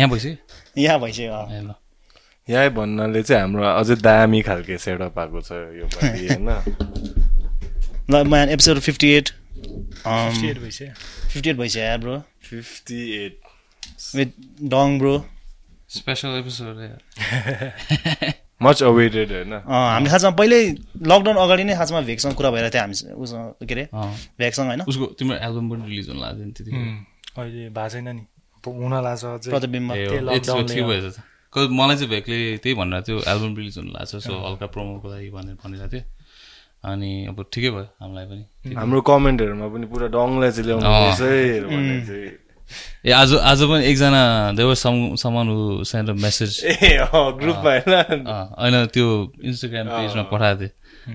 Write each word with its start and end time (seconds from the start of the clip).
यहाँ 0.00 0.10
भइसक्यो 0.10 0.82
यहाँ 0.82 0.98
भइसक्यो 1.00 1.30
ल। 1.68 1.74
यहीँ 2.48 2.70
भन्नाले 2.76 3.22
चाहिँ 3.22 3.40
हाम्रो 3.42 3.64
अझै 3.70 3.96
दामी 4.02 4.40
खालके 4.42 4.78
सेटअप 4.84 5.18
आएको 5.18 5.40
छ 5.40 5.52
यो 5.78 5.86
होइन? 5.94 6.48
ल 8.10 8.22
man 8.26 8.48
episode 8.56 8.78
fifty 8.86 9.08
eight 9.16 9.28
state 9.28 10.58
भइसक्यो। 10.58 10.88
फिफ्टी 11.32 11.50
एट 11.50 11.56
भइसक्यो 11.56 11.82
यार 11.82 11.98
bro 12.04 12.16
fifty 12.48 13.00
eight 13.24 13.34
with 14.16 14.30
डङ 14.74 14.98
bro 14.98 15.14
special 15.90 16.38
episode 16.38 16.76
much 18.60 18.82
awaited 18.82 19.30
होइन? 19.32 19.52
हामीले 19.68 20.10
खासमा 20.10 20.30
पहिल्यै 20.40 20.64
लकडाउन 21.12 21.36
अगाडि 21.44 21.64
नै 21.64 21.74
खासमा 21.76 22.00
भेकसँग 22.08 22.34
कुरा 22.40 22.50
भइरहेको 22.50 22.72
थियो 22.74 22.82
हामी 22.82 22.96
उसँग 23.22 23.68
के 23.68 23.74
अरे? 23.74 23.84
भेकसँग 24.40 24.66
होइन? 24.66 24.82
उसको 24.90 25.06
तिम्रो 25.18 25.36
एल्बम 25.46 25.70
पनि 25.70 25.82
रिलिज 25.88 26.08
हुन 26.08 26.18
लाग्यो 26.20 26.44
नि 26.44 26.52
त्यतिखेर। 26.58 26.84
अहिले 27.38 27.68
भएको 27.70 27.88
छैन 27.94 28.08
नि। 28.16 28.22
हुन 28.66 29.02
लाग्छ 29.04 29.24
मलाई 31.70 31.96
चाहिँ 31.96 32.10
भेकले 32.10 32.56
त्यही 32.56 32.74
भनेर 32.74 33.02
थियो 33.02 33.18
एल्बम 33.18 33.56
रिलिज 33.56 33.78
हुनु 33.78 33.90
लाग्छ 33.90 34.16
सो 34.16 34.48
हल्का 34.48 34.66
प्रोमोको 34.66 35.08
लागि 35.08 35.30
भनेर 35.30 35.54
भनिरहेको 35.54 35.92
थियो। 35.92 36.02
अनि 36.84 37.26
अब 37.26 37.46
ठिकै 37.52 37.70
भयो 37.70 37.82
हामीलाई 37.82 38.24
पनि। 38.24 38.74
हाम्रो 38.74 39.00
कमेन्टहरूमा 39.00 39.68
पनि 39.68 39.86
पुरा 39.86 40.06
डङलाई 40.06 40.50
चाहिँ 40.50 40.66
ल्याउनु 40.66 40.86
ए 43.06 43.12
आज 43.12 43.34
आज 43.34 43.62
पनि 43.62 43.86
एकजना 43.86 44.52
देवर 44.52 44.74
सम 44.74 45.14
समान 45.14 45.48
who 45.48 45.84
send 45.84 46.10
a 46.10 46.12
message 46.12 46.64
a 46.64 46.98
ग्रुपमा 47.12 47.62
होइन। 47.62 48.26
होइन 48.60 48.86
त्यो 48.86 49.32
इन्स्टाग्राम 49.44 49.86
पेजमा 49.86 50.22
पठाएको 50.22 50.60
थिएँ। 50.60 50.70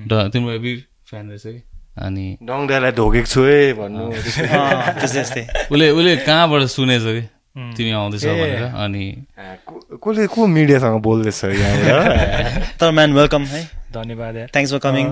ड- 0.07 0.31
तिम्रो 0.31 0.51
हेभी 0.51 0.85
फ्यान 1.09 1.29
रहेछ 1.29 1.41
कि? 1.41 1.63
अनि 1.97 2.37
डङदालाई 2.43 2.91
ढोकेको 2.91 3.25
छु 3.25 3.41
है 3.41 3.73
भन्नु। 3.73 4.11
त्यस्तै। 4.11 5.47
उसले 5.71 5.89
उसले 5.89 6.17
कहाँबाट 6.17 6.61
सुनेछ 6.61 7.01
कि? 7.01 7.34
तिमी 7.55 7.91
आउँदैछ 7.91 8.25
भनेर 8.25 8.63
अनि 8.83 9.03
कसले 10.03 10.27
को 10.27 10.47
मिडियासँग 10.47 10.99
बोल्दैछ 11.01 11.41
तर 12.79 12.91
म्यान 12.91 13.13
वेलकम 13.13 13.43
है। 13.45 13.61
धन्यवाद 13.93 14.35
यार। 14.35 14.47
थ्याङ्क्स 14.53 14.71
फर 14.73 14.79
कमिङ 14.79 15.05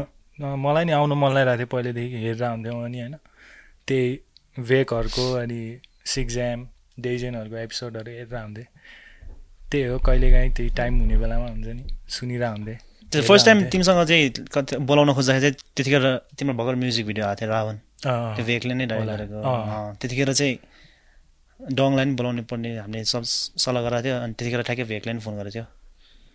मलाई 0.59 0.85
नि 0.85 0.91
आउनु 0.91 1.15
मन 1.15 1.31
लागिरहेको 1.33 1.57
थियो 1.57 1.67
पहिल्यैदेखि 1.73 2.17
हेरेर 2.17 2.43
हुन्थ्यौँ 2.43 2.83
अनि 2.85 2.99
होइन। 2.99 3.15
त्यही 3.87 4.07
वेकहरूको 4.57 5.25
अनि 5.33 5.61
सिक्जाम 6.13 6.67
डेजेनहरूको 6.99 7.57
एपिसोडहरू 7.57 8.11
हेरेर 8.11 8.37
हुन्थेँ 8.37 8.67
त्यही 9.71 9.83
हो 9.85 9.97
कहिलेकाहीँ 9.99 10.51
त्यही 10.51 10.69
टाइम 10.77 10.99
हुने 10.99 11.17
बेलामा 11.17 11.47
हुन्छ 11.47 11.67
नि 11.67 11.83
सुनिरह 12.09 12.49
हुन्थेँ। 12.49 12.77
फर्स्ट 13.11 13.45
टाइम 13.45 13.63
तिमीसँग 13.71 14.03
चाहिँ 14.03 14.29
कति 14.53 14.77
बोलाउन 14.83 15.13
खोज्दाखेरि 15.13 15.41
चाहिँ 15.41 15.55
त्यतिखेर 15.75 16.03
तिम्रो 16.37 16.53
भर्खर 16.59 16.75
म्युजिक 16.75 17.05
भिडियो 17.05 17.25
आएको 17.25 17.41
थियो 17.41 17.49
रावण। 17.49 17.75
त्यो 18.03 18.45
भेकले 18.45 18.73
नै। 18.73 18.85
गरेको। 18.85 19.37
अँ, 19.39 19.95
त्यतिखेर 19.95 20.33
चाहिँ 20.33 20.55
डङलाई 21.71 22.05
नि 22.05 22.13
बोलाउनु 22.19 22.43
पर्ने 22.43 22.69
हामीले 22.83 23.03
सब 23.07 23.23
सल्लाह 23.63 23.81
गराएको 23.83 24.03
थियो 24.03 24.15
अनि 24.19 24.33
त्यतिखेर 24.35 24.61
ठ्याक्कै 24.67 24.85
भेकलाई 24.91 25.13
नि 25.15 25.21
फोन 25.23 25.35
गरेको 25.39 25.53
थियो। 25.53 25.65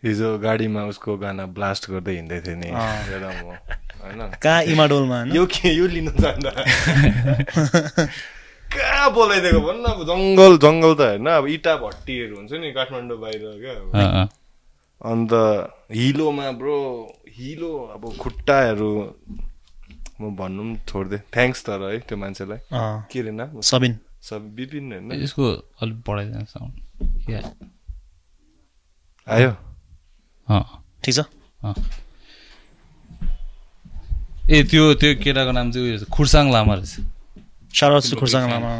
हिजो 0.02 0.28
गाडीमा 0.38 0.82
उसको 0.88 1.16
गाना 1.18 1.44
ब्लास्ट 1.52 1.90
गर्दै 1.90 2.14
हिँड्दै 2.16 2.40
थिएँ 2.46 2.56
नि। 2.56 2.68
कहाँ 4.40 4.62
इमाडोलमा 4.72 5.18
यो 5.34 5.44
के 5.46 5.68
यो 5.74 5.86
लिनु 5.86 6.12
जाँदा। 6.16 6.50
कहाँ 8.72 9.08
बोलाइदिएको 9.12 9.60
भन्नु 9.68 9.88
अब 9.90 10.00
जङ्गल 10.08 10.52
जङ्गल 10.64 10.92
त 10.94 11.00
होइन। 11.00 11.26
अब 11.28 11.46
इटा 11.56 11.72
भट्टीहरू 11.82 12.34
हुन्छ 12.36 12.52
नि 12.62 12.68
काठमाडौँ 12.78 13.18
बाहिर 13.20 13.44
क्या। 13.62 13.74
अन्त 15.12 15.32
हिलोमा 15.92 16.48
ब्रो 16.58 16.78
हिलो 17.36 17.72
अब 17.94 18.02
खुट्टाहरू 18.18 18.90
म 20.20 20.22
भन्नु 20.34 20.62
पनि 20.62 20.78
छोडिदिएँ 20.88 21.22
थ्याङ्क्स 21.34 21.60
तर 21.66 21.82
है 21.90 21.98
त्यो 22.06 22.16
मान्छेलाई। 22.18 22.60
के 23.10 23.18
अरे 23.20 23.30
नाम? 23.30 23.60
सबिन। 23.62 23.92
सब 24.28 24.54
विपिन 24.54 24.92
होइन 24.92 25.12
यसको 25.22 25.44
अलिक 25.82 25.98
बढाइदिनु 26.08 26.44
साउन्ड 26.44 27.30
या 27.30 27.40
आयो। 29.26 29.50
अँ। 30.48 30.64
ठिक 31.04 31.14
छ। 31.14 31.20
ए 34.50 34.62
त्यो 34.70 34.82
त्यो 34.94 35.10
केटाको 35.22 35.52
नाम 35.52 35.70
चाहिँ 35.72 35.86
उयो 35.86 35.96
रहेछ, 35.96 36.08
खुर्साङ 36.08 36.52
लामा 36.52 36.74
रहेछ। 36.74 36.92
सारा 37.74 38.00
खुर्साङ 38.20 38.42
लामा। 38.50 38.72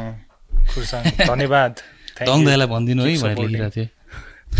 खुर्साङ 0.73 1.03
धन्यवाद। 1.29 1.73
दङ. 2.21 2.45
दाइलाई 2.45 2.67
भनिदिनु 2.67 3.03
है 3.05 3.17
भनेर. 3.23 3.39
लेखिरहेको 3.39 3.71
थिएँ। 3.77 3.89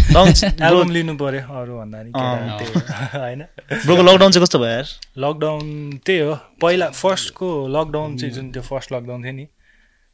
एल्बम 0.09 0.91
लिनु 0.97 1.15
पर्यो 1.17 1.43
अरू 1.49 1.73
भन्दा 1.79 1.99
नि 2.03 2.11
होइन। 2.15 3.43
ब्रोको 3.85 4.03
लकडाउन 4.03 4.31
चाहिँ 4.33 4.45
कस्तो 4.45 4.59
भयो 4.59 4.69
यार? 4.69 4.89
लकडाउन 5.19 5.65
त्यही 6.07 6.21
हो। 6.21 6.35
पहिला 6.61 6.87
फर्स्टको 6.93 7.49
लकडाउन 7.69 8.17
चाहिँ 8.17 8.33
जुन 8.35 8.53
त्यो 8.53 8.63
फर्स्ट 8.63 8.93
लकडाउन 8.93 9.25
थियो 9.25 9.33
नि 9.33 9.47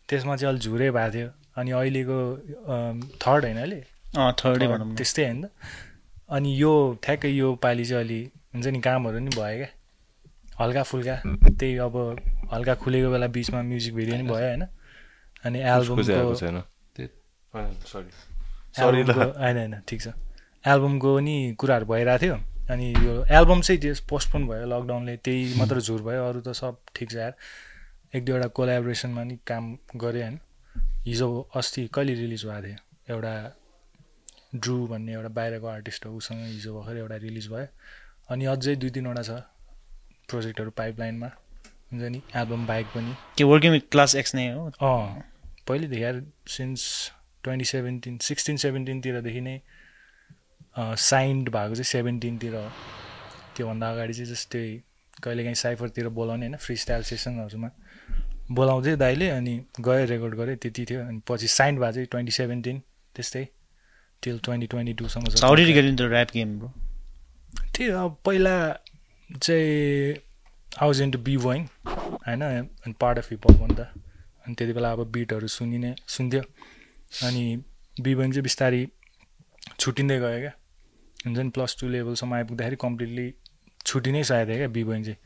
त्यसमा 0.09 0.37
चाहिँ 0.37 0.53
अलिक 0.53 0.63
झुरै 0.63 0.91
भएको 0.91 1.15
थियो। 1.15 1.31
अनि 1.57 1.71
अहिलेको 1.71 2.37
थर्ड 3.17 3.45
होइन 3.45 3.57
अहिले 3.57 3.85
अँ 4.17 4.33
थर्डै 4.33 4.67
भनौँ 4.67 4.93
न। 4.93 4.95
त्यस्तै 4.95 5.25
होइन। 5.25 5.49
अनि 6.31 6.63
यो 6.63 6.99
ठ्याक्कै 7.03 7.29
यो 7.29 7.55
पालि 7.55 7.85
चाहिँ 7.85 8.05
अलि 8.05 8.31
हुन्छ 8.55 8.67
नि 8.67 8.81
कामहरू 8.81 9.19
नि 9.19 9.29
भयो 9.29 9.57
क्या। 9.57 9.67
हल्का 10.65 10.83
फुल्का। 10.83 11.17
त्यही 11.59 11.77
अब 11.77 12.21
हल्का 12.53 12.75
खुलेको 12.75 13.11
बेला 13.11 13.27
बिचमा 13.27 13.63
म्युजिक 13.63 13.95
भिडियो 13.95 14.17
नि 14.17 14.23
भयो 14.23 14.49
होइन। 14.49 14.65
अनि 15.45 15.59
एल्बमको 15.59 16.03
छैन। 16.35 16.63
एल्बमको- 18.99 19.37
होइन 19.43 19.57
होइन 19.57 19.75
ठिक 19.89 20.03
छ। 20.03 20.09
एल्बमको 20.67 21.21
नि 21.21 21.55
कुराहरू 21.59 21.87
भइरहेको 21.87 22.23
थियो। 22.23 22.35
अनि 22.71 22.95
यो 22.99 23.25
एल्बम 23.25 23.61
चाहिँ 23.61 23.81
त्यो 23.81 23.95
पोस्टपोन 24.09 24.47
भयो 24.47 24.67
लकडाउनले 24.67 25.17
त्यही 25.17 25.55
मात्र 25.59 25.81
झुर 25.81 26.03
भयो। 26.03 26.29
अरू 26.29 26.41
त 26.41 26.49
सब 26.49 26.77
ठिक 26.95 27.11
छ 27.11 27.15
यार। 27.15 27.35
एक 28.15 28.25
दुईवटा 28.25 28.47
कोलाबोरेसनमा 28.57 29.23
नि 29.25 29.37
काम 29.47 29.65
गऱ्यो 29.97 30.23
होइन 30.23 30.39
हिजो 31.07 31.29
अस्ति 31.57 31.87
कहिले 31.95 32.15
रिलिज 32.15 32.45
भएको 32.47 32.67
थियो? 32.67 32.77
एउटा 33.11 33.33
ड्रु 34.55 34.77
भन्ने 34.87 35.13
एउटा 35.13 35.29
बाहिरको 35.29 35.67
आर्टिस्ट 35.67 36.07
हो 36.07 36.13
उसँग 36.17 36.45
हिजो 36.47 36.75
भर्खर 36.75 36.97
एउटा 36.97 37.17
रिलिज 37.25 37.49
भयो। 37.53 37.67
अनि 38.31 38.45
अझै 38.47 38.75
दुई 38.77 38.91
तिनवटा 38.91 39.23
छ 39.23 39.43
प्रोजेक्टहरू 40.31 40.71
पाइपलाइनमा 40.79 41.31
हुन्छ 41.93 42.03
नि 42.15 42.23
एल्बम 42.37 42.67
बाहेक 42.67 42.87
पनि। 42.95 43.15
के 43.39 43.45
वर्किङ 43.45 43.73
विथ 43.73 43.91
क्लास 43.91 44.15
एक्स 44.15 44.35
नै 44.35 44.47
हो? 44.49 44.71
अँ 44.81 45.23
पहिलेदेखि 45.69 46.03
यार 46.05 46.23
सिन्स 46.49 46.87
ट्वेन्टी 47.43 47.65
सेभेन्टिन 47.65 48.19
सिक्सटिन 48.23 48.57
सेभेन्टिनतिरदेखि 48.65 49.41
नै 49.41 49.61
साइन्ड 51.03 51.49
भएको 51.51 51.75
चाहिँ 51.75 51.91
सेभेन्टिनतिर 51.91 52.55
हो। 52.55 52.69
त्योभन्दा 53.57 53.91
अगाडि 53.91 54.15
चाहिँ 54.15 54.31
जस्तै 54.31 54.67
कहिलेकाहीँ 55.23 55.55
साइफरतिर 55.57 56.09
बोलाउने 56.15 56.47
होइन 56.47 56.57
फ्री 56.63 56.77
स्टाइल 56.77 57.03
सेसनहरूमा 57.11 57.71
बोलाउँथ्यो 58.53 58.97
दाइले 58.97 59.29
अनि 59.29 59.65
गयो 59.81 60.05
रेकर्ड 60.05 60.35
गरेँ 60.35 60.57
त्यति 60.57 60.85
थियो। 60.91 61.01
अनि 61.01 61.21
पछि 61.29 61.49
साइन्ड 61.49 61.81
भएको 61.81 61.93
चाहिँ 61.93 62.07
ट्वेन्टी 62.07 62.33
सेभेन्टिन 62.33 62.83
त्यस्तै। 63.15 63.49
टिल 64.23 64.39
ट्वेन्टी 64.39 64.67
ट्वेन्टी 64.67 64.93
टूसम्म 64.93 65.25
थियो 67.75 67.99
अब 67.99 68.17
पहिला 68.25 68.55
चाहिँ 69.43 70.15
आउज 70.83 71.03
इन्टु 71.03 71.19
बी 71.19 71.37
बोइङ 71.37 71.67
होइन? 71.87 72.43
अनि 72.43 72.93
पार्ट 73.01 73.19
अफ 73.19 73.31
हिपहप 73.31 73.61
हो 73.61 73.67
नि 73.67 73.75
त। 73.75 73.81
अनि 74.45 74.55
त्यति 74.55 74.73
बेला 74.73 74.93
अब 74.93 75.07
बिटहरू 75.13 75.49
सुनिने 75.49 75.95
सुन्थ्यो। 76.09 76.43
अनि 77.25 77.63
बी 78.01 78.15
बोइङ 78.15 78.33
चाहिँ 78.33 78.43
बिस्तारै 78.43 78.87
छुट्टिँदै 79.79 80.19
गयो 80.19 80.41
क्या। 80.41 80.53
हुन्छ 81.27 81.39
नि 81.39 81.51
प्लस 81.51 81.77
टू 81.81 81.89
लेभलसम्म 81.89 82.35
आइपुग्दाखेरि 82.35 82.77
कम्प्लिटली 82.77 83.35
छुट्टी 83.87 84.13
नै 84.13 84.23
सकेको 84.25 84.47
थियो 84.49 84.57
क्या 84.57 84.69
बी 84.69 84.85
बोइङ 84.85 85.05
चाहिँ। 85.05 85.19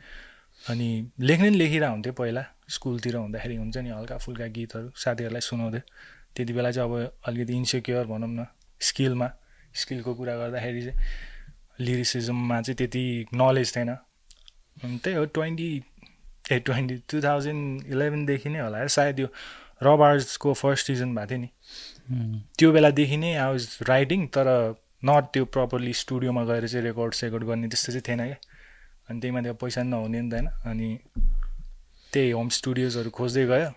अनि 0.70 1.10
लेख्ने 1.20 1.50
नि 1.50 1.56
लेखिरहेको 1.56 1.92
हुन्थ्यो 1.92 2.12
पहिला। 2.12 2.44
स्कुलतिर 2.68 3.16
हुँदाखेरि 3.16 3.56
हुन्छ 3.56 3.76
नि 3.76 3.90
हल्का 3.90 4.16
फुल्का 4.18 4.46
गीतहरू 4.56 4.90
साथीहरूलाई 4.96 5.40
सुनाउँथ्यो 5.40 5.80
त्यति 6.36 6.52
बेला 6.52 6.70
चाहिँ 6.70 6.90
अब 6.90 7.12
अलिकति 7.26 7.52
इन्सेक्योर 7.56 8.06
भनौँ 8.06 8.28
न 8.30 8.46
स्किलमा 8.80 9.30
स्किलको 9.74 10.14
कुरा 10.14 10.36
गर्दाखेरि 10.36 10.82
चाहिँ 10.82 10.98
लिरिसिजममा 11.80 12.60
चाहिँ 12.60 12.76
त्यति 12.76 13.04
नलेज 13.34 13.76
थिएन। 13.76 13.94
त्यही 14.98 15.16
हो 15.16 15.24
ट्वेन्टी 15.36 15.70
ए 16.52 16.58
ट्वेन्टी 16.58 16.96
टु 17.10 17.20
थाउजन्ड 17.22 17.86
इलेभेनदेखि 17.92 18.48
नै 18.48 18.60
होला 18.60 18.86
सायद 18.86 19.20
यो 19.20 19.28
रबार्सको 19.82 20.52
फर्स्ट 20.54 20.86
सिजन 20.86 21.14
भएको 21.14 21.28
थियो 21.30 21.38
नि। 21.38 21.48
त्यो 22.58 22.72
बेलादेखि 22.72 23.16
नै 23.16 23.34
आई 23.34 23.50
वाज 23.50 23.78
राइटिङ 23.88 24.26
तर 24.36 24.48
नट 25.04 25.24
त्यो 25.32 25.44
प्रपरली 25.54 25.92
स्टुडियोमा 25.94 26.44
गएर 26.44 26.66
चाहिँ 26.68 26.84
रेकर्ड 26.84 27.14
सेकर्ड 27.14 27.44
गर्ने 27.44 27.68
त्यस्तो 27.68 27.92
चाहिँ 27.92 28.04
थिएन 28.08 28.24
क्या। 28.26 28.38
अनि 29.08 29.20
त्यही 29.20 29.32
माथि 29.34 29.52
पैसा 29.62 29.82
नहुने 29.82 30.20
नि 30.20 30.30
त 30.30 30.34
होइन। 30.34 30.48
अनि 30.70 30.88
त्यही 32.12 32.30
होम 32.30 32.48
स्टुडियोजहरू 32.58 33.10
खोज्दै 33.18 33.44
गयो। 33.52 33.70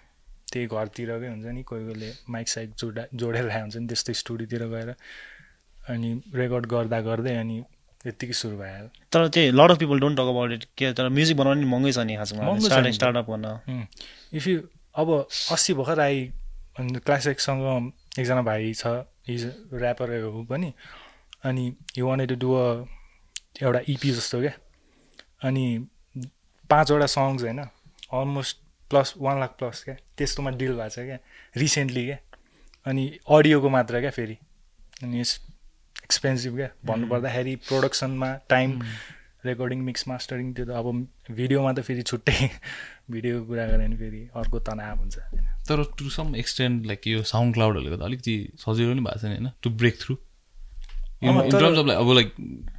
त्यही 0.51 0.65
घरतिरकै 0.67 1.27
हुन्छ 1.27 1.45
नि 1.55 1.61
कोही 1.63 1.83
कोहीले 1.85 2.09
माइक 2.29 2.47
साइक 2.49 2.69
जोडा 2.79 3.03
जोडेर 3.13 3.45
राखेको 3.45 3.61
हुन्छ 3.61 3.75
नि 3.77 3.87
त्यस्तै 3.87 4.13
स्टुडियोतिर 4.21 4.63
गएर। 4.73 4.89
अनि 5.91 6.09
रेकर्ड 6.35 6.65
गर्दा 6.73 6.99
गर्दै 7.01 7.35
अनि 7.43 7.57
यत्तिकै 8.05 8.33
सुरु 8.33 8.55
भयो 8.57 8.87
तर 9.13 9.27
त्यही 9.33 9.51
lot 9.51 9.71
of 9.71 9.77
people 9.79 9.99
don't 9.99 10.17
talk 10.17 10.27
about 10.33 10.51
it 10.51 10.63
के 10.77 10.91
तर 10.97 11.09
म्युजिक 11.17 11.37
बनाउनु 11.37 11.67
महँगै 11.67 11.91
छ 11.91 11.99
नि 12.09 12.15
खासमा। 12.17 12.41
स्टार्टअप 12.97 13.27
गर्न। 13.31 13.47
इफ 14.33 14.47
यु 14.47 14.61
अब 14.95 15.07
अस्ति 15.55 15.73
भर्खर 15.73 15.99
आइ 15.99 16.15
अनि 16.79 16.99
क्लास 17.05 17.27
एक्ससँग 17.27 17.63
एकजना 18.19 18.41
भाइ 18.41 18.73
छ 18.73 18.85
इज 19.29 19.43
ऱ्यापर 19.73 20.07
हो 20.23 20.43
पनि। 20.49 20.73
अनि 21.45 21.63
you 21.97 22.07
wanted 22.07 22.29
to 22.29 22.35
do 22.41 22.49
a 22.53 22.65
एउटा 23.61 23.79
इपी 23.87 24.11
जस्तो 24.11 24.39
क्या 24.41 24.53
अनि 25.47 25.65
पाँचवटा 26.69 27.07
सङ्ग्स 27.15 27.43
होइन। 27.43 27.61
Almost 28.13 28.57
plus 28.89 29.13
one 29.17 29.39
lakh 29.39 29.49
plus 29.59 29.83
क्या? 29.83 29.95
त्यस्तोमा 30.17 30.49
डिल 30.51 30.73
भएको 30.73 30.89
छ 30.89 30.99
क्या? 30.99 31.17
रिसेन्टली 31.57 32.05
क्या? 32.05 32.17
अनि 32.85 33.19
अडियोको 33.29 33.69
मात्र 33.69 33.99
क्या 33.99 34.09
फेरि? 34.09 34.37
अनि 35.03 35.19
एक्सपेन्सिभ 35.21 36.55
क्या? 36.55 36.69
भन्नुपर्दाखेरि 36.85 37.55
प्रोडक्सनमा 37.55 38.33
टाइम 38.49 38.81
रेकर्डिङ 39.45 39.79
मिक्स 39.81 40.07
मास्टरिङ 40.07 40.53
त्यो 40.53 40.65
त 40.65 40.69
अब 40.69 41.07
भिडियोमा 41.31 41.73
त 41.73 41.79
फेरि 41.81 42.01
छुट्टै 42.01 42.49
भिडियोको 43.11 43.45
कुरा 43.47 43.65
गऱ्यो 43.67 43.77
भने 43.87 43.95
फेरि 43.97 44.19
अर्को 44.35 44.59
तनाव 44.59 44.97
हुन्छ। 44.99 45.17
तर 45.69 45.83
टु 45.99 46.09
सम 46.09 46.35
एक्सटेन्ड 46.35 46.85
लाइक 46.85 47.07
यो 47.07 47.23
साउन्ड 47.23 47.53
क्लाउडहरूले 47.53 47.89
गर्दा 47.89 48.05
अलिकति 48.05 48.35
सजिलो 48.57 48.91
पनि 48.93 49.01
भएको 49.01 49.19
छैन 49.19 49.31
होइन? 49.31 49.49
टु 49.63 49.69
ब्रेक 49.69 49.97
थ्रु 50.01 50.15
इन 51.23 51.29
अँ, 51.29 51.49
तर- 51.49 51.61
टर्म्स 51.61 51.77
अफ 51.79 51.85
लाइक 51.87 51.99
अब 51.99 52.11
लाइक 52.13 52.33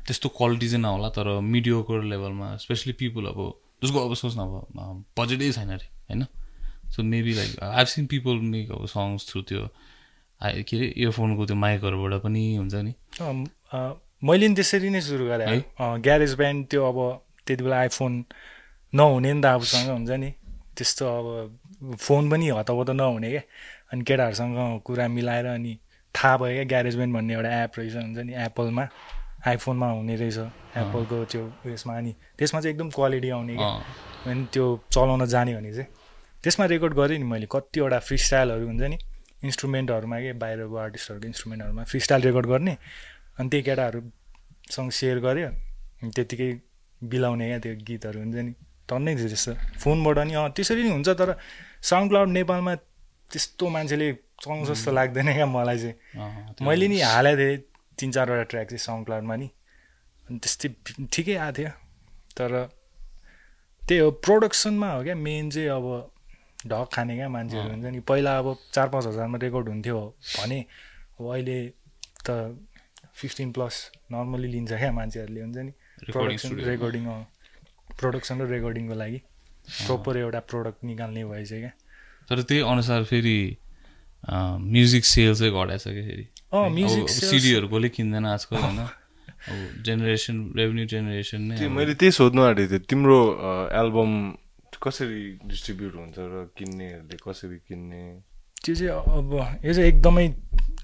त्यस्तो 0.07 0.29
क्वालिटी 0.29 0.69
चाहिँ 0.69 0.83
नहोला 0.83 1.09
तर 1.09 1.41
मिडियोको 1.41 2.01
लेभलमा 2.03 2.57
स्पेसली 2.57 2.93
पिपुल 2.93 3.27
अब 3.27 3.41
जसको 3.83 3.99
अब 4.09 4.15
सोच्न 4.15 4.41
अब 4.41 5.05
बजेटै 5.19 5.51
छैन 5.53 5.71
अरे 5.77 5.87
होइन? 6.11 6.27
So 6.95 7.03
maybe 7.03 7.33
like 7.35 7.51
I 7.63 7.85
seen 7.95 8.07
people 8.07 8.35
make 8.53 8.71
अब 8.73 8.87
सङ्ग्स 8.87 9.29
थ्रु 9.31 9.43
त्यो 9.49 9.67
के 10.41 10.77
अरे 10.77 10.87
इयरफोनको 10.87 11.47
त्यो 11.47 11.57
माइकहरूबाट 11.57 12.23
पनि 12.23 12.43
हुन्छ 12.57 12.75
नि। 12.87 12.93
मैले 14.23 14.49
नि 14.49 14.55
त्यसरी 14.55 14.91
नै 14.91 15.01
सुरु 15.01 15.25
गरेँ। 15.27 15.47
है? 15.47 15.59
ग्यारेज 16.01 16.35
ब्यान्ड 16.41 16.67
त्यो 16.71 16.81
अब 16.85 16.99
त्यति 17.47 17.63
बेला 17.65 17.79
आइफोन 17.81 18.13
नहुने 18.93 19.33
नि 19.33 19.41
त 19.43 19.47
आफूसँग 19.47 19.91
हुन्छ 19.91 20.11
नि। 20.23 20.31
त्यस्तो 20.77 21.05
अब 21.07 21.97
फोन 22.01 22.31
पनि 22.31 22.49
हतपत 22.49 22.91
नहुने 22.91 23.31
क्या 23.31 23.43
अनि 23.93 24.03
केटाहरूसँग 24.09 24.81
कुरा 24.87 25.09
मिलाएर 25.09 25.47
अनि 25.47 25.73
थाहा 26.15 26.37
भयो 26.37 26.55
क्या 26.55 26.65
ग्यारेज 26.73 26.95
ब्यान्ड 26.97 27.15
भन्ने 27.15 27.35
एउटा 27.35 27.51
एप 27.63 27.73
रहेछ 27.79 27.95
हुन्छ 27.97 28.19
नि 28.27 28.33
एप्पलमा 28.45 28.85
आइफोनमा 29.47 29.89
हुने 29.91 30.17
रहेछ 30.17 30.39
एप्पलको 30.39 31.25
त्यो 31.33 31.43
उयसमा 31.67 31.97
अनि 31.99 32.13
त्यसमा 32.39 32.61
चाहिँ 32.61 32.75
एकदम 32.75 32.91
क्वालिटी 32.91 33.29
आउने 33.31 33.55
क्या। 33.57 33.71
अनि 34.31 34.45
त्यो 34.53 34.67
चलाउन 34.93 35.27
जाने 35.27 35.55
भने 35.57 35.73
चाहिँ 35.75 35.89
त्यसमा 36.43 36.67
रेकर्ड 36.67 36.95
गरेँ 36.95 37.19
नि 37.19 37.25
मैले 37.25 37.47
कतिवटा 37.51 37.99
फ्री 37.99 38.19
स्टाइलहरू 38.19 38.67
हुन्छ 38.67 38.83
नि 38.83 38.99
इन्स्ट्रुमेन्टहरूमा 39.45 40.19
के 40.21 40.33
बाहिरको 40.43 40.77
आर्टिस्टहरूको 40.77 41.27
इन्स्ट्रुमेन्टहरूमा 41.27 41.83
फ्री 41.91 42.01
स्टाइल 42.01 42.23
रेकर्ड 42.23 42.47
गर्ने 42.47 42.77
अनि 43.39 43.49
त्यही 43.49 43.63
केटाहरूसँग 43.63 44.91
सेयर 44.99 45.19
गऱ्यो 45.27 45.49
अनि 45.49 46.11
त्यत्तिकै 46.17 46.51
बिलाउने 47.03 47.47
क्या 47.49 47.59
त्यो 47.59 47.75
गीतहरू 47.89 48.19
हुन्छ 48.23 48.37
नि 48.47 48.53
टन्नै 48.89 49.13
थियो 49.17 49.29
त्यस्तो। 49.33 49.53
फोनबाट 49.83 50.19
नि 50.29 50.35
अँ 50.35 50.49
त्यसरी 50.57 50.83
नै 50.83 50.91
हुन्छ 50.93 51.09
तर 51.19 51.35
साउन्ड 51.91 52.11
क्लाउड 52.11 52.29
नेपालमा 52.39 52.75
त्यस्तो 53.31 53.65
मान्छेले 53.75 54.09
चलाउँछ 54.43 54.69
जस्तो 54.71 54.91
लाग्दैन 54.93 55.29
क्या 55.35 55.47
मलाई 55.47 55.79
चाहिँ। 55.79 55.95
मैले 56.63 56.87
नि 56.89 57.01
हालेको 57.01 57.39
थिएँ 57.43 57.59
तिन 58.03 58.11
चारवटा 58.13 58.45
ट्र्याक 58.51 58.67
चाहिँ 58.69 58.85
साउन्ड 58.85 59.07
क्लाउडमा 59.07 59.37
नि। 59.39 59.49
अनि 60.27 60.39
त्यस्तै 60.43 60.69
ठिकै 61.07 61.37
आएको 61.39 61.57
थियो। 61.59 61.71
तर 62.37 62.51
त्यही 63.83 64.01
हो 64.01 64.11
प्रोडक्सनमा 64.27 64.89
हो 64.93 65.03
क्या 65.03 65.15
मेन 65.15 65.51
चाहिँ 65.51 65.69
अब 65.69 65.87
ढक 66.67 66.89
खाने 66.95 67.15
क्या 67.17 67.29
मान्छेहरू 67.29 67.71
हुन्छ 67.71 67.87
नि। 67.87 68.01
पहिला 68.07 68.33
अब 68.39 68.47
चार 68.75 68.89
पाँच 68.89 69.07
हजारमा 69.07 69.39
रेकर्ड 69.43 69.69
हुन्थ्यो 69.69 69.99
भने 70.39 70.59
अब 71.19 71.25
अहिले 71.33 71.59
त 72.27 72.59
फिफ्टिन 73.15 73.53
प्लस 73.53 73.77
नर्मली 74.13 74.49
लिन्छ 74.49 74.73
क्या 74.73 74.93
मान्छेहरूले 74.93 75.41
हुन्छ 75.43 75.59
नि। 75.59 75.73
प्रोडक्सन. 76.11 76.51
रेकर्डिङ 76.71 77.05
प्रोडक्सन 77.99 78.41
र 78.41 78.47
रेकर्डिङको 78.51 78.95
लागि 78.95 79.19
प्रपर 79.87 80.17
एउटा 80.17 80.41
प्रोडक्ट 80.51 80.85
निकाल्ने 80.85 81.25
भएछ 81.25 81.53
क्या। 81.53 81.73
तर 82.31 82.43
त्यही 82.43 82.61
अनुसार 82.63 83.05
फेरि 83.05 83.39
म्युजिक 84.25 85.05
सेल 85.05 85.35
चाहिँ 85.35 85.53
घटाएछ 85.53 85.85
कि 85.85 86.03
फेरि। 86.09 86.27
अँ, 86.53 86.69
music 86.71 87.07
sales- 87.09 87.31
सिडीहरू 87.31 87.67
कसले 87.69 87.89
किन्दैन 87.89 88.25
आजकल 88.29 88.57
होइन? 88.59 88.79
अब 89.43 89.83
जेनेरेसन 89.85 90.37
रेभेन्यू 90.57 90.85
जेनेरेसन 90.87 91.41
नै 91.51 91.69
मैले 91.69 91.95
त्यही 91.95 92.13
सोध्नु 92.13 92.41
आँटेको 92.43 92.69
थिएँ 92.71 92.85
तिम्रो 92.89 93.19
एल्बम 93.73 94.11
कसरी 94.83 95.23
डिस्ट्रिब्युट 95.45 95.95
हुन्छ 95.95 96.17
र 96.19 96.35
किन्नेहरूले 96.57 97.17
कसरी 97.27 97.59
किन्ने? 97.69 98.03
त्यो 98.65 98.75
चाहिँ 98.75 98.91
अब 98.93 99.33
यो 99.65 99.73
चाहिँ 99.73 99.89
एकदमै 99.89 100.27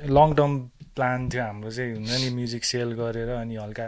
लङ 0.09 0.29
टर्म 0.35 0.53
प्लान 0.97 1.29
थियो 1.29 1.43
हाम्रो 1.45 1.71
चाहिँ 1.71 1.93
हुन्छ 1.95 2.11
नि 2.23 2.29
म्युजिक 2.35 2.65
सेल 2.65 2.89
गरेर 2.95 3.29
अनि 3.37 3.55
हल्का 3.57 3.87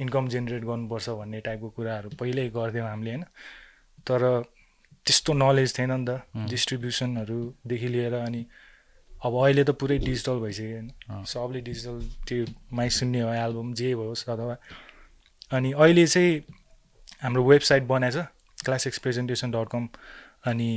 इन्कम 0.00 0.28
जेनेरेट 0.28 0.62
गर्नुपर्छ 0.64 1.08
भन्ने 1.20 1.40
टाइपको 1.40 1.68
कुराहरू 1.76 2.08
पहिल्यै 2.20 2.48
गर्थ्यौँ 2.54 2.88
हामीले 2.88 3.10
होइन? 3.10 3.24
तर 4.06 4.20
त्यस्तो 5.06 5.32
नलेज 5.34 5.68
थिएन 5.78 5.92
नि 5.92 6.04
त 6.08 6.10
डिस्ट्रिब्युसनहरूदेखि 6.50 7.88
लिएर 7.88 8.14
अनि 8.16 8.42
अब 9.26 9.34
अहिले 9.42 9.64
त 9.64 9.70
पुरै 9.80 9.98
डिजिटल 9.98 10.38
भइसक्यो 10.40 10.72
होइन। 10.72 11.24
सबले 11.26 11.60
डिजिटल 11.68 11.96
त्यो 12.28 12.44
माइ 12.72 12.88
सुन्ने 12.98 13.20
हो 13.20 13.32
एल्बम 13.34 13.72
जे 13.74 13.92
होस् 13.92 14.28
अथवा। 14.28 14.56
अनि 15.52 15.72
अहिले 15.72 16.06
चाहिँ 16.06 16.32
हाम्रो 17.22 17.44
वेबसाइट 17.44 17.82
बनाएछ 17.86 18.16
क्लासिक्स 18.64 18.98
प्रेजेन्टेसन 18.98 19.50
डट 19.50 19.68
कम 19.72 19.88
अनि 20.46 20.68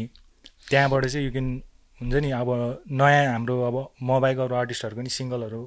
त्यहाँबाट 0.69 1.05
चाहिँ 1.05 1.25
यु 1.25 1.31
क्यान 1.31 1.49
हुन्छ 1.99 2.15
नि 2.23 2.31
अब 2.31 2.49
नयाँ 2.91 3.25
हाम्रो 3.31 3.55
अब 3.63 3.77
मोबाइल 4.09 4.37
अरू 4.39 4.55
आर्टिस्टहरूको 4.55 5.01
नि 5.01 5.09
सिङ्गलहरू 5.09 5.61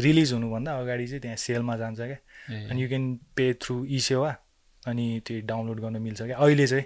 रिलिज 0.00 0.32
हुनुभन्दा 0.32 0.72
अगाडि 0.78 1.06
चाहिँ 1.06 1.20
त्यहाँ 1.22 1.36
सेलमा 1.36 1.76
जान्छ 1.76 1.98
क्या। 2.00 2.18
अनि 2.70 2.82
you 2.82 2.88
can 2.88 3.04
pay 3.36 3.52
through 3.62 3.84
eSewa 4.08 4.30
अनि 4.86 5.06
त्यो 5.26 5.40
डाउनलोड 5.46 5.80
गर्न 5.80 5.96
मिल्छ 6.02 6.22
क्या। 6.22 6.36
अहिले 6.36 6.66
चाहिँ 6.66 6.84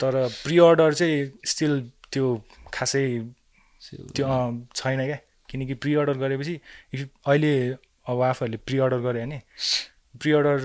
तर 0.00 0.12
प्रि 0.44 0.58
अर्डर 0.58 0.94
चाहिँ 0.94 1.18
स्टिल 1.44 1.74
त्यो 2.12 2.26
खासै 2.72 3.04
त्यो 4.14 4.26
छैन 4.74 5.00
क्या। 5.06 5.18
किनकि 5.48 5.74
प्रि 5.82 5.94
अर्डर 5.94 6.16
गरेपछि 6.18 6.54
इफ 6.94 7.00
अहिले 7.26 7.52
अब 8.06 8.20
आफूहरूले 8.22 8.58
प्रि 8.66 8.78
अर्डर 8.78 8.98
गऱ्यो 9.06 9.22
भने 9.22 9.38
प्रि 10.20 10.30
अर्डर 10.32 10.58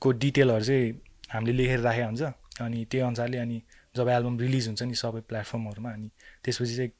को 0.00 0.08
डिटेलहरू 0.22 0.64
चाहिँ 0.64 0.86
हामीले 1.32 1.56
लेखेर 1.56 1.80
राखेको 1.80 2.06
हुन्छ। 2.06 2.22
अनि 2.60 2.84
त्यही 2.90 3.04
अनुसारले 3.06 3.38
अनि 3.38 3.62
जब 3.96 4.08
एल्बम 4.08 4.38
रिलिज 4.38 4.66
हुन्छ 4.68 4.82
नि 4.82 4.94
सबै 4.94 5.20
प्लेटफर्महरूमा 5.28 5.90
अनि 5.92 6.08
त्यसपछि 6.44 6.74
चाहिँ 6.76 6.92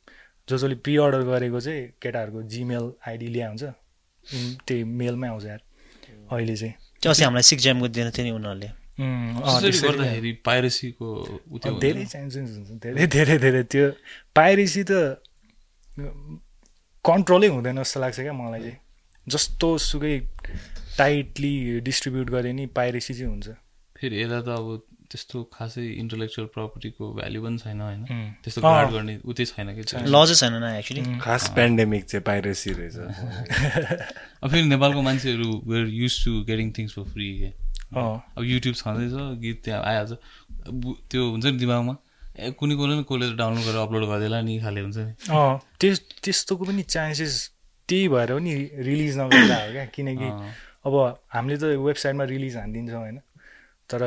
जो 0.49 0.57
जसले 0.57 0.75
प्रि 0.85 0.97
अर्डर 0.97 1.23
गरेको 1.29 1.61
चाहिँ 1.61 1.83
केटाहरूको 2.03 2.43
जिमेल 2.49 2.93
आइडी 3.09 3.27
ल्या 3.29 3.49
हुन्छ। 3.49 3.65
त्यही 4.67 4.85
मेलमै 4.85 5.29
आउँछ 5.29 5.45
यार। 5.45 5.61
अहिले 6.33 6.57
चाहिँ। 6.57 6.75
त्यो 7.03 7.11
अस्ति 7.11 7.25
हामीलाई 7.25 7.43
सिक्स 7.43 7.63
ज्यामको 7.63 7.89
दिएको 7.89 8.11
थियो 8.17 8.25
नि 8.25 8.33
उनीहरूले। 8.33 8.69
गर्दाखेरि 8.99 10.33
पाइरेसीको 10.45 11.07
धेरै 11.81 12.05
चान्सेस 12.05 12.51
हुन्छ 12.51 12.71
धेरै 12.83 13.07
धेरै 13.07 13.39
धेरै। 13.39 13.63
त्यो 13.63 13.87
पाइरेसी 14.35 14.85
त 14.91 15.23
कन्ट्रोलै 17.05 17.49
हुँदैन 17.49 17.77
जस्तो 17.83 18.01
लाग्छ 18.01 18.21
क्या 18.21 18.33
मलाई 18.33 18.61
चाहिँ। 18.61 18.77
जस्तो 19.29 19.79
सुकै 19.79 20.19
टाइटली 20.99 21.81
डिस्ट्रिब्युट 21.81 22.31
गरे 22.31 22.53
नि 22.53 22.67
पाइरेसी 22.67 23.15
चाहिँ 23.15 23.31
हुन्छ। 23.31 23.49
फेरि 24.01 24.23
यता 24.23 24.41
त 24.43 24.49
अब 24.49 24.83
त्यस्तो 25.09 25.43
खासै 25.53 25.83
इन्टलेक्चुअल 25.83 26.47
प्रपर्टीको 26.55 27.13
भ्याल्यु 27.15 27.43
पनि 27.43 27.59
छैन 27.59 27.81
होइन. 27.81 28.05
त्यस्तो। 28.45 28.61
गार्ड 28.61 28.91
गर्ने 28.91 29.15
उ 29.25 29.33
चाहिँ 29.33 29.47
छैन 29.47 29.69
कि? 29.75 29.83
ल 30.05 30.13
चाहिँ 30.13 30.35
छैन 30.35 30.55
न 30.61 30.77
एक्चुली 30.79 31.19
खास 31.19 31.49
पेन्डेमिक 31.57 32.05
चाहिँ 32.05 32.25
पाइरेसी 32.25 32.71
रहेछ। 32.73 32.97
अब 34.43 34.51
फेरि 34.51 34.63
नेपालको 34.69 35.03
मान्छेहरू 35.03 35.49
where 35.65 35.87
used 35.89 36.25
to 36.25 36.45
getting 36.45 36.73
things 36.79 36.93
for 36.95 37.05
free 37.15 37.29
के? 37.39 37.68
अब 37.95 38.43
युट्युब 38.45 38.75
छँदैछ 38.75 39.15
गीत 39.43 39.59
त्यहाँ 39.65 39.83
आइहाल्छ। 39.83 40.13
त्यो 41.11 41.23
हुन्छ 41.31 41.45
नि 41.47 41.59
दिमागमा? 41.59 41.95
ए 42.39 42.51
कुनै 42.55 42.75
कुनै 42.79 42.95
न 42.99 43.03
कसले 43.09 43.35
डाउनलोड 43.35 43.65
गरेर 43.65 43.81
अपलोड 43.83 44.05
गरिदिएला 44.09 44.39
नि 44.45 44.55
खाले 44.63 44.81
हुन्छ 44.85 44.99
नि। 44.99 45.13
अँ 45.33 45.59
त्यस 45.81 45.97
त्यस्तोको 46.23 46.65
पनि 46.69 46.83
चान्सेस 46.95 47.35
त्यही 47.89 48.09
भएर 48.13 48.31
पनि 48.37 48.53
रिलिज 48.89 49.19
नगर्दा 49.19 49.57
हो 49.59 49.69
क्या 49.73 49.85
किनकि। 49.97 50.29
अब 50.87 50.95
हामीले 51.35 51.57
त 51.59 51.65
वेबसाइटमा 51.81 52.25
रिलिज 52.31 52.57
हानिदिन्छौँ 52.57 53.01
होइन। 53.01 53.19
तर 53.91 54.01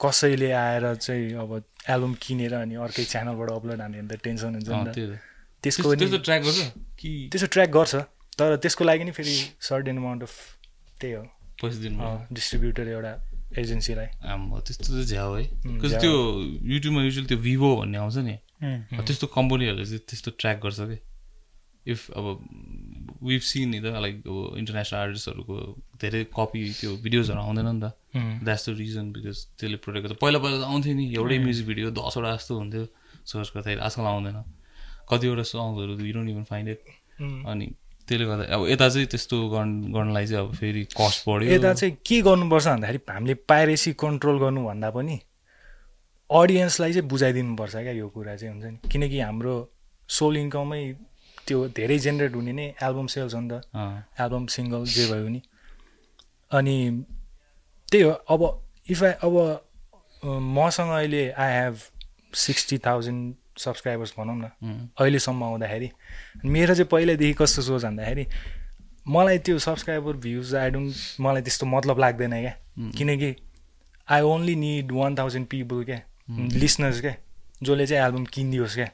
कसैले 0.00 0.50
आएर 0.56 0.84
चाहिँ 0.96 1.34
अब 1.42 1.50
एल्बम 1.90 2.14
किनेर 2.22 2.54
अनि 2.54 2.74
अर्कै 2.86 3.04
च्यानलबाट 3.04 3.50
अपलोड 3.50 3.80
हान्यो 3.80 4.00
भने 4.00 4.16
त 4.16 4.22
टेन्सन 4.24 4.54
हुन्छ 4.56 4.68
नि 4.70 4.84
त। 4.88 5.18
त्यसको 5.60 5.92
ट्र्याक 5.98 6.42
गर्छ 6.46 6.60
कि? 7.00 7.10
त्यसो 7.32 7.46
ट्र्याक 7.52 7.70
गर्छ 7.70 7.94
तर 8.38 8.56
त्यसको 8.56 8.82
लागि 8.84 9.04
नि 9.04 9.12
फेरि 9.12 9.34
सर्टेन 9.60 9.96
अमाउन्ट 10.00 10.22
अफ 10.22 10.32
त्यही 11.00 11.12
हो। 11.12 11.24
पैसा 11.60 11.78
दिनु 11.84 11.96
डिस्ट्रिब्युटर 12.32 12.88
एउटा 12.88 13.12
एजेन्सीलाई 13.60 14.08
त्यस्तो 14.66 14.88
चाहिँ 14.90 15.06
झ्याउ 15.06 15.30
है। 15.34 15.44
त्यो 16.00 16.14
युट्युबमा 16.72 17.00
युजली 17.04 17.26
त्यो 17.30 17.38
भिभो 17.46 17.70
भन्ने 17.80 17.98
आउँछ 17.98 18.16
नि। 18.26 18.36
त्यस्तो 19.06 19.26
कम्पनीहरूले 19.36 19.84
चाहिँ 19.84 20.02
त्यस्तो 20.08 20.30
ट्र्याक 20.40 20.58
गर्छ 20.64 20.80
कि? 20.90 20.98
इफ 21.90 22.00
अब 22.12 22.24
विभ 23.24 23.42
सिन 23.42 23.72
त 23.82 23.86
लाइक 24.04 24.16
अब 24.28 24.36
इन्टरनेसनल 24.60 24.98
आर्टिस्टहरूको 25.00 25.56
धेरै 26.00 26.20
कपी 26.30 26.60
त्यो 26.80 26.90
भिडियोजहरू 27.04 27.40
आउँदैन 27.40 27.68
नि 27.74 27.80
त। 27.80 27.86
द्याट्स 28.46 28.64
द 28.68 28.70
रिजन 28.78 29.06
बिकज 29.12 29.36
त्यसले 29.58 29.76
प्रोटेक्ट 29.80 30.04
गर्छ। 30.06 30.18
पहिला 30.20 30.38
पहिला 30.44 30.56
त 30.60 30.64
आउँथ्यो 30.70 30.94
नि 30.94 31.04
एउटै 31.16 31.38
म्युजिक 31.40 31.66
भिडियो 31.66 31.90
दसवटा 31.96 32.30
जस्तो 32.36 32.52
हुन्थ्यो। 32.60 32.84
सर्च 33.26 33.48
गर्दाखेरि 33.54 33.80
आजकल 33.80 34.06
आउँदैन। 34.12 34.38
कतिवटा 35.10 35.42
सङ्ग्सहरू 35.42 35.92
you 36.06 36.12
don't 36.14 36.28
even 36.30 36.44
find 36.46 36.68
it 36.70 36.80
अनि 37.50 37.66
त्यसले 38.10 38.26
गर्दा 38.26 38.44
अब 38.54 38.66
यता 38.74 38.88
चाहिँ 38.90 39.06
त्यस्तो 39.06 39.36
गर्नु 39.54 39.92
गर्नलाई 39.94 40.26
चाहिँ 40.26 40.42
अब 40.46 40.54
फेरि 40.58 40.82
कस्ट 40.98 41.18
बढ्यो। 41.28 41.50
यता 41.54 41.72
चाहिँ 41.78 41.94
के 42.06 42.20
गर्नुपर्छ 42.26 42.66
भन्दाखेरि 42.66 43.00
हामीले 43.08 43.34
पाइरेसी 43.46 43.92
कन्ट्रोल 44.02 44.38
गर्नुभन्दा 44.42 44.90
पनि 44.90 45.16
अडियन्सलाई 46.30 46.92
चाहिँ 46.92 47.08
बुझाइदिनुपर्छ 47.08 47.74
क्या 47.76 47.94
यो 47.94 48.08
कुरा 48.10 48.34
चाहिँ 48.36 48.52
हुन्छ 48.54 48.66
नि। 48.66 48.88
किनकि 48.90 49.18
हाम्रो 49.20 49.54
सोल 50.08 50.36
इन्कमै 50.36 50.82
त्यो 51.46 51.58
धेरै 51.78 51.98
जेनेरेट 51.98 52.34
हुने 52.34 52.52
नै 52.52 52.66
एल्बम 52.82 53.06
सेल्स 53.14 53.34
हो 53.34 53.40
नि 53.40 53.48
त। 53.50 53.62
एल्बम 54.20 54.46
सिङ्गल 54.54 54.84
जे 54.94 55.06
भयो 55.12 55.28
नि। 55.28 55.40
अनि 56.50 56.76
त्यही 57.88 58.02
हो 58.04 58.12
अब 58.34 58.42
इफ 58.90 59.02
आई 59.02 59.12
अब 59.26 59.34
मसँग 60.58 60.90
अहिले 60.90 61.22
I 61.30 61.50
have 61.52 61.76
sixty 62.46 62.78
thousand 62.86 63.34
subscribers 63.60 64.14
भनौँ 64.18 64.36
न। 64.36 64.44
अहिलेसम्म 64.98 65.44
आउँदाखेरि। 65.44 65.90
मेरो 66.46 66.74
चाहिँ 66.74 66.88
पहिल्यैदेखि 66.90 67.34
कस्तो 67.40 67.62
सोच 67.62 67.84
भन्दाखेरि 67.84 68.26
मलाई 69.06 69.38
त्यो 69.40 69.58
सब्सक्राइबर 69.60 70.16
भ्युज 70.24 70.54
आई 70.54 70.70
डोन्ट 70.70 71.20
मलाई 71.20 71.42
त्यस्तो 71.42 71.66
मतलब 71.66 71.98
लाग्दैन 72.00 72.34
क्या। 72.40 72.54
किनकि 72.98 73.34
I 74.08 74.20
only 74.22 74.54
need 74.56 74.92
one 74.92 75.16
thousand 75.18 75.46
people 75.46 75.84
क्या। 75.84 76.00
लिसनर्स 76.30 77.00
क्या 77.00 77.14
जसले 77.62 77.86
चाहिँ 77.86 78.04
एल्बम 78.04 78.24
किनिदियोस् 78.34 78.74
क्या। 78.74 78.88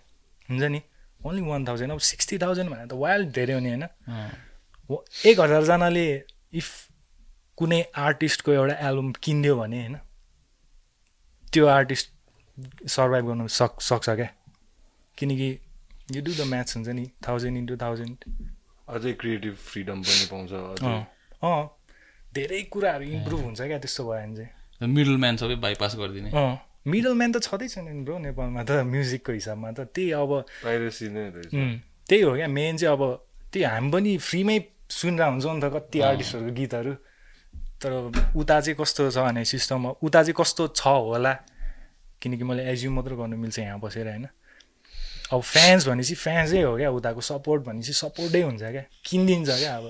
हुन्छ 0.48 0.62
नि? 0.64 0.80
ओन्ली 1.20 1.42
वान 1.42 1.66
थाउजन्ड 1.66 1.92
अब 1.92 1.98
सिक्सटी 2.06 2.38
थाउजन्ड 2.38 2.70
भनेर 2.70 2.86
त 2.86 2.92
वाइल्ड 2.94 3.30
धेरै 3.34 3.54
हो 3.54 3.60
नि 3.60 3.68
होइन 3.68 3.84
एक 5.26 5.40
हजारजनाले 5.40 6.06
इफ 6.54 6.68
कुनै 7.58 7.80
आर्टिस्टको 7.98 8.52
एउटा 8.52 8.74
एल्बम 8.88 9.12
किनिदियो 9.22 9.56
भने 9.56 9.78
होइन 9.80 9.96
त्यो 11.44 11.66
आर्टिस्ट 11.66 12.08
सर्भाइभ 12.88 13.24
गर्नु 13.26 13.48
सक् 13.50 13.82
सक्छ 13.82 14.08
क्या। 14.10 14.28
किनकि 15.18 15.48
यु 16.14 16.20
डु 16.22 16.32
द 16.32 16.46
म्याथ्स 16.46 16.76
हुन्छ 16.76 16.88
नि 16.88 17.04
थाउजन्ड 17.28 17.56
इन्टु 17.58 17.76
थाउजन्ड 17.76 18.18
अझै 18.88 19.12
क्रिएटिभ 19.20 19.54
फ्रिडम 19.68 20.02
पनि 20.02 20.26
पाउँछ 20.30 20.52
अँ। 20.52 21.00
अँ। 21.42 21.64
धेरै 22.34 22.62
कुराहरू 22.70 23.04
इम्प्रुभ 23.16 23.40
हुन्छ 23.40 23.60
क्या 23.60 23.78
त्यस्तो 23.78 24.02
भयो 24.04 24.20
भने 24.20 24.36
चाहिँ। 24.36 24.88
मिडल 24.94 25.16
म्यान 25.16 25.36
सबै 25.36 25.56
बाइपास 25.56 25.96
गरिदिने। 25.96 26.30
अँ। 26.30 26.54
मिडल 26.86 27.14
म्यान 27.18 27.32
त 27.32 27.42
छँदै 27.42 27.68
छैन 27.68 27.88
नि 27.88 28.02
ब्रो 28.06 28.18
नेपालमा 28.22 28.62
त 28.62 28.86
म्युजिकको 28.86 29.32
हिसाबमा 29.32 29.70
त। 29.72 29.90
त्यही 29.90 30.10
अब 30.14 30.30
पाइरेसी 30.62 31.06
नै 31.10 31.24
त्यही 32.06 32.22
हो 32.22 32.32
क्या 32.36 32.48
मेन 32.48 32.76
चाहिँ 32.76 32.94
अब 32.94 33.02
त्यही 33.50 33.64
हामी 33.66 33.90
पनि 33.90 34.12
फ्रीमै 34.22 34.58
सुनेर 34.86 35.26
हुन्छ 35.26 35.46
नि 35.46 35.60
त 35.64 35.66
कति 35.74 35.98
आर्टिस्टहरूको 36.06 36.54
गीतहरू। 36.54 36.92
तर 37.82 37.92
उता 38.38 38.56
चाहिँ 38.60 38.76
कस्तो 38.78 39.10
छ 39.10 39.18
भने 39.26 39.42
सिस्टममा 39.44 39.90
उता 39.98 40.20
चाहिँ 40.22 40.36
कस्तो 40.38 40.62
छ 40.78 40.86
होला? 40.86 41.32
किनकि 42.22 42.44
मैले 42.44 42.62
एज्युम 42.70 42.94
मात्र 42.94 43.12
गर्नु 43.18 43.36
मिल्छ 43.36 43.58
यहाँ 43.58 43.80
बसेर 43.80 44.06
होइन? 44.08 44.26
अब 45.32 45.40
फ्यान्स 45.42 45.88
भनेपछि 45.88 46.14
फ्यान्सै 46.14 46.62
हो 46.62 46.76
क्या 46.76 46.90
उताको 46.90 47.20
सपोर्ट 47.20 47.62
भनेपछि 47.68 47.92
सपोर्टै 47.92 48.42
हुन्छ 48.42 48.62
क्या। 48.62 48.84
किनिदिन्छ 49.04 49.48
क्या 49.58 49.76
अब। 49.76 49.86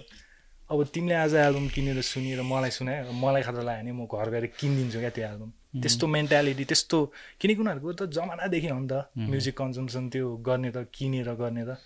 अब 0.70 0.78
तिमीले 0.94 1.14
आज 1.14 1.34
एल्बम 1.46 1.66
किनेर 1.74 2.00
सुनेर 2.02 2.40
मलाई 2.42 2.70
सुनायो 2.78 3.12
मलाई 3.12 3.42
खतरा 3.42 3.62
लाग्यो 3.62 3.82
भने 3.84 3.92
म 3.92 4.06
घर 4.08 4.28
गएर 4.34 4.46
किनिदिन्छु 4.58 4.98
क्या 4.98 5.10
त्यो 5.12 5.26
एल्बम 5.28 5.50
त्यस्तो 5.82 6.06
मेन्टालिटी 6.08 6.64
त्यस्तो 6.64 6.98
किनकि 7.40 7.60
उनीहरूको 7.62 7.92
त 7.92 8.02
जमानादेखि 8.16 8.68
हो 8.72 8.78
नि 8.80 8.88
त। 8.88 9.12
म्युजिक 9.12 9.54
कन्जम्सन 9.60 10.08
त्यो 10.08 10.26
गर्ने 10.40 10.70
त 10.72 10.88
किनेर 10.88 11.28
गर्ने 11.36 11.64
त। 11.68 11.76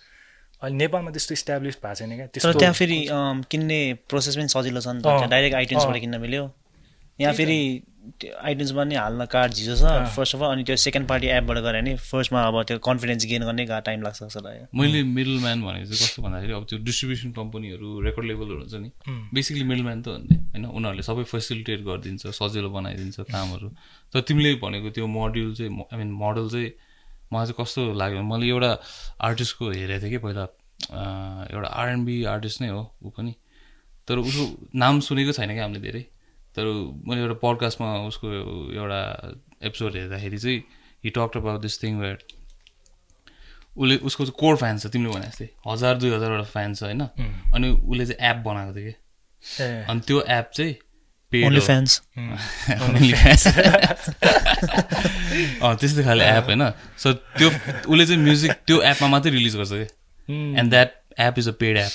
अहिले 0.63 0.77
नेपालमा 0.77 1.11
त्यस्तो 1.11 1.33
इस्टाब्लिस 1.35 1.77
भएको 1.83 1.95
छैन 1.99 2.11
क्या। 2.17 2.27
त्यस्तो 2.31 2.53
त्यहाँ 2.55 2.75
फेरि 2.79 2.99
किन्ने 3.51 3.81
प्रोसेस 4.09 4.35
पनि 4.39 4.49
सजिलो 4.55 4.81
छ 4.81 4.89
नि 4.95 5.03
त। 5.03 5.27
डाइरेक्ट 5.27 5.57
आइट्युन्सबाट 5.57 5.97
अँ। 5.97 6.01
किन्न 6.01 6.17
मिल्यो। 6.23 6.45
यहाँ 7.21 7.35
फेरि 7.35 7.61
त्यो 8.21 8.33
आइट्युन्समा 8.43 8.85
नि 8.85 8.95
हाल्न 8.95 9.25
कार्ड 9.33 9.53
झिजो 9.53 9.75
छ 9.77 9.91
फर्स्ट 10.17 10.35
अफ 10.37 10.43
अल 10.43 10.53
अनि 10.53 10.63
त्यो 10.69 10.77
सेकेन्ड 10.83 11.09
पार्टी 11.09 11.27
एपबाट 11.31 11.59
गऱ्यो 11.59 11.81
भने 11.81 11.95
फर्स्टमा 12.11 12.43
अब 12.49 12.63
त्यो 12.69 12.79
कन्फिडेन्स 12.87 13.27
गेन 13.31 13.43
गर्ने 13.45 13.65
टाइम 13.89 14.03
लाग्छ 14.03 14.23
जस्तो 14.23 14.41
लाग्यो। 14.41 14.67
मैले 14.81 15.03
मिडल 15.17 15.39
म्यान 15.41 15.63
भनेको 15.63 15.85
चाहिँ 15.85 16.01
कस्तो 16.01 16.23
भन्दाखेरि 16.23 16.53
अब 16.53 16.65
त्यो 16.71 16.79
डिस्ट्रिब्युसन 16.89 17.33
कम्पनीहरू 17.39 17.89
रेकर्ड 18.07 18.27
लेभलहरू 18.27 18.61
हुन्छ 18.61 18.75
नि 18.75 18.91
बेसिकली 19.35 19.65
मिडल 19.71 19.83
म्यान 19.83 20.03
त 20.03 20.09
हो 20.09 20.17
नि 20.17 20.37
होइन? 20.37 20.65
उनीहरूले 20.67 21.03
सबै 21.03 21.25
फेसिलिटेट 21.33 21.81
गरिदिन्छ 21.89 22.23
सजिलो 22.41 22.71
बनाइदिन्छ 22.71 23.21
कामहरू। 23.33 23.69
तर 24.13 24.21
तिमीले 24.29 24.55
भनेको 24.65 24.91
त्यो 24.97 25.07
मोड्युल 25.07 25.55
चाहिँ 25.55 25.71
आई 25.93 25.99
मिन 25.99 26.11
मोडल 26.25 26.49
चाहिँ 26.49 26.71
मलाई 27.33 27.47
चाहिँ 27.47 27.59
कस्तो 27.61 27.81
लाग्यो 28.01 28.19
भने 28.19 28.29
मैले 28.33 28.47
एउटा 28.49 28.71
आर्टिस्टको 29.29 29.71
हेरेको 29.71 30.03
थिएँ 30.03 30.11
कि 30.11 30.19
पहिला 30.25 30.45
एउटा 31.53 31.69
आरएनबी 31.69 32.17
आर्टिस्ट 32.33 32.61
नै 32.63 32.69
हो 32.69 32.83
ऊ 33.05 33.11
पनि। 33.13 33.33
तर 34.09 34.19
उसको 34.19 34.45
नाम 34.75 35.01
सुनेको 35.07 35.33
छैन 35.33 35.53
क्या 35.55 35.65
हामीले 35.65 35.85
धेरै। 35.85 36.03
तर 36.57 36.65
मैले 37.07 37.21
एउटा 37.21 37.35
पडकास्टमा 37.35 37.99
उसको 37.99 38.27
एउटा 38.75 39.01
एपिसोड 39.63 39.97
हेर्दाखेरि 39.97 40.39
चाहिँ 40.39 40.59
he 41.05 41.11
talk 41.11 41.37
about 41.37 41.61
this 41.61 41.83
thing 41.83 41.99
where 42.01 42.19
उसले 43.77 43.97
उसको 43.97 44.25
चाहिँ 44.25 44.37
कोर 44.41 44.57
फ्यान 44.57 44.79
छ 44.79 44.87
तिमीले 44.87 45.11
भने 45.11 45.27
जस्तै 45.27 45.49
हजार 45.67 45.95
दुई 45.97 46.11
हजारवटा 46.11 46.43
फ्यान 46.43 46.75
छ 46.75 46.83
होइन। 46.83 47.01
अनि 47.55 47.71
उसले 47.71 48.07
चाहिँ 48.07 48.31
एप 48.31 48.37
बनाएको 48.37 48.75
थियो 48.75 48.93
कि। 48.93 48.95
अनि 49.89 50.01
त्यो 50.01 50.23
एप 50.29 50.51
चाहिँ 50.55 50.75
पेड 51.33 51.61
फ्यान्स 51.61 52.01
त्यस्तै 55.81 56.03
खाले 56.05 56.25
एप 56.25 56.45
होइन। 56.45 56.71
सो 56.99 57.13
त्यो 57.13 57.49
उसले 57.89 58.07
चाहिँ 58.07 58.23
म्युजिक 58.23 58.53
त्यो 58.53 58.83
एपमा 58.83 59.09
मात्रै 59.09 59.33
रिलिज 59.33 59.57
गर्छ 59.57 59.73
कि। 59.73 59.87
And 60.59 60.71
that 60.71 61.00
app 61.19 61.39
is 61.39 61.49
a 61.49 61.53
paid 61.61 61.77
app 61.77 61.93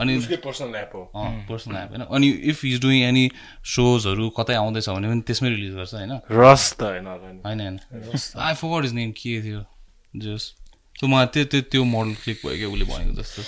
अनि 0.00 0.18
पर्सनल 0.44 0.74
एप 0.76 0.90
हो। 0.94 1.02
पर्सनल 1.48 1.76
एप 1.76 1.88
होइन? 1.88 2.02
अनि 2.02 2.28
इफ 2.28 2.64
इज 2.64 2.80
डुइङ 2.82 3.02
एनी 3.04 3.30
सोजहरू 3.74 4.28
कतै 4.38 4.54
आउँदैछ 4.54 4.88
भने 4.88 5.08
पनि 5.08 5.20
त्यसमै 5.20 5.48
रिलिज 5.50 5.74
गर्छ 5.74 5.94
होइन? 5.94 6.12
रस 6.30 6.72
त 6.72 6.82
होइन। 6.82 7.06
होइन 7.46 7.60
होइन। 7.60 7.78
आई 8.38 8.54
फर 8.54 8.84
इज 8.84 8.92
नेम 8.92 9.10
के 9.12 9.42
थियो? 9.42 9.64
जस 10.16 10.42
सो 10.96 11.06
मलाई 11.06 11.26
त्यो 11.26 11.44
त्यो 11.44 11.60
त्यो 11.70 11.84
मोडल 11.84 12.14
क्लिक 12.22 12.38
भयो 12.44 12.56
क्या 12.56 12.68
उसले 12.68 12.84
भनेको 12.84 13.22
जस्तो। 13.22 13.42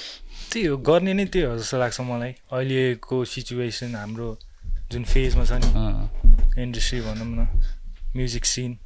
त्यही 0.52 0.66
हो 0.66 0.76
गर्ने 0.78 1.12
नै 1.14 1.24
त्यही 1.24 1.46
हो 1.46 1.56
जस्तो 1.58 1.78
लाग्छ 1.78 2.00
मलाई। 2.00 2.32
अहिलेको 2.52 3.24
सिचुएसन 3.24 3.94
हाम्रो 3.94 4.28
जुन 4.92 5.04
फेजमा 5.04 5.44
छ 5.44 5.52
नि 5.62 6.62
इन्डस्ट्री 6.62 7.00
भनौँ 7.00 7.26
न 7.26 7.46
म्युजिक 8.16 8.44
सिन 8.44 8.78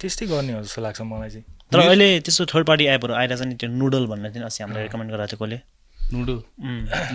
त्यस्तै 0.00 0.26
गर्ने 0.26 0.52
हो 0.52 0.62
जस्तो 0.62 0.82
लाग्छ 0.82 1.00
मलाई 1.02 1.30
चाहिँ। 1.30 1.44
तर 1.72 1.78
अहिले 1.78 2.08
त्यस्तो 2.20 2.44
थर्ड 2.54 2.66
पार्टी 2.66 2.84
एपहरू 2.96 3.14
आइरहेछ 3.14 3.42
नि 3.42 3.54
त्यो 3.60 3.70
नुडल 3.70 4.06
भन्ने 4.06 4.28
चाहिँ 4.32 4.46
अस्ति 4.46 4.62
हामीलाई 4.62 4.82
रेकमेन्ड 4.82 5.12
गराएको 5.12 5.46
थियो 5.46 5.46
कसले 5.46 5.58
noodle 6.16 6.38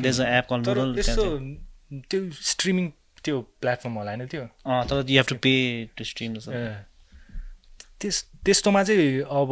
there's 0.01 0.21
a 0.21 0.27
app 0.37 0.45
call 0.49 0.59
noodle 0.61 0.89
त्यो 2.11 2.19
स्ट्रिमिङ 2.49 2.85
त्यो 3.23 3.41
प्लेटफर्म 3.61 3.93
होला 3.95 4.11
होइन 4.11 4.27
त्यो? 4.27 4.43
तर 4.89 5.05
you 5.09 5.17
have 5.17 5.27
to 5.29 5.35
pay 5.45 5.53
to 5.97 6.03
stream. 6.03 6.35
त्यस 8.01 8.17
त्यस्तोमा 8.45 8.83
चाहिँ 8.83 9.21
अब 9.39 9.49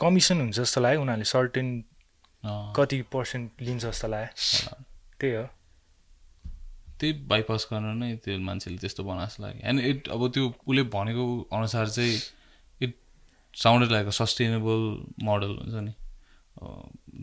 कमिसन 0.00 0.40
हुन्छ 0.40 0.56
जस्तो 0.60 0.80
लाग्यो 0.80 1.00
उनीहरूले 1.02 1.24
सर्टेन 1.32 1.68
कति 2.76 2.98
पर्सेन्ट 3.12 3.62
लिन्छ 3.62 3.84
जस्तो 3.84 4.08
लाग्यो। 4.08 4.74
त्यही 5.20 5.34
हो। 5.34 5.44
त्यही 7.00 7.12
बाइपास 7.30 7.66
गर्न 7.72 7.86
नै 7.98 8.14
त्यो 8.24 8.38
मान्छेले 8.48 8.78
त्यस्तो 8.78 9.02
बनाएको 9.04 9.30
जस्तो 9.30 9.42
लाग्यो। 9.42 9.68
एन्ड 9.68 9.80
इट 9.90 10.08
अब 10.08 10.20
त्यो 10.34 10.44
उसले 10.68 10.82
भनेको 10.96 11.24
अनुसार 11.52 11.88
चाहिँ 11.88 12.18
sounded 13.62 13.90
like 13.92 14.06
a 14.06 14.10
sustainable 14.18 14.80
model 15.24 15.56
हुन्छ 15.58 15.74
नि 15.84 15.92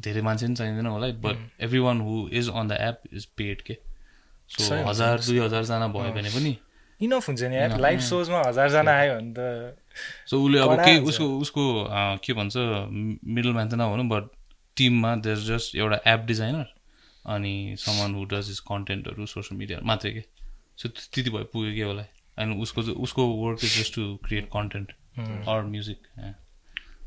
धेरै 0.02 0.22
मान्छे 0.22 0.46
पनि 0.46 0.56
चाहिँदैन 0.56 0.88
होला 0.88 1.08
but 1.22 1.64
every 1.64 1.80
one 1.80 2.02
who 2.02 2.28
is 2.40 2.50
on 2.50 2.68
the 2.68 2.78
app 2.82 2.98
is 3.14 3.26
paid 3.38 3.62
के? 3.62 3.78
सो। 4.50 4.76
हजार 4.90 5.20
दुई 5.22 5.40
हजारजना 5.40 5.88
भयो 5.88 6.14
भने 6.14 6.30
पनि 6.30 6.58
इनफ 7.00 7.28
हुन्छ 7.28 7.42
नि 7.44 7.82
लाइभ 7.82 8.00
सोजमा 8.08 8.42
हजारजना 8.48 8.92
आयो 8.98 9.14
भने 9.16 9.34
त 9.38 9.40
सो 10.30 10.44
उसले 10.46 10.60
अब 10.60 10.76
केही। 10.86 11.00
उसको 11.10 11.28
उसको 11.40 11.64
के 12.26 12.34
भन्छ 12.34 12.56
मिडल 12.58 13.54
म्यान 13.54 13.70
त 13.70 13.74
नभनौँ 13.82 14.08
बट 14.10 14.30
टिममा 14.78 15.16
देयर 15.26 15.38
जस्ट 15.48 15.76
एउटा 15.76 16.00
एप 16.14 16.26
डिजाइनर 16.28 16.68
अनि 17.26 17.54
समन 17.80 18.16
हु 18.16 18.26
डज 18.34 18.50
इज 18.52 18.60
कन्टेन्टहरू 18.70 19.26
सोसियल 19.26 19.60
मिडिया 19.60 19.80
मात्रै 19.84 20.12
के? 20.12 20.24
सो 20.78 20.90
त्यति 20.90 21.30
भयो 21.30 21.44
पुग्यो 21.54 21.74
कि 21.74 21.84
उसलाई 21.84 22.10
अनि 22.38 22.62
उसको 22.62 22.82
उसको 23.06 23.28
work 23.36 23.64
is 23.64 23.78
just 23.80 23.96
to 23.96 24.04
create 24.26 24.46
content 24.54 24.92
or 25.20 25.64
music 25.64 26.00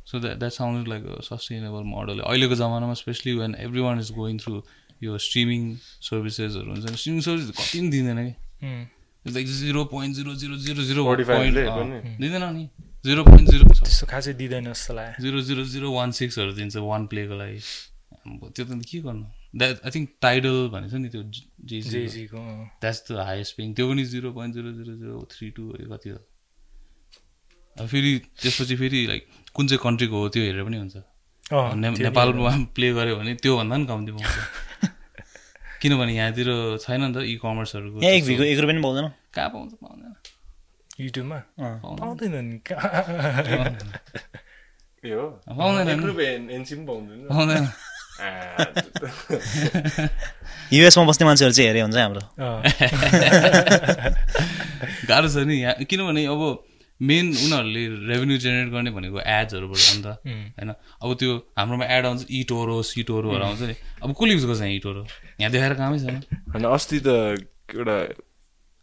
so 0.06 0.20
that 0.20 0.38
that 0.38 0.52
sound 0.52 0.88
like 0.88 1.04
sustainable 1.24 1.82
model 1.90 2.20
अहिलेको 2.20 2.54
जमानामा 2.54 2.94
specially 2.94 3.32
when 3.34 3.54
every 3.58 3.80
one 3.80 4.00
is 4.00 4.12
going 4.12 4.38
through 4.38 4.62
यो 5.02 5.18
स्ट्रिमिङ 5.18 5.76
सर्भिसेसहरू 6.08 6.70
हुन्छ 6.70 6.90
नि 6.90 6.96
स्ट्रिमिङ 6.96 7.20
सर्भिस 7.20 7.50
कति 7.50 7.78
पनि 7.80 7.88
दिँदैन 7.90 8.18
कि? 8.26 8.34
Like 9.24 9.46
zero 9.46 9.84
point 9.84 10.16
zero 10.16 10.34
zero 10.34 10.56
zero 10.56 10.82
zero 10.82 11.04
45 11.04 11.50
ले 11.54 11.64
पनि। 11.68 12.16
दिँदैन 12.20 12.44
नि। 12.54 12.68
जिरो 13.04 13.24
पोइन्ट 13.24 13.50
जिरो 13.50 13.68
त्यस्तो 13.68 14.06
खासै 14.06 14.32
दिँदैन 14.34 14.72
जस्तो 14.72 14.94
लाग्यो। 14.94 15.24
जिरो 15.24 15.40
जिरो 15.48 15.64
जिरो 15.64 15.92
वान 15.92 16.10
सिक्सहरू 16.20 16.52
दिन्छ 16.52 16.76
वान 16.76 17.06
प्लेको 17.06 17.34
लागि। 17.34 17.60
अब 18.26 18.52
त्यो 18.56 18.64
त 18.64 18.84
के 18.90 19.00
गर्नु? 19.00 19.24
द्याट 19.56 19.80
आई 19.84 19.90
थिङ्क 19.94 20.08
टाइडल 20.20 20.56
भनेको 20.72 20.90
छ 20.90 21.00
नि 21.00 21.08
त्यो 21.08 21.22
जेजी 21.72 21.90
जेजीको 21.90 22.38
द्याट्स 22.80 23.00
द 23.10 23.16
हाइएस्ट 23.28 23.56
पेइङ 23.56 23.74
त्यो 23.74 23.88
पनि 23.88 24.04
zero 24.12 24.32
point 24.32 24.54
zero 24.54 24.72
zero 24.72 24.94
zero 24.96 25.28
three 25.32 25.50
two 25.56 25.62
कति 25.92 26.08
हो? 26.10 26.18
फेरि 27.78 28.12
त्यसपछि 28.42 28.76
फेरि 28.76 29.06
लाइक 29.06 29.26
कुन 29.54 29.66
चाहिँ 29.68 29.80
कन्ट्रीको 29.82 30.16
हो 30.16 30.28
त्यो 30.28 30.42
हेरेर 30.42 30.64
पनि 30.64 30.76
हुन्छ। 30.76 30.96
नेपालमा 31.52 32.50
प्ले 32.74 32.92
गऱ्यो 32.96 33.16
भने 33.16 33.34
त्योभन्दा 33.34 33.74
पनि 33.76 33.86
कम्ती 33.86 34.12
पाउँछ। 34.12 34.34
किनभने 35.82 36.12
यहाँतिर 36.14 36.48
छैन 36.80 37.02
नि 37.04 37.14
त 37.14 37.16
इ 37.26 37.36
कमर्सहरूको 37.42 37.98
यहाँ 38.00 38.14
एक 38.14 38.24
भिको 38.24 38.42
एक 38.42 38.58
रुपियाँ 38.58 38.74
पनि 38.74 38.82
पाउँदैन। 38.82 39.06
कहाँ 39.34 39.48
पाउँछ? 39.48 39.70
पाउँदैन। 39.82 40.12
युट्युबमा। 41.00 41.38
पाउँदैन। 41.84 42.38
नि 42.40 42.58
पाउँदैन 46.88 47.68
युएसमा 50.72 51.04
बस्ने 51.04 51.24
मान्छेहरू 51.26 51.52
चाहिँ 51.52 51.68
हेरे 51.68 51.80
हुन्छ 51.80 51.96
हाम्रो। 51.96 52.22
गाह्रो 55.08 55.28
छ 55.28 55.36
नि। 55.44 55.54
यहाँ 55.60 55.84
किनभने 55.84 56.24
अब 56.26 56.40
मेन 57.00 57.26
उनीहरूले 57.34 57.82
रेभेन्यू 58.08 58.36
जेनेरेट 58.38 58.68
गर्ने 58.72 58.90
भनेको 58.90 59.20
एड्सहरूबाट 59.20 59.78
हो 59.78 59.94
नि 59.94 60.02
त 60.02 60.06
उम्, 60.26 60.44
होइन? 60.58 60.70
अब 61.02 61.08
त्यो 61.20 61.32
हाम्रोमा 61.58 61.84
एड 61.96 62.04
आउँछ 62.06 62.20
इटोरो 62.30 62.76
सिटोरोहरू 62.90 63.44
आउँछ 63.44 63.60
नि। 63.60 63.74
अब 64.02 64.08
कसले 64.14 64.32
युज 64.34 64.44
गर्छ 64.46 64.60
यहाँ 64.60 64.74
इटोरो 64.78 65.02
यहाँ 65.40 65.50
देखाएर 65.52 65.74
कामै 65.74 65.98
छैन। 65.98 66.16
होइन 66.54 66.64
अस्ति 66.64 66.98
त 67.06 67.08
एउटा 67.74 67.96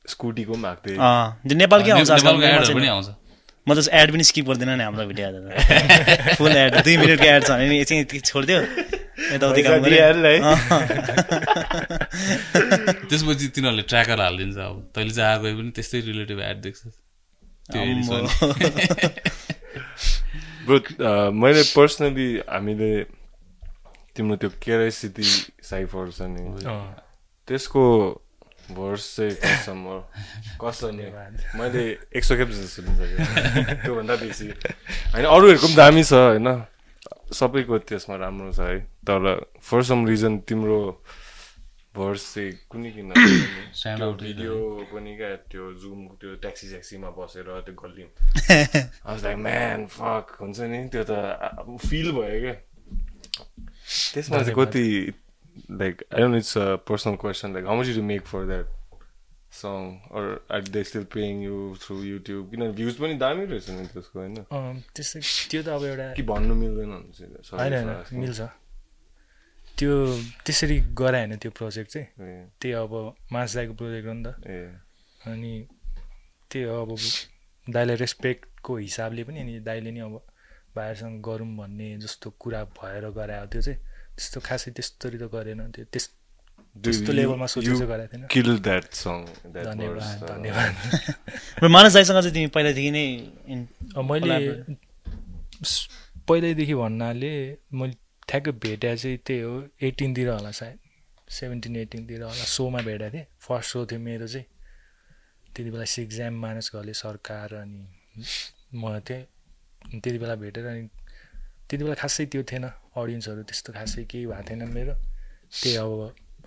स्कुटीको 0.05 0.53
पनि 0.53 0.67
आएको 0.67 0.81
थियो। 0.89 1.55
नेपालकै 1.55 1.91
आउँछ 1.91 2.11
नेपालको 2.11 2.43
एडहरू 2.43 2.73
पनि 2.73 2.87
चाहिँ- 2.87 2.95
आउँछ। 2.95 3.07
म 3.67 3.69
त 3.77 3.79
एड 3.93 4.11
पनि 4.11 4.23
स्किप 4.25 4.45
गर्दिनँ 4.49 4.75
नि 4.77 4.83
हाम्रो 4.83 5.05
भिडियो 5.07 5.27
त 5.31 5.37
फुल 6.37 6.51
एड 6.51 6.73
दुई 6.83 6.95
मिनटको 6.97 7.25
एड 7.25 7.43
छ? 7.45 7.49
भने 7.51 7.69
नि 7.69 7.75
एकछिन 7.79 7.97
यति 8.01 8.19
छोडिदियो 8.19 8.59
यताउति 9.31 9.61
काम 9.63 9.85
त्यसपछि 13.07 13.45
तिनीहरूले 13.55 13.83
ट्र्याकर 13.85 14.17
हालिदिन्छ 14.21 14.57
अब। 14.57 14.75
तैँले 14.95 15.13
चाहिँ 15.13 15.29
आएको 15.31 15.57
पनि 15.61 15.71
त्यस्तै 15.77 15.99
रिलेटिभ 16.09 16.39
एड 16.41 16.57
देख्छ। 16.61 16.81
ब्रो 20.65 20.77
uh, 20.79 21.33
मैले 21.33 21.63
पर्सनली 21.63 22.27
हामीले 22.49 23.03
तिम्रो 24.15 24.35
त्यो 24.35 24.49
केराई 24.49 24.91
सिटी 24.91 25.23
साइफर 25.63 26.11
छ 26.11 26.21
नि 26.21 26.43
त्यसको 27.47 27.83
भर्स 28.71 29.15
चाहिँ 29.15 29.35
कसम 29.35 29.77
हो 29.77 29.97
कसम 30.61 30.89
नि 30.93 31.05
मैले 31.59 31.83
एक 32.15 32.23
सौ 32.23 32.35
खेप 32.35 32.47
जस्तो 32.47 32.67
सुनिसकेँ 32.67 33.75
त्योभन्दा 33.75 34.15
बेसी। 34.15 34.47
होइन 35.13 35.25
अरूहरूको 35.25 35.67
पनि 35.67 35.75
दामी 35.75 36.03
छ 36.03 36.13
होइन। 36.13 36.65
सबैको 37.33 37.77
त्यसमा 37.77 38.15
राम्रो 38.15 38.51
छ 38.51 38.59
है। 38.59 38.79
तर 38.79 39.45
फर 39.61 39.83
सम 39.83 40.07
रिजन 40.07 40.37
तिम्रो 40.37 41.03
भर्स 41.95 42.23
चाहिँ 42.33 42.51
कुनै 42.71 42.89
किन 42.95 43.11
त्यो 43.83 44.11
भिडियो 44.21 44.55
पनि 44.91 45.15
क्या 45.19 45.29
त्यो 45.51 45.63
जुम 45.81 45.99
त्यो 46.19 46.35
ट्याक्सी 46.43 46.69
ट्याक्सीमा 46.69 47.09
बसेर 47.17 47.47
त्यो 47.67 47.73
गल्ली। 47.83 48.05
लाइक 49.23 49.37
म्यान 49.47 49.85
फक 49.95 50.25
हुन्छ 50.41 50.59
नि? 50.71 50.79
त्यो 50.93 51.03
त 51.09 51.13
फिल 51.87 52.11
भयो 52.17 52.37
क्या। 52.43 52.55
त्यसमा 54.13 54.37
चाहिँ 54.43 54.55
कति 54.55 54.85
like 55.81 56.03
I 56.13 56.21
don't 56.21 56.35
it's 56.37 56.57
a 56.57 56.65
personal 56.87 57.15
question 57.23 57.53
like 57.53 57.65
how 57.67 57.75
much 57.81 57.87
you 57.87 58.03
make 58.03 58.23
for 58.31 58.45
that 58.47 58.67
song 59.51 59.79
or 60.15 60.25
are 60.55 60.61
they 60.71 60.83
still 60.87 61.03
paying 61.11 61.43
you 61.43 61.57
through 61.83 61.95
YouTube 62.03 62.49
किनभने 62.51 62.71
भ्युज 62.79 62.95
पनि 63.03 63.13
दामी 63.23 63.45
रहेछ 63.51 63.69
नि 63.69 63.85
त्यसको 63.91 64.19
होइन? 64.19 64.35
त्यस्तै 64.95 65.19
त्यो 65.51 65.61
त 65.63 65.67
अब 65.75 65.83
एउटा 65.91 66.07
कि 66.15 66.23
भन्नु 66.31 66.55
मिल्दैन 66.55 66.91
होइन 67.51 67.75
मिल्छ। 68.23 68.41
त्यो 69.77 69.93
त्यसरी 70.45 70.79
गरायो 70.79 71.27
होइन 71.27 71.37
त्यो 71.37 71.51
प्रोजेक्ट 71.51 71.91
चाहिँ। 71.91 72.07
त्यही 72.61 72.73
अब 72.73 72.93
मासदाईको 73.31 73.73
प्रोजेक्ट 73.73 74.07
हो 74.07 74.13
नि 74.13 74.23
त। 74.23 74.27
ए। 74.47 74.57
अनि 75.25 75.53
त्यही 76.51 76.65
हो 76.65 76.81
अब 76.81 76.91
दाइलाई 77.69 77.95
रेस्पेक्टको 77.95 78.77
हिसाबले 78.77 79.23
पनि 79.23 79.39
अनि 79.39 79.59
दाइले 79.59 79.91
नि 79.91 79.99
अब 79.99 80.15
भाइहरूसँग 80.75 81.21
गरौँ 81.21 81.55
भन्ने 81.57 81.97
जस्तो 81.97 82.29
कुरा 82.39 82.63
भएर 82.63 83.09
गरायो 83.09 83.45
त्यो 83.45 83.61
चाहिँ। 83.61 83.79
त्यस्तो 84.15 84.39
खासै 84.39 84.71
त्यस्तरी 84.71 85.17
त 85.17 85.23
गरेन 85.33 85.71
त्यो। 85.71 85.85
त्यस 85.85 86.05
त्यस्तो 86.75 87.11
लेभलमा 87.11 87.45
सोचेर 87.45 87.75
चाहिँ 87.75 87.87
गराएको 87.87 88.17
थिएन। 88.17 88.27
धन्यवाद 89.53 90.23
धन्यवाद। 90.29 90.73
र 91.63 91.67
मानस 91.67 91.93
दाईसँग 91.93 92.19
चाहिँ 92.19 92.33
तिमी 92.33 92.47
पहिलादेखि 92.47 92.91
नै 92.91 93.05
मैले 94.01 94.37
पहिल्यैदेखि 96.27 96.73
भन्नाले 96.73 97.33
मैले 97.73 97.95
ठ्याक्कै 98.31 98.51
भेट्या 98.63 98.95
चाहिँ 98.95 99.17
त्यही 99.27 99.41
हो 99.41 99.53
एटिनतिर 99.83 100.29
होला 100.29 100.51
सायद 100.55 100.77
सेभेन्टिन 101.37 101.75
एटिनतिर 101.75 102.21
होला 102.23 102.43
सोमा 102.47 102.79
भेटेको 102.87 103.11
थिएँ। 103.13 103.25
फर्स्ट 103.43 103.71
सो 103.71 103.85
थियो 103.85 103.99
मेरो 103.99 104.27
चाहिँ। 104.27 104.45
त्यति 105.53 105.69
बेला 105.71 105.85
सिक्स 105.93 106.15
ज्याम 106.15 106.33
मानस 106.41 106.71
घरले 106.73 106.93
सरकार 106.95 107.53
अनि 107.53 107.81
म 108.73 108.99
थिएँ 109.03 109.23
त्यति 109.99 110.17
बेला 110.17 110.35
भेटेर 110.43 110.65
अनि 110.65 110.87
त्यति 111.67 111.83
बेला 111.83 111.95
खासै 111.99 112.25
त्यो 112.31 112.43
थिएन 112.51 112.65
अडियन्सहरू 112.95 113.43
त्यस्तो 113.43 113.73
खासै 113.73 114.03
केही 114.11 114.25
भएको 114.25 114.43
थिएन 114.49 114.63
मेरो। 114.71 114.93
त्यही 115.51 115.75
अब 115.75 115.91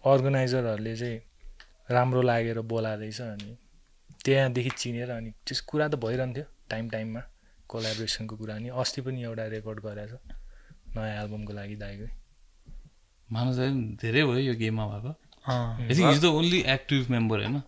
अर्गनाइजरहरूले 0.09 0.97
चाहिँ 0.97 1.21
राम्रो 1.91 2.23
लागेर 2.23 2.61
बोलाएर 2.65 3.03
अनि 3.21 3.57
त्यहाँदेखि 4.25 4.71
चिनेर 4.81 5.11
अनि 5.11 5.31
त्यस 5.45 5.61
कुरा 5.69 5.89
त 5.89 5.95
भइरहन्थ्यो 6.01 6.45
टाइम 6.71 6.89
टाइममा 6.91 7.23
कोलाबोरेसनको 7.69 8.37
कुरा। 8.37 8.55
अनि 8.55 8.69
अस्ति 8.73 9.01
पनि 9.05 9.23
एउटा 9.23 9.45
रेकर्ड 9.53 9.81
गरेको 9.85 10.17
छ। 10.17 10.34
नयाँ 10.97 11.23
एल्बमको 11.23 11.53
लागि 11.53 11.77
दाइकै 11.77 12.09
दाइ 13.29 13.57
पनि 13.59 13.97
धेरै 14.03 14.23
भयो 14.25 14.39
यो 14.39 14.55
गेममा 14.55 14.85
भएको। 14.87 15.13
Is 15.91 16.21
the 16.21 16.25
only 16.25 16.61
active 16.75 17.11
member 17.11 17.39
होइन? 17.45 17.63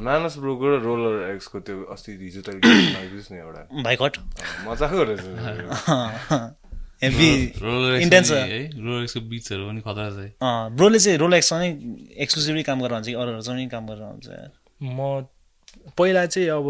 मानस 0.00 0.36
ब्रोको 0.38 0.66
र 0.66 0.80
रोलर 0.82 1.14
एक्सको 1.30 1.60
त्यो 1.60 1.82
अस्ति 1.94 2.12
हिजो 2.22 2.40
त 2.42 2.48
लगाइदिनुहोस् 2.58 3.32
न 3.32 3.34
एउटा। 3.36 3.62
भाइकट 3.82 4.14
मजाको 4.66 5.02
रहेछ 5.02 5.20
हेभी 7.02 7.30
रोलर 7.62 8.00
Intense 8.04 8.28
छ। 8.28 8.32
है 8.32 8.60
रोलर 8.74 9.02
एक्सको 9.02 9.20
बिचहरू 9.20 9.62
पनि 9.68 9.80
खतरा 9.86 10.08
छ 10.10 10.18
है। 10.18 10.28
अँ, 10.42 10.74
ब्रोले 10.76 10.98
चाहिँ 10.98 11.18
रोल 11.18 11.34
एक्ससँगै 11.34 11.68
एक्सक्लुसिभली 12.24 12.62
काम 12.62 12.80
गरेर 12.80 12.92
हुन्छ 12.92 13.06
कि 13.06 13.14
अरूहरूसँग 13.14 13.56
पनि 13.56 13.66
काम 13.68 13.86
गरेर 13.86 14.02
हुन्छ? 14.02 14.26
यार? 14.26 14.50
म 14.82 15.26
पहिला 15.98 16.26
चाहिँ 16.26 16.48
अब 16.48 16.66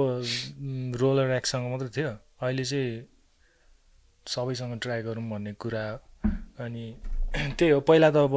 रोलर 1.01 1.31
एक्ससँग 1.41 1.71
मात्रै 1.71 1.89
थियो। 1.97 2.11
अहिले 2.43 2.65
चाहिँ 2.65 3.16
सबैसँग 4.27 4.79
ट्राई 4.83 5.03
गरौँ 5.03 5.29
भन्ने 5.31 5.53
कुरा 5.63 5.85
अनि 6.65 6.85
त्यही 7.59 7.71
हो 7.71 7.81
पहिला 7.81 8.11
त 8.11 8.17
अब 8.27 8.35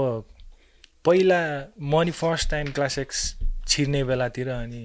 पहिला 1.05 1.39
म 1.81 2.01
नि 2.03 2.11
फर्स्ट 2.11 2.49
टाइम 2.51 2.71
क्लास 2.71 2.97
एक्स 2.99 3.19
छिर्ने 3.67 4.03
बेलातिर 4.03 4.49
अनि 4.49 4.83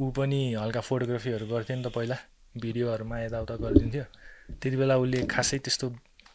ऊ 0.00 0.10
पनि 0.16 0.40
हल्का 0.54 0.80
फोटोग्राफीहरू 0.80 1.46
गर्थ्यो 1.46 1.76
नि 1.76 1.82
त 1.82 1.92
पहिला 1.96 2.16
भिडियोहरूमा 2.54 3.18
यताउता 3.20 3.56
गरिदिन्थ्यो। 3.64 4.04
त्यति 4.60 4.76
बेला 4.76 4.96
उसले 4.96 5.22
खासै 5.32 5.58
त्यस्तो 5.64 5.86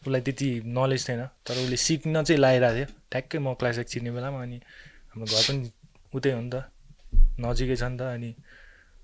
उसलाई 0.02 0.20
त्यति 0.26 0.48
नलेज 0.78 1.08
थिएन 1.08 1.22
तर 1.46 1.56
उसले 1.64 1.76
सिक्न 1.76 2.22
चाहिँ 2.22 2.40
लगाइरहेको 2.40 2.76
थियो। 2.76 2.86
ठ्याक्कै 3.10 3.38
म 3.38 3.54
क्लास 3.60 3.78
एक्स 3.78 3.92
छिर्ने 3.92 4.10
बेलामा 4.10 4.42
अनि 4.42 4.58
हाम्रो 5.10 5.26
घर 5.30 5.42
पनि 5.48 5.70
उतै 6.14 6.30
हो 6.32 6.40
नि 6.40 6.50
त 6.50 6.56
नजिकै 7.40 7.76
छ 7.76 7.84
नि 7.92 7.96
त 7.98 8.02
अनि 8.16 8.30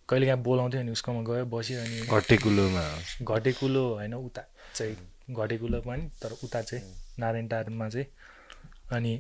कहिले 0.09 0.27
काहीँ 0.27 0.43
बोलाउँथ्यो 0.43 0.81
अनि 0.81 0.91
उसकोमा 0.97 1.23
गयो 1.29 1.45
बस्यो 1.53 1.79
अनि 1.85 1.97
घटेकुलोमा। 2.11 2.85
घटेकुलो 3.31 3.85
होइन 3.95 4.15
उता। 4.15 4.43
चाहिँ 4.75 4.97
घटेकुलो 5.31 5.81
पनि 5.81 6.09
तर 6.23 6.33
उता 6.45 6.63
चाहिँ 6.63 6.85
नारायण 7.19 7.47
टारमा 7.49 7.89
चाहिँ 7.89 8.07
अनि 8.93 9.13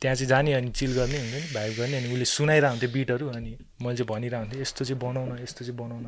त्यहाँ 0.00 0.16
चाहिँ 0.16 0.28
जाने 0.28 0.52
अनि 0.52 0.70
चिल 0.70 0.92
गर्ने 0.92 1.18
हुन्छ 1.18 1.34
नि 1.34 1.54
भाइब 1.54 1.72
गर्ने 1.78 1.96
अनि 1.96 2.08
उसले 2.12 2.24
सुनाइरहेको 2.24 2.70
हुन्थ्यो 2.70 2.90
बिटहरू 2.90 3.26
अनि 3.28 3.50
मैले 3.82 3.96
चाहिँ 3.96 4.08
भनिरहेको 4.08 4.42
हुन्थेँ 4.42 4.60
यस्तो 4.60 4.84
चाहिँ 4.84 5.00
बनाउन 5.00 5.38
यस्तो 5.42 5.64
चाहिँ 5.64 5.78
बनाउन। 5.78 6.04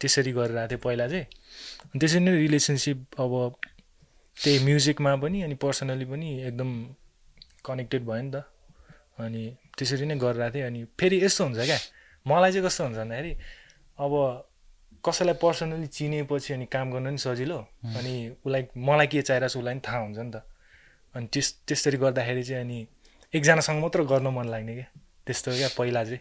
त्यसरी 0.00 0.32
गरिरहेको 0.32 0.70
थिएँ 0.70 0.80
पहिला 0.84 1.06
चाहिँ। 1.08 1.26
अनि 1.90 1.98
त्यसरी 2.00 2.20
नै 2.20 2.32
रिलेसनसिप 2.36 2.98
अब 3.18 3.32
त्यही 4.36 4.58
म्युजिकमा 4.64 5.14
पनि 5.22 5.42
अनि 5.42 5.54
पर्सनली 5.54 6.04
पनि 6.04 6.28
एकदम 6.48 6.70
कनेक्टेड 7.66 8.02
भयो 8.06 8.22
नि 8.22 8.30
त। 8.30 8.36
अनि 9.18 9.42
त्यसरी 9.78 10.06
नै 10.06 10.16
गरिरहेको 10.22 10.54
थिएँ 10.54 10.66
अनि 10.66 10.80
फेरि 10.98 11.16
यस्तो 11.24 11.44
हुन्छ 11.44 11.58
क्या। 11.58 11.78
मलाई 12.26 12.50
चाहिँ 12.52 12.66
कस्तो 12.66 12.84
हुन्छ 12.84 12.96
भन्दाखेरि 12.98 13.32
अब 13.98 14.12
कसैलाई 15.04 15.34
पर्सनली 15.42 15.86
चिनेपछि 15.86 16.52
अनि 16.54 16.66
काम 16.66 16.90
गर्न 16.92 17.06
पनि 17.06 17.18
सजिलो 17.18 17.58
अनि 17.98 18.14
उसलाई 18.46 18.62
मलाई 18.76 19.06
के 19.06 19.22
चाहिरहेको 19.22 19.52
छ 19.52 19.56
उसलाई 19.58 19.74
पनि 19.74 19.80
थाहा 19.86 19.98
हुन्छ 19.98 20.18
नि 20.18 20.30
त। 20.30 20.42
अनि 21.14 21.26
त्यस 21.32 21.46
त्यसरी 21.66 21.98
गर्दाखेरि 21.98 22.42
चाहिँ 22.42 22.64
अनि 22.64 22.78
एकजनासँग 23.34 23.80
मात्र 23.82 24.02
गर्न 24.12 24.26
मन 24.36 24.46
लाग्ने 24.48 24.74
क्या। 24.74 24.86
त्यस्तो 25.26 25.50
क्या 25.58 25.68
पहिला 25.78 26.04
चाहिँ। 26.04 26.20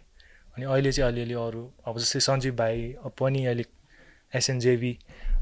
अनि 0.58 0.66
अहिले 0.66 0.92
चाहिँ 0.92 1.12
अलिअलि 1.12 1.34
अरू 1.46 1.62
अब 1.88 1.98
जस्तै 2.00 2.20
सञ्जीव 2.20 2.56
भाइ 2.56 2.96
पनि 3.20 3.46
अहिले 3.46 3.66
एसएनजेबी 4.34 4.92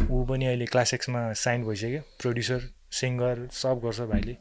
ऊ 0.10 0.26
पनि 0.26 0.46
अहिले 0.46 0.66
क्लास 0.66 0.94
एक्समा 0.94 1.22
साइन 1.34 1.64
भइसक्यो। 1.64 2.02
प्रड्युसर 2.22 2.62
सिङ्गर 3.00 3.48
सब 3.54 3.80
गर्छ 3.84 4.00
भाइले। 4.12 4.36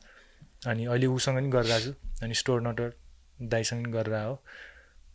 अनि 0.66 0.84
अहिले 0.84 1.06
उसँग 1.06 1.36
पनि 1.38 1.48
गरिरहेको 1.54 1.92
छु। 1.92 2.24
अनि 2.24 2.34
स्टोर 2.34 2.60
नटर 2.66 2.92
दाइसँग 3.54 3.84
पनि 3.84 3.92
गरेर 3.92 4.14
हो। 4.26 4.34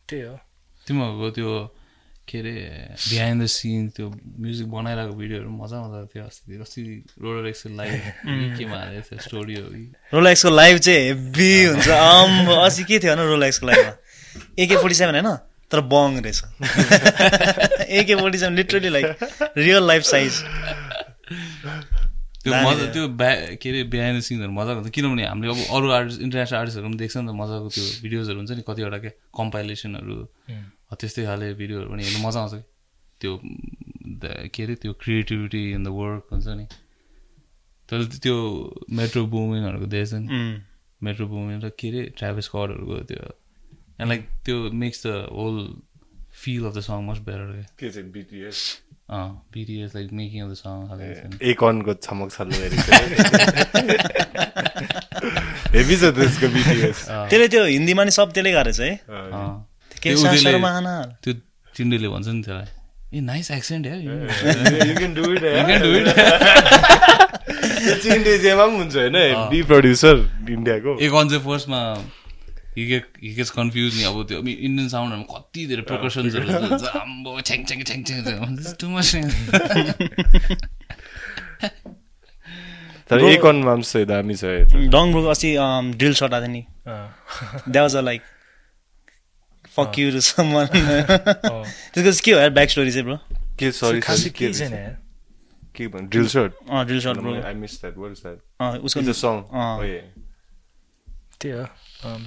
त्यही 0.09 0.21
हो। 0.23 0.35
तिमीहरूको 0.87 1.29
त्यो 1.35 1.51
के 2.33 2.39
अरे 2.39 2.53
बिहाइन्ड 2.97 3.43
द 3.43 3.45
सिन 3.53 3.89
त्यो 3.93 4.09
म्युजिक 4.09 4.67
बनाइरहेको 4.71 5.13
भिडियोहरू 5.21 5.49
मजा 5.53 5.77
मजा 5.85 5.99
थियो 6.13 6.25
अस्ति 6.25 6.57
अस्ति 6.65 6.81
रोलर 7.21 7.47
एक्सेल 7.47 7.77
लाइभ 7.77 7.93
केमा 8.57 8.77
हालेको 8.77 9.03
थियो 9.09 9.19
स्टोरी 9.21 9.55
हो 9.55 9.67
कि? 9.69 9.85
रोल 10.13 10.27
एक्सको 10.27 10.49
लाइभ 10.49 10.77
चाहिँ 10.77 11.01
हेभी 11.07 11.51
हुन्छ। 11.65 11.87
अस्ति 11.87 12.83
के 12.83 12.99
थियो 12.99 13.15
होइन 13.15 13.27
रोल 13.29 13.43
एक्सको 13.43 13.67
लाइभमा 13.67 13.93
एके 14.59 14.75
फोर्टी 14.75 14.95
सेभेन 14.95 15.25
होइन? 15.25 15.37
तर 15.71 15.79
बङ 15.93 16.09
रहेछ। 16.25 16.39
AK 17.99 18.15
forty 18.15 18.37
seven 18.37 18.55
literally 18.55 18.89
like 18.89 19.05
real 19.57 19.87
life 19.87 20.03
size 20.05 20.33
त्यो 22.43 22.53
मजा। 22.53 22.85
त्यो 22.93 23.07
ब्या 23.19 23.33
के 23.61 23.69
अरे 23.69 23.83
बिहाइन्ड 23.91 24.19
द 24.19 24.23
सिनहरू 24.23 24.51
मजाको 24.51 24.79
हुन्छ 24.79 24.91
किनभने 24.95 25.23
हामीले 25.25 25.51
अब 25.51 25.59
अरू 25.75 25.91
आर्टिस्ट 25.97 26.21
इन्टरनेसनल 26.21 26.57
आर्टिस्टहरू 26.59 26.87
पनि 26.87 26.97
देख्छ 26.97 27.15
नि 27.17 27.27
त 27.27 27.35
मजाको 27.41 27.67
त्यो 27.75 27.83
भिडियोजहरू 28.03 28.37
हुन्छ 28.37 28.51
नि 28.51 28.63
कतिवटा 28.67 28.97
के 28.99 29.09
कम्पाइलेसनहरू 29.39 30.15
त्यस्तै 30.99 31.23
खाले 31.25 31.53
भिडियोहरू 31.61 31.89
पनि 31.91 32.01
हेर्नु 32.03 32.19
मजा 32.27 32.39
आउँछ 32.39 32.53
कि? 32.53 32.63
त्यो 33.21 33.31
के 34.53 34.63
अरे 34.63 34.75
त्यो 34.81 34.93
क्रिएटिभिटी 35.03 35.63
इन 35.73 35.83
द 35.83 35.87
वर्क 35.99 36.23
हुन्छ 36.31 36.47
नि। 36.59 36.65
तर 37.89 37.99
त्यो 38.23 38.35
मेट्रो 38.99 39.21
बुमिङहरूको 39.33 39.87
देख्छ 39.95 40.13
नि। 40.13 40.27
मेट्रो 41.01 41.25
बुमिङ 41.27 41.57
र 41.63 41.69
के 41.79 41.87
अरे 41.89 42.01
ट्राभल्स 42.17 42.47
कर्डहरूको 42.55 42.95
त्यो। 43.09 43.23
एन्ड 43.99 44.09
लाइक 44.09 44.21
त्यो 44.45 44.57
makes 44.83 44.97
the 45.07 45.09
whole 45.31 45.55
feel 46.43 46.65
of 46.65 46.73
the 46.75 46.79
song 46.81 46.97
much 47.09 47.17
better 47.27 47.47
के 47.79 47.89
चाहिँ 47.89 48.09
बिटिएस 48.11 48.59
अँ 49.09 49.29
BTS 49.53 49.95
like 49.95 50.11
making 50.19 50.39
of 50.43 50.49
the 50.51 50.53
song 50.61 50.73
एकनको 51.51 51.93
छमक 52.05 52.29
छल्लो 52.31 52.55
हेभी 55.73 55.95
छ 56.01 56.03
त्यसको 56.17 56.47
बिटिएस 56.55 56.99
त्यसले 57.09 57.47
त्यो 57.47 57.63
हिन्दीमा 57.65 58.03
नि 58.03 58.11
सब 58.11 58.31
त्यसले 58.33 58.51
गरेछ 58.51 58.79
है। 58.79 58.91
त्यो 60.03 60.17
सा 60.17 60.29
उसले- 60.29 60.43
शर्मा 60.43 60.69
आना 60.77 60.93
त्यो 61.23 61.33
चिन्डेले 61.75 62.07
भन्छ 62.07 62.27
नि 62.27 62.41
त्यसलाई। 62.43 62.67
ए 63.13 63.19
नाइस 63.29 63.51
पनि 68.57 68.77
हुन्छ 68.77 68.95
होइन 68.95 69.15
एक 69.15 69.35
कन्फ्युज 73.51 73.95
नि 73.97 74.03
अब 74.03 74.23
त्यो। 74.27 74.39
इन्डियन 74.39 74.87
साउन्डहरूमा 74.89 75.25
कति 75.33 75.65
धेरै 75.67 75.81
प्रोकसन्सहरू 75.83 76.87
आम्बो 77.01 77.39
छ्याङ 77.41 77.65
छ्याङ 77.65 77.83
छ्याङ 77.83 78.03
छ्याङ 78.03 78.23
टु 78.79 78.89
मच 78.89 79.15
तर 83.09 83.19
एक 83.27 83.45
अनमा 83.45 83.73
पनि 83.73 83.83
चाहिँ 83.83 84.05
दामी 84.07 84.35
छ 84.35 84.43
अस्ति 85.27 85.55
ड्रिल 85.97 86.13
सट 86.13 86.33
आएको 86.33 86.41
थियो 86.41 86.47
नि। 86.47 86.65
अँ, 86.87 87.09
that 87.69 87.81
was 87.83 87.95
a 87.95 88.01
like 88.01 88.21
fuck 89.75 89.99
you 89.99 90.11
to 90.11 90.21
someone. 90.21 90.65
त्यसको 90.67 92.01
चाहिँ 92.01 92.21
के 92.25 92.31
हो 92.31 92.39
यार 92.39 92.49
ब्याक 92.57 92.69
स्टोरी 92.69 92.91
चाहिँ 92.91 93.05
ब्रो 93.05 93.17
के 93.59 93.71
सरी 93.71 93.99
खासै 94.07 94.29
के 94.29 94.53
छैन 94.53 94.73
यार 94.73 94.97
के 95.75 95.87
भन्नु 95.87 96.07
ड्रिल 96.09 96.27
सर्ट 96.29 96.51
अँ 96.69 96.85
drill 96.85 97.01
shot 97.01 97.17
bro 97.23 97.33
I 97.41 97.53
miss 97.61 97.73
that 97.81 97.97
what 97.97 98.11
is 98.11 98.21
that 98.23 98.39
अँ 98.61 98.77
उसको 98.85 99.13
सङ। 99.13 99.35
Oh, 99.53 99.79
त्यही 101.41 101.53
हो 101.57 101.65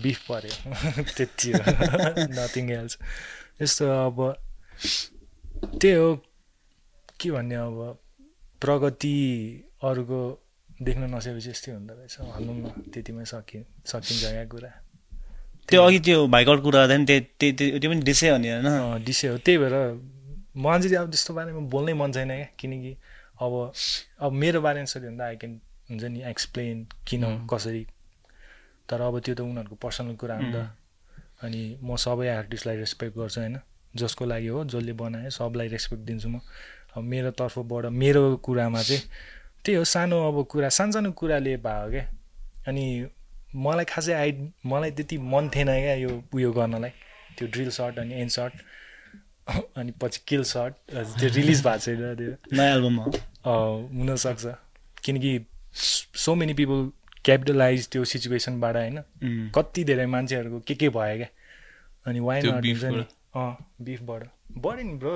बिफ 0.03 0.19
पऱ्यो 0.29 1.03
त्यति 1.17 1.49
हो 1.53 1.59
नथिङ 2.37 2.71
एल्स 2.71 2.99
यस्तो 3.63 3.85
अब 4.07 4.19
त्यही 5.81 5.95
हो 5.95 6.09
के 7.21 7.31
भन्ने 7.31 7.57
अब 7.57 7.79
प्रगति 8.61 9.17
अरूको 9.85 10.21
देख्न 10.83 11.03
नसकेपछि 11.15 11.51
यस्तै 11.51 11.73
हुँदो 11.73 11.95
रहेछ। 11.95 12.15
भनौँ 12.21 12.57
न 12.57 12.91
त्यतिमै 12.93 13.25
सकि 13.25 13.59
सकिन्छ 13.87 14.23
क्या 14.25 14.45
कुरा? 14.53 14.71
त्यो 15.71 15.83
अघि 15.83 15.99
त्यो 15.99 16.27
भाइकट 16.27 16.63
कुरा 16.63 16.81
गर्दा 16.81 16.97
नि 16.97 17.05
त्यही 17.05 17.21
त्यही 17.21 17.53
त्यही- 17.53 17.81
त्यो 17.81 17.91
पनि 17.91 18.01
डिसै 18.01 18.29
हो 18.31 18.37
नि 18.37 18.49
होइन? 18.49 19.05
डिसै 19.05 19.29
हो। 19.29 19.39
त्यही 19.39 19.59
भएर 19.59 19.75
मलाई 20.57 20.81
चाहिँ 20.81 20.97
अब 20.97 21.11
त्यस्तो 21.11 21.35
बारेमा 21.35 21.59
बोल्नै 21.59 21.93
मन 21.93 22.13
छैन 22.13 22.29
क्या। 22.29 22.47
किनकि 22.59 22.97
अब 23.41 23.73
अब 24.21 24.33
मेरो 24.33 24.61
बारेमा 24.61 24.85
सोध्यो 24.85 25.11
भने 25.11 25.19
त 25.19 25.21
आई 25.21 25.37
क्यान 25.37 25.61
हुन्छ 25.91 26.05
नि 26.05 26.23
एक्सप्लेन 26.23 26.87
किन 27.07 27.47
कसरी? 27.47 27.87
तर 28.89 29.01
अब 29.01 29.21
त्यो 29.21 29.35
त 29.35 29.41
उनीहरूको 29.41 29.75
पर्सनल 29.75 30.15
कुरा 30.15 30.35
हो 30.35 30.43
नि 30.43 30.53
त। 30.53 30.71
अनि 31.43 31.79
म 31.83 31.97
सबै 31.97 32.29
आर्टिस्टलाई 32.29 32.77
रेस्पेक्ट 32.77 33.19
गर्छु 33.19 33.41
होइन। 33.41 33.59
जसको 33.97 34.25
लागि 34.25 34.47
हो 34.47 34.65
जसले 34.65 34.93
बनायो 34.93 35.31
सबलाई 35.31 35.69
रेस्पेक्ट 35.69 36.03
दिन्छु 36.05 36.29
म। 36.29 36.41
अब 36.97 37.03
मेरो 37.03 37.31
तर्फबाट 37.31 37.85
मेरो 37.87 38.37
कुरामा 38.37 38.83
चाहिँ 38.83 39.03
त्यही 39.65 39.79
हो। 39.79 39.85
सानो 39.85 40.29
अब 40.29 40.47
कुरा 40.47 40.69
सानसानो 40.69 41.13
कुराले 41.13 41.57
भयो 41.57 41.91
क्या। 41.91 42.07
अनि 42.69 43.07
मलाई 43.65 43.85
खासै 43.89 44.13
आइ 44.13 44.33
मलाई 44.67 44.91
त्यति 44.99 45.17
मन 45.33 45.49
थिएन 45.55 45.67
क्या 45.67 45.95
यो 45.95 46.11
उयो 46.35 46.53
गर्नलाई। 46.53 46.91
त्यो 47.39 47.49
ड्रिल 47.53 47.71
सर्ट 47.71 47.99
अनि 47.99 48.15
एन 48.21 48.29
सर्ट 48.37 48.55
अनि 49.79 49.93
पछि 50.03 50.21
किल 50.29 50.43
सर्ट 50.53 50.75
त्यो 50.93 51.29
रिलिज 51.35 51.63
भएको 51.67 51.79
छैन 51.79 52.15
त्यो। 52.17 52.33
नयाँ 52.57 52.77
एल्बममा 52.77 53.05
अँ, 53.05 53.89
हुनसक्छ। 53.99 54.55
किनकि 55.05 55.33
सो 56.25 56.35
मेनी 56.35 56.55
पिपल 56.55 56.91
क्यापिटलाइज 57.25 57.89
त्यो 57.93 58.05
सिचुएसनबाट 58.05 58.77
होइन. 58.77 58.99
कति 59.55 59.85
धेरै 59.85 60.07
मान्छेहरूको 60.07 60.59
के 60.67 60.75
के 60.75 60.89
भयो 60.89 61.17
क्या? 61.17 61.29
अनि 62.07 62.21
वाइ 62.21 62.43
नट 62.43 62.85
नि? 62.85 63.05
अँ 63.37 63.53
बिफबाट 63.85 64.23
बढ्यो 64.65 64.85
नि 64.87 64.95
ब्रो 64.99 65.15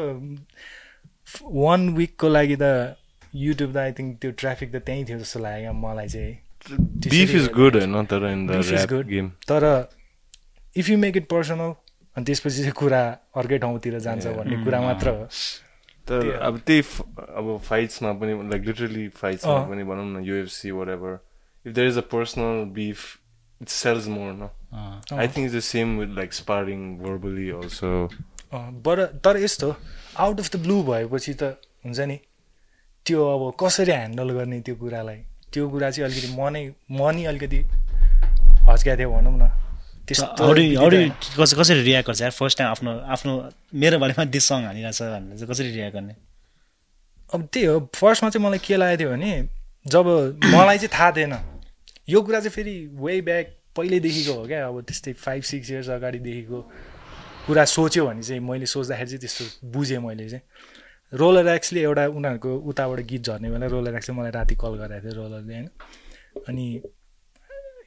वान 1.63 1.89
विकको 1.97 2.29
लागि 2.29 2.57
त 2.63 2.97
युट्युब 3.35 3.73
त 3.75 3.77
आई 3.77 3.93
थिङ्क 3.99 4.19
त्यो 4.21 4.31
ट्राफिक 4.43 4.73
त 4.75 4.77
त्यहीँ 4.87 5.05
थियो 5.09 5.19
जस्तो 5.19 5.41
लाग्यो 5.41 5.63
क्या 5.63 5.73
मलाई 5.81 6.09
चाहिँ। 6.09 6.35
बिफ 6.69 7.31
इज 7.35 7.49
गुड 7.53 7.77
होइन 7.77 8.05
तर 8.07 8.27
इन 8.31 8.47
द 8.47 8.61
good. 8.91 9.07
गेम 9.09 9.31
तर 9.49 9.65
if 10.77 10.89
you 10.89 10.99
make 10.99 11.17
it 11.17 11.29
personal 11.29 11.75
अनि 12.17 12.25
त्यसपछि 12.25 12.57
चाहिँ 12.57 12.73
कुरा 12.77 13.03
अर्कै 13.37 13.59
ठाउँतिर 13.59 13.99
जान्छ 13.99 14.27
भन्ने 14.27 14.65
कुरा 14.65 14.81
मात्र 14.81 15.09
हो। 15.09 15.25
तर 16.07 16.31
अब 16.43 16.59
त्यही 16.67 16.83
अब 17.41 17.57
फाइट्समा 17.65 18.13
पनि 18.21 18.33
लाइक 18.51 18.63
लिटरली 18.67 19.09
फाइट्समा। 19.17 19.59
पनि 19.69 19.85
भनौँ 19.85 20.07
न 20.11 20.25
UFC 20.25 20.71
whatever 20.89 21.19
if 21.67 21.75
there 21.75 21.89
is 21.89 21.99
a 21.99 22.07
personal 22.13 22.65
beef 22.75 22.99
it 23.61 23.69
sells 23.69 24.09
more 24.09 24.33
न 24.33 24.51
I 25.19 25.29
think 25.29 25.47
is 25.47 25.57
the 25.57 25.61
same 25.69 25.99
with 25.99 26.15
like 26.17 26.33
sparring 26.33 26.81
verbally 26.99 27.51
also 27.61 27.93
बर 28.85 29.05
तर 29.25 29.37
यस्तो 29.43 29.75
आउट 30.19 30.41
अफ 30.41 30.57
द 30.57 30.63
ब्लू 30.63 30.83
भएपछि 30.83 31.35
त 31.35 31.57
हुन्छ 31.87 32.01
नि 32.13 32.19
त्यो 33.07 33.27
अब 33.35 33.43
कसरी 33.61 33.93
ह्यान्डल 33.93 34.31
गर्ने 34.39 34.61
त्यो 34.61 34.75
कुरालाई? 34.77 35.21
त्यो 35.53 35.69
कुरा 35.69 35.91
चाहिँ 35.91 36.11
अलिकति 36.11 36.29
मनै 36.41 36.63
मनी 37.01 37.25
अलिकति 37.31 37.59
हच्का 38.69 38.97
थियो 38.97 39.11
भनौँ 39.11 39.37
न। 39.39 39.51
त्यस्तो 40.07 41.57
कसरी 41.61 41.83
रियाक्ट 41.83 42.07
गर्छ 42.09 42.23
फर्स्ट 42.39 42.59
टाइम 42.59 42.71
आफ्नो 42.71 42.91
आफ्नो 43.15 43.33
मेरो 43.75 43.99
बारेमा 43.99 44.25
डिस 44.35 44.45
सङ 44.49 44.65
हानिरहेको 44.65 44.93
छ 44.93 45.03
भनेर 45.03 45.37
चाहिँ 45.37 45.51
कसरी 45.51 45.71
रियाक्ट 45.71 45.95
गर्ने? 45.97 46.15
अब 47.35 47.41
त्यही 47.53 47.67
हो 47.67 47.79
फर्स्टमा 47.95 48.31
चाहिँ 48.31 48.47
मलाई 48.47 48.59
के 48.59 48.77
लागेको 48.77 48.99
थियो 49.01 49.11
भने 49.11 49.33
जब 49.87 50.07
मलाई 50.55 50.79
चाहिँ 50.79 50.93
थाहा 50.99 51.11
थिएन 51.17 51.35
यो 52.09 52.23
कुरा 52.23 52.41
चाहिँ 52.41 52.55
फेरि 52.55 52.75
वे 52.95 53.21
ब्याक 53.23 53.47
पहिल्यैदेखिको 53.77 54.33
हो 54.35 54.47
क्या? 54.47 54.67
अब 54.67 54.81
त्यस्तै 54.83 55.13
फाइभ 55.15 55.43
सिक्स 55.51 55.71
इयर्स 55.71 55.89
अगाडिदेखिको 55.99 56.59
कुरा 57.47 57.65
सोच्यो 57.65 58.07
भने 58.07 58.23
चाहिँ 58.23 58.41
मैले 58.43 58.67
सोच्दाखेरि 58.67 59.11
चाहिँ 59.11 59.21
त्यस्तो 59.21 59.45
बुझेँ 59.71 59.99
मैले 59.99 60.29
चाहिँ। 60.29 60.43
रोलर 61.13 61.49
एक्सले 61.49 61.81
एउटा 61.81 62.07
उनीहरूको 62.07 62.57
उताबाट 62.57 63.01
गीत 63.01 63.23
झर्ने 63.23 63.51
बेला 63.51 63.67
रोलर 63.67 63.95
एक्सले 63.95 64.17
मलाई 64.17 64.31
राति 64.31 64.55
कल 64.55 64.75
गराएको 64.75 65.11
थियो 65.11 65.23
रोलरले 65.23 65.55
होइन? 65.55 65.69
अनि 66.49 66.83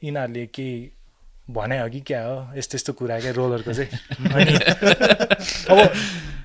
यिनीहरूले 0.04 0.46
केही 0.46 0.92
भने 1.50 1.80
हो 1.80 1.88
कि 1.88 2.00
क्या 2.00 2.26
हो? 2.26 2.58
यस्तो 2.58 2.76
यस्तो 2.76 2.92
कुरा 2.92 3.20
क्या 3.20 3.32
रोलरको 3.32 3.72
चाहिँ? 3.72 3.90
अब 5.70 5.92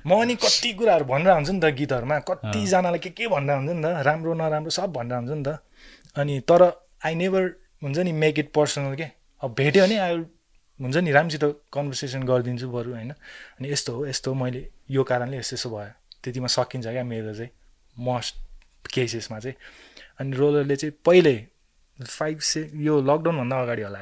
म 0.06 0.20
अनि 0.22 0.34
कति 0.34 0.72
कुराहरू 0.72 1.04
भनेर 1.04 1.32
हुन्छ 1.32 1.50
नि 1.50 1.60
त 1.60 1.64
गीतहरूमा। 1.64 2.18
कतिजनाले 2.18 2.98
के 2.98 3.10
के 3.10 3.28
भनेर 3.28 3.56
हुन्छ 3.56 3.70
नि 3.70 3.82
त? 3.82 3.86
राम्रो 3.86 4.34
नराम्रो 4.34 4.70
सब 4.70 4.92
भनेर 4.92 5.18
हुन्छ 5.18 5.30
नि 5.30 5.44
त। 5.44 5.58
अनि 6.16 6.40
तर 6.40 6.62
आई 7.04 7.14
नेभर 7.14 7.44
हुन्छ 7.82 7.98
नि 7.98 8.12
मेक 8.12 8.38
इट 8.38 8.52
पर्सनल 8.52 8.94
के? 8.94 9.04
अब 9.40 9.54
भेट्यो 9.54 9.84
भने 9.84 9.96
आई 9.98 10.16
हुन्छ 10.80 10.96
नि 10.96 11.12
राम्रोसित 11.12 11.44
कन्भर्सेसन 11.44 12.22
गरिदिन्छु 12.22 12.68
बरु 12.70 12.90
होइन? 12.92 13.10
अनि 13.60 13.72
यस्तो 13.72 13.92
हो 13.92 14.06
यस्तो 14.06 14.34
मैले 14.34 14.68
यो 14.90 15.04
कारणले 15.04 15.36
यस्तो 15.36 15.54
यस्तो 15.54 15.70
भयो। 15.70 15.99
त्यतिमा 16.24 16.46
सकिन्छ 16.46 16.86
क्या 16.86 17.04
मेरो 17.04 17.34
चाहिँ। 17.34 17.50
मस्ट 17.98 18.34
केसेसमा 18.94 19.38
चाहिँ। 19.38 19.56
अनि 20.20 20.36
रोलरले 20.36 20.76
चाहिँ 20.76 20.94
पहिल्यै 21.04 21.46
फाइभ 21.98 22.38
से 22.38 22.70
यो 22.74 23.00
लकडाउनभन्दा 23.00 23.60
अगाडि 23.60 23.82
होला। 23.82 23.98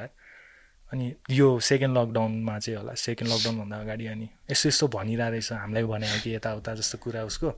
अनि 0.93 1.15
यो 1.31 1.61
सेकेन्ड 1.61 1.99
लकडाउनमा 1.99 2.59
चाहिँ 2.59 2.79
होला। 2.79 2.95
सेकेन्ड 2.95 3.33
लकडाउनभन्दा 3.33 3.77
अगाडि 3.77 4.07
अनि 4.07 4.29
यस्तो 4.51 4.69
यस्तो 4.69 4.89
भनिरहेको 4.89 5.31
रहेछ 5.31 5.53
हामीलाई 5.53 5.85
भने 5.85 6.21
कि 6.25 6.35
यताउता 6.35 6.75
जस्तो 6.75 6.99
कुरा 6.99 7.25
उसको। 7.25 7.49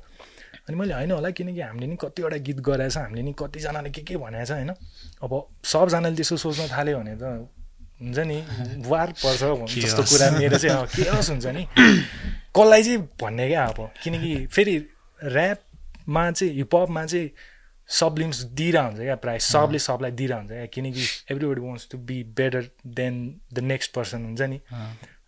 अनि 0.69 0.75
मैले 0.77 0.95
होइन 0.95 1.11
होला 1.11 1.31
किनकि 1.31 1.61
हामीले 1.61 1.87
नि 1.87 1.97
कतिवटा 2.01 2.37
गीत 2.37 2.59
गराएछ। 2.61 2.97
हामीले 2.97 3.23
नि 3.23 3.33
कतिजनाले 3.39 3.91
के 3.91 4.03
के 4.03 4.17
भनेको 4.17 4.45
छ 4.45 4.51
होइन। 4.51 4.71
अब 5.23 5.33
सबजनाले 5.65 6.17
त्यसो 6.17 6.37
सोच्न 6.37 6.69
थाल्यो 6.69 6.99
भने 6.99 7.17
त 7.17 7.60
हुन्छ 8.01 8.19
नि? 8.19 8.39
वार 8.89 9.13
पर्छ 9.23 9.43
जस्तो 9.77 10.03
कुरा 10.03 10.31
मेरो 10.39 10.59
चाहिँ 10.59 10.77
अब 10.77 10.89
के 10.89 11.09
होस् 11.11 11.31
हुन्छ 11.31 11.47
नि? 11.47 11.67
कसलाई 12.57 12.83
चाहिँ 12.83 12.99
भन्ने 13.21 13.49
क्या 13.49 13.65
अब? 13.65 13.79
किनकि 14.03 14.47
फेरि 14.47 14.75
ऱ्यापमा 15.21 16.31
चाहिँ 16.31 16.53
हिपहपमा 16.55 17.05
चाहिँ 17.07 17.31
सबलिम्स 17.89 18.39
दिइरहेको 18.57 18.89
हुन्छ 18.89 19.01
क्या 19.01 19.17
प्रायः। 19.21 19.39
सबले 19.39 19.79
सबलाई 19.79 20.11
दिइरहेको 20.11 20.41
हुन्छ 20.41 20.53
क्या। 20.53 20.67
किनकि 20.75 21.03
everybody 21.31 21.61
wants 21.61 21.89
to 21.93 21.99
be 21.99 22.23
better 22.39 22.63
than 22.87 23.15
the 23.53 23.59
next 23.71 23.93
person 23.95 24.25
हुन्छ 24.25 24.41
नि? 24.43 24.59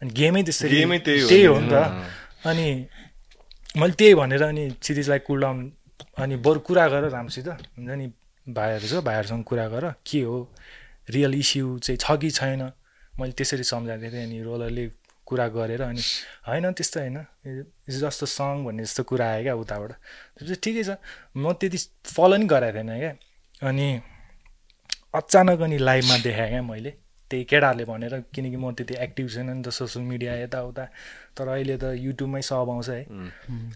अनि 0.02 0.11
गेमै 0.11 0.42
त्यसरी 0.42 0.76
गेमै 0.76 0.98
त्यही 0.98 1.44
हो 1.44 1.58
नि, 1.61 1.68
त। 1.68 1.74
अनि 2.46 2.66
मैले 3.76 3.94
त्यही 3.98 4.14
भनेर 4.14 4.42
अनि 4.42 4.64
क्षितिजलाई 4.80 5.18
कुल 5.28 5.40
डाउन 5.40 5.58
अनि 6.18 6.37
बरु 6.37 6.61
कुरा 6.66 6.88
गर 6.88 7.08
राम्रोसित। 7.11 7.48
हुन्छ 7.48 7.90
नि? 7.90 8.06
भाइहरू 8.46 8.87
छ 8.88 9.04
भाइहरूसँग 9.06 9.44
कुरा 9.44 9.66
गर 9.68 9.85
के 10.06 10.20
हो? 10.22 10.38
रियल 11.08 11.34
इस्यु 11.34 11.78
चाहिँ 11.78 11.98
छ 11.98 12.16
कि 12.20 12.30
छैन? 12.30 12.62
मैले 13.18 13.32
त्यसरी 13.32 13.64
सम्झाएको 13.64 14.10
थिएँ 14.12 14.24
अनि 14.24 14.42
रोलरले 14.42 14.86
कुरा 15.26 15.46
गरेर 15.48 15.82
अनि 15.82 16.02
होइन 16.48 16.72
त्यस्तो 16.72 17.00
होइन। 17.00 17.18
जस्तो 17.88 18.26
सङ 18.26 18.64
भन्ने 18.64 18.82
जस्तो 18.84 19.02
कुरा 19.02 19.26
आयो 19.30 19.42
क्या 19.42 19.54
उताबाट। 19.54 19.92
त्यसपछि 19.92 20.54
ठिकै 20.62 20.82
छ। 20.84 20.96
म 21.36 21.52
त्यति 21.52 21.78
फलो 22.06 22.36
नि 22.36 22.46
गराएको 22.46 22.78
थिएन 22.78 22.98
क्या। 22.98 23.12
अनि 23.68 23.86
अचानक 25.14 25.60
अनि 25.60 25.78
लाइभमा 25.78 26.16
देखाएँ 26.24 26.50
क्या 26.50 26.62
मैले। 26.62 26.92
त्यही 27.30 27.44
केटाहरूले 27.48 27.84
भनेर 27.88 28.14
किनकि 28.34 28.56
म 28.56 28.72
त्यति 28.76 28.94
एक्टिभ 29.00 29.28
छैन 29.32 29.48
नि 29.50 29.62
त 29.64 29.68
सोसियल 29.72 30.04
मिडिया 30.04 30.32
यताउता। 30.44 30.84
तर 31.32 31.48
अहिले 31.48 31.76
त 31.80 31.96
युट्युबमै 31.96 32.42
सब 32.44 32.68
आउँछ 32.68 32.88
है। 32.88 33.02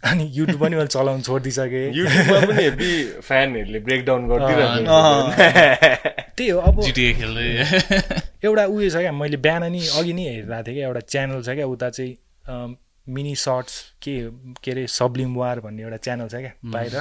अनि 0.05 0.25
युट्युब 0.33 0.61
पनि 0.61 0.77
मैले 0.77 0.93
चलाउनु 0.93 1.23
छोडिदिइसकेँ। 1.25 1.89
युट्युबमा 1.97 2.41
पनि 2.47 2.63
हेभी 2.63 2.91
फ्यानहरूले 3.25 3.81
ब्रेकडाउन 3.81 4.23
गरिदिरहेको 4.29 4.85
त्यही 6.37 6.51
हो 6.51 6.61
अब 6.61 6.81
एउटा 8.45 8.65
उयो 8.65 8.89
छ 8.91 8.97
क्या 8.97 9.13
मैले 9.13 9.37
बिहान 9.47 9.65
नि 9.73 9.81
अघि 9.99 10.13
नै 10.13 10.25
हेरिरहेको 10.31 10.63
थिएँ 10.67 10.75
क्या 10.77 10.87
एउटा 10.87 11.01
च्यानल 11.13 11.43
छ 11.43 11.49
क्या 11.59 11.67
उता 11.67 11.91
चाहिँ 11.91 12.77
मिनी 13.17 13.35
सर्ट्स 13.43 13.75
के 14.03 14.15
के 14.63 14.71
अरे 14.71 14.87
सब्लिम 14.95 15.35
वार 15.37 15.61
भन्ने 15.67 15.83
एउटा 15.83 15.97
च्यानल 16.07 16.29
छ 16.29 16.35
क्या 16.45 16.53
बाहिर। 16.73 16.95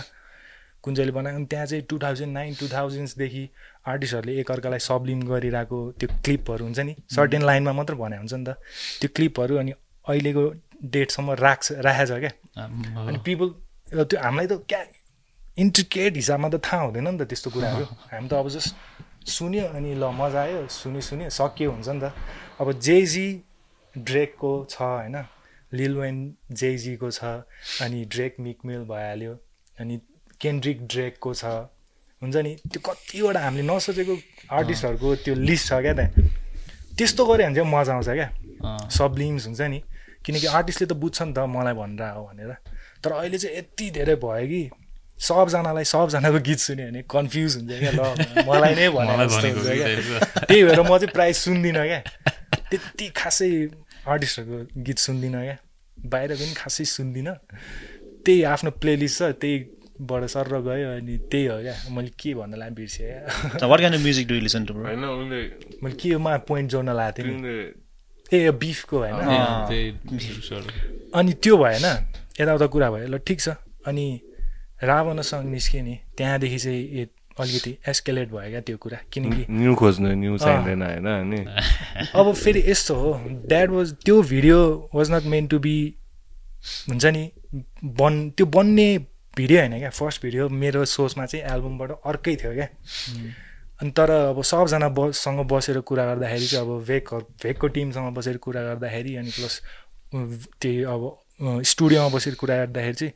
कुन 0.83 0.95
चाहिँले 0.95 1.11
बनाएको 1.11 1.37
अनि 1.37 1.45
त्यहाँ 1.51 1.65
चाहिँ 1.65 1.83
टु 1.89 1.97
थाउजन्ड 1.99 2.33
नाइन 2.33 2.53
टु 2.59 2.67
थाउजन्ड्सदेखि 2.73 3.43
आर्टिस्टहरूले 3.87 4.39
एकअर्कालाई 4.39 4.79
सब्लिम 4.87 5.21
गरिरहेको 5.29 5.79
त्यो 5.99 6.09
क्लिपहरू 6.25 6.63
हुन्छ 6.65 6.79
नि 6.79 6.95
सर्टेन 7.15 7.41
लाइनमा 7.45 7.73
मात्र 7.73 7.95
भने 8.01 8.17
हुन्छ 8.17 8.33
नि 8.33 8.43
त 8.45 8.55
त्यो 9.01 9.09
क्लिपहरू 9.15 9.57
अनि 9.57 9.71
अहिलेको 10.05 10.43
डेटसम्म 10.93 11.31
राख्छ 11.41 11.71
राखेको 11.87 12.05
छ 12.11 12.19
क्या 12.23 12.31
अनि 13.07 13.17
पिपल 13.25 13.47
त्यो 14.05 14.19
हामीलाई 14.21 14.47
त 14.47 14.61
क्या 14.69 14.81
इन्ट्रिकेट 15.57 16.15
हिसाबमा 16.15 16.47
त 16.49 16.61
थाहा 16.65 16.83
हुँदैन 16.85 17.07
नि 17.07 17.17
त 17.17 17.27
त्यस्तो 17.33 17.49
कुराहरू। 17.49 17.85
हामी 18.13 18.27
त 18.29 18.33
अब 18.33 18.47
जस्ट 18.55 18.69
सुन्यो 19.25 19.65
अनि 19.73 19.93
ल 19.95 20.03
मजा 20.13 20.41
आयो। 20.41 20.67
सुन्यो 20.69 21.01
सुन्यो 21.01 21.29
सकियो 21.29 21.71
हुन्छ 21.71 21.89
नि 21.89 21.99
त। 22.01 22.13
अब 22.61 22.71
जेजी 22.79 23.27
ड्रेकको 23.95 24.51
छ 24.69 24.81
होइन? 24.81 25.15
लिल 25.73 25.97
वेन 25.97 26.17
जेजीको 26.53 27.09
छ 27.11 27.23
अनि 27.81 28.05
ड्रेक 28.05 28.35
मिकमेल 28.39 28.83
भइहाल्यो 28.85 29.33
अनि 29.79 29.95
केन्ड्रिक 30.41 30.87
ड्रेकको 30.87 31.33
छ। 31.33 31.45
हुन्छ 32.21 32.35
नि? 32.37 32.55
त्यो 32.69 32.79
कतिवटा 32.85 33.39
हामीले 33.41 33.65
नसोचेको 33.65 34.13
आर्टिस्टहरूको 34.53 35.15
त्यो 35.25 35.33
लिस्ट 35.35 35.65
छ 35.69 35.81
क्या 35.81 35.93
त्यहाँ। 35.93 36.11
त्यस्तो 36.97 37.25
गऱ्यो 37.25 37.45
भने 37.45 37.55
चाहिँ 37.55 37.71
मजा 37.73 37.93
आउँछ 37.93 38.09
क्या। 38.09 38.29
सबलिम्स 38.89 39.45
हुन्छ 39.45 39.61
नि? 39.61 39.79
किनकि 40.25 40.47
आर्टिस्टले 40.47 40.87
त 40.87 40.93
बुझ्छ 40.93 41.21
नि 41.21 41.33
त 41.33 41.39
मलाई 41.49 41.73
भनेर 41.73 42.13
हो 42.13 42.23
भनेर। 42.29 42.51
तर 43.01 43.11
अहिले 43.11 43.37
चाहिँ 43.37 43.57
यति 43.57 43.85
धेरै 43.91 44.15
भयो 44.21 44.45
कि 44.47 44.61
सबजनालाई 45.19 45.85
सबजनाको 45.85 46.39
गीत 46.43 46.59
सुन्यो 46.59 46.85
भने 46.87 47.01
कन्फ्युज 47.07 47.51
हुन्छ 47.55 47.71
क्या 47.79 47.91
ल 47.91 48.01
मलाई 48.47 48.73
नै 48.75 48.87
भने 48.95 49.13
मलाई 49.15 49.27
जस्तो 49.27 49.39
भनेको 49.41 49.59
हुन्छ 49.59 49.71
कि 49.71 49.79
क्या। 49.79 50.43
त्यही 50.43 50.63
भएर 50.63 50.79
म 50.81 50.97
चाहिँ 50.97 51.13
प्रायः 51.15 51.33
सुन्दिनँ 51.39 51.85
क्या। 51.85 52.01
त्यति 52.69 53.05
खासै 53.15 53.49
आर्टिस्टहरूको 54.05 54.83
गीत 54.83 54.97
सुन्दिनँ 54.99 55.41
क्या। 55.41 55.57
बाहिर 55.97 56.31
पनि 56.35 56.53
खासै 56.53 56.85
सुन्दिनँ। 56.85 57.35
त्यही 58.25 58.43
आफ्नो 58.43 58.71
प्लेलिस्ट 58.81 59.17
छ 59.17 59.31
त्यहीबाट 59.41 60.23
सर 60.27 60.45
गयो 60.67 60.89
अनि 60.99 61.15
त्यही 61.31 61.45
हो 61.45 61.57
क्या। 61.63 61.75
मैले 61.95 62.11
के 62.19 62.33
भन्नलाई 62.35 62.69
बिर्सेँ 62.75 63.07
क्या। 63.07 63.97
म्युजिक 63.97 64.27
मैले 65.83 65.95
केमा 65.95 66.31
पोइन्ट 66.43 66.67
जोड्न 66.71 66.89
लगाएको 66.91 67.23
थिएँ 67.23 68.43
ए 68.43 68.51
बिफको 68.51 68.97
होइन। 68.99 69.15
अनि 71.15 71.31
त्यो 71.39 71.55
भएन। 71.57 71.85
यताउता 72.41 72.67
कुरा 72.67 72.89
भयो। 72.91 73.07
ल 73.07 73.17
ठिक 73.23 73.39
छ। 73.39 73.49
अनि 73.87 74.05
रावणसँग 74.83 75.45
निस्क्यो 75.49 75.83
नि 75.83 75.99
त्यहाँदेखि 76.17 76.57
चाहिँ 76.57 76.83
ए 77.01 77.07
अलिकति 77.39 77.77
एस्केलेट 77.87 78.29
भयो 78.31 78.49
क्या 78.49 78.61
त्यो 78.61 78.77
कुरा। 78.77 78.97
किनकि 79.11 79.45
न्यू 79.49 79.75
खोज्नु 79.75 80.13
न्यू 80.13 80.37
चाहिँदैन 80.37 80.81
होइन 80.81 81.07
अनि? 81.07 81.39
अब 82.19 82.33
फेरि 82.33 82.63
यस्तो 82.67 82.95
हो 82.95 83.13
द्याट 83.47 83.69
वाज 83.69 83.93
त्यो 84.05 84.21
video 84.21 84.89
was 84.95 85.11
not 85.11 85.23
meant 85.23 85.47
to 85.47 85.59
be 85.59 85.75
हुन्छ 86.89 87.05
नि 87.05 87.31
बन 87.83 88.29
त्यो 88.29 88.45
बन्ने 88.45 88.87
भिडियो 89.37 89.59
होइन 89.59 89.77
क्या 89.79 89.89
फर्स्ट 89.89 90.21
भिडियो 90.21 90.49
मेरो 90.49 90.85
सोचमा 90.85 91.25
चाहिँ 91.25 91.45
एल्बमबाट 91.45 91.91
अर्कै 91.91 92.35
थियो 92.35 92.53
क्या। 92.53 92.67
अनि 93.81 93.91
तर 93.91 94.09
अब 94.11 94.41
सबजना 94.41 94.89
बससँग 94.89 95.39
बसेर 95.51 95.79
कुरा 95.79 96.05
गर्दाखेरि 96.05 96.47
चाहिँ 96.47 96.65
अब 96.65 96.83
भेक 96.87 97.13
भेकको 97.43 97.67
टिमसँग 97.67 98.13
बसेर 98.15 98.37
कुरा 98.37 98.61
गर्दाखेरि 98.63 99.15
अनि 99.15 99.29
प्लस 99.29 99.61
त्यही 100.61 100.83
अब 100.83 101.61
स्टुडियोमा 101.63 102.09
बसेर 102.15 102.35
कुरा 102.35 102.55
गर्दाखेरि 102.57 102.95
चाहिँ 102.95 103.13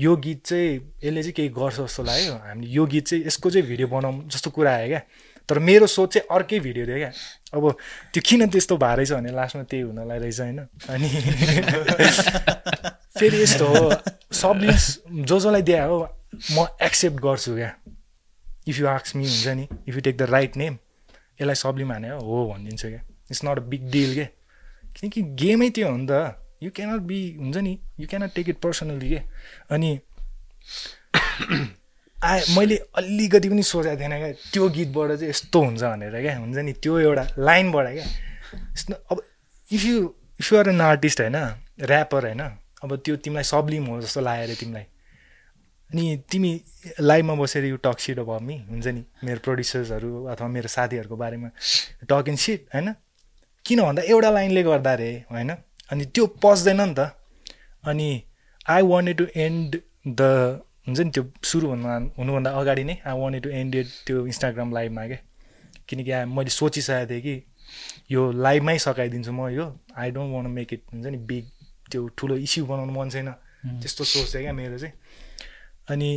यो 0.00 0.16
गीत 0.16 0.46
चाहिँ 0.46 0.92
यसले 1.04 1.22
चाहिँ 1.22 1.32
केही 1.32 1.48
गर्छ 1.48 1.80
जस्तो 1.80 2.02
लाग्यो। 2.02 2.32
हामीले 2.32 2.70
यो 2.70 2.86
गीत 2.86 3.06
चाहिँ 3.06 3.26
यसको 3.26 3.50
चाहिँ 3.50 3.66
भिडियो 3.66 3.88
बनाउँ 3.88 4.28
जस्तो 4.28 4.50
कुरा 4.50 4.74
आयो 4.74 4.88
क्या। 4.88 5.02
तर 5.48 5.58
मेरो 5.58 5.86
सोच 5.86 6.14
चाहिँ 6.14 6.28
अर्कै 6.30 6.60
भिडियो 6.60 6.86
थियो 6.86 6.96
क्या। 6.96 7.12
अब 7.54 7.76
त्यो 8.12 8.22
किन 8.26 8.48
त्यस्तो 8.48 8.76
भएर 8.76 8.96
रहेछ 8.96 9.12
भने 9.12 9.32
लास्टमा 9.32 9.62
त्यही 9.62 9.82
हुनलाई 9.82 10.18
रहेछ 10.18 10.40
होइन। 10.40 10.66
अनि 10.88 11.08
फेरि 13.18 13.42
यस्तो 13.42 13.66
हो। 13.66 13.92
सबले 14.32 14.72
जो 14.72 15.38
जसलाई 15.38 15.62
दिए 15.62 15.80
हो 15.80 16.08
म 16.52 16.66
एक्सेप्ट 16.82 17.16
गर्छु 17.16 17.54
क्या। 17.54 17.74
इफ 18.68 18.78
यु 18.78 18.86
आक्स 18.86 19.16
मी 19.16 19.24
हुन्छ 19.24 19.48
नि। 19.48 19.68
If 19.88 19.94
you 19.94 20.00
take 20.00 20.16
the 20.16 20.22
right 20.22 20.56
name 20.56 20.78
यसलाई 21.40 21.54
सबलिम 21.54 21.92
हाने 21.92 22.08
हो 22.08 22.54
भनिदिन्छु 22.54 22.88
क्या। 22.88 23.00
It's 23.30 23.44
not 23.44 23.58
a 23.58 23.62
big 23.62 23.90
deal 23.90 24.14
के। 24.14 24.28
किनकि 24.96 25.22
गेमै 25.22 25.70
त्यो 25.70 25.90
हो 25.90 25.96
नि 25.96 26.06
त। 26.10 26.45
यु 26.62 26.70
क्यानट 26.70 27.00
बी 27.00 27.36
हुन्छ 27.38 27.56
नि? 27.56 27.78
You 28.00 28.08
cannot 28.08 28.34
take 28.34 28.48
it 28.48 28.56
personally 28.56 29.08
के? 29.08 29.20
अनि 29.70 30.00
आए 32.24 32.42
मैले 32.56 32.76
अलिकति 32.76 33.48
पनि 33.48 33.62
सोचेको 33.62 34.00
थिएन 34.00 34.10
क्या? 34.10 34.32
त्यो 34.32 34.68
गीतबाट 34.68 35.10
चाहिँ 35.10 35.30
यस्तो 35.30 35.60
हुन्छ 35.60 35.82
भनेर 35.82 36.20
क्या? 36.22 36.38
हुन्छ 36.38 36.56
नि? 36.56 36.72
त्यो 36.72 36.98
एउटा 36.98 37.28
लाइनबाट 37.38 37.86
क्या? 37.92 38.04
यस्तो 38.72 38.94
अब 38.94 39.22
if 39.72 39.84
you 39.84 40.14
if 40.40 40.52
you 40.52 40.58
are 40.58 40.68
an 40.68 40.80
artist 40.80 41.20
होइन? 41.20 41.36
ऱ्यापर 41.84 42.24
होइन? 42.24 42.42
अब 42.84 42.96
त्यो 42.96 43.16
तिमीलाई 43.16 43.44
सबलिम 43.44 43.86
हो 43.86 44.00
जस्तो 44.00 44.20
लाग्यो 44.20 44.44
अरे 44.44 44.54
तिमीलाई। 44.54 44.82
अनि 45.90 46.22
तिमी 46.30 46.60
लाइभमा 47.00 47.34
बसेर 47.34 47.64
यु 47.64 47.76
टक 47.76 47.98
सिट 47.98 48.18
अब 48.18 48.40
मी 48.40 48.58
हुन्छ 48.70 48.86
नि? 48.86 49.04
मेरो 49.24 49.40
प्रड्युसर्सहरू 49.44 50.24
अथवा 50.24 50.48
मेरो 50.48 50.68
साथीहरूको 50.68 51.16
बारेमा 51.16 51.50
टक 52.10 52.24
इन 52.28 52.36
सिट 52.36 52.66
होइन? 52.74 52.94
किन 53.64 53.82
भन्दा 53.82 54.02
एउटा 54.02 54.30
लाइनले 54.30 54.62
गर्दा 54.62 54.94
रे 54.94 55.24
होइन? 55.30 55.54
अनि 55.90 56.04
त्यो 56.14 56.26
पस्दैन 56.42 56.80
नि 56.80 56.94
त। 56.94 57.00
अनि 57.84 58.08
I 58.68 58.82
wanted 58.82 59.16
to 59.16 59.26
end 59.36 59.80
the 60.08 60.22
हुन्छ 60.86 61.00
नि 61.00 61.10
त्यो 61.10 61.24
सुरु 61.50 61.68
हुनु 61.68 61.88
हुनुभन्दा 62.18 62.50
अगाडि 62.60 62.84
नै 62.84 62.96
I 63.06 63.14
wanted 63.20 63.42
to 63.42 63.50
end 63.60 63.74
it 63.74 63.88
त्यो 64.06 64.26
इन्स्टाग्राम 64.26 64.72
लाइभमा 64.74 65.06
क्या 65.06 65.18
किनकि 65.88 66.12
मैले 66.36 66.50
सोचिसकेको 66.50 67.10
थिएँ 67.10 67.20
कि 67.22 67.34
यो 68.10 68.22
लाइभमै 68.32 68.78
सकाइदिन्छु 68.78 69.32
म 69.32 69.48
यो। 69.50 69.66
I 69.98 70.10
don't 70.10 70.30
want 70.34 70.46
make 70.50 70.72
it 70.72 70.82
हुन्छ 70.92 71.06
नि 71.06 71.18
बिग 71.30 71.44
त्यो 71.90 72.00
ठुलो 72.18 72.36
इस्यु 72.46 72.66
बनाउनु 72.66 72.92
मन 72.98 73.10
छैन। 73.10 73.30
त्यस्तो 73.82 74.04
सोच 74.04 74.26
थियो 74.34 74.42
क्या 74.42 74.52
मेरो 74.52 74.78
चाहिँ। 74.78 74.94
अनि 75.90 76.10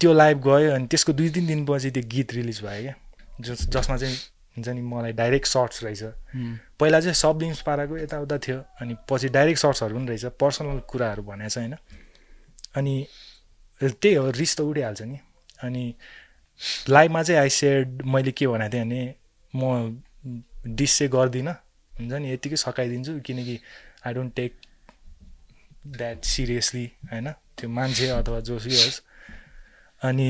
त्यो 0.00 0.12
लाइभ 0.12 0.36
गयो 0.46 0.70
अनि 0.74 0.86
त्यसको 0.90 1.12
दुई 1.12 1.28
तिन 1.30 1.46
दिनपछि 1.46 1.90
त्यो 1.90 2.02
गीत 2.14 2.32
रिलिज 2.34 2.58
भयो 2.62 2.82
क्या। 2.82 2.94
जस 3.40 3.66
जसमा 3.70 3.96
चाहिँ 3.96 4.16
हुन्छ 4.56 4.68
नि 4.68 4.80
मलाई 4.82 5.12
डाइरेक्ट 5.12 5.46
सर्ट्स 5.46 5.82
रहेछ। 5.84 6.02
पहिला 6.78 7.00
चाहिँ 7.00 7.14
सब 7.14 7.38
लिङ्स 7.42 7.60
पाराको 7.62 7.96
यताउता 7.98 8.38
थियो 8.38 8.58
अनि 8.80 8.96
पछि 9.08 9.28
डाइरेक्ट 9.28 9.60
सर्ट्सहरू 9.60 9.96
पनि 9.96 10.06
रहेछ 10.06 10.24
पर्सनल 10.40 10.78
कुराहरू 10.90 11.22
भनेको 11.22 11.48
छ 11.48 11.58
होइन। 11.58 11.74
अनि 12.76 12.94
त्यही 13.80 14.14
हो 14.14 14.30
रिस 14.30 14.56
त 14.56 14.60
उठिहाल्छ 14.62 15.02
नि। 15.02 15.18
अनि 15.62 15.84
लाइभमा 16.88 17.22
चाहिँ 17.22 17.40
आई 17.40 17.48
सेड 17.50 18.02
मैले 18.04 18.32
के 18.32 18.46
भनेको 18.46 18.72
थिएँ 18.72 18.84
भने 18.84 19.02
म 19.54 20.02
डिस 20.78 20.98
चाहिँ 20.98 21.10
गर्दिनँ 21.12 21.54
हुन्छ 21.92 22.12
नि 22.12 22.32
यतिकै 22.32 22.56
सकाइदिन्छु 22.56 23.12
किनकि 23.26 23.58
I 24.06 24.14
don't 24.14 24.34
take 24.36 24.52
that 25.98 26.24
seriously 26.24 26.86
होइन। 27.12 27.28
त्यो 27.58 27.68
मान्छे 27.68 28.08
अथवा 28.10 28.40
जोसुकै 28.40 28.78
होस्। 28.84 29.00
अनि 30.02 30.28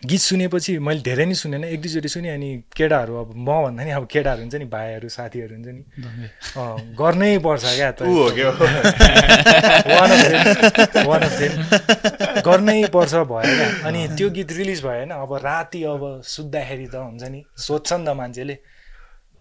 गीत 0.00 0.20
सुनेपछि 0.20 0.78
मैले 0.80 1.00
धेरै 1.04 1.24
नै 1.28 1.34
सुनेन। 1.36 1.64
एक 1.64 1.80
दुईचोटि 1.80 2.08
सुनेँ 2.08 2.32
अनि 2.32 2.48
केटाहरू 2.72 3.12
अब 3.20 3.28
म 3.36 3.48
भन्दा 3.64 3.84
नि 3.84 3.90
अब 3.92 4.04
केटाहरू 4.08 4.40
हुन्छ 4.40 4.54
नि 4.56 4.64
भाइहरू 4.64 5.08
साथीहरू 5.12 5.54
हुन्छ 5.54 5.68
नि। 5.76 5.82
गर्नै 6.96 7.38
पर्छ 7.44 7.64
क्या 7.76 7.90
त। 7.92 8.00
गर्नै 12.46 12.88
पर्छ 12.88 13.12
भयो 13.28 13.52
क्या। 13.56 13.68
अनि 13.88 14.00
त्यो 14.16 14.28
गीत 14.32 14.50
रिलिज 14.56 14.80
भयो 14.80 14.96
होइन 15.04 15.10
अब 15.20 15.32
राति 15.36 15.80
अब 15.92 16.02
सुत्दाखेरि 16.24 16.86
त 16.88 16.94
हुन्छ 16.96 17.22
नि 17.28 17.44
सोध्छ 17.60 17.92
नि 17.92 18.04
त 18.04 18.08
मान्छेले। 18.16 18.56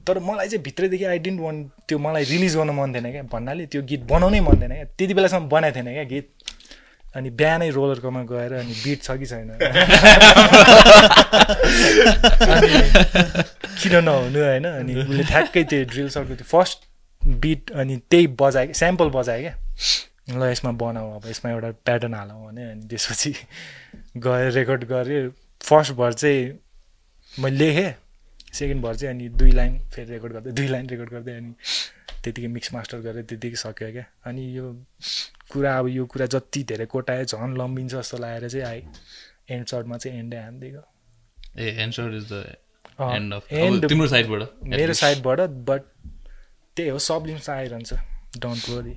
तर 0.08 0.20
मलाई 0.20 0.48
चाहिँ 0.48 0.64
भित्रैदेखि 0.64 1.06
आई 1.06 1.20
डिन्ट 1.20 1.40
वान 1.40 1.56
त्यो 1.88 1.98
मलाई 2.00 2.24
रिलिज 2.24 2.56
गर्न 2.58 2.72
मन 2.76 2.94
थिएन 2.96 3.08
क्या। 3.12 3.24
भन्नाले 3.32 3.66
त्यो 3.72 3.82
गीत 3.88 4.02
बनाउनै 4.12 4.40
मन 4.42 4.60
थिएन 4.60 4.74
क्या। 4.74 4.86
त्यति 4.98 5.14
बेलासम्म 5.14 5.50
बनाएको 5.50 5.76
थिएन 5.76 5.88
क्या 5.94 6.04
गीत। 6.04 6.28
अनि 7.16 7.30
बिहानै 7.40 7.70
रोलरकोमा 7.70 8.22
गएर 8.32 8.54
अनि 8.54 8.74
बिट 8.84 9.00
छ 9.04 9.12
कि 9.20 9.26
छैन? 9.26 9.50
किन 13.80 13.96
नहुनु 14.04 14.40
होइन? 14.40 14.66
अनि 14.70 14.92
उसले 15.02 15.24
ठ्याक्कै 15.24 15.64
त्यो 15.64 15.84
ड्रिल 15.90 16.10
सर्टको 16.10 16.36
त्यो 16.36 16.48
फर्स्ट 16.52 16.80
बिट 17.22 17.72
अनि 17.82 17.96
त्यही 18.10 18.28
बजायो 18.42 18.74
स्याम्पल 18.74 19.10
बजायो 19.18 19.42
क्या। 19.42 19.56
ल 20.30 20.42
यसमा 20.52 20.72
बनाऊ 20.78 21.08
अब 21.16 21.26
यसमा 21.30 21.52
एउटा 21.52 21.70
प्याटर्न 21.86 22.14
हालौँ 22.14 22.46
भने 22.46 22.64
अनि 22.72 22.84
त्यसपछि 22.90 23.32
गएर 24.18 24.52
रेकर्ड 24.54 24.84
गरेँ। 24.92 25.30
फर्स्ट 25.62 25.92
भर 25.98 26.14
चाहिँ 26.14 26.42
मैले 27.34 27.58
लेखेँ 27.58 27.92
सेकेन्ड 28.54 28.82
भर 28.84 28.96
चाहिँ 28.96 29.14
अनि 29.16 29.30
दुई 29.40 29.52
लाइन 29.52 29.80
फेरि 29.94 30.12
रेकर्ड 30.12 30.34
गर्दै 30.34 30.52
दुई 30.52 30.68
लाइन 30.68 30.90
रेकर्ड 30.90 31.10
गर्दै 31.10 31.34
अनि 31.38 31.54
त्यतिकै 32.24 32.48
मिक्स 32.48 32.74
मास्टर 32.74 32.98
गरेर 33.02 33.24
त्यतिकै 33.26 33.58
सक्यो 33.58 33.92
क्या। 33.92 34.06
अनि 34.30 34.44
यो 34.58 34.66
कुरा 35.52 35.78
अब 35.80 35.88
यो 35.88 36.06
कुरा 36.06 36.26
जति 36.34 36.64
धेरै 36.70 36.86
कोटायो 36.86 37.24
झन् 37.26 37.58
लम्बिन्छ 37.58 37.94
जस्तो 37.94 38.18
लागेर 38.18 38.50
चाहिँ 38.50 38.66
आइ 38.66 38.84
एन्ड 39.52 39.68
सर्टमा 39.68 39.98
चाहिँ 39.98 40.20
एन्डै 40.20 40.38
हानिदिएको। 40.38 40.84
A 41.60 41.68
answer 41.84 42.16
is 42.18 42.26
the 42.34 42.44
uh, 43.00 43.16
end 43.16 43.34
of 43.34 43.48
end- 43.54 43.88
तिम्रो 43.90 44.08
साइडबाट 44.08 44.64
मेरो 44.76 44.94
साइडबाट 44.94 45.40
बट 45.70 45.82
त्यही 46.78 46.90
हो 46.90 47.00
सब 47.00 47.24
लिम्स 47.28 47.50
आइरहन्छ। 47.50 47.94
डोन्ट 48.40 48.70
वरी 48.70 48.94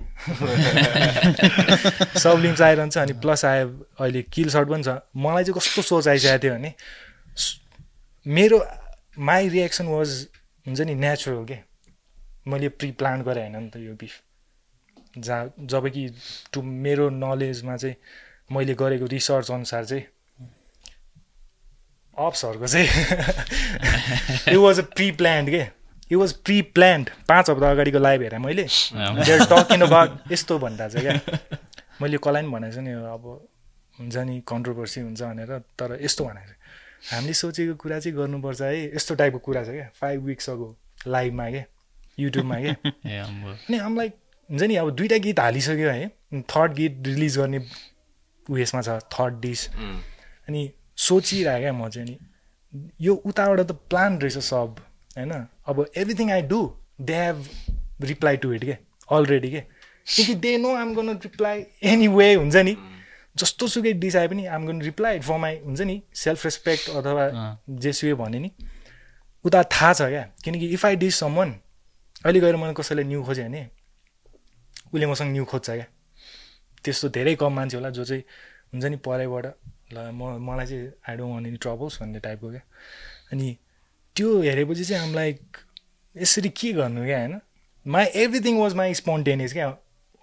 सब 2.20 2.38
लिम्स 2.42 2.60
आइरहन्छ 2.60 2.98
अनि 2.98 3.12
प्लस 3.22 3.44
आयो 3.44 3.68
अहिले 4.00 4.22
किल 4.32 4.48
सर्ट 4.50 4.68
पनि 4.68 4.82
छ। 4.82 4.98
मलाई 5.16 5.44
चाहिँ 5.44 5.56
कस्तो 5.58 5.82
सोच 5.82 6.08
आइसकेको 6.08 6.38
थियो 6.42 6.54
भने 6.54 6.74
मेरो 8.26 8.58
माई 9.18 9.48
रियाक्सन 9.48 9.86
वाज 9.86 10.10
हुन्छ 10.66 10.80
नि 10.80 10.94
नेचुरल 10.94 11.44
के? 11.44 11.58
मैले 12.48 12.68
प्रि 12.68 12.90
प्लान 13.00 13.22
गरेँ 13.22 13.42
होइन 13.42 13.62
नि 13.62 13.70
त 13.70 13.76
यो 13.76 13.94
बिफ 13.94 14.12
जहाँ 15.18 15.52
जब 15.60 15.88
कि 15.88 16.08
टु 16.52 16.62
मेरो 16.62 17.08
नलेजमा 17.10 17.76
चाहिँ 17.76 17.96
मैले 18.52 18.74
गरेको 18.74 19.06
रिसर्च 19.06 19.50
अनुसार 19.50 19.84
चाहिँ 19.84 20.04
अप्सहरूको 22.16 22.66
चाहिँ 22.66 22.88
it 24.48 24.56
was 24.56 24.78
a 24.78 24.82
pre 24.94 25.10
planned 25.12 25.50
के? 25.50 25.62
इट 26.10 26.16
वाज 26.18 26.32
प्रि 26.44 26.60
प्लान्ड 26.76 27.10
पाँच 27.28 27.50
हप्ता 27.50 27.70
अगाडिको 27.70 27.98
लाइभ 27.98 28.22
हेरेँ 28.22 28.38
मैले। 28.38 28.64
टकिङ 29.52 29.80
अबाउट 29.80 30.32
यस्तो 30.32 30.58
भन्दा 30.58 30.88
चाहिँ 30.88 31.06
क्या? 31.08 31.38
मैले 32.02 32.16
कसलाई 32.18 32.42
पनि 32.42 32.50
भनेको 32.52 32.74
छु 32.74 32.80
नि 32.80 32.90
अब 32.90 33.24
हुन्छ 33.98 34.16
नि 34.16 34.40
कन्ट्रोभर्सी 34.48 35.00
हुन्छ 35.00 35.22
भनेर 35.22 35.58
तर 35.78 35.98
यस्तो 36.02 36.24
भनेको 36.24 36.48
छु। 36.48 36.54
हामीले 37.12 37.34
सोचेको 37.34 37.74
कुरा 37.74 37.98
चाहिँ 38.00 38.16
गर्नुपर्छ 38.18 38.60
है? 38.62 38.94
यस्तो 38.96 39.14
टाइपको 39.14 39.38
कुरा 39.38 39.64
छ 39.64 39.68
क्या? 39.68 39.88
फाइभ 40.00 40.24
विक्स 40.24 40.50
अगो 40.50 40.76
लाइभमा 41.06 41.50
क्या 41.50 41.64
युट्युबमा 42.18 42.56
क्या 42.60 42.74
अनि 43.24 43.76
हामीलाई 43.76 44.10
हुन्छ 44.50 44.62
नि 44.62 44.76
अब 44.76 44.90
दुइटा 44.96 45.16
गीत 45.18 45.40
हालिसक्यो 45.40 45.88
है। 45.90 46.08
थर्ड 46.50 46.72
गीत 46.74 47.02
रिलिज 47.06 47.38
गर्ने 47.38 47.58
उयसमा 48.46 48.82
छ 48.82 48.98
थर्ड 49.12 49.40
डिस. 49.40 49.68
अनि 50.48 50.70
सोचिरहेको 50.98 51.60
क्या 51.60 51.72
म 51.72 51.88
चाहिँ 51.88 52.08
नि 52.08 52.18
यो 53.00 53.14
उताबाट 53.14 53.60
त 53.60 53.72
प्लान 53.90 54.18
रहेछ 54.18 54.38
सब 54.38 54.76
होइन? 55.16 55.32
अब 55.66 55.86
everything 55.96 56.30
I 56.30 56.42
do 56.42 56.60
they 57.00 57.14
have 57.16 57.48
reply 58.02 58.36
to 58.36 58.52
it 58.52 58.64
के 58.64 58.76
अलरेडी 59.08 59.50
के 59.50 59.60
किनकि 59.60 60.34
दे 60.34 60.56
नो 60.58 60.74
आम 60.76 60.94
गर्नु 60.94 61.12
रिप्लाई 61.24 61.64
एनी 61.82 62.08
वे 62.08 62.32
हुन्छ 62.34 62.56
नि? 62.56 62.76
जस्तो 63.36 63.66
सुकै 63.68 63.92
डिस 64.00 64.16
आए 64.16 64.28
पनि 64.28 64.46
आम 64.46 64.66
गर्नु 64.66 64.84
रिप्लाई 64.84 65.20
फर 65.20 65.38
माई 65.38 65.56
हुन्छ 65.64 65.80
नि 65.80 66.00
सेल्फ 66.14 66.44
रेस्पेक्ट 66.44 66.88
अथवा। 66.90 67.24
जेसुए 67.70 68.14
भने 68.14 68.38
नि 68.38 68.50
उता 69.44 69.62
थाहा 69.64 69.92
छ 69.92 70.02
क्या? 70.02 70.22
किनकि 70.44 70.66
इफ 70.68 70.86
आई 70.86 70.96
डिस 70.96 71.16
समन 71.16 71.54
अहिले 72.24 72.40
गएर 72.40 72.56
मैले 72.56 72.74
कसैलाई 72.74 73.04
न्यु 73.04 73.22
खोजेँ 73.24 73.44
भने 73.44 73.62
उसले 74.92 75.06
मसँग 75.06 75.32
न्यु 75.32 75.44
खोज्छ 75.44 75.70
क्या। 75.70 75.86
त्यस्तो 76.84 77.08
धेरै 77.08 77.34
कम 77.40 77.52
मान्छे 77.52 77.76
होला 77.76 77.90
जो 77.90 78.04
चाहिँ 78.04 78.22
हुन्छ 78.72 78.84
नि 78.84 78.96
परैबाट 79.06 79.46
ल 79.92 80.10
म 80.12 80.38
मलाई 80.40 80.66
चाहिँ 80.66 80.92
I 81.08 81.16
don't 81.16 81.32
want 81.32 81.46
any 81.46 81.56
troubles 81.56 82.00
भन्ने 82.00 82.20
टाइपको 82.20 82.50
क्या। 82.50 82.62
अनि 83.32 83.56
त्यो 84.16 84.28
हेरेपछि 84.42 84.84
चाहिँ 84.84 85.02
हामीलाई 85.02 85.38
यसरी 86.14 86.48
के 86.48 86.72
गर्नु 86.72 87.04
क्या 87.04 87.18
होइन? 87.18 87.40
My 87.86 88.04
everything 88.22 88.58
was 88.60 88.74
my 88.74 88.94
spontaneous 88.94 89.52
क्या। 89.52 89.68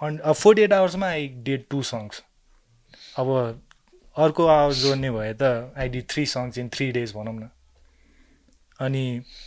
अन 0.01 0.19
फोर्टी 0.33 0.61
एट 0.61 0.73
आवर्समा 0.73 1.07
आई 1.07 1.27
डेड 1.47 1.63
टु 1.69 1.81
सङ्ग्स 1.83 2.23
अब 3.17 3.27
अर्को 4.15 4.45
आवाज 4.47 4.75
जोड्ने 4.75 5.11
भए 5.11 5.33
त 5.41 5.73
I 5.77 5.89
did 5.89 6.05
three 6.09 6.25
songs 6.25 6.57
in 6.57 6.69
three 6.73 6.91
days 6.91 7.13
भनौँ 7.15 7.33
न। 7.33 7.49
अनि 8.79 9.03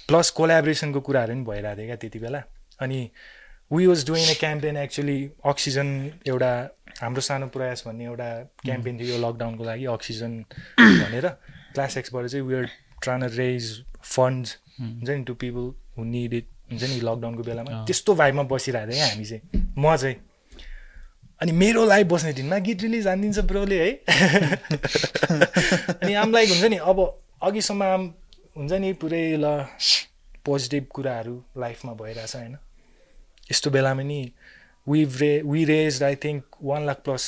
प्लस 0.08 0.30
कोलाबरेसनको 0.30 1.00
कुराहरू 1.00 1.32
पनि 1.34 1.44
भइरहेको 1.44 1.76
थियो 1.76 1.86
क्या 1.86 1.96
त्यति 1.96 2.18
बेला। 2.18 2.42
अनि 2.80 3.10
we 3.72 3.86
was 3.86 4.04
doing 4.06 4.24
a 4.24 4.34
campaign 4.38 4.76
actually 4.76 5.18
oxygen 5.50 5.88
एउटा 6.28 6.52
हाम्रो 7.00 7.20
सानो 7.26 7.46
प्रयास 7.54 7.82
भन्ने 7.86 8.04
एउटा 8.04 8.28
क्याम्पेन 8.64 8.98
थियो 8.98 9.08
यो 9.08 9.18
लकडाउनको 9.20 9.64
लागि 9.64 9.84
अक्सिजन 9.92 10.32
भनेर। 10.78 11.28
क्लास 11.74 11.96
एक्सबाट 11.96 12.26
चाहिँ 12.26 12.44
वेयर 12.46 12.68
ट्रान 13.02 13.22
रेज 13.36 13.64
फन्ड्स 14.04 14.56
हुन्छ 14.80 15.08
नि 15.10 15.22
to 15.24 15.34
people 15.44 15.64
who 15.96 16.04
need 16.04 16.34
it 16.34 16.46
हुन्छ 16.70 16.82
नि 16.84 16.98
लकडाउनको 17.00 17.42
बेलामा। 17.42 17.84
त्यस्तो 17.86 18.14
भाइबमा 18.14 18.42
बसिरहेको 18.50 18.92
थियो 18.92 18.98
क्या 18.98 19.08
हामी 19.08 19.24
चाहिँ। 19.24 19.42
म 19.78 19.96
चाहिँ 19.96 20.16
अनि 21.40 21.52
मेरो 21.52 21.84
लाइभ 21.84 22.08
बस्ने 22.08 22.32
दिनमा 22.32 22.58
गीत 22.66 22.82
रिलिज 22.82 23.06
हानिदिन्छ 23.06 23.38
ब्रोले 23.52 23.78
है। 23.82 23.90
अनि 26.02 26.14
आम 26.14 26.32
लाइक 26.32 26.48
हुन्छ 26.50 26.64
नि 26.64 26.76
अब 26.76 27.00
अघिसम्म 27.42 27.82
आम 27.82 28.02
हुन्छ 28.56 28.72
नि 28.84 28.92
पुरै 29.00 29.24
ल 29.36 29.64
पोजिटिभ 30.44 30.84
कुराहरू 30.94 31.34
लाइफमा 31.58 31.92
भइरहेछ 32.02 32.36
होइन। 32.36 32.54
यस्तो 33.50 33.70
बेलामा 33.70 34.02
नि 34.02 34.20
we 34.86 35.04
ray 35.20 35.32
we 35.42 35.64
raise 35.64 36.02
I 36.02 36.16
think 36.24 36.42
one 36.62 36.86
lakh 36.86 36.98
plus 37.04 37.24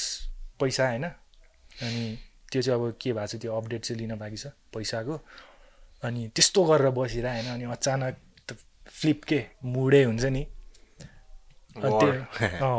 पैसा 0.61 0.89
होइन? 0.89 1.05
अनि 1.05 2.05
त्यो 2.53 2.63
चाहिँ 2.63 2.81
अब 2.81 2.97
के 3.01 3.13
भएको 3.13 3.27
छ 3.27 3.41
त्यो 3.43 3.57
अपडेट 3.57 3.83
चाहिँ 3.85 4.01
लिन 4.01 4.15
बाँकी 4.19 4.37
छ 4.37 4.47
पैसाको। 4.75 5.15
अनि 6.03 6.29
त्यस्तो 6.35 6.65
गरेर 6.65 6.91
बसिरह 6.95 7.33
होइन? 7.33 7.49
अनि 7.55 7.65
अचानक 7.73 8.15
त 8.49 8.57
फ्लिप 8.89 9.25
के? 9.25 9.41
मुडै 9.65 10.03
हुन्छ 10.05 10.25
नि. 10.25 10.45
त्यो 11.77 12.11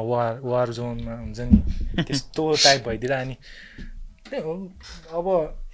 वार 0.10 0.39
वार 0.39 0.69
जोनमा 0.74 1.15
हुन्छ 1.19 1.39
नि। 1.39 2.04
त्यस्तो 2.04 2.43
टाइप 2.63 2.88
भइदिएर 2.88 3.12
अनि 3.13 3.36
अब 5.12 5.28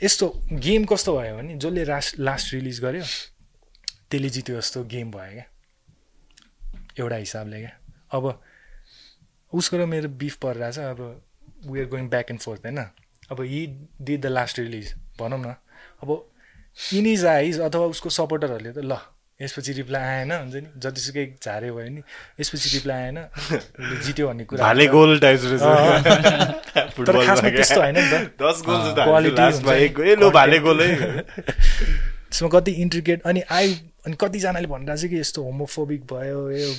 यस्तो 0.04 0.28
गेम 0.52 0.86
कस्तो 0.86 1.12
भयो 1.18 1.36
भने 1.38 1.56
जसले 1.58 1.84
लास्ट 1.86 2.20
लास्ट 2.20 2.54
रिलिज 2.54 2.80
गर्यो 2.82 3.04
त्यसले 4.10 4.30
जित्यो 4.30 4.56
जस्तो 4.58 4.84
गेम 4.92 5.12
भयो 5.12 5.32
क्या। 5.34 5.46
एउटा 7.00 7.16
हिसाबले 7.16 7.60
क्या। 7.60 7.72
अब 8.12 8.42
उसको 9.54 9.78
र 9.78 9.86
मेरो 9.86 10.10
बिफ 10.10 10.36
परिरहेछ 10.36 10.80
अब 10.80 11.22
we 11.68 11.80
are 11.80 11.86
going 11.86 12.10
back 12.10 12.32
and 12.32 12.42
forth 12.42 12.62
होइन? 12.66 12.86
अब 13.32 13.42
he 13.42 13.88
did 14.02 14.22
the 14.22 14.26
last 14.26 14.60
release 14.60 14.94
भनौँ 15.20 15.40
न। 15.40 15.56
अब 16.04 16.32
इन 16.94 17.06
इज 17.08 17.26
आइज 17.26 17.60
अथवा 17.60 17.86
उसको 17.86 18.10
सपोर्टरहरूले 18.10 18.72
त 18.72 18.78
ल 18.78 18.98
यसपछि 19.42 19.72
रिप्लाई 19.74 20.02
आएन 20.02 20.32
हुन्छ 20.32 20.56
नि? 20.56 20.70
जतिसुकै 20.78 21.26
झार्यो 21.44 21.76
भयो 21.76 21.90
नि 21.90 22.02
यसपछि 22.40 22.70
रिप्लाई 22.78 22.98
आएन 23.02 23.18
जित्यो 24.06 24.28
भन्ने 24.28 24.46
कुरा। 24.46 24.66
त्यस्तो 27.58 27.82
होइन 27.82 27.96
नि 27.98 28.04
त। 28.12 28.36
त्यसमा 32.32 32.50
कति 32.50 32.72
इन्ट्रिकेट 32.72 33.22
अनि 33.24 33.42
आई 33.52 33.74
अनि 34.06 34.16
कतिजनाले 34.20 34.68
भनिरहेको 34.68 34.98
छ 34.98 35.10
कि 35.10 35.20
यस्तो 35.20 35.44
होमोफोबिक 35.44 36.02
भयो 36.10 36.50
यो 36.50 36.70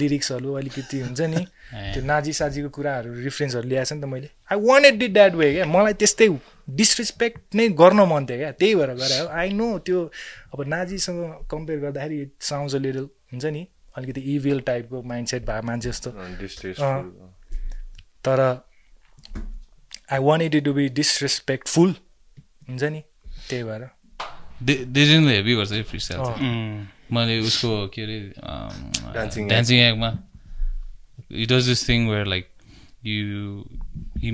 लिरिक्सहरू 0.00 0.52
अलिकति 0.54 1.00
हुन्छ 1.00 1.20
नि। 1.20 1.44
त्यो 1.94 2.04
नाजी 2.04 2.32
साजीको 2.32 2.68
कुराहरू 2.68 3.14
रिफरेन्सहरू 3.14 3.68
ल्याएको 3.68 3.84
छ 3.84 3.92
नि 3.92 4.00
त 4.00 4.04
मैले। 4.04 4.28
I 4.52 4.56
want 4.60 4.84
it 4.84 4.94
did 4.94 5.12
that 5.12 5.34
way 5.34 5.52
क्या। 5.52 5.66
मलाई 5.66 5.92
त्यस्तै 5.92 6.28
डिसरेस्पेक्ट 6.70 7.54
नै 7.54 7.68
गर्न 7.68 8.00
मन 8.00 8.26
थियो 8.26 8.38
क्या। 8.38 8.52
त्यही 8.52 8.74
भएर 8.74 8.94
गरे 8.94 9.18
हो। 9.18 9.26
आई 9.28 9.52
नो 9.52 9.78
त्यो 9.78 10.10
अब 10.54 10.64
नाजीसँग 10.66 11.20
कम्पेयर 11.50 11.78
गर्दाखेरि 11.80 12.18
अ 12.24 12.78
लिटल 12.78 13.08
हुन्छ 13.32 13.44
नि 13.44 13.66
अलिकति 13.96 14.20
इभिल 14.20 14.60
टाइपको 14.60 15.02
माइन्ड 15.02 15.28
सेट 15.28 15.42
भएको 15.46 15.66
मान्छे 15.66 15.88
जस्तो। 15.90 16.10
तर 18.24 18.40
I 20.12 20.18
want 20.18 20.42
it 20.42 20.64
to 20.64 20.72
be 20.72 20.88
disrespectful 20.88 21.94
हुन्छ 22.68 22.82
नि। 22.82 23.02
त्यही 23.48 23.64
भएर। 23.64 23.99
डेजनले 24.62 25.36
हेभी 25.36 25.54
गर्छ 25.54 25.72
है 25.72 25.82
फ्री 25.82 26.00
स्टाइल 26.00 26.20
मैले 27.12 27.38
उसको 27.38 27.88
के 27.88 28.02
अरे 28.02 28.32
Dancing 29.16 29.48
डान्सिङ 29.48 29.78
एक्टमा 29.78 30.18
it 31.32 31.48
does 31.48 31.68
this 31.68 31.88
thing 31.88 32.08
where 32.08 32.26
like 32.26 32.48
you 33.04 33.64
he 34.18 34.30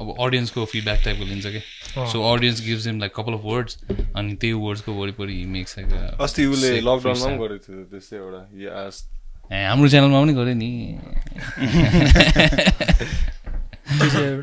अब 0.00 0.14
अडियन्सको 0.20 0.64
फिडब्याक 0.64 1.00
टाइपको 1.04 1.24
लिन्छ 1.24 1.46
कि। 1.46 1.58
अँ। 2.00 2.06
So 2.12 2.32
audience 2.32 2.60
gives 2.64 2.86
him 2.86 3.00
like 3.00 3.12
couple 3.14 3.34
of 3.34 3.40
words 3.44 3.72
अनि 4.16 4.34
त्यही 4.34 4.52
वर्ड्सको 4.52 4.92
वरिपरि 4.92 5.38
हि 5.38 5.44
मेक्स 5.44 5.78
अस्ति 5.78 6.44
उसले 6.46 6.80
लकडाउनमा 6.80 7.26
पनि 7.26 7.36
गरेको 7.36 7.64
थियो 7.64 7.84
त्यस्तै 7.84 8.16
एउटा। 8.16 8.40
ए 9.52 9.64
हाम्रो 9.64 9.88
च्यानलमा 9.88 10.20
पनि 10.22 10.32
गऱ्यो 10.32 10.54
नि। 10.54 10.70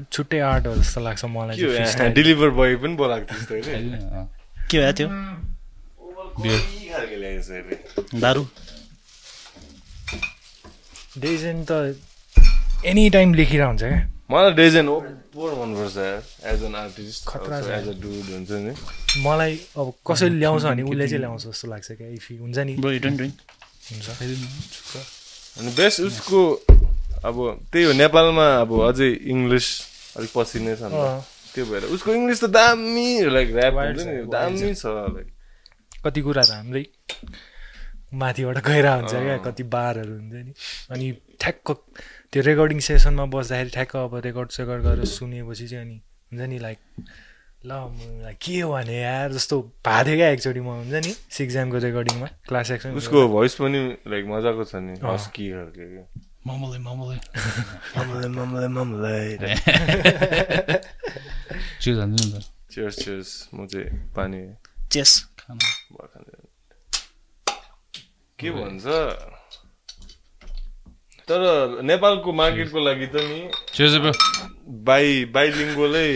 छुट्टै 0.12 0.40
आर्ट 0.40 0.68
हो 0.68 0.76
जस्तो 0.76 1.02
लाग्छ 1.02 1.26
मलाई। 1.26 1.58
डेलिभर 2.10 2.50
बोय 2.50 2.76
पनि 2.76 2.96
बोलाएको 2.96 3.62
थियो। 3.62 4.30
के 4.70 4.78
भयो 4.80 4.92
त्यो 5.00 5.08
दारु? 8.20 8.44
डेजन 11.18 11.58
त 11.70 11.72
एनी 12.86 13.10
टाइम 13.10 13.34
लेखिरहेको 13.34 13.68
हुन्छ 13.68 13.84
क्या? 13.84 14.00
मलाई 14.32 14.52
डेजन 14.54 14.88
ओभर 14.88 15.52
मनपर्छ 15.60 15.98
एज 16.52 16.64
एन 16.64 16.76
आर्टिस्ट 16.76 17.20
खतरा 17.28 17.58
छ। 17.62 17.64
एज 17.80 17.88
अ 17.88 17.96
डुड 18.02 18.28
हुन्छ 18.34 18.52
नि। 18.66 18.74
मलाई 19.24 19.54
अब 19.78 19.88
कसैले 20.08 20.38
ल्याउँछ 20.40 20.64
भने 20.64 20.84
उसले 20.84 21.06
चाहिँ 21.08 21.22
ल्याउँछ 21.24 21.44
जस्तो 21.48 21.68
लाग्छ 21.68 21.88
क्या 21.92 22.08
इफ 22.18 22.26
हुन्छ 22.42 22.58
नि। 22.68 22.74
हुन्छ। 23.88 24.08
अनि 25.58 25.70
बेस्ट 25.80 25.98
उसको 26.02 26.40
अब 27.26 27.36
त्यही 27.72 27.84
हो 27.86 27.92
नेपालमा 28.04 28.48
अब 28.62 28.72
अझै 28.90 29.10
इङ्ग्लिस 29.34 29.68
अलिक 30.18 30.32
पछि 30.36 30.60
नै 30.60 30.76
छ 30.76 30.82
त्यो 31.58 31.66
भएर? 31.66 31.84
उसको 31.98 32.14
इङ्ग्लिस 32.14 32.40
त 32.44 32.50
दामी 32.54 33.10
लाइक 33.36 33.48
ऱ्याप 33.58 33.74
हुन्छ 33.84 34.02
नि 34.08 34.16
दामी 34.32 34.74
छ 34.74 34.86
लाइक 35.18 35.28
कति 36.06 36.22
कुरा 36.30 36.44
त 36.44 36.52
हाम्रै 36.62 36.86
माथिबाट 38.14 38.58
गइरहेको 38.66 38.98
हुन्छ 38.98 39.14
क्या 39.28 39.38
कति 39.46 39.64
बारहरू 39.76 40.14
हुन्छ 40.18 40.36
नि। 40.48 40.54
अनि 40.96 41.08
ठ्याक्क 41.42 41.68
त्यो 42.32 42.42
रेकर्डिङ 42.50 42.80
सेसनमा 42.88 43.26
बस्दाखेरि 43.34 43.70
ठ्याक्क 43.76 43.96
अब 44.04 44.14
रेकर्ड 44.26 44.50
सेकर्ड 44.58 44.82
गरेर 44.84 45.06
सुनेपछि 45.12 45.68
चाहिँ 45.68 45.84
अनि 45.86 45.98
हुन्छ 46.32 46.50
नि 46.50 46.60
लाइक 46.60 46.80
ल 47.66 47.72
के 48.44 48.64
भने 48.64 48.98
यार 49.02 49.34
जस्तो 49.34 49.56
थियो 49.88 50.16
क्या 50.16 50.30
एकचोटि 50.30 50.62
म 50.62 50.70
हुन्छ 50.78 51.04
नि 51.06 51.12
सिक्जामको 51.38 51.78
रेकर्डिङमा 51.88 52.28
क्लास 52.48 52.72
एक्सन 52.72 52.96
उसको 53.02 53.28
भोइस 53.36 53.56
पनि 53.60 53.82
लाइक 54.08 54.24
मजाको 54.32 54.64
छ 54.64 54.76
नि। 54.88 54.94
हस्की 55.04 55.46
खालको 55.52 56.27
क्या 56.48 56.56
ममलै 56.56 56.80
ममलै 56.80 57.18
ममलाई 57.98 58.30
ममलाई 58.38 58.68
ममलाई 58.72 59.30
चियो 61.82 61.94
जान्छु 62.00 62.24
नि 62.24 62.32
त 62.34 62.36
चियर्स 62.72 62.96
चियर्स 63.04 63.32
म 63.54 63.68
चाहिँ 63.68 63.88
पानी 64.16 64.42
चेस 64.92 65.12
खाना 65.40 65.68
के 68.40 68.48
भन्छ 68.52 68.86
तर 71.28 71.42
नेपालको 71.84 72.30
मार्केटको 72.34 72.80
लागि 72.80 73.08
त 73.08 73.16
नि 73.28 73.40
बाई 74.88 75.08
बाइलिङ्गोलै 75.36 76.10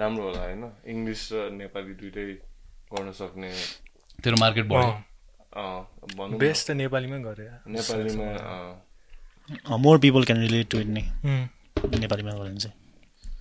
राम्रो 0.00 0.24
होला 0.24 0.42
होइन 0.42 0.62
इङ्ग्लिस 0.86 1.22
र 1.32 1.50
नेपाली 1.52 1.92
दुइटै 2.00 2.26
गर्न 2.88 3.08
सक्ने. 3.12 3.50
तेरो 4.24 4.36
मार्केट 4.40 4.66
भयो 4.66 4.88
बेस्ट 6.38 6.64
त 6.66 6.70
नेपालीमै 6.80 7.18
गरे। 7.20 7.46
नेपालीमा 7.68 8.28
अँ, 8.48 8.72
more 9.78 9.98
people 9.98 10.24
can 10.24 10.40
relate 10.40 10.68
to 10.70 10.78
it 10.78 10.86
नि 10.86 11.02
नेपालीमा 11.98 12.32
गऱ्यो 12.32 12.44
भने 12.44 12.58
चाहिँ। 12.58 12.76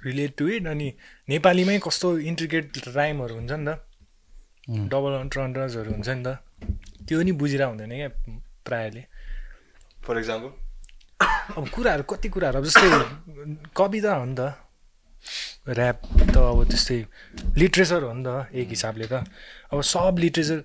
रिलेट 0.05 0.31
टु 0.37 0.47
इट 0.47 0.67
अनि 0.67 0.87
नेपालीमै 1.29 1.77
कस्तो 1.83 2.17
इन्ट्रिकेट 2.31 2.87
राइमहरू 2.95 3.35
हुन्छ 3.35 3.51
नि 3.51 3.65
त. 3.65 3.79
डबल 4.91 5.13
अन्ट्रन्डर्सहरू 5.19 5.91
हुन्छ 5.91 6.09
नि 6.09 6.23
त? 6.23 6.39
त्यो 7.07 7.21
नि 7.23 7.31
बुझिरहेको 7.31 7.71
हुँदैन 7.71 7.91
क्या 7.91 8.09
प्रायःले। 8.65 9.03
फर 10.05 10.17
इक्जाम्पल 10.17 10.51
अब 11.57 11.67
कुराहरू 11.75 12.03
कति 12.03 12.29
कुराहरू 12.29 12.57
अब 12.59 12.65
जस्तै 12.65 12.87
कविता 13.75 14.15
हो 14.15 14.25
नि 14.25 14.35
त। 14.39 14.41
ऱ्याप 15.67 15.97
त 16.31 16.35
अब 16.37 16.59
त्यस्तै 16.71 16.99
लिट्रेचर 17.59 18.01
हो 18.03 18.13
नि 18.13 18.23
त 18.23 18.47
एक 18.55 18.67
हिसाबले 18.69 19.07
त। 19.11 19.27
अब 19.73 19.81
सब 19.83 20.13
लिट्रेचर 20.23 20.59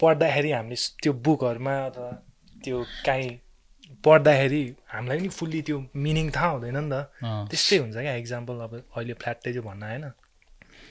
पढ्दाखेरि 0.00 0.50
हामीले 0.52 0.76
त्यो 1.02 1.12
बुकहरूमा 1.12 1.74
अथवा 1.86 2.10
त्यो 2.64 2.78
काहीँ 3.06 3.30
पढ्दाखेरि 4.04 4.62
हामीलाई 4.94 5.18
पनि 5.18 5.28
फुल्ली 5.38 5.60
त्यो 5.68 5.76
मिनिङ 6.04 6.26
थाहा 6.36 6.48
हुँदैन 6.54 6.78
नि 6.78 6.90
त। 6.92 6.94
त्यस्तै 7.50 7.76
हुन्छ 7.82 7.96
क्या 7.96 8.14
इक्जाम्पल 8.22 8.56
अब 8.66 8.72
अहिले 8.96 9.14
फ्ल्याटै 9.22 9.50
चाहिँ 9.52 9.66
भन्न 9.68 9.82
आएन 9.82 10.04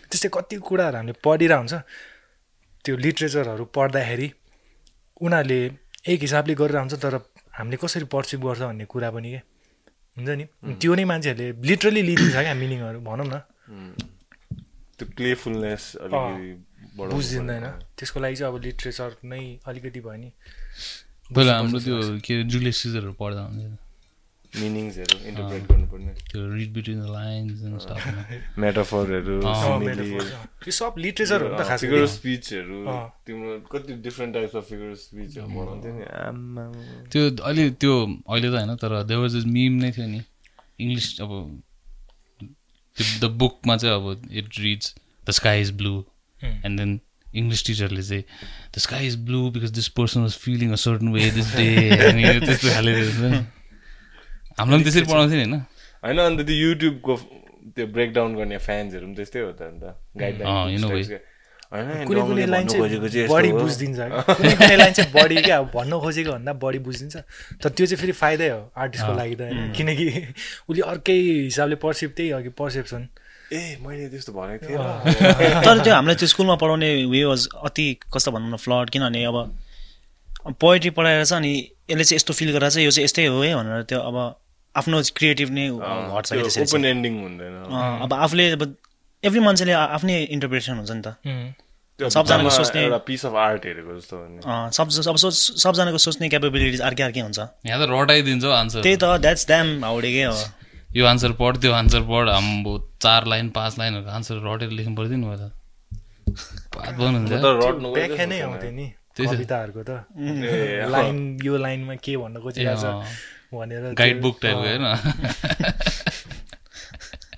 त्यस्तै 0.09 0.29
कति 0.35 0.55
कुराहरू 0.67 0.97
हामीले 0.97 1.15
पढिरहेको 1.25 1.59
हुन्छ 1.61 1.75
त्यो 2.85 2.95
लिट्रेचरहरू 3.05 3.63
पढ्दाखेरि 3.75 4.27
उनीहरूले 5.23 5.59
एक 6.11 6.19
हिसाबले 6.27 6.53
गरेर 6.61 6.77
हुन्छ 6.83 6.95
तर 7.03 7.15
हामीले 7.57 7.77
कसरी 7.83 8.05
पर्सिभ 8.15 8.39
गर्छ 8.47 8.61
भन्ने 8.69 8.85
कुरा 8.85 9.09
पनि 9.15 9.29
के? 9.33 9.41
हुन्छ 10.17 10.29
नि? 10.39 10.45
त्यो 10.81 10.93
नै 10.95 11.03
मान्छेहरूले 11.11 11.47
लिटरली 11.67 12.01
लिइदिन्छ 12.07 12.37
क्या 12.37 12.53
मिनिङहरू 12.63 12.99
भनौँ 13.07 13.27
न। 13.27 13.35
त्यो 14.97 15.05
प्लेफुलनेस 15.17 15.83
पर्यो। 16.05 17.71
त्यसको 17.97 18.17
लागि 18.19 18.35
चाहिँ 18.35 18.51
अब 18.53 18.55
लिट्रेचर 18.65 19.09
नै 19.31 19.41
अलिकति 19.67 19.99
भयो 20.05 20.17
नि। 20.21 20.29
पहिला 21.29 21.53
हाम्रो 21.57 21.79
त्यो 21.79 21.97
के 22.23 22.43
जुलियस 22.45 22.77
सिजरहरू 22.83 23.13
पढ्दा 23.19 23.41
हुन्थ्यो 23.43 23.75
मिनिङ्सहरू 24.53 25.15
इन्टरप्रेट 25.29 25.63
गर्नुपर्ने 25.69 26.11
त्यो 26.29 26.41
read 26.51 26.69
between 26.73 26.99
the 27.01 27.09
lines 27.11 27.63
and 27.63 27.79
stuff 27.81 28.57
मेटाफरहरू 28.59 29.35
uh, 29.39 29.47
uh, 29.47 29.63
simile, 29.63 29.89
metaphor, 29.89 30.23
अँ। 30.23 30.47
यो 30.63 30.71
सब 30.71 30.93
लिट्रेचर 30.97 31.41
हो 31.43 31.49
नि 31.49 31.57
त 31.57 31.67
खास 31.67 31.81
फिगर 31.81 32.05
स्पिचहरू 32.07 32.79
अँ। 32.85 32.97
तिम्रो 33.27 33.59
कति 33.71 33.93
डिफ्रेन्ट 34.05 34.33
टाइप्स 34.33 34.55
अफ 34.55 34.65
फिगर 34.69 34.93
स्पिचहरू 35.03 35.47
बनाउँथ्यो 35.49 35.93
नि 35.93 36.05
आम्मा 36.21 36.63
त्यो 37.11 37.23
अहिले 37.43 37.69
त्यो 37.77 37.93
अहिले 38.25 38.49
त 38.49 38.53
होइन 38.55 38.75
तर 38.77 39.01
देवर 39.05 39.21
वाज 39.27 39.45
मिम 39.51 39.73
नै 39.83 39.91
थियो 39.91 40.07
नि 40.07 40.21
इङ्ग्लिस 40.79 41.09
अब 41.21 41.31
द 43.21 43.29
बुकमा 43.37 43.77
चाहिँ 43.77 43.95
अब 43.95 44.31
it 44.33 44.59
reads 44.59 44.95
the 45.27 45.31
sky 45.33 45.61
is 45.61 45.71
blue 45.77 45.93
and 46.39 46.79
then 46.79 46.99
English 47.33 47.61
टिचरले 47.67 48.03
चाहिँ 48.03 48.23
the 48.75 48.79
sky 48.79 49.07
is 49.07 49.15
blue 49.27 49.41
because 49.51 49.71
this 49.71 49.87
person 49.99 50.21
was 50.21 50.33
feeling 50.43 50.71
a 50.71 50.75
certain 50.75 51.07
way 51.13 51.31
this 51.31 51.55
day 51.55 51.67
अनि 52.07 52.23
त्यस्तो 52.39 52.67
खाले 52.73 52.91
हुन्छ। 52.97 53.19
नि 53.19 53.39
हामीलाई 54.57 54.77
पनि 54.79 54.83
त्यसरी 54.83 55.05
पढाउँथ्यो 55.05 55.37
नि 55.37 55.43
होइन? 55.43 55.55
होइन 56.03 56.17
अन्त 56.17 56.39
त्यो 56.47 56.55
युट्युबको 56.55 57.13
त्यो 57.75 57.85
ब्रेकडाउन 57.87 58.35
गर्ने 58.35 58.57
फ्यान्सहरू 58.57 59.05
पनि 59.05 59.15
त्यस्तै 59.15 59.39
हो 59.39 59.51
त 59.51 59.61
अन्त. 59.61 59.83
गाइडलाइन 60.17 61.19
कुनै 62.07 62.21
कुनै 62.23 62.45
लाइन 62.47 62.67
चाहिँ 62.67 63.27
बढी। 63.27 63.51
बुझिदिन्छ। 63.51 63.99
कुनै 64.39 64.53
कुनै 64.55 64.75
लाइन 64.79 64.93
चाहिँ 64.93 65.11
बढी 65.11 65.41
क्या 65.43 65.57
अब 65.57 65.71
भन्न 65.73 65.99
खोजेको 65.99 66.31
भन्दा 66.31 66.53
बढी 66.63 66.79
बुझिदिन्छ। 66.79 67.15
तर 67.59 67.69
त्यो 67.75 67.85
चाहिँ 67.85 67.99
फेरि 67.99 68.15
फाइदै 68.15 68.49
हो 68.49 68.71
आर्टिस्टको 68.71 69.13
लागि 69.19 69.35
त 69.35 69.41
होइन। 69.51 69.71
किनकि 69.75 70.07
उसले 70.71 70.81
अर्कै 70.95 71.17
हिसाबले 71.51 71.75
पर्सिप 71.75 72.13
त्यही 72.15 72.29
हो 72.31 72.39
कि 72.41 72.49
पर्सेप्सन 72.55 73.01
ए 73.53 73.77
मैले 73.79 74.07
त्यस्तो 74.11 74.31
भनेको 74.33 74.67
थिएँ। 74.67 74.77
तर 75.63 75.79
त्यो 75.83 75.93
हामीलाई 75.93 76.15
त्यो 76.15 76.27
स्कुलमा 76.27 76.55
पढाउने 76.55 76.89
वे 77.05 77.23
वाज 77.25 77.47
अति 77.63 77.85
कस्तो 78.13 78.31
भनौँ 78.31 78.51
न 78.51 78.55
फ्लड 78.57 78.89
किनभने 78.89 79.23
अब 79.23 79.37
पोइट्री 80.59 80.89
पढाएर 80.89 81.25
चाहिँ 81.25 81.39
अनि 81.41 81.53
यसले 81.91 82.03
चाहिँ 82.03 82.15
यस्तो 82.15 82.33
फिल 82.33 82.51
गरेर 82.51 82.69
चाहिँ 82.69 82.85
यो 82.85 82.91
चाहिँ 82.91 83.03
यस्तै 83.05 83.25
हो 83.25 83.41
है 83.43 83.55
भनेर 83.55 83.83
त्यो 83.83 83.99
अब 83.99 84.15
आफ्नो 84.75 85.01
क्रिएटिभ 85.15 85.49
नै 85.49 85.69
घट्छ 85.69 86.33
ओपन। 86.33 86.85
एन्डिङ 86.85 87.13
हुँदैन। 87.23 87.53
अब 88.03 88.13
आफूले 88.13 88.51
अब 88.51 88.75
एभ्री 89.23 89.39
मान्छेले 89.39 89.71
आफ्नै 89.71 90.23
इन्टरप्रिटेसन 90.23 90.73
हुन्छ 90.77 90.91
नि 90.91 91.01
त। 91.01 91.07
त्यो 91.99 92.09
सबजनाको 92.09 92.49
सोच्ने- 92.49 92.99
पिस 93.07 93.25
अफ 93.25 93.33
आर्ट 93.33 93.65
हेरेको 93.65 93.91
जस्तो 93.99 94.15
सब 94.71 95.09
अब 95.09 95.15
सोच 95.17 95.33
सबजनाको 95.63 95.97
सोच्ने 95.97 96.29
क्यापेबिलिटिज 96.29 96.81
अर्कै 96.81 97.03
अर्कै 97.03 97.21
हुन्छ। 97.21 97.39
यहाँ 97.65 97.87
त 97.87 97.89
रटाइदिन्छ 97.89 98.45
आन्सर। 98.45 98.81
त्यही 98.81 98.97
त 98.97 99.03
द्याट्स 99.03 99.47
द्याम 99.47 99.83
हाउडेकै 99.85 100.23
हो। 100.23 100.35
यो 100.89 101.05
आन्सर 101.05 101.31
पढ 101.31 101.57
त्यो 101.57 101.71
आन्सर 101.73 102.01
पढ 102.01 102.29
आम्बो 102.29 102.77
चार 103.01 103.25
लाइन 103.25 103.49
पाँच 103.49 103.79
लाइनहरूको 103.79 104.11
आन्सर 104.11 104.35
रटेर 104.45 104.69
लेख्नु 104.69 104.95
बात 104.95 105.51
व्याख्या 106.97 108.25
नै 108.25 108.39
आउँथ्यो 108.41 108.71
नि 108.71 108.87
त्यही 109.15 109.27
त। 109.27 109.33
कविताहरूको 109.33 109.81
त। 109.83 109.91
ए, 110.19 110.85
लाइन 110.93 111.37
यो 111.43 111.57
लाइनमा 111.57 111.95
के 111.95 112.17
भन्न 112.17 112.39
खोजिरहेको 112.39 112.87
अँ। 112.87 113.03
छ 113.03 113.55
भनेर 113.55 113.93
गाइड 113.93 114.13
त्यो- 114.13 114.21
बुक 114.21 114.35
टाइपको 114.41 114.61
होइन। 114.61 114.83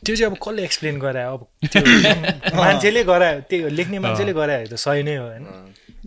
त्यो 0.05 0.15
चाहिँ 0.15 0.31
अब 0.31 0.37
कसले 0.37 0.63
एक्सप्लेन 0.63 0.99
गरायो? 0.99 1.33
अब 1.33 1.41
त्यो 1.65 1.81
मान्छेले 2.59 3.03
गरायो। 3.03 3.39
त्यो 3.41 3.69
लेख्ने 3.69 3.99
मान्छेले 3.99 4.33
गरायो 4.33 4.67
त 4.67 4.75
सही 4.75 5.03
नै 5.03 5.15
हो 5.15 5.25
होइन। 5.25 5.45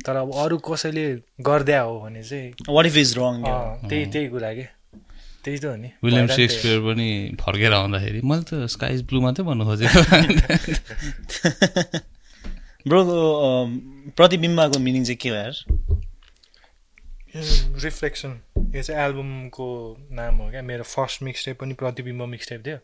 तर 0.06 0.16
अब 0.16 0.28
अरू 0.34 0.56
कसैले 0.58 1.04
गरिदिया 1.40 1.80
हो 1.80 2.00
भने 2.00 2.22
चाहिँ 2.22 2.52
वाट 2.68 2.86
इफ 2.86 2.96
इज 2.96 3.10
रङ 3.18 3.42
त्यही 3.88 4.04
त्यही 4.06 4.28
कुरा 4.28 4.52
के? 4.54 4.64
त्यही 5.44 5.58
त 5.58 5.64
हो 5.64 5.76
नि। 5.76 5.90
विलियम 6.04 6.26
सेक्सपियर 6.26 6.78
पनि 6.86 7.08
फर्केर 7.40 7.72
आउँदाखेरि 7.72 8.20
मैले 8.22 8.44
त 8.46 8.66
स्काइज 8.74 9.02
ब्लू 9.08 9.20
मात्रै 9.20 9.44
भन्नु 9.46 9.64
खोजेको। 9.66 10.00
ब्रो 12.88 13.00
प्रतिबिम्बको 14.16 14.78
मिनिङ 14.78 15.02
चाहिँ 15.04 15.18
के 15.22 15.28
हो 15.28 15.36
यार? 15.36 15.54
रिफ्लेक्सन 17.34 18.32
यो 18.74 18.82
चाहिँ 18.82 19.00
एल्बमको 19.02 19.66
नाम 20.12 20.34
हो 20.36 20.50
क्या। 20.50 20.62
मेरो 20.62 20.84
फर्स्ट 20.84 21.22
मिक्सटेप 21.22 21.56
पनि 21.60 21.74
प्रतिबिम्ब 21.80 22.22
मिक्सटेप 22.34 22.60
थियो। 22.66 22.78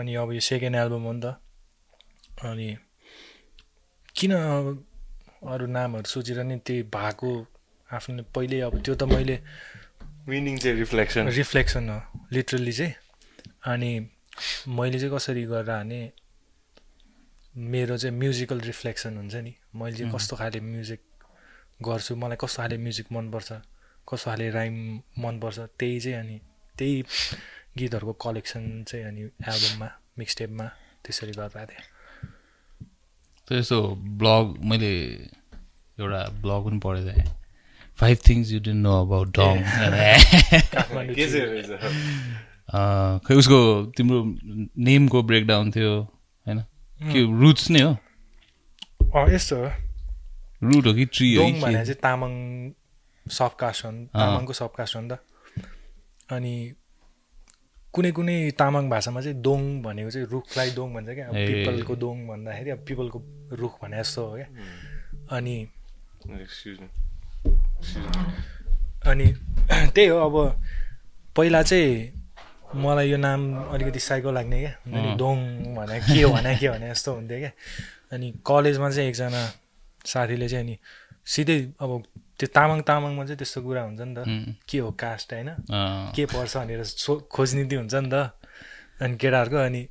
अनि 0.00 0.14
अब 0.14 0.32
यो 0.32 0.40
सेकेन्ड 0.40 0.76
एल्बम 0.76 1.02
हो 1.02 1.12
नि 1.12 1.20
त। 1.24 1.26
अनि 2.44 2.68
किन 4.16 4.32
अरू 4.32 5.66
नामहरू 5.66 6.08
सोचेर 6.08 6.38
नि 6.44 6.56
त्यही 6.66 6.82
भएको 6.94 7.30
आफ्नो 7.88 8.22
पहिले 8.34 8.60
अब 8.60 8.74
त्यो 8.84 8.94
त 8.94 9.02
मैले 9.08 9.36
मिनिङ 10.28 10.58
चाहिँ 10.58 10.76
रिफ्लेक्सन 10.78 11.28
रिफ्लेक्सन 11.28 11.88
हो 11.90 12.00
लिटरली 12.32 12.72
चाहिँ. 12.72 12.94
अनि 13.66 13.92
मैले 14.68 14.98
चाहिँ 14.98 15.14
कसरी 15.14 15.44
गरेर 15.44 15.64
भने 15.64 16.00
मेरो 17.56 17.96
चाहिँ 17.96 18.16
म्युजिकल 18.18 18.60
रिफ्लेक्सन 18.60 19.16
हुन्छ 19.16 19.34
नि। 19.34 19.54
मैले 19.74 19.96
चाहिँ 19.96 20.12
कस्तो 20.14 20.36
खाले 20.36 20.60
म्युजिक 20.60 21.00
गर्छु 21.82 22.16
मलाई 22.16 22.36
कस्तो 22.40 22.62
खाले 22.62 22.76
म्युजिक 22.78 23.06
मनपर्छ 23.12 23.52
कस्तो 24.08 24.30
खाले 24.30 24.50
राइम 24.50 24.76
मनपर्छ 25.18 25.58
त्यही 25.78 26.00
चाहिँ 26.00 26.18
अनि 26.18 26.40
त्यही 26.78 27.02
गीतहरूको 27.78 28.12
कलेक्सन 28.24 28.62
चाहिँ 28.88 29.04
अनि 29.06 29.22
एल्बममा 29.22 29.88
मिक्सटेपमा 30.18 30.66
त्यसरी 31.04 31.32
गरेर 31.32 31.66
थिएँ। 31.70 31.84
त्यस्तो 33.48 33.78
ब्लग 34.20 34.44
मैले 34.70 34.92
एउटा 35.98 36.22
ब्लग 36.42 36.60
पनि 36.66 36.78
पढेको 36.84 37.10
थिएँ। 37.10 37.39
Five 38.00 38.18
things 38.28 38.52
you 38.52 38.60
don't 38.60 38.82
know 38.82 38.92
about 39.02 39.28
डङ 39.38 39.54
खै 43.26 43.34
उसको 43.34 43.58
तिम्रो 43.96 44.18
नेमको 44.84 45.22
ब्रेकडाउन 45.22 45.70
थियो 45.70 45.92
होइन 46.46 46.60
के 47.00 47.20
रुट्स 47.40 47.70
नै 47.70 47.80
हो 47.80 47.92
अँ 49.14 49.26
यस्तो 49.34 49.56
हो 49.56 49.70
रुट 50.62 50.86
हो 50.86 50.92
कि 50.94 51.04
ट्री 51.04 51.34
हो 51.34 51.44
भने 51.44 51.78
के? 51.78 51.84
चाहिँ 51.84 52.00
तामाङ 52.02 52.32
सबकास्ट 53.26 53.84
हो 53.84 53.90
नि 53.90 54.04
तामाङको 54.14 54.52
सबकास्ट 54.52 54.96
हो 54.96 55.02
नि 55.02 55.08
त 55.08 55.18
अनि 56.30 56.54
कुनै 57.94 58.10
कुनै 58.12 58.36
तामाङ 58.58 58.90
भाषामा 58.90 59.20
चाहिँ 59.20 59.40
दोङ 59.42 59.82
भनेको 59.82 60.10
चाहिँ 60.10 60.26
रुखलाई 60.30 60.70
दोङ 60.70 60.94
भन्छ 60.94 61.08
क्या 61.10 61.26
अब। 61.26 61.34
पिपलको 61.34 61.96
दोङ 61.96 62.16
भन्दाखेरि 62.28 62.70
अब 62.70 62.84
पिपलको 62.86 63.18
रुख 63.52 63.74
भने 63.82 63.98
जस्तो 63.98 64.26
हो 64.26 64.36
क्या 64.36 64.48
अनि 65.36 65.56
अनि 69.10 69.26
त्यही 69.94 70.08
हो 70.08 70.18
अब 70.18 70.36
पहिला 71.36 71.62
चाहिँ 71.62 71.90
मलाई 72.74 73.10
यो 73.10 73.16
नाम 73.16 73.40
अलिकति 73.74 73.98
साइको 73.98 74.30
लाग्ने 74.30 74.58
क्या। 74.60 74.72
दोङ 75.16 75.36
भने 75.76 75.98
के 76.00 76.24
भने 76.26 76.56
के 76.56 76.68
भने 76.68 76.90
जस्तो 76.90 77.10
हुन्थ्यो 77.14 77.38
क्या। 77.38 77.52
अनि 78.12 78.26
कलेजमा 78.46 78.90
चाहिँ 78.90 79.08
एकजना 79.10 79.42
साथीले 80.06 80.48
चाहिँ 80.48 80.64
अनि 80.64 80.76
सिधै 81.26 81.58
अब 81.80 81.90
त्यो 82.38 82.46
तामाङ 82.56 82.80
तामाङमा 82.88 83.24
चाहिँ 83.24 83.38
त्यस्तो 83.38 83.60
कुरा 83.62 83.82
हुन्छ 83.82 84.00
नि 84.00 84.14
त। 84.16 84.18
के 84.68 84.78
हो 84.78 84.90
कास्ट 85.02 85.32
होइन? 85.32 85.48
के 86.14 86.24
पर्छ 86.26 86.56
भनेर 86.56 86.82
सो 86.84 87.16
खोजनीति 87.32 87.76
हुन्छ 87.76 87.94
नि 87.94 88.08
त। 88.12 88.16
अनि 89.02 89.16
केटाहरूको 89.16 89.56
अनि 89.56 89.82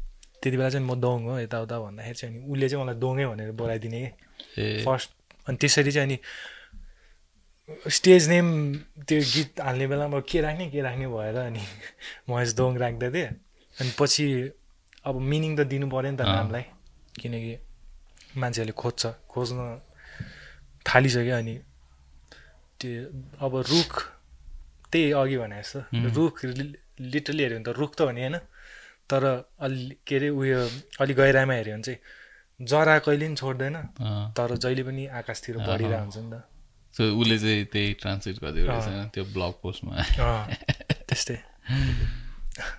त्यति 0.41 0.57
बेला 0.57 0.69
चाहिँ 0.69 0.85
म 0.87 0.95
दोङ 0.95 1.23
हो 1.29 1.39
यताउता 1.39 1.75
भन्दाखेरि 1.79 2.15
चाहिँ 2.15 2.35
अनि 2.35 2.51
उसले 2.51 2.69
चाहिँ 2.69 2.83
मलाई 2.83 2.95
दोङै 2.95 3.25
भनेर 3.25 3.51
बोलाइदिने 3.59 4.01
कि 4.05 4.83
फर्स्ट 4.85 5.09
अनि 5.47 5.57
त्यसरी 5.57 5.91
चाहिँ 5.91 6.07
अनि 6.07 6.17
स्टेज 7.70 8.28
नेम 8.30 8.47
त्यो 9.07 9.20
गीत 9.34 9.61
हाल्ने 9.61 9.86
बेलामा 9.88 10.20
के 10.30 10.41
राख्ने 10.41 10.70
के 10.70 10.82
राख्ने 10.82 11.07
भएर 11.07 11.36
अनि 11.38 11.61
महेश 12.30 12.53
दोङ 12.59 12.78
राख्दै 12.78 13.09
थिएँ 13.11 13.30
अनि 13.78 13.91
पछि 13.99 14.26
अब 15.05 15.15
मिनिङ 15.32 15.51
त 15.57 15.61
दिनु 15.72 15.88
पऱ्यो 15.89 16.11
नि 16.11 16.17
त। 16.17 16.22
नामलाई 16.28 16.65
किनकि 17.22 17.53
मान्छेहरूले 18.38 18.76
खोज्छ 18.82 19.03
खोज्न 19.32 19.59
थालिसक्यो 20.86 21.36
अनि 21.38 21.55
त्यो 22.80 23.01
अब 23.45 23.53
रुख 23.72 23.93
त्यही 24.91 25.11
अघि 25.22 25.38
भने 25.38 25.57
जस्तो 25.61 25.80
रुख 26.17 26.36
लिटरली 26.45 27.43
हेऱ्यो 27.43 27.57
भने 27.59 27.65
त 27.65 27.78
रुख 27.80 27.91
त 27.95 28.01
हो 28.01 28.11
नि 28.11 28.22
होइन 28.22 28.38
तर 29.09 29.24
अलि 29.65 29.97
के 30.07 30.15
अरे 30.17 30.30
उयो 30.30 30.59
अलि 31.01 31.13
गहिराइमा 31.20 31.53
हेऱ्यो 31.53 31.76
भने 31.76 31.84
चाहिँ 31.86 31.99
जरा 32.59 32.95
कहिले 33.05 33.26
पनि 33.28 33.36
छोड्दैन। 33.41 33.76
तर 34.38 34.49
जहिले 34.63 34.84
पनि 34.84 35.03
आकाशतिर 35.20 35.55
बढिरहेको 35.67 36.01
हुन्छ 36.03 36.17
नि 36.17 36.30
त 36.34 36.49
सो 37.00 37.08
उसले 37.16 37.38
चाहिँ 37.39 37.64
त्यही 37.72 37.93
ट्रान्सलेट 38.04 38.36
गरिदिएको 38.43 38.68
रहेछ 38.68 39.16
त्यो 39.16 39.24
ब्लग 39.32 39.54
पोस्टमा 39.64 39.91
अँ, 39.95 40.43
त्यस्तै। 41.08 41.38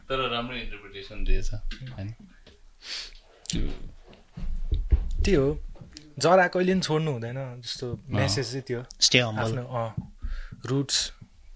तर 0.09 0.19
राम्रो 0.29 0.57
इन्टरप्रिटेसन 0.57 1.25
दिएछ 1.25 1.49
होइन 1.97 2.09
त्यही 5.25 5.35
हो। 5.35 5.49
जरा 6.21 6.47
कहिले 6.53 6.73
पनि 6.73 6.81
छोड्नु 6.85 7.11
हुँदैन 7.13 7.39
जस्तो 7.65 7.87
मेसेज 8.13 8.47
चाहिँ 8.53 8.65
त्यो। 8.69 8.81
आफ्नो 9.41 9.63
रुट्स 10.69 10.97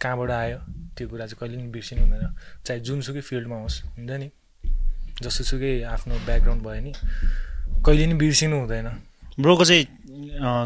कहाँबाट 0.00 0.30
आयो 0.30 0.58
त्यो 0.96 1.08
कुरा 1.08 1.26
चाहिँ 1.26 1.38
कहिले 1.40 1.56
पनि 1.60 1.68
बिर्सिनु 1.68 2.00
हुँदैन। 2.02 2.24
चाहे 2.64 2.80
जुनसुकै 2.80 3.20
फिल्डमा 3.28 3.56
होस् 3.60 3.78
हुन्छ 3.84 4.10
नि? 4.24 4.28
जस्तोसुकै 5.22 5.82
आफ्नो 5.84 6.14
ब्याकग्राउन्ड 6.24 6.62
भयो 6.64 6.80
नि 6.80 6.92
कहिले 7.84 8.04
पनि 8.08 8.14
बिर्सिनु 8.24 8.56
हुँदैन। 8.64 8.88
ब्रोको 9.36 9.64
चाहिँ 9.64 9.84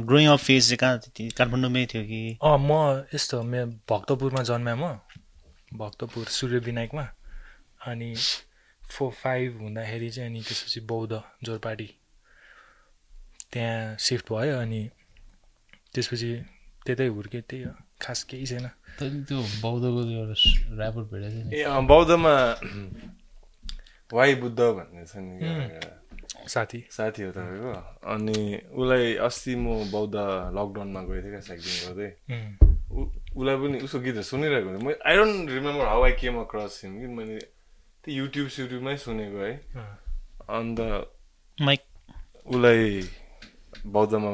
ग्रोइङ 0.09 0.27
अप 0.29 0.39
फेज 0.39 0.63
चाहिँ 0.65 0.79
कहाँ 0.79 0.99
थियो 0.99 1.31
काठमाडौँमै 1.39 1.85
थियो 1.93 2.03
कि? 2.05 2.39
अँ 2.43 2.59
म 2.59 2.71
यस्तो 3.15 3.43
मे 3.43 3.65
भक्तपुरमा 3.89 4.43
जन्मेँ 4.43 4.75
म। 4.75 4.99
भक्तपुर 5.77 6.25
सूर्य 6.27 6.59
विनायकमा। 6.67 7.05
अनि 7.87 8.15
फोर 8.83 9.11
फाइभ 9.13 9.61
हुँदाखेरि 9.61 10.11
चाहिँ 10.11 10.31
अनि 10.31 10.41
त्यसपछि 10.41 10.81
बौद्ध 10.81 11.13
जोरपाटी। 11.45 11.89
त्यहाँ 13.53 13.97
सिफ्ट 13.97 14.33
भयो 14.33 14.59
अनि 14.61 14.83
त्यसपछि 15.95 16.31
त्यतै 16.87 17.07
हुर्केँ 17.07 17.43
त्यही 17.49 17.63
हो 17.63 17.73
खास 18.03 18.23
केही 18.29 18.47
छैन। 18.47 18.67
त्यो 19.01 19.39
बौद्धको 19.63 20.01
त्यो 20.05 20.19
एउटा 20.25 20.37
ऱ्यापर 20.77 21.03
भेटेको 21.13 21.31
थियो 21.33 21.45
नि। 21.45 21.57
ए 21.57 21.87
बौद्धमा 21.89 22.35
वाइ 24.13 24.35
बुद्ध 24.35 24.61
भन्ने 24.61 25.05
छ 25.05 25.17
नि। 25.17 25.37
साथी। 26.29 26.81
साथी 26.91 27.23
हो 27.23 27.31
तपाईँको। 27.33 27.73
अनि 28.13 28.39
उसलाई 28.73 29.15
अस्ति 29.27 29.55
म 29.57 29.67
बौद्ध 29.91 30.15
लकडाउनमा 30.57 31.01
गएको 31.09 31.23
थिएँ 31.23 31.33
क्या 31.33 31.41
साइक्लिङ 31.49 31.77
गर्दै। 31.85 32.11
उसलाई 33.37 33.57
पनि 33.57 33.77
उसको 33.85 33.99
गीतहरू 34.01 34.29
सुनिरहेको 34.33 34.69
हुन्थेँ 34.69 34.85
म 34.85 34.89
I 35.09 35.15
don't 35.17 35.51
remember 35.51 35.87
how 35.87 36.03
I 36.05 36.13
came 36.21 36.37
across 36.45 36.81
him 36.85 36.93
कि 37.01 37.07
मैले 37.17 37.39
त्यो 38.05 38.15
युट्युब 38.15 38.49
सुट्युबमै 38.49 38.97
सुनेको 38.97 39.39
है। 39.39 39.55
अन्त 40.49 40.79
माइक। 41.59 41.83
उसलाई 42.49 42.83
बौद्धमा 43.87 44.31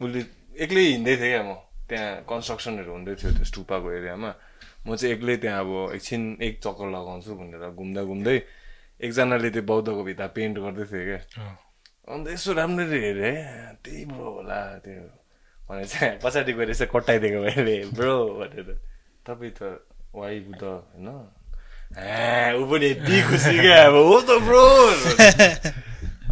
उसले 0.00 0.20
एक्लै 0.64 0.84
हिँड्दै 0.92 1.16
थिएँ 1.16 1.32
क्या 1.32 1.42
म। 1.42 1.52
त्यहाँ 1.88 2.24
कन्स्ट्रक्सनहरू 2.24 2.90
हुँदै 2.92 3.14
थियो 3.20 3.30
त्यो 3.36 3.44
स्टुपाको 3.44 3.88
एरियामा। 3.92 4.30
म 4.86 4.96
चाहिँ 4.96 5.14
एक्लै 5.14 5.36
त्यहाँ 5.44 5.60
अब 5.60 5.70
एकछिन 5.94 6.22
एक 6.40 6.54
चक्कर 6.64 6.88
लगाउँछु 6.88 7.30
भनेर 7.36 7.64
घुम्दा 7.70 8.02
घुम्दै 8.02 8.36
एकजनाले 9.02 9.50
त्यो 9.50 9.62
बौद्धको 9.70 10.02
भित्ता 10.08 10.26
पेन्ट 10.36 10.56
गर्दै 10.64 10.84
थियो 10.90 11.04
क्या। 11.08 11.46
अन्त 12.12 12.26
यसो 12.34 12.50
राम्ररी 12.54 12.98
हेरेँ 13.04 13.36
त्यही 13.82 14.04
ब्रो 14.10 14.30
होला 14.36 14.58
त्यो 14.84 15.02
भनेर 15.68 15.86
चाहिँ 15.92 16.18
पछाडि 16.22 16.52
गएर 16.52 16.70
यसो 16.70 16.86
कटाइदिएको 16.94 17.38
मैले 17.42 17.76
ब्रो 17.98 18.14
भनेर 18.38 18.68
तपाईँ 19.26 19.52
त 19.58 19.60
वाइ 20.14 20.40
बुद्ध 20.46 20.62
होइन 20.62 21.08
ऊ 22.58 22.62
पनि 22.70 22.86
यति 22.86 23.16
खुसी 23.28 23.54
क्या 23.58 23.78
अब 23.86 23.94
हो 24.06 24.16
त 24.22 24.30
ब्रो 24.46 24.64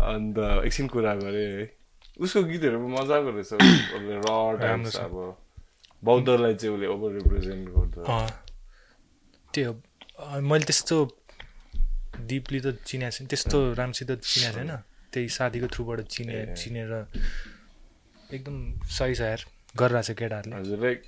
अन्त 0.00 0.38
एकछिन 0.66 0.86
कुरा 0.94 1.14
गरेँ 1.22 1.48
है 1.58 1.64
उसको 2.20 2.42
गीतहरू 2.50 2.78
पनि 2.80 2.90
मजाको 2.96 3.30
रहेछ 3.34 3.52
उसले 3.52 4.16
र 4.24 4.28
टाइम्स 4.62 4.96
अब 5.04 5.14
बौद्धलाई 6.02 6.54
चाहिँ 6.54 6.74
उसले 6.74 6.86
ओभर 6.94 7.10
रिप्रेजेन्ट 7.18 7.64
गर्छ 7.76 7.96
त्यही 9.54 9.64
हो 9.66 9.72
मैले 10.48 10.64
त्यस्तो 10.64 10.96
डिपली 12.26 12.60
त 12.60 12.66
चिनेको 12.84 13.10
छैन। 13.16 13.26
त्यस्तो 13.26 13.58
राम्रोसित 13.80 14.10
चिनेको 14.10 14.56
छैन। 14.56 14.70
त्यही 15.12 15.28
साथीको 15.28 15.68
थ्रुबाट 15.74 16.00
चिने। 16.06 16.34
चिनेर 16.54 16.92
एकदम 18.30 18.56
सही 18.88 19.14
छ 19.14 19.20
यार 19.20 19.42
गरिरहेको 19.76 20.06
छ 20.06 20.18
केटाहरूले। 20.18 20.56
हजुर 20.56 20.78
लाइक 20.80 20.98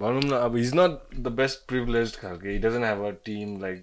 भनौँ 0.00 0.22
न 0.22 0.32
अब 0.46 0.56
is 0.56 0.70
not 0.74 0.92
the 1.16 1.26
best 1.40 1.58
privilege 1.68 2.16
खालको। 2.20 2.46
He 2.48 2.58
doesn't 2.62 2.84
have 2.84 3.00
a 3.02 3.10
team 3.26 3.48
like 3.62 3.78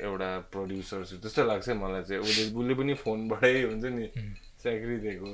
एउटा 0.00 0.30
प्रड्युसर्स 0.52 1.08
त्यस्तै 1.22 1.44
लाग्छ 1.46 1.68
मलाई 1.78 2.02
चाहिँ। 2.08 2.20
उसले 2.22 2.42
उसले 2.54 2.74
पनि 2.74 2.94
फोनबाटै 3.02 3.54
हुन्छ 3.62 3.84
नि 3.94 4.06
चाकरी 4.62 4.96
दिएको 5.04 5.26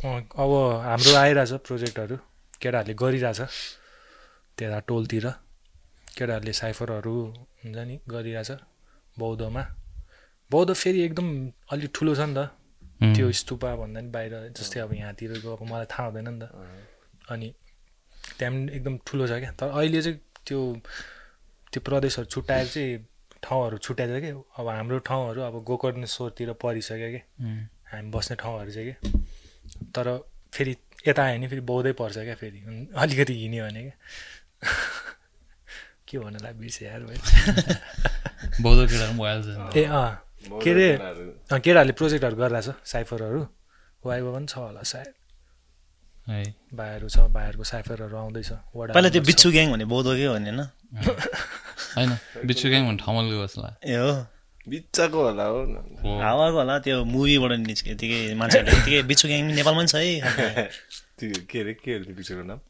अब 0.00 0.52
हाम्रो 0.86 1.12
आइरहेछ 1.16 1.52
प्रोजेक्टहरू। 1.68 2.16
केटाहरूले 2.60 2.94
गरिरहेछ। 3.02 3.40
त्यता 4.56 4.78
टोलतिर। 4.88 5.26
केटाहरूले 6.16 6.52
साइफरहरू 6.52 7.14
हुन्छ 7.64 7.76
नि 7.88 7.96
गरिरहेछ 8.08 8.50
बौद्धमा। 9.16 9.62
बौद्ध 10.50 10.72
फेरि 10.74 11.00
एकदम 11.00 11.28
अलिक 11.72 11.90
ठुलो 11.94 12.14
छ 12.14 12.20
नि 12.30 12.34
त. 12.34 12.50
त्यो 13.00 13.30
स्तुपा 13.32 13.74
भन्दा 13.76 14.00
नि 14.00 14.10
बाहिर 14.12 14.32
जस्तै 14.58 14.80
अब 14.80 14.92
यहाँतिर 14.94 15.32
गएको 15.40 15.64
मलाई 15.64 15.86
थाहा 15.92 16.06
हुँदैन 16.06 16.28
नि 16.28 16.38
त। 16.42 16.44
अनि 17.32 17.48
त्यहाँ 18.38 18.52
पनि 18.52 18.72
एकदम 18.76 18.94
ठुलो 19.06 19.26
छ 19.26 19.32
क्या। 19.40 19.52
तर 19.56 19.68
अहिले 19.78 20.02
चाहिँ 20.02 20.18
त्यो 20.46 20.60
त्यो 21.72 21.80
प्रदेशहरू 21.80 22.26
छुट्याएर 22.34 22.66
चाहिँ 22.66 22.98
ठाउँहरू 23.40 23.76
छुट्याएको 23.78 24.16
छ 24.16 24.22
कि 24.22 24.30
अब 24.60 24.66
हाम्रो 24.68 24.98
ठाउँहरू 25.08 25.40
अब 25.48 25.54
गोकर्णेश्वरतिर 25.64 26.52
परिसक्यो 26.60 27.08
कि 27.14 27.20
उम्. 27.40 27.60
हामी 27.92 28.10
बस्ने 28.10 28.36
ठाउँहरू 28.42 28.70
चाहिँ 28.70 28.92
के 28.92 29.88
तर 29.94 30.06
फेरि 30.52 30.76
यता 31.08 31.22
आयो 31.24 31.38
भने 31.38 31.48
फेरि 31.48 31.60
बौद्धै 31.70 31.92
पर्छ 31.96 32.16
क्या 32.18 32.34
फेरि। 32.42 32.58
अलिकति 32.92 33.34
हिँड्यो 33.40 33.64
भने 33.64 33.82
क्या। 33.82 33.96
के 36.08 36.18
भन्नुलाई 36.18 36.52
बिर्सेँ 36.60 36.88
यार 36.88 37.00
बौद्ध 38.64 38.80
पनि 38.90 39.18
भइहाल्छ। 39.18 39.76
ए 39.76 39.84
अँ। 39.84 40.29
के 40.40 40.70
अरे 40.70 40.88
केटाहरूले 41.60 41.92
प्रोजेक्टहरू 41.92 42.36
गरिरहेछ 42.36 42.68
साइफरहरू? 42.92 43.40
वाइबा 44.06 44.30
पनि 44.34 44.46
छ 44.46 44.54
होला 44.56 44.82
सायद। 44.82 45.12
है। 46.28 46.42
भाइहरू 46.74 47.08
छ 47.08 47.18
भाइहरूको 47.36 47.64
साइफरहरू 47.64 48.16
आउँदैछ। 48.16 48.50
पहिला 48.74 49.08
त्यो। 49.10 49.22
बिच्छु 49.28 49.48
ग्याङ 49.52 49.66
भने 49.72 49.84
बौद्धकै 49.92 50.24
हो 50.24 50.38
नि? 50.38 50.50
होइन 50.50 50.60
होइन 51.96 52.10
बिच्छु 52.46 52.66
ग्याङ 52.68 52.82
भन्ने 52.88 53.34
जस्तो 53.44 53.62
लाग्यो 53.62 53.92
ए 53.92 53.96
हो। 54.00 54.12
बिच्चाको 54.68 55.18
होला 55.26 55.44
हो। 55.44 55.58
हो। 56.02 56.10
हावाको 56.20 56.56
होला 56.58 56.78
त्यो 56.84 56.96
मुभीबाट 57.04 57.52
निस्क्यो 57.68 57.92
यतिकै 57.94 58.20
मान्छेहरूले 58.40 58.76
यतिकै 58.80 59.02
बिच्छु 59.10 59.26
ग्याङ 59.28 59.42
नेपालमा 59.58 59.80
पनि 59.80 59.88
छ 59.92 59.94
है। 59.96 60.64
त्यो 61.18 61.44
के 61.50 61.58
अरे 61.60 61.72
के 61.74 61.90
अरे 61.94 62.04
त्यो 62.04 62.14
पिक्चरको 62.16 62.44
नाम? 62.48 62.60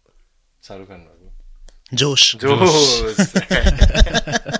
शाहरुख 0.63 0.89
खान 0.89 1.01
भएको। 1.07 1.29
जोस 1.95 2.23
जोस 2.43 3.19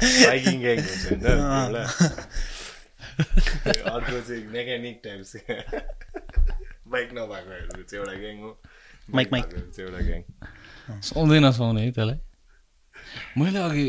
बाइकिङ 0.00 0.56
ग्याङ 0.60 0.78
हुन्छ 0.80 1.04
होइन। 1.06 1.76
अर्को 3.20 4.20
चाहिँ 4.20 4.42
मेकानिक 4.56 4.96
टाइप्स 5.04 5.32
बाइक 6.92 7.08
नभएकोहरू 7.12 7.82
चाहिँ 7.82 8.00
एउटा 8.00 8.14
ग्याङ 8.20 8.36
हो 8.40 8.50
माइक, 9.14 9.28
माइक। 9.32 9.44
चाहिँ 9.44 9.84
एउटा 9.88 10.00
ग्याङ 10.06 10.22
सुहाउँदै 11.02 11.38
नसुहाउने 11.40 11.80
है 11.82 11.90
त्यसलाई 11.92 12.18
मैले 13.38 13.58
अघि 13.58 13.88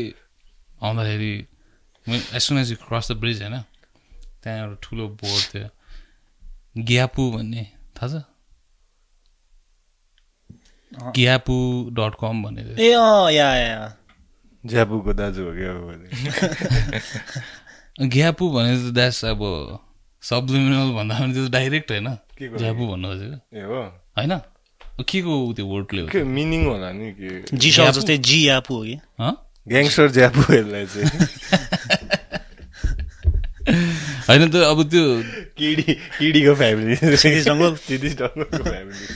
आउँदाखेरि 0.82 1.32
as 2.06 2.42
soon 2.42 2.58
as 2.58 2.68
you 2.70 2.76
cross 2.88 3.06
the 3.12 3.14
bridge 3.22 3.42
होइन 3.42 3.56
त्यहाँ 4.42 4.58
एउटा 4.58 4.76
ठुलो 4.82 5.04
बोर्ड 5.22 5.44
थियो 5.54 5.68
ग्यापु 6.86 7.22
भन्ने 7.30 7.64
थाहा 7.96 8.08
छ 8.12 8.14
ग्यापु 11.16 11.56
डट 11.98 12.12
कम 12.20 12.42
भन्ने 12.42 12.62
थियो 12.64 12.76
ए 12.76 12.92
अँ 12.92 13.30
या 13.32 13.48
या 13.56 13.82
ज्यापुको 14.66 15.12
दाजु 15.12 15.42
हो 15.42 15.52
क्या। 15.52 15.72
ग्यापु 18.06 18.44
भने 18.50 18.76
त 18.90 18.94
द्यास 18.94 19.24
अब 19.24 19.40
सबलिमिनल 20.22 20.92
भन्दा 20.94 21.18
पनि 21.18 21.32
त्यो 21.34 21.48
डाइरेक्ट 21.48 21.90
होइन। 21.90 22.08
के 22.38 22.48
को 22.48 22.56
ग्यापु 22.56 22.82
भन्नु 22.86 23.08
खोजेको। 23.08 23.58
ए 23.58 23.62
हो। 23.62 23.80
होइन? 24.18 24.32
के 25.08 25.22
को 25.22 25.52
त्यो 25.52 25.66
वर्डले 25.66 26.00
हो? 26.02 26.08
के 26.08 26.22
मिनिङ 26.24 26.66
होला 26.66 26.92
नि 26.92 27.10
के? 27.12 27.56
जी 27.56 27.70
सर 27.72 27.90
जस्तै 27.90 28.18
जी 28.18 28.48
आफू 28.48 28.74
हो 28.74 28.82
कि? 28.82 29.00
हँ? 29.20 29.32
ग्याङस्टर 29.68 30.10
ज्यापुहरूलाई 30.10 30.86
चाहिँ। 30.86 31.10
होइन 34.28 34.50
त 34.50 34.54
अब 34.54 34.78
त्यो 34.90 35.04
किडी 35.58 35.82
किडीको 36.18 36.54
फ्यामिली 36.54 36.94
डङ्गोलको 36.94 38.62
फ्यामिली 38.64 39.06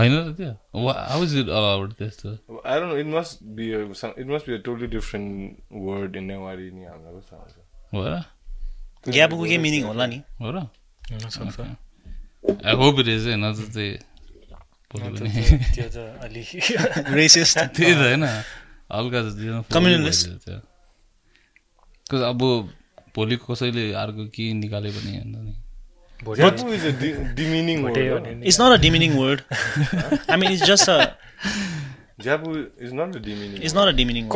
होइन 0.00 0.12
र 0.16 0.32
त्यो? 0.40 0.50
हाउ 0.88 1.22
इज 1.24 1.34
इट 1.38 1.48
अलाउड 1.60 1.92
त्यस्तो? 2.00 2.28
I 2.64 2.74
don't 2.80 2.88
know. 2.90 2.98
It 3.04 3.08
must 3.14 3.40
be 3.56 3.66
a 3.76 3.80
some, 4.00 4.12
it 4.16 4.26
must 4.26 4.46
be 4.48 4.54
a 4.56 4.60
totally 4.66 4.88
different 4.96 5.60
word 5.88 6.16
in 6.16 6.28
Newari 6.32 6.68
ni 6.74 6.84
हामीलाई 6.88 7.12
कस्तो 7.20 7.36
आउँछ 7.36 7.52
हो। 7.94 8.04
र? 8.08 8.20
के 9.48 9.58
मिनिङ 9.58 9.82
होला 9.90 10.06
नि 10.06 10.18
हो 10.40 10.50
र? 10.56 10.66
आई 12.66 12.74
होप 12.80 13.00
इट 13.00 13.08
इज 13.08 13.26
होइन 13.26 13.44
त 13.52 13.70
चाहिँ 13.74 13.98
भोलि 14.90 15.08
त्यो 15.10 15.20
पनि 15.20 15.30
त- 15.30 15.74
त्यो 15.74 15.86
त 15.94 15.98
अलिक 16.24 16.48
रेसिस्ट 17.14 17.58
त्यही 17.76 17.92
त 17.94 18.02
होइन। 18.06 18.24
हल्का 18.90 19.18
त 19.22 19.28
दिनु 19.38 19.62
Communalist. 19.70 20.24
Because 22.04 22.22
अब 22.26 22.40
भोलि 23.16 23.36
कसैले 23.42 23.84
अर्को 24.02 24.22
के 24.34 24.52
निकाले 24.54 24.90
पनि 24.90 25.10
होइन 25.16 25.34
नि। 25.44 25.52
Is 26.28 26.84
a 26.84 26.92
de- 26.92 27.34
demeaning 27.34 27.84
word. 27.84 27.96
is 28.42 28.58
not 28.60 28.78
a 28.78 28.82
demeaning 28.82 29.18
word. 29.18 29.40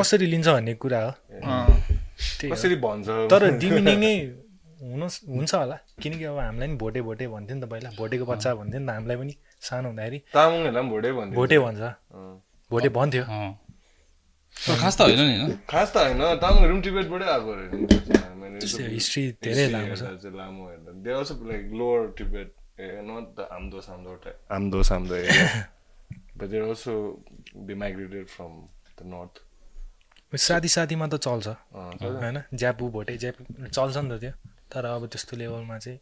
कसरी 0.00 0.26
लिन्छ 0.26 0.48
भन्ने 0.48 0.74
कुरा 0.74 1.04
हो। 1.04 1.12
कसरी 2.52 2.76
भन्छ 2.76 3.06
तर 3.08 3.58
डिमिनिङै 3.58 4.16
हुन 4.82 5.02
हुन्छ 5.36 5.54
होला। 5.54 5.78
किनकि 6.02 6.24
अब 6.24 6.38
हामीलाई 6.38 6.68
नि 6.68 6.74
भोटे 6.74 7.02
भोटे 7.02 7.28
भन्थ्यो 7.28 7.56
नि 7.56 7.62
त 7.62 7.64
पहिला। 7.64 7.90
भोटेको 7.98 8.24
बच्चा 8.24 8.54
भन्थ्यो 8.54 8.80
नि 8.80 8.86
त 8.86 8.90
हामीलाई 8.90 9.16
पनि 9.16 9.36
सानो 9.60 9.88
हुँदाखेरि। 9.88 10.18
तामाङहरूलाई 10.18 10.82
पनि 10.82 10.90
भोटै 10.90 11.12
भन्थ्यो। 11.12 11.34
भोटे 11.34 11.58
भन्छ। 11.58 11.80
अँ। 11.80 12.42
भोटे 12.70 12.88
भन्थ्यो। 12.88 13.24
खास 14.56 14.96
त 14.96 15.00
होइन 15.00 15.20
नि 15.20 15.36
होइन? 15.38 15.52
खास 15.70 15.88
त 15.92 15.96
होइन 16.04 16.20
तामाङहरू 16.42 16.72
पनि 16.74 16.82
टिबेटबाटै 16.86 17.26
आएको 17.34 17.50
अरे 17.54 18.90
हिस्ट्री 18.94 19.22
धेरै 19.44 19.66
लामो 19.74 19.94
छ। 19.94 20.02
लामो 20.34 20.62
हेर्दा 20.68 20.90
they 21.04 21.10
also 21.12 21.34
like 21.44 21.62
lower 21.80 22.00
Tibet 22.18 22.48
not 23.08 23.26
the 23.36 23.48
Amdo 23.56 23.80
साम्दो 23.88 24.12
Amdo 24.56 24.82
साम्दो 24.90 25.14
but 26.38 26.46
they 26.52 26.58
also 26.60 26.94
they 27.66 27.74
migrated 27.82 28.26
from 28.36 28.52
the 28.98 29.10
north 29.14 29.34
साथी 30.44 30.68
साथीमा 30.68 31.06
त 31.06 31.14
चल्छ 31.26 31.46
होइन? 31.74 32.38
ज्यापु 32.54 32.84
भोटे 32.94 33.16
ज्यापु 33.24 33.40
चल्छ 33.68 33.96
नि 33.96 34.08
त 34.10 34.20
त्यो। 34.20 34.32
तर 34.72 34.84
अब 34.86 35.02
त्यस्तो 35.12 35.36
लेभलमा 35.36 35.76
चाहिँ 35.78 35.98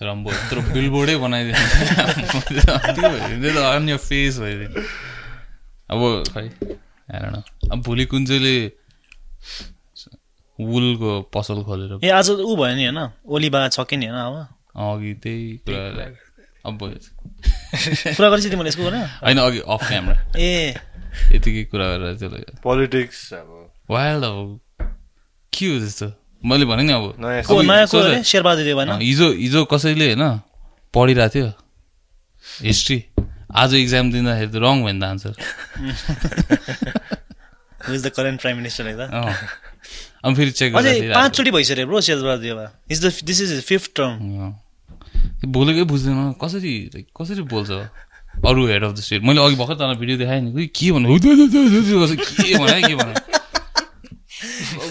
तर 0.00 0.06
अब 0.08 0.26
यत्रो 0.28 0.60
बिलबोर्डै 0.74 1.16
बनाइदियो 1.22 1.56
त्यो 2.96 3.08
हेर्दै 3.14 3.50
त 3.54 3.58
अन्य 3.70 3.96
फेस 4.08 4.34
भइदियो। 4.42 4.82
अब 5.90 6.00
खै? 6.34 6.46
अब 7.08 7.82
भोलि 7.82 8.04
कुन 8.04 8.26
चाहिँले 8.26 8.54
वुलको 10.58 11.10
पसल 11.34 11.62
खोलेर 11.64 12.04
ए 12.04 12.08
आज 12.10 12.30
ऊ 12.30 12.56
भयो 12.56 12.74
नि 12.74 12.84
होइन? 12.84 12.98
ओलीबा 13.24 13.68
छ 13.68 13.80
कि 13.88 13.96
नि 13.96 14.06
होइन 14.06 14.18
अब? 14.18 14.36
अघि 14.76 15.12
त्यही 15.22 15.56
कुरा 15.68 16.04
अब 16.66 16.78
भयो। 16.78 16.98
कुरा 18.16 18.28
गरेपछि 18.28 18.50
तिमीले 18.50 18.68
यसको 18.68 18.82
कुरा? 18.82 19.00
होइन 19.24 19.38
अघि 19.38 19.60
अफ 19.68 19.88
क्यामरा 19.88 20.16
ए। 20.36 20.74
यतिकै 21.32 21.64
कुरा 21.72 21.86
गरेर 21.96 22.14
त्यसलाई 22.16 22.44
पोलिटिक्स 22.62 23.32
अब। 23.34 23.48
वाइल्ड 23.90 24.24
अब 24.24 24.60
के 25.52 25.66
हो 25.66 25.78
त्यस्तो? 25.78 26.12
मैले 26.44 26.64
भने 26.64 26.82
नि 26.82 26.92
अब। 26.92 27.04
हिजो 29.00 29.32
हिजो 29.32 29.64
कसैले 29.64 30.12
होइन 30.12 30.40
पढिरहेको 30.94 31.34
थियो। 31.34 31.48
हिस्ट्री 32.62 33.04
आज 33.56 33.74
इक्जाम 33.74 34.12
दिँदाखेरि 34.12 34.50
त 34.52 34.56
रङ 34.56 34.82
भयो 34.84 34.92
नि 34.92 35.00
त 35.00 35.04
answer 35.04 35.32
is 37.94 38.02
the 38.06 38.08
current 38.16 38.40
prime 38.40 38.56
minister 38.56 38.86
है 38.88 38.94
त 38.98 39.00
अनि 40.24 40.34
फेरि 40.34 40.50
चेक 40.60 40.74
अझै 40.76 41.00
पाँचचोटि 41.14 41.50
भइसक्यो 41.50 41.86
bro 41.86 42.00
Sher Bahadur 42.08 42.42
Dev 42.44 42.58
is 42.90 42.98
the 43.06 43.08
this 43.24 43.40
is 43.42 43.60
fifth 43.64 43.90
term 43.96 44.12
बोलेकै 45.52 45.82
बुझ्दैन 45.92 46.32
कसरी 46.42 46.72
कसरी 47.20 47.42
बोल्छ 47.54 47.70
अरू 48.48 48.62
हेड 48.66 48.82
अफ 48.84 48.92
द 48.92 48.94
स्टेट 49.06 49.22
मैले 49.28 49.40
अघि 49.44 49.56
भर्खर 49.56 49.74
तँलाई 49.74 49.96
भिडियो 50.02 50.16
देखाएँ 50.18 50.40
नि 50.42 50.66
के 50.80 50.86
भन्नु 50.92 51.18
के 51.18 51.24
भने 52.58 52.80
के 52.88 52.94
भने 52.94 53.14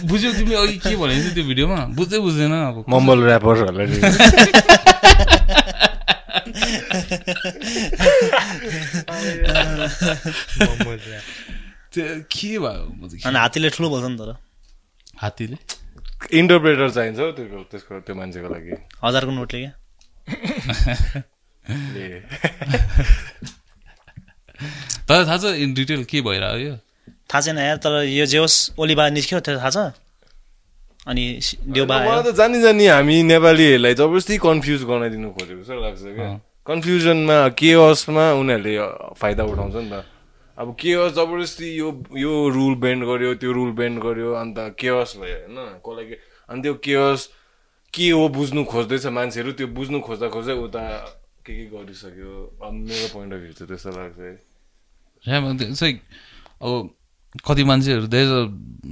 बुझ्यौ 0.08 0.32
तिमीले 0.34 0.56
अघि 0.62 0.78
के 0.78 0.96
भनेको 0.96 1.22
थियो 1.24 1.34
त्यो 1.36 1.44
भिडियोमा 1.48 1.76
बुझ्दै 2.00 2.20
बुझ्दैन 2.20 2.52
अब। 2.54 2.86
मम्बल 2.90 3.18
ऱ्यापरहरूलाई 3.28 3.88
त्यो 11.98 12.06
के 12.34 12.52
भयो 12.66 12.84
के- 13.12 13.26
अनि 13.28 13.38
हात्तीले 13.44 13.70
ठुलो 13.76 13.88
बोल्छ 13.90 14.06
नि 14.12 14.18
तर 14.22 14.30
हात्तीले? 15.24 15.58
इन्टरप्रेटर 16.40 16.90
चाहिन्छ 16.98 17.20
हौ 17.20 17.32
त्यो 17.38 17.64
त्यसको 17.72 17.94
त्यो 18.06 18.14
मान्छेको 18.16 18.48
लागि। 18.54 18.72
हजारको 19.06 19.32
नोटले 19.38 19.60
क्या? 19.64 19.72
तर 25.08 25.26
थाहा 25.28 25.38
छ 25.38 25.46
इन 25.64 25.74
डिटेल 25.74 26.04
के 26.12 26.22
भइरहेको 26.28 26.58
यो? 26.68 26.76
थाहा 27.32 27.42
छैन 27.42 27.58
यार 27.58 27.78
तर 27.84 28.04
यो 28.08 28.26
जे 28.26 28.38
होस् 28.44 28.58
ओलीबा 28.80 29.10
निस्क्यो 29.18 29.40
त्यो 29.46 29.58
थाहा 29.60 29.70
छ? 29.70 29.78
अनि 31.08 31.24
देउबा 31.76 31.98
त 32.22 32.34
जानी 32.40 32.62
जानी 32.62 32.86
हामी 32.88 33.16
नेपालीहरूलाई 33.32 33.94
जबरजस्ती 34.00 34.38
कन्फ्युज 34.48 34.82
गराइदिनु 34.92 35.30
खोजेको 35.38 35.62
जस्तो 35.64 35.82
लाग्छ 35.86 36.02
क्या। 36.18 36.30
कन्फ्युजनमा 36.68 37.38
केअसमा 37.60 38.26
उनीहरूले 38.42 38.74
फाइदा 39.22 39.44
उठाउँछ 39.52 39.76
नि 39.76 39.90
त। 39.92 39.94
अब 40.58 40.76
केअस 40.80 41.12
जबरजस्ती 41.14 41.68
यो 41.78 41.90
यो 42.18 42.34
रुल 42.50 42.76
बेन्ड 42.82 43.06
गर्यो 43.06 43.34
त्यो 43.42 43.52
रुल 43.54 43.72
बेन्ड 43.78 44.02
गर्यो 44.04 44.34
अन्त 44.34 44.58
केअस 44.80 45.14
भयो 45.22 45.38
होइन? 45.38 45.58
कसलाई 45.86 46.06
के 46.06 46.16
अनि 46.50 46.62
त्यो 46.62 46.74
केअस 46.84 47.30
के 47.94 48.10
हो 48.10 48.28
बुझ्नु 48.38 48.64
खोज्दैछ 48.66 49.06
मान्छेहरू 49.18 49.52
त्यो 49.54 49.68
बुझ्नु 49.78 50.00
खोज्दा 50.08 50.28
खोज्दै 50.34 50.56
उता 50.66 50.84
के 51.46 51.54
के 51.54 51.66
गरिसक्यो? 51.72 52.32
अब 52.66 52.74
मेरो 52.74 53.08
पोइन्ट 53.14 53.34
अफ 53.34 53.40
भ्यू 53.40 53.54
चाहिँ 53.54 53.68
त्यस्तो 53.70 53.92
लाग्छ 53.98 54.18
है। 54.20 54.34
अब 56.62 56.90
कति 57.48 57.64
मान्छेहरू 57.70 58.08
there 58.08 58.28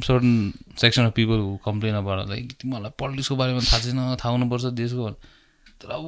certain 0.05 0.31
section 0.77 1.03
of 1.05 1.13
people 1.17 1.39
who 1.41 1.57
complain 1.65 1.95
about 1.95 2.29
like 2.29 2.51
तिमीहरूलाई 2.61 2.91
पोलिटिक्सको 2.99 3.35
बारेमा 3.35 3.59
थाहा 3.65 3.79
छैन 3.81 3.99
थाहा 4.21 4.31
हुनुपर्छ 4.35 4.65
देशको। 4.77 5.09
तर 5.81 5.89
अब 5.97 6.03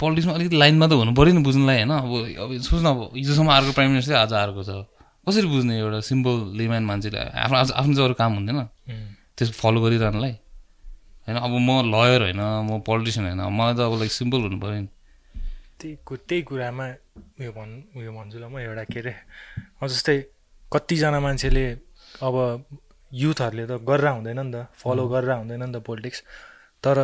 पोलिटिक्समा 0.00 0.32
अलिकति 0.34 0.56
लाइनमा 0.56 0.86
त 0.88 0.92
हुनु 0.96 1.12
पऱ्यो 1.20 1.32
नि 1.36 1.42
बुझ्नुलाई 1.44 1.76
होइन? 1.84 1.92
अब 1.92 2.48
अब 2.48 2.50
सोच्न 2.64 2.86
अब 2.86 2.98
हिजोसम्म 3.16 3.48
अर्को 3.52 3.72
प्राइम 3.76 3.90
मिनिस्टर 3.90 4.14
आज 4.24 4.32
अर्को 4.32 4.62
छ। 4.64 4.88
कसरी 5.26 5.46
बुझ्ने 5.46 5.78
एउटा 5.78 6.00
सिम्पल 6.10 6.34
लेम्यान 6.58 6.84
मान्छेले? 6.84 7.18
आफ्नो 7.44 7.56
आफ्नो 7.58 7.94
चाहिँ 7.94 8.06
अरू 8.06 8.14
काम 8.14 8.32
हुँदैन। 8.36 8.58
त्यसको 9.38 9.54
फलो 9.62 9.78
गरिरहनुलाई। 9.84 10.34
होइन 11.26 11.36
अब 11.38 11.52
म 11.62 11.70
लयर 11.94 12.20
होइन 12.22 12.40
म 12.66 12.80
पोलिटिसियन 12.82 13.24
होइन 13.26 13.40
मलाई 13.54 13.74
त 13.74 13.80
अब 13.86 13.94
लाइक 14.02 14.12
सिम्पल 14.12 14.40
हुनु 14.42 14.58
पऱ्यो 14.58 14.80
नि। 14.82 14.88
त्यही 15.78 16.16
त्यही 16.28 16.42
कुरामा 16.42 16.86
उयो 17.38 17.52
भन् 17.54 17.72
उयो 17.98 18.10
भन्छु 18.12 18.38
ल 18.38 18.44
म 18.50 18.58
एउटा 18.58 18.84
के 18.90 18.98
अरे 19.00 19.14
जस्तै 19.88 20.16
कतिजना 20.72 21.18
मान्छेले 21.20 21.64
अब 22.22 22.34
युथहरूले 23.12 23.64
त 23.66 23.72
गरेर 23.86 24.08
हुँदैन 24.08 24.40
नि 24.42 24.52
त 24.54 24.66
फलो 24.74 25.02
गरेर 25.08 25.30
हुँदैन 25.38 25.62
नि 25.62 25.72
त 25.74 25.82
पोलिटिक्स 25.86 26.18
तर 26.84 26.98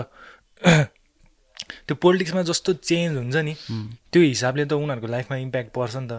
त्यो 1.87 1.95
पोलिटिक्समा 2.03 2.43
जस्तो 2.43 2.73
चेन्ज 2.83 3.17
हुन्छ 3.17 3.37
नि 3.47 3.55
त्यो 4.11 4.21
हिसाबले 4.23 4.65
त 4.65 4.73
उनीहरूको 4.75 5.07
लाइफमा 5.07 5.37
इम्प्याक्ट 5.37 5.71
पर्छ 5.75 5.97
नि 5.97 6.09
त। 6.11 6.15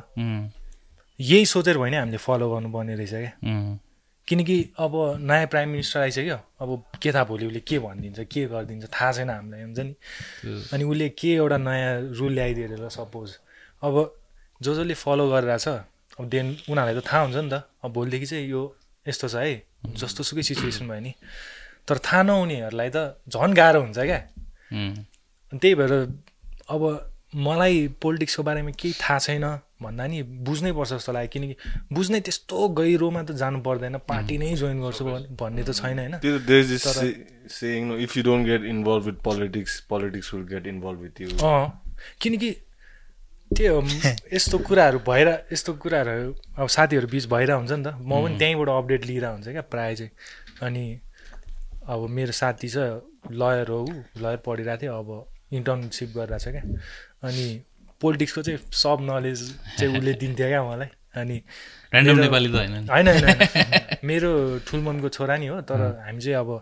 यही 1.20 1.46
सोचेर 1.46 1.76
होइन 1.76 1.94
हामीले 1.94 2.18
फलो 2.18 2.50
गर्नुपर्ने 2.54 2.96
रहेछ 2.96 3.14
क्या। 3.14 3.32
किनकि 4.28 4.58
अब 4.80 4.94
नयाँ 5.20 5.48
प्राइम 5.48 5.70
मिनिस्टर 5.70 6.00
आइसक्यो। 6.00 6.38
अब 6.62 6.70
के 7.02 7.12
थाहा 7.12 7.24
भोलि 7.26 7.46
उसले 7.46 7.60
के 7.60 7.80
भनिदिन्छ 7.80 8.20
के 8.32 8.46
गरिदिन्छ 8.46 8.86
थाहा 8.86 9.12
छैन 9.12 9.30
हामीलाई 9.30 9.62
हुन्छ 9.62 9.80
नि। 9.80 9.94
अनि 10.74 10.84
उसले 10.84 11.10
के 11.20 11.34
एउटा 11.36 11.58
नयाँ 11.58 12.14
रुल 12.14 12.34
ल्याइदियो 12.34 12.68
अरे 12.68 12.78
ल 12.78 12.90
सपोज 12.90 13.30
अब 13.84 13.96
जो 14.62 14.76
जसले 14.76 14.94
फलो 14.94 15.30
गरिरहेछ 15.32 15.68
अब 16.20 16.26
देन 16.30 16.46
उनीहरूलाई 16.70 16.96
त 16.96 17.04
थाहा 17.10 17.22
हुन्छ 17.24 17.36
नि 17.36 17.50
त। 17.50 17.68
अब 17.84 17.90
भोलिदेखि 17.94 18.26
चाहिँ 18.26 18.46
यो 18.50 18.62
यस्तो 19.06 19.28
छ 19.28 19.36
है 19.36 19.54
जस्तो 19.98 20.24
सुकै 20.24 20.44
सिचुएसन 20.44 20.88
भयो 20.88 21.02
नि। 21.02 21.14
तर 21.88 21.98
थाहा 21.98 22.24
नहुनेहरूलाई 22.24 22.90
त 22.94 23.18
झन् 23.28 23.54
गाह्रो 23.58 23.80
हुन्छ 23.82 23.98
क्या। 23.98 24.20
त्यही 25.52 25.76
भएर 25.76 25.94
अब 26.70 26.82
मलाई 27.34 27.88
पोलिटिक्सको 27.98 28.44
बारेमा 28.44 28.72
केही 28.78 28.94
थाहा 29.02 29.20
छैन। 29.20 29.46
भन्दा 29.82 30.08
नि 30.08 30.24
बुझ्नै 30.24 30.72
पर्छ 30.72 30.94
जस्तो 30.94 31.12
लाग्यो। 31.12 31.30
किनकि 31.34 31.56
बुझ्नै 31.94 32.20
त्यस्तो 32.22 32.68
गहिरोमा 32.70 33.24
त 33.24 33.32
जानु 33.32 33.60
पर्दैन 33.62 33.98
पार्टी 34.08 34.38
नै 34.38 34.56
जोइन 34.56 34.82
गर्छु 34.82 35.06
भन्- 35.06 35.28
भन्ने 35.40 35.64
त 35.64 35.72
छैन 35.72 36.00
होइन। 36.00 36.16
If 38.04 38.18
you 38.18 38.24
don't 38.24 38.46
get 38.48 38.64
involve 38.64 39.04
with 39.06 39.18
politics 39.24 39.80
politics 39.90 40.34
will 40.34 40.44
get 40.44 40.68
involve 40.68 41.00
with 41.00 41.22
you 41.22 41.30
uh. 41.30 41.82
किनकि 42.22 42.52
त्यो 43.58 43.82
यस्तो 44.34 44.58
कुराहरू 44.58 45.00
भएर 45.00 45.28
यस्तो 45.54 45.74
कुराहरू 45.74 46.36
अब 46.60 46.68
साथीहरू 46.68 47.08
बिच 47.08 47.26
भइरहेको 47.28 47.58
हुन्छ 47.60 47.72
नि 47.72 47.84
त। 47.84 47.88
म 48.02 48.24
पनि 48.26 48.38
त्यहीँबाट 48.38 48.70
अपडेट 48.70 49.06
लिइरहेको 49.06 49.34
हुन्छ 49.34 49.48
क्या 49.48 49.62
प्रायः 49.62 49.96
चाहिँ। 49.96 50.12
अनि 50.64 50.86
अब 51.90 52.00
मेरो 52.10 52.32
साथी 52.32 52.70
छ 52.70 52.78
लयर 53.32 53.68
हो 53.70 53.80
ऊ। 53.82 53.94
लयर 54.22 54.38
पढिरहेको 54.46 54.82
थियो 54.82 54.94
अब 54.94 55.10
इन्टर्नसिप 55.58 56.10
गरिरहेको 56.16 56.44
छ 56.46 56.48
क्या। 56.54 56.64
अनि 57.28 57.48
पोलिटिक्सको 58.02 58.42
चाहिँ 58.42 58.60
सब 58.72 58.98
नलेज 59.02 59.58
चाहिँ 59.80 59.98
उसले 59.98 60.14
दिन्थ्यो 60.14 60.48
क्या 60.48 60.64
मलाई 60.64 60.88
अनि 61.16 61.42
ऱ्यान्डम 61.94 62.20
नेपाली 62.20 62.50
त। 62.50 62.56
होइन 62.56 62.88
होइन 62.88 63.08
होइन। 63.08 64.00
मेरो 64.04 64.60
ठुलमनको 64.60 65.10
छोरा 65.10 65.38
नि 65.38 65.48
हो 65.48 65.62
तर 65.62 65.82
हामी 66.06 66.22
चाहिँ 66.22 66.38
अब 66.38 66.62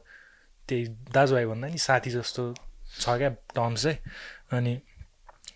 त्यही 0.70 0.86
दाजुभाइ 0.88 1.46
भन्दा 1.46 1.68
नि 1.68 1.78
साथी 1.78 2.10
जस्तो 2.10 2.54
छ 3.00 3.10
क्या 3.10 3.30
टर्म्स 3.30 3.84
चाहिँ 3.84 3.98
अनि 4.52 4.82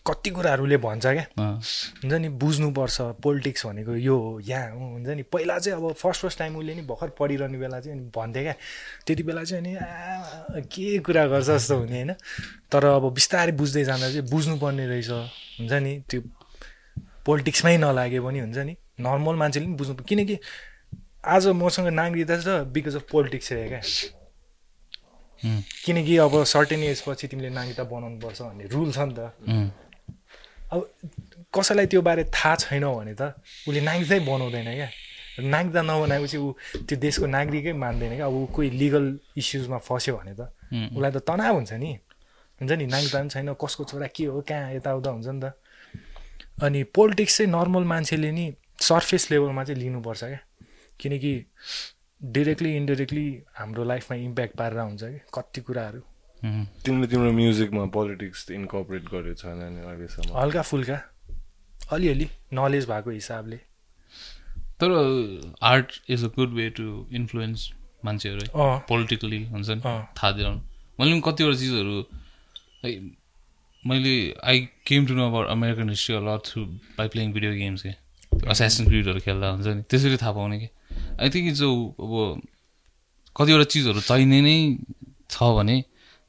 कति 0.06 0.30
कुराहरूले 0.30 0.78
भन्छ 0.78 1.06
क्या। 1.06 1.26
हुन्छ 1.38 2.14
नि 2.14 2.30
बुझ्नुपर्छ 2.42 3.02
पोलिटिक्स 3.24 3.66
भनेको 3.66 3.96
यो 3.96 4.18
हो 4.18 4.40
यहाँ 4.40 4.70
हो 4.72 4.86
हुन्छ 4.94 5.08
नि। 5.08 5.24
पहिला 5.30 5.58
चाहिँ 5.60 5.78
अब 5.78 5.94
फर्स्ट 5.94 6.22
फर्स्ट 6.22 6.40
टाइम 6.40 6.58
उसले 6.58 6.76
नि 6.76 6.82
भर्खर 6.90 7.10
पढिरहने 7.20 7.58
बेला 7.58 7.80
चाहिँ 7.80 7.98
अनि 7.98 8.10
भन्थ्यो 8.10 8.44
क्या। 8.44 8.56
त्यति 9.06 9.24
बेला 9.24 9.44
चाहिँ 9.44 9.76
अनि 9.76 10.62
के 10.74 10.98
कुरा 11.06 11.26
गर्छ 11.28 11.48
जस्तो 11.48 11.78
हुने 11.78 11.92
होइन? 11.92 12.12
तर 12.72 12.86
अब 12.86 13.14
बिस्तारै 13.14 13.52
बुझ्दै 13.54 13.84
जाँदा 13.84 14.08
चाहिँ 14.10 14.30
बुझ्नुपर्ने 14.30 14.86
रहेछ। 14.88 15.10
हुन्छ 15.10 15.74
नि 15.74 15.94
त्यो 16.10 16.22
पोलिटिक्समै 17.26 17.78
नलागे 17.78 18.20
पनि 18.20 18.40
हुन्छ 18.40 18.58
नि। 18.58 18.76
नर्मल 19.00 19.36
मान्छेले 19.38 19.66
पनि 19.66 19.76
बुझ्नु 19.78 19.96
किनकि 20.10 20.40
आज 21.22 21.48
मसँग 21.54 21.88
नागरिकता 21.94 22.38
छ 22.42 22.66
बिकज 22.74 22.96
अफ 22.96 23.06
पोलिटिक्स 23.12 23.52
रह्यो 23.52 23.70
क्या। 23.70 23.82
किनकि 25.86 26.18
अब 26.18 26.44
सर्टेन 26.46 26.84
एजपछि 26.84 27.28
तिमीले 27.28 27.50
नागरिकता 27.50 27.84
बनाउनु 27.86 28.18
पर्छ 28.20 28.42
भन्ने 28.42 28.66
रुल 28.74 28.92
छ 28.92 29.00
नि 29.06 29.14
त। 29.14 29.34
अब 30.72 30.90
कसैलाई 31.56 31.86
त्यो 31.86 32.02
बारे 32.02 32.24
थाहा 32.32 32.56
छैन 32.56 32.86
भने 32.88 33.14
त 33.14 33.36
उसले 33.68 33.82
नागरिकतै 33.82 34.20
बनाउँदैन 34.20 34.70
क्या। 34.74 34.90
नागरिकता 35.40 35.82
नबनाएपछि 35.82 36.38
ऊ 36.38 36.52
त्यो 36.88 36.98
देशको 37.00 37.26
नागरिकै 37.28 37.74
मान्दैन 37.74 38.16
क्या। 38.16 38.26
अब 38.26 38.34
ऊ 38.34 38.46
कोही 38.56 38.70
लिगल 38.70 39.06
इस्युजमा 39.38 39.78
फस्यो 39.78 40.16
भने 40.18 40.34
त। 40.40 40.42
उसलाई 40.96 41.12
त 41.12 41.18
तनाव 41.28 41.56
हुन्छ 41.56 41.74
नि। 41.74 41.92
हुन्छ 42.62 42.72
नि? 42.72 42.86
नागरिकता 42.86 43.20
पनि 43.20 43.30
छैन। 43.30 43.54
कसको 43.54 43.84
छोरा 43.84 44.08
के 44.16 44.26
हो? 44.26 44.42
कहाँ 44.42 44.74
यताउता 44.74 45.10
हुन्छ 45.10 45.28
नि 45.28 45.40
त। 45.44 45.54
अनि 46.64 46.84
पोलिटिक्स 46.84 47.38
चाहिँ 47.38 47.52
नर्मल 47.52 47.84
मान्छेले 47.84 48.32
नि 48.32 48.46
सर्फेस 48.80 49.32
लेभलमा 49.32 49.64
चाहिँ 49.64 49.82
लिनुपर्छ 49.82 50.24
क्या। 50.24 50.40
किनकि 51.00 51.34
डिरेक्टली 52.22 52.76
इन्डिरेक्टली 52.78 53.28
हाम्रो 53.56 53.84
लाइफमा 53.84 54.18
इम्प्याक्ट 54.18 54.56
पारेर 54.56 54.80
हुन्छ 54.80 55.04
कि। 55.04 55.20
कति 55.34 55.62
कुराहरू. 55.62 56.02
तिमीले 56.42 57.08
तिम्रो 57.08 57.32
म्युजिकमा 57.32 57.86
पोलिटिक्स 57.96 58.50
इन्कर्पोरेट 58.52 59.04
गरेको 59.14 59.34
छैन 59.42 59.60
नि 59.74 59.82
अहिलेसम्म। 59.86 60.38
हल्का 60.38 60.62
फुल्का। 60.62 60.98
अलिअलि 61.94 62.28
नलेज 62.54 62.86
भएको 62.90 63.10
हिसाबले। 63.12 63.58
तर 64.82 64.90
art 65.62 66.02
is 66.10 66.24
a 66.26 66.28
good 66.36 66.54
way 66.54 66.70
to 66.78 66.86
influence 67.14 67.70
मान्छेहरू 68.06 68.40
है। 68.42 68.80
पोलिटिकली 68.90 69.44
हुन्छ 69.46 69.70
नि। 69.70 69.82
थाहा 69.86 70.32
दिलाउनु। 70.32 70.60
मैले 71.00 71.12
पनि 71.12 71.22
कतिवटा 71.26 71.58
चिजहरू 71.60 71.98
मैले 73.84 74.16
I 74.44 74.60
came 74.88 75.06
to 75.06 75.14
know 75.14 75.28
about 75.30 75.48
American 75.48 75.90
history 75.90 76.16
a lot 76.16 76.42
through 76.46 76.66
by 76.98 77.08
playing 77.08 77.34
video 77.34 77.54
games 77.54 77.82
के। 77.86 77.94
असेसन 78.50 78.86
क्रिडहरू 78.86 79.20
खेल्दा 79.20 79.50
हुन्छ 79.52 79.68
नि। 79.68 79.82
त्यसरी 79.90 80.18
थाहा 80.18 80.32
पाउने 80.32 80.60
कि। 80.60 80.70
आई 81.22 81.30
थिङ्क 81.30 81.54
जो 81.62 81.70
अब 82.02 82.42
कतिवटा 83.36 83.64
चिजहरू 83.74 84.02
चाहिने 84.02 84.42
नै 84.42 84.58
छ 85.30 85.44
भने 85.58 85.78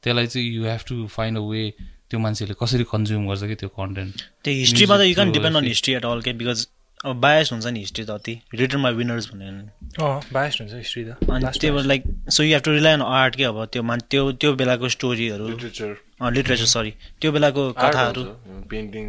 त्यसलाई 0.02 0.26
चाहिँ 0.26 0.46
you 0.54 0.62
have 0.64 0.82
to 0.88 1.06
find 1.16 1.38
a 1.38 1.42
way 1.48 1.62
त्यो 2.10 2.18
मान्छेले 2.20 2.54
कसरी 2.60 2.84
कन्ज्युम 2.92 3.26
गर्छ 3.28 3.42
कि 3.48 3.54
त्यो 3.62 3.68
कन्टेन्ट 3.78 4.14
त्यो 4.44 4.54
हिस्ट्रीमा 4.54 4.96
त 4.98 5.00
you 5.08 5.14
can 5.14 5.32
depend 5.32 5.56
on. 5.56 5.64
History 5.64 5.94
at 5.94 6.04
all 6.04 6.20
के 6.22 6.32
बिकज 6.42 6.66
अब 7.04 7.16
बायस 7.20 7.52
हुन्छ 7.52 7.66
नि 7.66 7.80
हिस्ट्री 7.80 8.04
त 8.04 8.10
अति। 8.10 8.34
रिटर्न 8.54 8.82
बाई 8.82 8.92
विनर्स 8.94 9.26
भनेर 9.32 9.54
अँ 10.02 10.20
बायस्ड 10.32 10.60
हुन्छ 10.60 10.74
हिस्ट्री 10.74 11.04
त। 11.04 11.30
अनि 11.30 11.58
त्यो 11.58 11.82
like 11.82 12.02
so 12.30 12.42
you 12.42 12.52
have 12.52 12.62
to 12.62 12.70
rely 12.72 12.92
on 12.92 13.02
art 13.02 13.36
के 13.36 13.44
अब 13.44 13.64
त्यो 13.72 13.82
मान 13.82 14.00
त्यो 14.10 14.22
त्यो 14.42 14.52
बेलाको 14.60 14.88
स्टोरीहरू 14.96 15.48
लिटरेचर 15.48 15.90
लिटरेचर 16.34 16.66
सरी 16.74 16.92
त्यो 17.20 17.32
बेलाको 17.32 17.62
कथाहरू। 17.74 18.22
Painting 18.70 19.04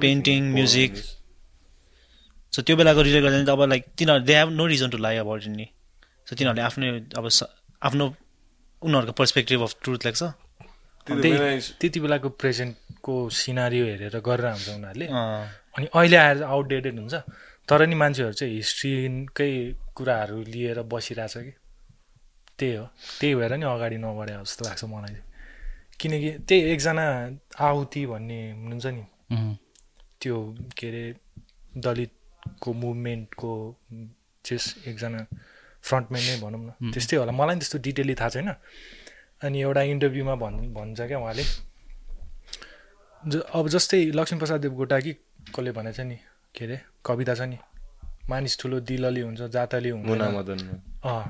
painting, 0.00 0.42
music. 0.56 0.92
सो 2.52 2.62
त्यो 2.62 2.76
बेलाको 2.76 3.02
रिलेट 3.02 3.22
गर्दा 3.22 3.52
अब 3.52 3.62
लाइक 3.68 3.84
तिनीहरू 3.98 4.24
they 4.24 4.34
have 4.36 4.48
no 4.56 4.66
reason 4.66 4.88
to 4.90 4.98
lie 4.98 5.16
about 5.16 5.46
नि। 5.52 5.66
सो 6.28 6.36
तिनीहरूले 6.36 6.62
आफ्नै 6.62 6.88
अब 7.20 7.28
आफ्नो 7.82 8.04
उनीहरूको 8.86 9.12
पर्सपेक्टिभ 9.12 9.62
अफ 9.62 9.72
ट्रुथ 9.82 10.00
लेख्छ 10.06 10.22
त्यही 11.06 11.60
त्यति 11.80 11.98
बेलाको 12.00 12.28
प्रेजेन्टको 12.40 13.14
सिनारियो 13.30 13.84
हेरेर 13.86 14.16
गरेर 14.18 14.46
हुन्छ 14.46 14.68
उनीहरूले। 14.68 15.06
अनि 15.76 15.86
अहिले 15.94 16.16
आएर 16.16 16.42
आउटडेटेड 16.42 16.98
हुन्छ। 16.98 17.14
तर 17.68 17.86
नि 17.86 17.94
मान्छेहरू 17.94 18.32
चाहिँ 18.32 18.54
हिस्ट्रीकै 18.54 19.50
कुराहरू 19.94 20.38
लिएर 20.42 20.78
बसिरहेछ 20.82 21.34
कि। 21.36 21.52
त्यही 22.58 22.74
हो। 22.74 22.86
त्यही 23.20 23.34
भएर 23.34 23.52
नि 23.56 23.66
अगाडि 23.66 23.96
नबढे 23.98 24.34
जस्तो 24.42 24.62
लाग्छ 24.64 24.84
मलाई। 24.84 25.14
चाहिँ 25.14 25.24
किनकि 26.00 26.30
त्यही 26.48 26.60
एकजना 26.72 27.06
आहुति 27.60 28.02
भन्ने 28.06 28.40
हुनुहुन्छ 28.52 28.86
नि। 28.86 29.04
त्यो 30.20 30.36
के 30.78 30.86
अरे 30.88 31.04
दलितको 31.76 32.72
मुभमेन्टको 32.72 33.52
चाहिँ 34.44 34.90
एकजना 34.90 35.20
फ्रन्टम्यान 35.86 36.22
नै 36.26 36.36
भनौँ 36.42 36.60
न। 36.66 36.90
त्यस्तै 36.92 37.16
होला। 37.16 37.32
मलाई 37.32 37.54
पनि 37.54 37.60
त्यस्तो 37.62 37.78
डिटेली 37.78 38.14
थाहा 38.14 38.28
छैन। 38.28 38.50
अनि 39.46 39.58
एउटा 39.62 39.82
इन्टरभ्यूमा 39.94 40.34
भन् 40.34 40.56
भन्छ 40.74 41.00
क्या 41.00 41.18
उहाँले। 41.18 41.44
ज 43.22 43.34
अब 43.54 43.68
जस्तै 43.68 44.00
लक्ष्मीप्रसाद 44.18 44.62
कि 44.66 45.12
कसले 45.54 45.70
भनेको 45.72 45.96
छ 45.96 46.00
नि? 46.00 46.16
के 46.54 46.64
अरे? 46.64 46.76
कविता 47.06 47.34
छ 47.34 47.40
नि? 47.50 47.58
मानिस 48.30 48.58
ठुलो 48.58 48.80
दिलली 48.80 49.20
हुन्छ 49.20 49.40
जातली 49.54 49.88
हुन्छ 49.88 50.06
अँ। 51.06 51.24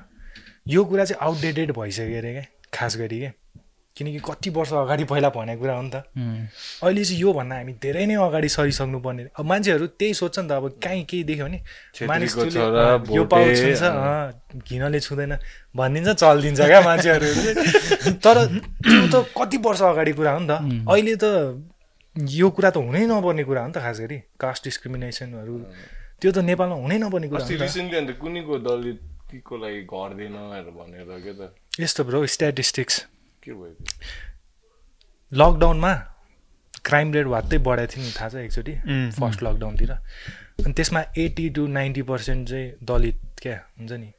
यो 0.69 0.85
कुरा 0.85 1.05
चाहिँ 1.05 1.21
आउटडेटेड 1.21 1.73
भइसक्यो 1.73 2.19
अरे 2.19 2.33
क्या 2.33 2.45
खास 2.75 2.97
गरी 2.97 3.19
क्या। 3.19 3.33
किनकि 3.97 4.19
कति 4.29 4.51
वर्ष 4.51 4.73
अगाडि 4.85 5.05
पहिला 5.09 5.29
भनेको 5.33 5.61
कुरा 5.61 5.75
हो 5.77 5.83
नि 5.83 5.91
त। 5.91 6.05
अहिले 6.85 7.05
चाहिँ 7.05 7.21
योभन्दा 7.21 7.55
हामी 7.57 7.73
धेरै 7.81 8.05
नै 8.07 8.15
अगाडि 8.15 8.49
सरिसक्नु 8.49 8.99
पर्ने। 9.01 9.23
अब 9.33 9.45
मान्छेहरू 9.45 9.87
त्यही 9.97 10.15
सोध्छ 10.15 10.39
नि 10.39 10.49
त 10.49 10.53
अब 10.53 10.65
काहीँ 10.85 11.05
केही 11.09 11.25
देख्यो 11.25 11.45
भने 11.49 11.59
मानिस 12.05 12.37
यो 13.17 13.25
पाउ 13.25 13.45
छुन्छ 13.57 13.83
घिनले 14.69 15.01
छुँदैन 15.01 15.33
भनिदिन्छ 15.73 16.21
चलिदिन्छ 16.21 16.61
क्या 16.61 16.81
मान्छेहरू। 16.85 17.27
तर 18.25 18.37
त्यो 18.85 19.07
त 19.13 19.15
कति 19.33 19.57
वर्ष 19.65 19.83
अगाडि 19.83 20.13
कुरा 20.13 20.33
हो 20.33 20.41
नि 20.45 20.49
त। 20.51 20.61
अहिले 20.93 21.17
त 21.17 21.25
यो 22.37 22.51
कुरा 22.53 22.71
त 22.71 22.77
हुनै 22.77 23.05
नपर्ने 23.09 23.45
कुरा 23.49 23.61
हो 23.65 23.67
नि 23.67 23.73
त 23.73 23.79
खास 23.81 24.01
गरी 24.05 24.19
कास्ट 24.37 24.65
डिस्क्रिमिनेसनहरू। 24.65 25.57
त्यो 26.21 26.31
त 26.37 26.39
नेपालमा 26.45 26.77
हुनै 26.85 26.99
नपर्ने 27.01 27.29
कुरा 27.33 28.13
कुनैको 28.21 28.55
दलित 28.61 29.01
को 29.41 29.55
लागि 29.57 29.81
घर 29.89 30.11
दिएन 30.21 30.37
भनेर 30.77 31.09
के 31.25 31.33
त? 31.33 31.57
यस्तो 31.81 32.05
ब्रो 32.05 32.27
स्ट्याटिस्टिक्स 32.27 33.16
के 33.47 33.53
भयो? 33.53 33.75
लकडाउनमा 35.33 35.93
क्राइम 36.85 37.13
रेट 37.15 37.27
भत्तै 37.27 37.59
बढाएको 37.59 37.93
थियो 37.93 38.05
नि 38.05 38.13
थाहा 38.19 38.29
छ 38.29 38.35
एकचोटि? 38.43 38.75
फर्स्ट 39.21 39.43
लकडाउनतिर 39.43 39.91
अनि 39.93 40.73
त्यसमा 40.73 41.01
एट्टी 41.19 41.49
टु 41.57 41.67
नाइन्टी 41.79 42.03
पर्सेन्ट 42.11 42.49
चाहिँ 42.49 42.67
दलित 42.83 43.21
क्या 43.43 43.57
हुन्छ 43.79 43.93
नि? 43.93 44.11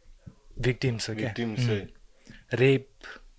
भिक्टिम्स 0.59 1.09
हो 1.09 1.15
क्या। 1.15 1.31
रेप 2.53 2.87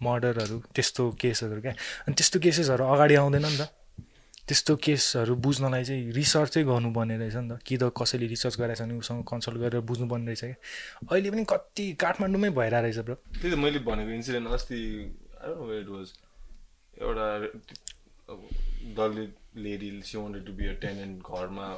मर्डरहरू 0.02 0.58
त्यस्तो 0.74 1.10
केसहरू 1.20 1.60
क्या। 1.60 1.72
अनि 2.06 2.14
त्यस्तो 2.14 2.38
केसेसहरू 2.40 2.84
अगाडि 2.84 3.14
आउँदैन 3.14 3.46
नि 3.46 3.58
त। 3.58 3.68
त्यस्तो 4.48 4.76
केसहरू 4.80 5.34
बुझ्नलाई 5.44 5.84
चाहिँ 5.84 6.12
रिसर्चै 6.12 6.62
गर्नुपर्ने 6.64 7.16
रहेछ 7.18 7.36
नि 7.36 7.48
त। 7.48 7.60
कि 7.66 7.76
त 7.76 7.92
कसैले 7.92 8.26
रिसर्च 8.32 8.54
गरेछ 8.60 8.80
भने 8.82 8.94
उसँग 8.96 9.24
कन्सल्ट 9.28 9.58
गरेर 9.58 9.80
बुझ्नुपर्ने 9.84 10.24
रहेछ 10.24 10.40
क्या। 10.40 10.56
अहिले 11.12 11.30
पनि 11.30 11.44
कति 11.44 11.84
काठमाडौँमै 12.00 12.50
भइरहेको 12.56 12.82
रहेछ 12.82 12.98
ब्रो 13.04 13.14
त्यही 13.14 13.50
त 13.52 13.58
मैले 13.58 13.78
भनेको 13.84 14.10
इन्सिडेन्ट 14.10 14.46
अस्ति 14.48 14.78
इट 15.80 15.88
वाज 15.88 16.08
एउटा 17.02 17.26
Dalit 18.98 19.32
lady 19.66 19.90
she 20.04 20.18
wanted 20.18 20.42
to 20.46 20.52
be 20.52 20.66
a 20.66 20.74
tenant 20.82 21.14
घरमा 21.34 21.68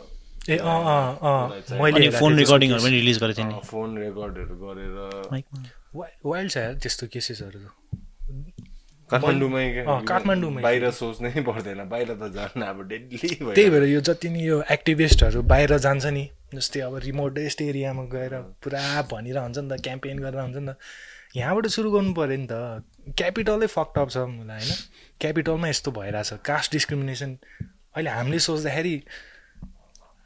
ए 0.49 0.57
अँ 0.57 0.81
अँ 0.95 1.13
अँ 1.21 1.43
मलाई 1.81 1.93
मैले 1.93 2.11
फोन 2.19 2.39
रेकर्डिङहरू 2.39 2.83
पनि 2.83 2.97
रिलिज 2.97 3.19
गरेको 3.23 3.43
थियो 3.43 3.49
नि। 3.49 3.55
फोन 3.69 3.99
रेकर्डहरू 3.99 4.55
गरेर। 4.65 4.97
वाइल्ड 6.25 6.51
छ 6.51 6.57
यार 6.57 6.75
त्यस्तो 6.83 7.07
केसेसहरू 7.13 7.61
काठमाडौँमै 9.11 9.65
काठमाडौँमै। 10.09 10.63
बाहिर 10.63 10.91
सोच्नै 10.99 11.31
पर्दैन 11.49 11.81
बाहिर 11.89 12.11
त 12.15 12.23
झन् 12.31 12.63
अब 12.65 12.79
डेडली 12.89 13.17
त्यही 13.19 13.71
भएर 13.71 13.85
यो 13.91 14.01
जति 14.09 14.29
नि 14.31 14.41
यो 14.47 14.63
एक्टिभिस्टहरू 14.71 15.43
बाहिर 15.53 15.77
जान्छ 15.87 16.05
नि 16.17 16.25
जस्तै 16.55 16.81
अब 16.89 16.95
रिमोटेस्ट 17.05 17.63
एरियामा 17.63 18.05
गएर 18.15 18.35
पुरा 18.63 18.83
भनिरह 19.13 19.43
हुन्छ 19.43 19.59
नि 19.59 19.69
त 19.69 19.81
क्याम्पेन 19.87 20.19
गरेर 20.25 20.41
हुन्छ 20.41 20.57
नि 20.57 20.73
त 20.73 20.77
यहाँबाट 21.37 21.67
सुरु 21.77 21.91
गर्नु 21.91 22.13
पऱ्यो 22.15 22.37
नि 22.37 22.47
त। 22.53 22.55
क्यापिटलै 23.17 23.67
फक्टअप 23.67 24.09
छ 24.11 24.17
मलाई 24.29 24.61
होइन? 24.61 24.79
क्यापिटलमा 25.21 25.69
यस्तो 25.69 25.91
भइरहेछ। 25.91 26.33
कास्ट 26.45 26.73
डिस्क्रिमिनेसन 26.73 27.31
अहिले 27.97 28.11
हामीले 28.11 28.39
सोच्दाखेरि 28.39 28.95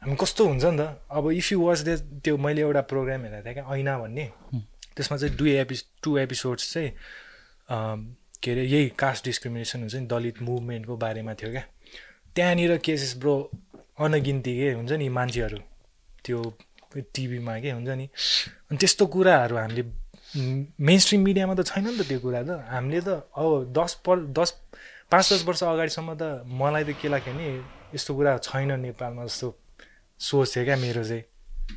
हामी 0.01 0.15
कस्तो 0.21 0.47
हुन्छ 0.47 0.65
नि 0.65 0.77
त? 0.77 1.01
अब 1.11 1.31
इफ 1.31 1.51
यु 1.51 1.59
वाच 1.61 1.79
दे 1.87 1.95
त्यो 2.23 2.37
मैले 2.37 2.61
एउटा 2.61 2.81
प्रोग्राम 2.91 3.21
हेरेको 3.25 3.43
थिएँ 3.45 3.53
क्या 3.53 3.65
ऐना 3.75 3.97
भन्ने। 3.99 4.25
त्यसमा 4.95 5.17
चाहिँ 5.17 5.35
दुई 5.35 5.51
एपि 5.63 5.75
टु 6.03 6.17
एपिसोड्स 6.17 6.73
चाहिँ 6.73 6.91
के 8.43 8.51
अरे 8.51 8.63
यही 8.63 8.87
कास्ट 8.99 9.25
डिस्क्रिमिनेसन 9.25 9.79
हुन्छ 9.79 9.95
नि 9.95 10.05
दलित 10.05 10.41
मुभमेन्टको 10.41 10.95
बारेमा 10.97 11.33
थियो 11.33 11.51
क्या। 11.51 11.63
त्यहाँनिर 12.35 12.77
केसेस 12.85 13.17
ब्रो 13.17 13.35
अनगिन्ती 13.99 14.53
के 14.59 14.71
हुन्छ 14.73 14.91
नि 14.91 15.09
मान्छेहरू 15.09 15.57
त्यो 16.25 16.39
टिभीमा 16.95 17.59
के 17.59 17.71
हुन्छ 17.71 17.89
नि 17.89 18.05
अनि 18.69 18.77
त्यस्तो 18.77 19.05
कुराहरू 19.07 19.55
हामीले 19.57 19.83
मेन 20.35 20.99
स्ट्रिम 20.99 21.21
मिडियामा 21.21 21.53
त 21.55 21.65
छैन 21.65 21.87
नि 21.87 21.97
त 21.97 22.07
त्यो 22.07 22.19
कुरा 22.19 22.41
त। 22.43 22.49
हामीले 22.67 23.01
त 23.01 23.09
अब 23.33 23.71
दस 23.71 23.93
पर 24.05 24.15
दस 24.35 24.49
पाँच 25.11 25.25
दस 25.33 25.41
वर्ष 25.47 25.63
अगाडिसम्म 25.63 26.13
त 26.19 26.43
मलाई 26.43 26.83
त 26.83 26.89
के 26.99 27.07
लाग्यो 27.07 27.33
नि 27.33 27.45
यस्तो 27.95 28.11
कुरा 28.15 28.37
छैन 28.43 28.79
नेपालमा 28.79 29.23
जस्तो 29.25 29.47
सोच 30.19 30.47
थियो 30.55 30.63
क्या 30.65 30.75
मेरो 30.75 31.03
चाहिँ। 31.03 31.23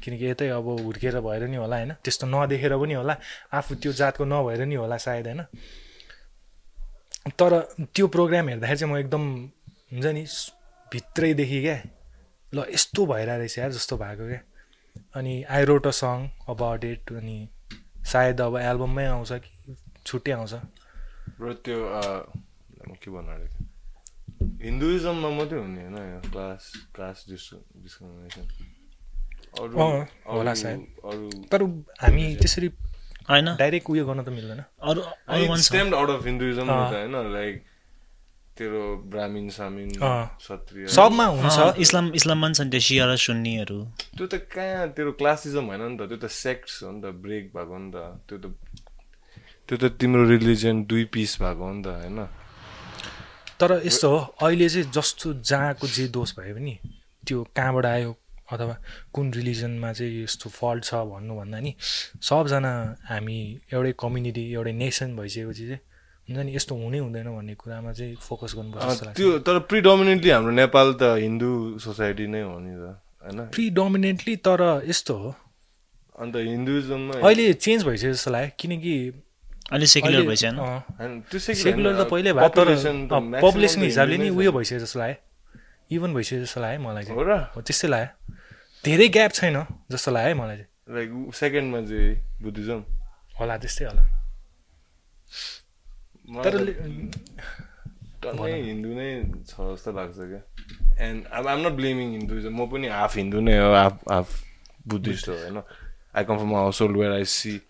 किनकि 0.03 0.25
यतै 0.27 0.49
अब 0.49 0.67
हुर्केर 0.85 1.21
भएर 1.21 1.43
नि 1.49 1.57
होला 1.57 1.77
होइन। 1.77 1.93
त्यस्तो 2.05 2.27
नदेखेर 2.27 2.73
पनि 2.77 2.95
होला। 2.95 3.15
आफू 3.53 3.75
त्यो 3.83 3.93
जातको 3.93 4.25
नभएर 4.25 4.61
नि 4.67 4.75
होला 4.75 4.97
सायद 4.97 5.27
होइन। 5.27 5.43
तर 7.39 7.53
त्यो 7.95 8.07
प्रोग्राम 8.07 8.49
हेर्दाखेरि 8.49 8.79
चाहिँ 8.79 8.93
म 8.93 8.97
एकदम 8.99 9.25
हुन्छ 9.93 10.07
नि 10.07 10.25
भित्रैदेखि 10.93 11.61
क्या 11.63 11.77
ल 12.53 12.65
यस्तो 12.75 13.07
भइरहेको 13.07 13.39
रहेछ 13.39 13.59
यार 13.59 13.71
जस्तो 13.73 13.97
भएको 13.97 14.25
क्या। 14.29 14.41
अनि 15.15 15.35
I 15.45 15.65
wrote 15.65 15.87
a 15.87 15.95
song 15.95 16.29
about 16.49 16.85
it 16.85 17.13
अनि 17.13 17.39
सायद 18.09 18.41
अब 18.41 18.55
एल्बममै 18.59 19.07
आउँछ 19.07 19.31
कि 19.45 19.53
छुट्टै 20.07 20.33
आउँछ 20.33 20.53
र 21.41 21.53
त्यो 21.65 21.79
के 23.03 23.09
भन्नु? 23.11 23.47
हिन्दुइजममा 24.65 25.29
मात्रै 25.37 25.59
हुने 25.59 25.83
होइन 25.83 25.97
यो 26.09 26.21
क्लास 26.31 26.63
क्लास 26.95 27.17
डिस्क्रिमिनेसन 27.31 28.47
होला 30.27 30.55
सायद। 30.55 30.81
तर 31.53 31.61
हामी 32.03 32.25
त्यसरी 32.37 32.69
होइन 33.31 33.49
डाइरेक्ट 33.59 33.87
उयो 33.91 34.05
गर्न 34.07 34.21
त 34.25 34.29
मिल्दैन 34.37 34.61
अरू 34.83 35.01
आउट 35.95 36.11
अफ 36.11 36.23
हिन्दुइजम। 36.27 36.67
होइन 36.71 37.17
लाइक 37.33 37.55
तेरो 38.59 38.83
ब्राह्मीण 39.07 39.49
सामिन। 39.55 39.89
क्षत्रिय। 39.95 40.87
सबमा 40.91 41.27
हुन्छ। 41.39 41.79
इस्लाम 41.79 42.07
इस्लाममा 42.19 42.47
पनि 42.47 42.55
छन् 42.59 42.71
त्यो 42.71 42.81
सिया 42.83 43.05
र 43.07 43.17
सुन्नीहरू। 43.17 43.79
त्यो 44.19 44.27
त 44.27 44.35
कहाँ 44.51 44.91
तेरो 44.99 45.13
क्लासिजम 45.15 45.65
होइन 45.71 45.83
नि 45.83 45.97
त। 45.97 46.11
त्यो 46.11 46.19
त 46.19 46.27
सेक्ट्स 46.27 46.83
हो 46.83 46.91
नि 46.93 47.01
त 47.03 47.07
ब्रेक 47.23 47.45
भएको 47.55 47.77
नि 47.79 47.91
त। 47.95 47.97
त्यो 48.27 48.37
त 48.43 48.47
त्यो 49.69 49.77
त 49.79 49.85
तिम्रो 50.01 50.25
रिलिजन 50.29 50.85
दुई 50.91 51.05
पिस 51.15 51.39
भएको 51.39 51.63
हो 51.63 51.73
नि 51.73 51.83
त 51.83 51.89
होइन? 52.03 52.19
तर 53.61 53.71
यस्तो 53.87 54.09
हो 54.09 54.19
अहिले 54.43 54.69
चाहिँ 54.69 54.91
जस्तो 54.91 55.27
जहाँको 55.43 55.87
जे 55.87 56.09
दोष 56.09 56.31
भए 56.39 56.53
पनि 56.55 56.75
त्यो 57.27 57.39
कहाँबाट 57.57 57.87
आयो 57.87 58.11
अथवा 58.53 58.75
कुन 59.13 59.33
रिलिजनमा 59.35 59.93
चाहिँ 59.93 60.23
यस्तो 60.25 60.51
फल्ट 60.51 60.85
छ 60.85 60.95
भन्नुभन्दा 61.11 61.59
नि 61.61 61.75
सबजना 62.23 62.73
हामी 63.11 63.39
एउटै 63.73 63.93
कम्युनिटी 63.99 64.45
एउटै 64.53 64.73
नेसन 64.73 65.17
भइसकेपछि 65.17 65.67
चाहिँ 65.69 65.83
हुन्छ 66.29 66.45
नि 66.45 66.53
यस्तो 66.55 66.75
हुनै 66.77 66.99
हुँदैन 66.99 67.27
भन्ने 67.33 67.55
कुरामा 67.55 67.93
चाहिँ 67.93 68.15
फोकस 68.21 68.53
गर्नुपर्छ 68.57 68.85
अँ, 68.85 68.91
जस्तो 68.93 69.05
लाग्छ। 69.07 69.17
त्यो 69.17 69.39
तर 69.49 69.59
प्रिडोमिनेन्टली 69.65 70.31
हाम्रो 70.31 70.53
नेपाल 70.53 70.89
त 70.95 71.03
हिन्दू 71.19 71.51
सोसाइटी 71.81 72.27
नै 72.29 72.43
हो 72.43 72.59
नि 72.61 72.73
त 72.77 72.85
होइन? 73.25 73.39
प्रिडोमिनेन्टली 73.49 74.35
तर 74.45 74.61
यस्तो 74.87 75.15
हो। 75.15 75.31
अन्त 76.19 76.35
हिन्दुइजममा 76.37 77.15
अहिले 77.25 77.53
चेन्ज 77.57 77.81
भइसक्यो 77.85 78.13
जस्तो 78.13 78.31
लाग्यो 78.31 78.51
किनकि 78.61 78.95
अहिले 79.73 79.87
सेक्युलर 79.87 80.17
अहिले- 80.17 80.29
भइसकेन 80.29 80.55
सेकुलर 81.57 81.93
त 81.97 82.09
पहिल्यै 82.11 82.33
भयो 82.35 82.49
तर 82.49 82.69
पपुलेसन 83.41 83.81
त 83.81 83.85
हिसाबले 83.85 84.17
नि 84.19 84.29
उयो। 84.31 84.51
भइसक्यो 84.53 84.79
जस्तो 84.79 84.99
लाग्यो। 84.99 85.17
इभन 85.91 86.11
भइसक्यो 86.15 86.39
जस्तो 86.45 86.61
लाग्यो 86.61 86.81
मलाई 86.85 87.03
हो 87.05 87.09
चाहिँ 87.09 87.25
र। 87.25 87.33
हो 87.57 87.61
त्यस्तै 87.63 87.89
लाग्यो। 87.89 88.09
धेरै 88.85 89.09
ग्याप 89.09 89.31
छैन 89.33 89.57
जस्तो 89.91 90.11
लाग्यो 90.13 90.29
है 90.29 90.35
मलाई 90.35 90.57
चाहिँ। 90.57 90.69
लाइक 90.95 91.11
सेकेन्डमा 91.35 91.79
चाहिँ 91.81 92.09
बुद्धिज्म। 92.43 92.79
होला 93.41 93.55
त्यस्तै 93.59 93.85
होला। 93.85 94.05
तर 98.23 98.37
हिन्दू 98.55 98.89
नै 98.89 99.23
छ 99.47 99.55
जस्तो 99.61 99.93
लाग्छ 99.93 100.17
क्या। 100.19 100.43
एन्ड 101.07 101.27
अब 101.27 101.47
आम 101.47 101.61
नट 101.61 101.73
ब्लेमिङ 101.73 102.11
हिन्दुइजम 102.11 102.55
म 102.63 102.67
पनि 102.71 102.89
हाफ 102.89 103.17
हिन्दू 103.17 103.41
नै 103.41 103.59
हो 103.59 103.73
हाफ 103.75 104.11
हाफ 104.11 104.45
बुद्धिस्ट 104.89 105.29
हो 105.29 105.35
होइन। 105.35 105.63
I 106.17 106.25
come 106.25 106.37
from 106.37 106.55
household 106.83 106.97
where 106.97 107.13
I 107.13 107.25
see 107.25 107.61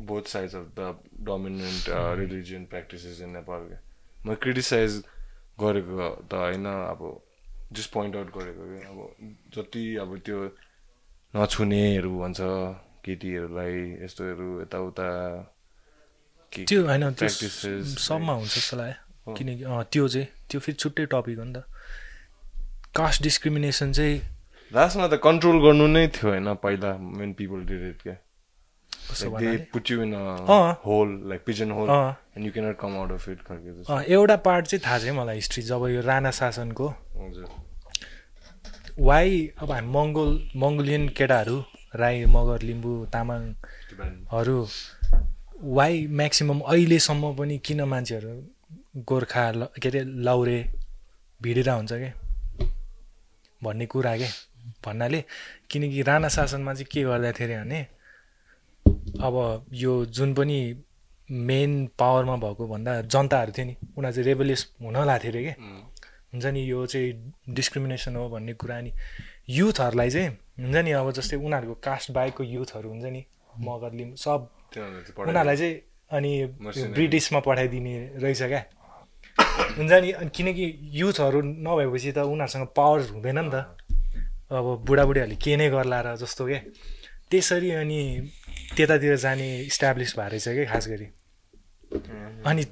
both 0.00 0.22
sides 0.22 0.54
of 0.54 0.66
the 0.78 1.00
dominant 1.20 1.84
religion 2.18 2.64
practices 2.64 3.20
in 3.20 3.28
Nepal 3.28 3.66
क्या 3.68 3.80
म 4.26 4.34
क्रिटिसाइज 4.34 5.04
गरेको 5.60 6.08
त 6.30 6.34
होइन 6.34 6.66
अब 6.66 7.20
जस्ट 7.72 7.92
पोइन्ट 7.92 8.16
आउट 8.16 8.26
गरेको 8.26 8.78
क्या 8.78 8.88
अब 8.88 9.18
जति 9.56 9.96
अब 9.96 10.18
त्यो 10.18 10.56
नछुनेहरू 11.36 12.18
भन्छ 12.18 12.40
केटीहरूलाई 13.04 14.04
यस्तोहरू 14.04 14.62
यताउता। 14.62 15.08
के- 15.42 15.57
त्यो 16.52 16.80
होइन 16.86 17.04
त्यो 17.18 17.28
सबमा 17.84 18.32
हुन्छ 18.40 18.54
जस्तो 18.54 18.76
लाग्यो। 18.76 19.34
किनकि 19.36 19.64
त्यो 19.92 20.04
चाहिँ 20.08 20.26
त्यो 20.48 20.58
फेरि 20.60 20.76
छुट्टै 20.82 21.04
टपिक 21.12 21.38
हो 21.38 21.44
नि 21.44 21.52
त। 21.52 21.64
कास्ट 22.96 23.22
डिस्क्रिमिनेसन 23.22 23.92
चाहिँ 23.92 24.16
लास्टमा 24.72 25.06
त 25.08 25.14
कन्ट्रोल 25.24 25.56
गर्नु 25.64 25.86
नै 25.86 26.04
थियो 26.14 26.28
होइन 26.30 26.48
पहिला 26.64 26.90
मेन 27.18 27.30
पिपल 27.38 27.60
डिड 27.68 27.82
इट 27.90 27.98
क्या। 28.02 28.16
एउटा 34.16 34.36
पार्ट 34.46 34.66
चाहिँ 34.66 34.82
थाहा 34.84 34.98
छ 34.98 35.00
मलाई 35.18 35.36
हिस्ट्री 35.36 35.62
जब 35.62 35.82
यो 35.88 36.00
राणा 36.08 36.30
शासनको। 36.40 36.86
वाइ 39.08 39.28
अब 39.62 39.70
हामी 39.72 39.88
मङ्गोल 39.96 40.30
मङ्गोलियन 40.62 41.04
केटाहरू 41.16 41.56
राई 41.96 42.24
मगर 42.36 42.58
लिम्बू 42.68 42.92
तामाङहरू 43.14 44.58
वाइ 45.58 46.06
म्याक्सिमम् 46.10 46.60
अहिलेसम्म 46.62 47.34
पनि 47.36 47.58
किन 47.58 47.82
मान्छेहरू 47.84 48.32
गोर्खा 49.04 49.50
ल- 49.50 49.68
के 49.82 49.88
अरे 49.88 50.02
लौरे 50.04 50.58
भिडेर 51.40 51.68
हुन्छ 51.70 51.92
क्या 51.92 52.12
भन्ने 53.62 53.86
कुरा 53.86 54.16
के? 54.16 54.28
भन्नाले 54.86 55.24
किनकि 55.70 56.02
राणा 56.02 56.28
शासनमा 56.28 56.74
चाहिँ 56.74 56.86
के 56.92 57.02
गर्दाखेरि 57.02 57.54
भने 57.54 57.80
अब 59.22 59.66
यो 59.74 60.04
जुन 60.06 60.34
पनि 60.34 60.58
मेन 61.30 61.86
पावरमा 61.98 62.36
भएको 62.36 62.66
भन्दा 62.68 63.00
जनताहरू 63.02 63.52
थियो 63.52 63.66
नि 63.66 63.74
उनीहरू 63.98 64.12
चाहिँ 64.14 64.26
रेबलियस 64.26 64.62
हुन 64.82 64.96
लाग्थ्यो 65.06 65.30
अरे 65.30 65.42
क्या 65.42 65.54
हुन्छ 66.32 66.46
नि 66.46 66.60
यो 66.70 66.86
चाहिँ 66.86 67.32
डिस्क्रिमिनेसन 67.50 68.16
हो 68.16 68.28
भन्ने 68.28 68.52
कुरा 68.54 68.80
नि। 68.80 68.92
युथहरूलाई 69.50 70.10
चाहिँ 70.10 70.28
हुन्छ 70.60 70.76
नि 70.76 70.90
अब 70.92 71.10
जस्तै 71.12 71.36
उनीहरूको 71.36 71.74
कास्ट 71.84 72.10
बाहेकको 72.12 72.42
युथहरू 72.44 72.88
हुन्छ 72.90 73.04
नि 73.04 73.24
मगर 73.60 73.92
लिम्बू 73.92 74.16
सब 74.16 74.48
उनीहरूलाई 74.76 75.56
चाहिँ 75.56 75.74
अनि. 76.10 76.32
ब्रिटिसमा 76.94 77.40
पठाइदिने 77.40 77.94
रहेछ 78.20 78.42
क्या। 78.42 78.62
हुन्छ 79.76 79.92
नि 79.92 80.10
अनि 80.12 80.30
किनकि 80.34 80.64
युथहरू 81.00 81.40
नभएपछि 81.42 82.10
त 82.12 82.18
उनीहरूसँग 82.26 82.66
पावर 82.76 83.00
हुँदैन 83.14 83.38
नि 83.38 83.50
त। 83.52 83.56
अब 84.48 84.66
बुढाबुढीहरूले 84.86 85.36
के 85.36 85.56
नै 85.56 85.68
गर्ला 85.68 86.00
र 86.00 86.16
जस्तो 86.16 86.44
क्या 86.46 86.60
त्यसरी 87.30 87.70
अनि 87.84 88.00
त्यतातिर 88.76 89.16
जाने 89.16 89.48
इस्टाब्लिस 89.68 90.16
भएर 90.18 90.30
रहेछ 90.32 90.48
क्या 90.48 90.64
खास 90.72 90.88
गरी। 90.88 91.06
अनि 92.44 92.62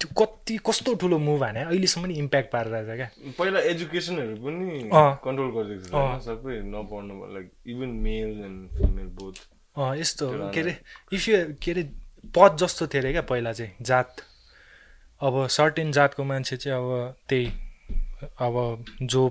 त्यो 0.00 0.08
कति 0.18 0.58
कस्तो 0.66 0.94
ठुलो 0.98 1.18
मुभ 1.18 1.42
हाने 1.44 1.60
अहिलेसम्म 1.70 2.06
नि 2.06 2.14
इम्प्याक्ट 2.18 2.50
पारेर 2.50 2.72
रहेछ 2.72 2.96
क्या। 2.96 3.08
पहिला 3.38 3.60
एजुकेसनहरू 3.70 4.34
पनि। 4.42 4.90
कन्ट्रोल 4.90 5.50
गरिदिएको 5.54 5.86
छ 5.86 6.22
सबै 6.26 6.54
नपढ्नु 6.66 7.14
like 7.34 7.46
even 7.70 7.90
male 8.02 8.30
and 8.48 8.60
female 8.78 9.08
both 9.14 9.36
यस्तो 9.80 10.26
के 10.54 10.60
अरे 10.60 10.76
इफ 11.12 11.28
यु 11.28 11.36
के 11.62 11.70
अरे 11.70 11.82
पद 12.34 12.56
जस्तो 12.60 12.86
थियो 12.86 13.00
अरे 13.02 13.12
क्या 13.12 13.22
पहिला 13.22 13.52
चाहिँ 13.52 13.72
जात। 13.82 14.20
अब 15.20 15.46
सर्टेन 15.48 15.92
जातको 15.92 16.24
मान्छे 16.24 16.56
चाहिँ 16.56 16.76
अब 16.76 17.16
त्यही 17.28 17.46
अब 18.40 18.84
जो 19.02 19.26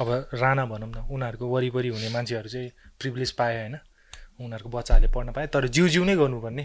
अब 0.00 0.08
राणा 0.34 0.64
भनौँ 0.66 0.88
न 0.88 1.06
उनीहरूको 1.10 1.46
वरिपरि 1.48 1.88
हुने 1.88 2.08
मान्छेहरू 2.12 2.48
चाहिँ 2.48 2.70
प्रिभिलेज 3.00 3.30
पायो 3.40 3.58
होइन 3.58 3.76
उनीहरूको 4.40 4.68
बच्चाहरूले 4.68 5.12
पढ्न 5.12 5.32
पायो 5.32 5.46
तर 5.48 5.68
जिउ 5.68 5.88
जिउ 5.88 6.04
नै 6.04 6.16
गर्नुपर्ने। 6.16 6.64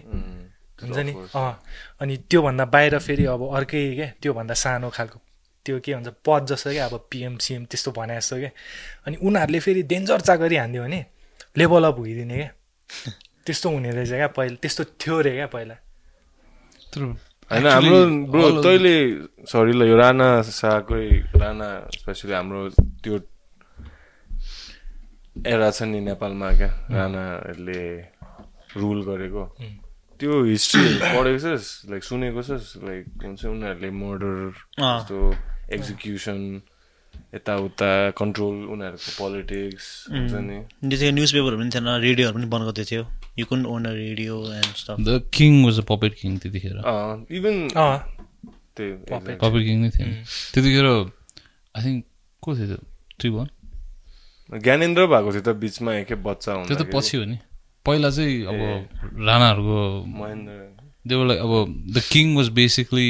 हुन्छ 0.79 0.97
नि? 0.97 1.13
अँ 1.35 1.53
अनि 2.01 2.17
त्योभन्दा 2.29 2.65
बाहिर 2.65 2.97
फेरि 2.99 3.25
अब 3.25 3.41
अर्कै 3.55 3.83
क्या 3.95 4.07
त्योभन्दा 4.21 4.53
सानो 4.53 4.89
खालको 4.89 5.19
त्यो 5.65 5.79
के 5.79 5.95
भन्छ 5.95 6.07
पद 6.25 6.45
जस्तो 6.51 6.69
क्या 6.71 6.85
अब 6.85 7.07
पिएम 7.11 7.37
सिएम 7.37 7.65
त्यस्तो 7.65 7.91
भने 7.91 8.15
जस्तो 8.17 8.35
क्या। 8.37 8.51
अनि 9.07 9.15
उनीहरूले 9.23 9.59
फेरि 9.59 9.81
डेन्जर 9.91 10.19
चाकरी 10.21 10.55
हानिदियो 10.55 10.83
भने 10.83 11.05
लेभल 11.57 11.83
अप 11.83 11.99
भइदिने 11.99 12.37
क्या। 12.37 12.49
त्यस्तो 13.49 13.69
हुने 13.69 13.89
रहेछ 13.91 14.11
क्या 14.13 14.27
पहिला 14.37 14.55
त्यस्तो 14.61 14.83
थियो 15.01 15.17
अरे 15.19 15.31
क्या 15.35 15.47
पहिला 15.55 15.75
तर 16.93 17.01
होइन 17.51 17.65
हाम्रो 17.67 17.99
ब्रो 18.29 18.45
तैँले 18.63 18.95
सरी 19.49 19.73
ल 19.73 19.81
यो 19.89 19.95
राणा 19.97 20.29
शाहकै 20.53 21.03
राणा 21.41 21.69
स्पेसली 21.97 22.33
हाम्रो 22.33 22.61
त्यो 23.01 23.17
एरा 25.35 25.69
छ 25.71 25.81
नि 25.89 25.99
नेपालमा 26.05 26.49
क्या 26.59 26.69
राणाहरूले 26.91 27.81
रुल 28.75 28.99
गरेको. 29.03 29.43
त्यो 30.19 30.33
हिस्ट्री 30.43 30.83
पढेको 31.15 31.39
छस् 31.45 31.69
लाइक 31.89 32.03
सुनेको 32.03 32.41
छस् 32.43 32.67
लाइक 32.85 33.05
हुन्छ 33.23 33.41
उनीहरूले 33.45 33.89
मर्डर 33.97 34.35
अँ। 34.77 34.99
जस्तो 34.99 35.17
एक्जिक्युसन 35.73 36.39
यताउता 37.35 37.89
कन्ट्रोल 38.19 38.55
उनीहरूको 38.73 39.11
पोलिटिक्स 39.17 39.85
हुन्छ 40.11 40.31
नि। 40.47 40.57
जतिखेर 40.89 41.13
न्युज 41.13 41.31
पेपरहरू 41.31 41.57
पनि 41.57 41.69
थिएन 41.75 41.87
रेडियोहरू 42.05 42.35
पनि 42.37 42.47
बन्द 42.53 42.63
गर्दै 42.65 42.85
थियो। 42.91 43.03
यु 43.39 43.45
कुन 43.45 43.65
on 43.65 43.85
a 43.85 43.93
radio 43.93 44.35
and 44.53 44.71
stuff 44.81 44.97
the 44.99 45.21
king 45.33 45.63
was 45.65 45.79
a 45.79 45.85
puppet 45.91 46.13
king 46.21 46.37
त्यतिखेर। 46.37 46.77
Even 47.31 47.55
uh. 47.77 47.97
त्यो 48.77 48.87
Puppet. 48.95 49.29
exact- 49.29 49.41
पपेट 49.43 49.63
किङ 49.67 49.77
नै 49.81 49.89
थियो। 49.89 50.07
त्यतिखेर 50.53 50.85
आई 51.75 51.81
थिङ्क 51.85 52.05
को 52.41 52.55
थियो 52.57 52.67
त्यो? 52.67 52.81
त्रिभुवन 53.19 53.47
ज्ञानेन्द्र 54.49 55.05
भएको 55.07 55.31
थियो 55.31 55.41
त 55.41 55.55
बिचमा 55.55 55.93
एकखेप 55.93 56.17
बच्चा 56.17 56.63
त्यो 56.65 56.77
त। 56.77 56.89
पछि 56.95 57.17
हो 57.17 57.25
नि। 57.25 57.37
पहिला 57.85 58.09
चाहिँ 58.09 58.35
अब 58.51 58.59
राणाहरूको 59.27 59.79
महेन्द्र। 60.05 60.55
देवलाई 61.07 61.37
अब 61.37 61.51
the 61.95 62.01
king 62.11 62.35
was 62.35 62.49
basically 62.49 63.09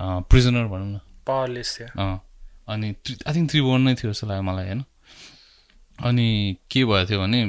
prisoner 0.00 0.66
भनौँ 0.72 0.90
न। 0.94 1.00
पावरलेस 1.26 1.78
थियो 1.80 1.88
अनि 2.68 2.88
आई 3.26 3.34
थिङ्क 3.34 3.50
त्रिभुवन 3.50 3.80
नै 3.80 3.94
थियो 3.94 4.12
जस्तो 4.12 4.26
लाग्यो 4.26 4.42
मलाई 4.42 4.66
होइन? 4.66 4.84
अनि 5.98 6.56
के 6.70 6.84
भएको 6.84 7.08
थियो 7.08 7.20
भने 7.20 7.40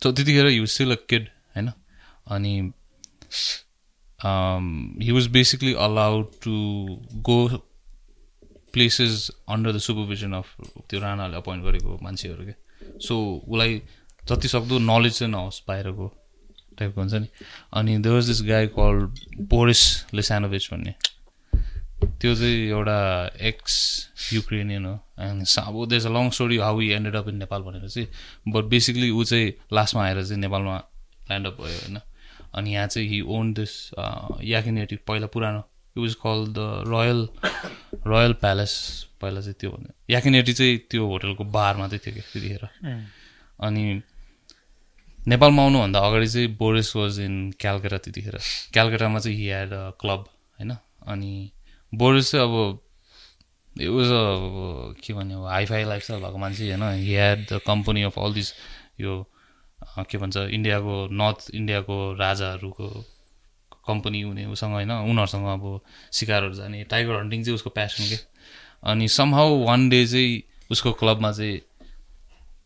त 0.00 0.02
त्यतिखेर 0.02 0.44
वाज 0.44 0.68
स्टिल 0.68 0.92
अ 0.92 0.98
किड 1.08 1.24
होइन? 1.56 1.72
अनि 2.28 2.54
he 5.04 5.10
was 5.12 5.26
basically 5.38 5.72
allowed 5.86 6.26
to 6.42 6.54
go 7.28 7.38
places 8.72 9.30
under 9.48 9.72
the 9.72 9.78
supervision 9.78 10.32
of 10.32 10.46
त्यो 10.90 11.00
राणाले 11.00 11.36
अपोइन्ट 11.36 11.64
गरेको 11.64 11.98
मान्छेहरू 12.02 12.44
क्या? 12.44 12.54
सो 13.00 13.14
उसलाई 13.48 13.82
जति 14.22 14.48
सक्दो 14.48 14.78
नलेज 14.78 15.18
चाहिँ 15.18 15.32
नहोस् 15.32 15.62
बाहिरको 15.68 16.06
टाइपको 16.78 17.00
हुन्छ 17.00 17.14
नि। 17.14 17.28
अनि 17.72 17.98
there 17.98 18.14
was 18.14 18.26
this 18.26 18.42
guy 18.42 18.66
call 18.78 18.94
Boris 19.50 19.82
Lissanevitch 20.14 20.68
भन्ने। 20.72 20.94
त्यो 22.00 22.34
चाहिँ 22.34 22.68
एउटा 22.68 22.98
एक्स 23.40 23.74
युक्रेनियन 24.32 24.84
हो 24.86 24.92
एन्ड 25.20 25.46
अब 25.58 25.86
this 25.88 26.06
a 26.06 26.10
long 26.10 26.30
story 26.30 26.56
how 26.56 26.78
he 26.80 26.90
ended 26.92 27.16
up 27.16 27.28
in 27.28 27.36
Nepal 27.36 27.62
भनेर 27.62 27.88
चाहिँ 27.88 28.52
बट 28.52 28.64
बेसिकली 28.64 29.10
ऊ 29.10 29.24
चाहिँ 29.24 29.52
लास्टमा 29.72 30.04
आएर 30.04 30.22
चाहिँ 30.24 30.40
नेपालमा 30.40 30.76
ल्यान्ड 31.28 31.46
अप 31.46 31.56
भयो 31.60 31.78
होइन? 31.78 31.98
अनि 32.54 32.74
यहाँ 32.74 32.86
चाहिँ 32.86 33.08
हि 33.08 33.20
ओन 33.28 33.52
दिस 33.52 33.74
याकिनेटिभ 34.44 34.98
पहिला 35.06 35.26
पुरानो 35.26 35.58
it 35.58 35.98
was 35.98 36.14
call 36.14 36.46
the 36.52 36.84
royal 36.88 37.28
royal 38.06 38.32
palace 38.32 38.72
पहिला 39.20 39.40
चाहिँ 39.40 39.54
त्यो 39.60 39.70
भन्यो 39.70 39.92
याकिनेटी 40.10 40.52
चाहिँ 40.52 40.78
त्यो 40.90 41.06
होटलको 41.06 41.44
बारमा 41.44 41.88
चाहिँ 41.88 42.00
थियो 42.06 42.14
क्या 42.14 42.24
त्यतिखेर। 42.32 42.68
अनि 43.66 44.02
नेपालमा 45.28 45.62
आउनुभन्दा 45.62 45.98
अगाडि 45.98 46.28
चाहिँ 46.28 46.56
बोरिस 46.56 46.96
वाज 46.96 47.20
इन 47.20 47.50
क्यालकाटा 47.60 47.98
त्यतिखेर। 47.98 48.38
क्यालकाटामा 48.72 49.18
चाहिँ 49.18 49.38
हि 49.38 49.46
ह्याड 49.46 49.72
अ 49.72 49.90
क्लब 50.00 50.24
होइन? 50.58 50.76
अनि 51.06 51.50
बोरिस 51.92 52.30
चाहिँ 52.30 52.44
अब 52.44 52.78
was 53.78 54.10
a 54.10 54.20
के 55.00 55.14
भन्ने 55.14 55.34
अब 55.34 55.44
हाइफाई 55.46 55.84
लाइफस्टाइल 55.84 56.20
भएको 56.20 56.38
मान्छे 56.38 56.68
होइन। 56.68 56.82
He 56.82 57.14
had 57.14 57.46
the 57.52 57.60
company 57.66 58.02
of 58.02 58.18
all 58.18 58.34
this 58.34 58.52
यो 59.00 59.14
के 60.10 60.18
भन्छ 60.18 60.36
इन्डियाको 60.36 60.96
नर्थ 61.12 61.50
इन्डियाको 61.54 61.96
राजाहरूको 62.18 62.88
कम्पनी 63.86 64.20
हुने 64.20 64.46
उसँग 64.46 64.72
होइन 64.72 64.90
उनीहरूसँग 64.92 65.46
अब 65.46 65.80
सिकारहरू 66.12 66.54
जाने। 66.54 66.84
टाइगर 66.84 67.14
हन्टिङ 67.14 67.44
चाहिँ 67.44 67.54
उसको 67.54 67.70
प्यासन 67.70 68.08
के? 68.08 68.18
अनि 68.84 69.08
समहाउ 69.08 69.64
वान 69.64 69.88
डे 69.88 70.06
चाहिँ 70.06 70.42
उसको 70.70 70.92
क्लबमा 70.92 71.32
चाहिँ 71.32 71.60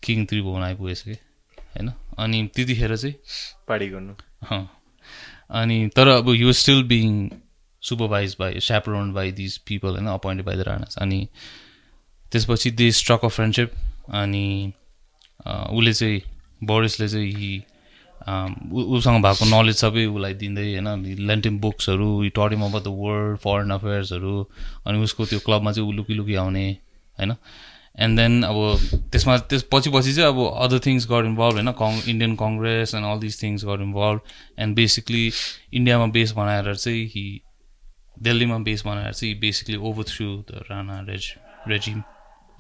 किङ 0.03 0.25
त्रिभुवन 0.27 0.63
आइपुगेछ 0.63 1.01
कि? 1.03 1.13
होइन? 1.77 1.93
अनि 2.19 2.49
त्यतिखेर 2.55 2.97
चाहिँ 2.97 3.15
पार्टी 3.69 3.89
गर्नु। 3.89 4.15
अनि 5.51 5.89
तर 5.97 6.09
अब 6.09 6.29
you 6.35 6.53
still 6.53 6.83
being 6.85 7.29
supervise 7.83 8.37
by 8.39 8.61
surround 8.61 9.15
by 9.15 9.33
these 9.33 9.57
people 9.67 9.89
होइन 9.91 10.07
अपोइन्टेड 10.09 10.47
बाई 10.47 10.57
द 10.57 10.61
राणास 10.63 10.97
अनि 10.99 11.27
त्यसपछि 12.33 12.71
दे 12.73 12.91
स्ट्रक 12.93 13.25
अ 13.25 13.29
फ्रेन्डसिप 13.31 13.73
अनि 14.15 14.73
उसले 15.47 15.93
चाहिँ 15.93 16.21
बोरिसले 16.63 17.09
चाहिँ 17.09 17.33
हि 17.33 17.53
ऊ- 18.73 18.87
उसँग 18.97 19.23
भएको 19.23 19.45
नलेज 19.47 19.77
सबै 19.77 20.05
उसलाई 20.07 20.35
दिँदै 20.35 20.67
होइन 20.77 21.05
लेन्टिम 21.27 21.59
बुक्सहरू 21.61 22.09
टडिम 22.37 22.63
अबाउट 22.63 22.83
द 22.85 22.89
वर्ल्ड 22.99 23.39
फरेन 23.39 23.71
अफेयर्सहरू 23.71 24.35
अनि 24.87 25.03
उसको 25.03 25.25
त्यो 25.27 25.39
क्लबमा 25.41 25.73
चाहिँ 25.73 25.89
ऊ 25.89 25.93
लुकी 25.93 26.15
लुकी 26.15 26.35
आउने 26.37 26.65
होइन। 27.19 27.35
एन्ड 27.99 28.19
देन 28.19 28.43
अब 28.43 28.57
त्यसमा 29.13 29.37
त्यस 29.47 29.65
पछि 29.73 29.91
पछि 29.91 30.13
चाहिँ 30.15 30.29
अब 30.29 30.39
अदर 30.59 30.79
थिङ्स 30.79 31.07
गट 31.11 31.25
इन्भल्भ 31.25 31.55
होइन 31.55 31.73
कङ 31.75 31.99
Indian 32.09 32.37
Congress 32.37 32.95
and 32.95 33.07
all 33.07 33.19
this 33.21 33.43
things 33.43 33.65
got 33.65 33.81
involve 33.81 34.21
and 34.59 34.77
basically 34.77 35.25
इन्डियामा 35.73 36.07
बेस 36.13 36.33
बनाएर 36.33 36.75
चाहिँ 36.77 37.05
हि 37.07 37.25
दिल्लीमा 38.23 38.59
बेस 38.69 38.83
बनाएर 38.87 39.13
चाहिँ 39.13 39.39
basically 39.41 39.77
over 39.77 40.05
through 40.05 40.27
the 40.51 40.65
Rana 40.71 41.01
raise 41.09 41.33
regime 41.69 42.03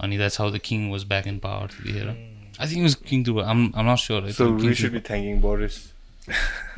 अनि 0.01 0.17
that's 0.17 0.41
how 0.41 0.51
the 0.51 0.59
king 0.65 0.91
was 0.91 1.05
back 1.05 1.27
in 1.27 1.39
power 1.39 1.67
त्यतिखेर 1.69 2.09
I 2.09 2.67
think 2.71 2.83
was 2.83 2.95
king 3.09 3.25
to 3.25 3.39
um 3.41 3.73
um 3.77 3.91
not 3.91 3.99
sure 3.99 4.23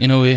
in 0.00 0.10
a 0.10 0.16
way 0.16 0.34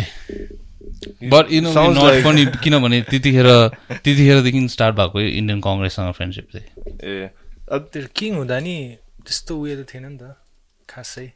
but 1.24 1.50
in 1.50 1.64
a 1.64 1.68
way 1.68 1.74
Sounds 1.74 1.98
not 1.98 2.24
पनि 2.24 2.44
किनभने 2.64 3.00
त्यतिखेर 3.02 3.46
त्यतिखेरदेखि 3.90 4.68
start 4.68 4.96
भएको 4.96 5.20
Indian 5.20 5.60
कङ्ग्रेससँग 5.60 6.12
friendship 6.12 6.48
चाहिँ 6.52 6.66
ए 7.02 7.30
अब 7.72 7.88
त्यो 7.92 8.06
किङ 8.16 8.34
हुँदा 8.34 8.58
नि 8.60 8.76
त्यस्तो 9.24 9.58
उयो 9.60 9.82
त 9.82 9.86
थिएन 9.94 10.06
नि 10.06 10.18
त 10.18 10.36
खासै। 10.88 11.26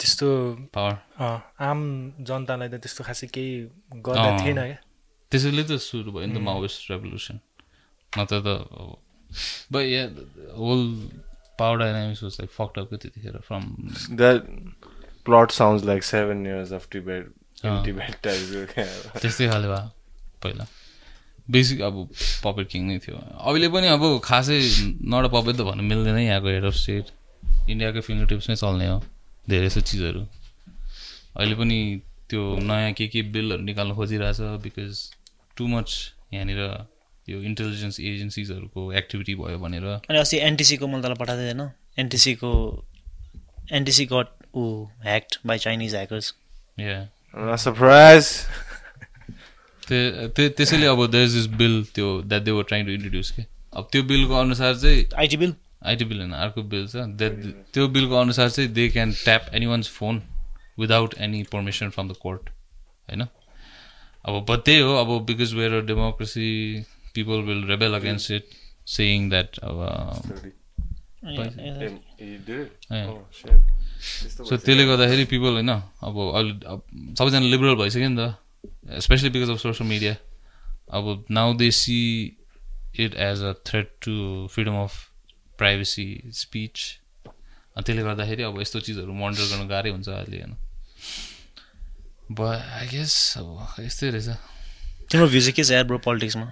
त्यस्तो 0.00 0.28
पावर 0.74 0.94
आम 1.60 1.80
जनतालाई 2.20 2.68
त 2.68 2.80
त्यस्तो 2.80 3.04
खासै 3.04 3.26
केही 3.26 3.52
गर्दा। 4.06 4.30
थिएन 4.40 4.60
क्या 4.60 4.78
त्यसैले 5.32 5.64
त 5.64 5.80
सुरु 5.80 6.12
भयो 6.12 6.26
नि 6.26 6.34
त 6.36 6.40
माओइस्ट 6.48 6.90
रेभोल्युसन। 6.90 7.36
नत्र 8.12 8.40
त 8.46 8.48
but 9.72 9.84
yeah 9.88 10.04
whole 10.56 10.82
power 11.58 11.76
dynamics 11.78 12.22
was 12.22 12.36
like 12.40 12.50
fucked 12.56 12.78
अपको 12.78 12.96
त्यतिखेर 13.04 13.38
from 13.48 13.62
that 14.20 14.40
plot 15.24 15.50
sounds 15.56 15.84
like 15.86 16.02
seven 16.04 16.46
years 16.46 16.72
of 16.72 16.88
Tibet 16.92 17.24
in 17.64 17.70
uh. 17.70 17.84
Tibet 17.84 18.14
टाइप्सको 18.22 19.18
त्यस्तै 19.20 19.48
खाले 19.48 19.68
भयो 19.72 19.88
पहिला। 20.42 20.66
बेसिक 21.48 21.80
अब 21.88 21.94
पपेट 22.44 22.68
किङ 22.72 22.82
नै 22.86 22.98
थियो। 23.04 23.16
अहिले 23.16 23.68
पनि 23.74 23.86
अब 23.94 24.04
खासै 24.24 24.58
नट 25.12 25.24
पपेट 25.32 25.54
त 25.56 25.62
भन्नु 25.68 25.82
मिल्दैन 25.88 26.18
यहाँको 26.18 26.48
हेड 26.48 26.64
अफ 26.64 26.76
स्टेट 26.82 27.06
इन्डियाकै 27.70 28.00
फिङ्गर 28.06 28.26
टिप्समै 28.32 28.56
चल्ने 28.56 28.86
हो 28.88 28.98
धेरै 29.48 29.66
जस्तो 29.68 29.80
चिजहरू। 29.90 30.22
अहिले 31.36 31.54
पनि 31.56 31.78
त्यो 32.28 32.42
नयाँ 32.68 32.92
के 32.98 33.06
के 33.12 33.22
बिलहरू 33.34 33.62
निकाल्नु 33.62 33.94
खोजिरहेछ 33.94 34.40
बिकज 34.64 34.92
टु 35.56 35.66
मच 35.68 35.94
यहाँनिर 36.34 36.60
यो 37.28 37.42
इन्टेलिजेन्स 37.42 38.00
एजेन्सिजहरूको 38.00 38.92
एक्टिभिटी 38.92 39.34
भयो 39.34 39.58
भनेर। 39.58 39.84
अनि 39.84 40.18
अस्ति 40.18 40.36
एनटिसीको 40.48 40.86
मैले 40.86 41.02
तँलाई 41.02 41.16
पठाएको 41.20 41.42
थिएँ 41.42 41.54
होइन 41.54 41.70
एनटिसीको 41.98 42.52
NTC 43.72 44.06
got 44.12 44.28
uh 44.54 44.62
hacked 45.04 45.36
by 45.46 45.58
Chinese 45.58 45.94
hackers 45.94 46.34
yeah 46.80 47.56
surprise 47.56 48.30
त्यो 49.88 50.28
त्यो- 50.28 50.52
त्यसैले 50.56 50.86
अब 50.86 51.06
देयर 51.10 51.24
इज 51.24 51.34
दिस 51.34 51.46
बिल 51.58 51.84
त्यो 51.94 52.10
that 52.22 52.42
they 52.42 52.50
were 52.50 52.64
trying 52.64 52.86
to 52.86 52.92
introduce 52.92 53.30
के? 53.30 53.42
अब 53.76 53.88
त्यो 53.92 54.02
बिलको 54.02 54.34
अनुसार 54.34 54.74
चाहिँ 54.78 55.04
आइटी 55.18 55.36
बिल 55.36 55.54
आइटी 55.86 56.04
बिल 56.04 56.18
होइन 56.18 56.32
अर्को 56.32 56.62
बिल 56.62 56.86
छ। 56.88 56.96
द्याट 57.20 57.32
त्यो 57.74 57.86
बिलको 57.88 58.14
अनुसार 58.14 58.50
चाहिँ 58.50 58.70
they 58.72 58.88
can 58.88 59.12
tap 59.12 59.46
anyone's 59.66 59.88
phone 59.90 60.22
without 60.78 61.14
any 61.18 61.42
permission 61.52 61.90
from 61.90 62.08
the 62.08 62.16
court 62.22 62.50
होइन? 63.10 63.26
अब 64.24 64.44
बट 64.48 64.60
त्यही 64.64 64.80
हो 64.80 64.92
अब 64.96 65.10
because 65.26 65.54
where 65.54 65.72
a 65.74 65.80
democracy 65.86 66.48
people 67.14 67.42
will 67.48 67.64
rebel 67.68 67.94
against 67.94 68.30
it 68.30 68.44
saying 68.96 69.28
that 69.30 69.58
अब 69.68 69.78
सो 74.46 74.56
त्यसले 74.56 74.84
गर्दाखेरि 74.86 75.24
पिपल 75.32 75.52
होइन 75.58 75.70
अब 75.70 76.14
अहिले 76.18 76.54
अब 76.74 76.82
सबैजना 77.18 77.46
लिबरल 77.54 77.74
भइसक्यो 77.82 78.08
नि 78.08 78.16
त 78.20 79.00
specially 79.06 79.30
because 79.30 79.50
of 79.50 79.58
social 79.58 79.88
media 79.88 80.14
अब 80.98 81.24
now 81.30 81.54
they 81.56 81.70
see 81.80 81.98
it 83.04 83.14
as 83.28 83.42
a 83.42 83.52
threat 83.66 83.92
to 84.02 84.14
freedom 84.54 84.76
of 84.82 84.94
privacy 85.58 86.06
speech 86.40 86.74
त्यसले 87.76 88.02
गर्दाखेरि 88.02 88.42
अब 88.42 88.60
यस्तो 88.60 88.80
चिजहरू 88.86 89.12
मोनिटर 89.20 89.44
गर्नु 89.50 89.66
गाह्रै 89.68 89.90
हुन्छ 89.90 90.08
अहिले 90.08 90.40
होइन। 90.40 90.56
ब 92.38 92.40
आई 92.78 92.86
गेस 92.88 93.14
अब 93.38 93.48
यस्तै 93.80 94.10
रहेछ 94.10 94.28
तिम्रो 95.10 95.26
भ्यू 95.28 95.40
चाहिँ 95.40 95.52
के 95.52 95.64
छ 95.64 95.70
यार 95.70 95.84
ब्रो 95.84 95.98
पोलिटिक्समा 95.98 96.46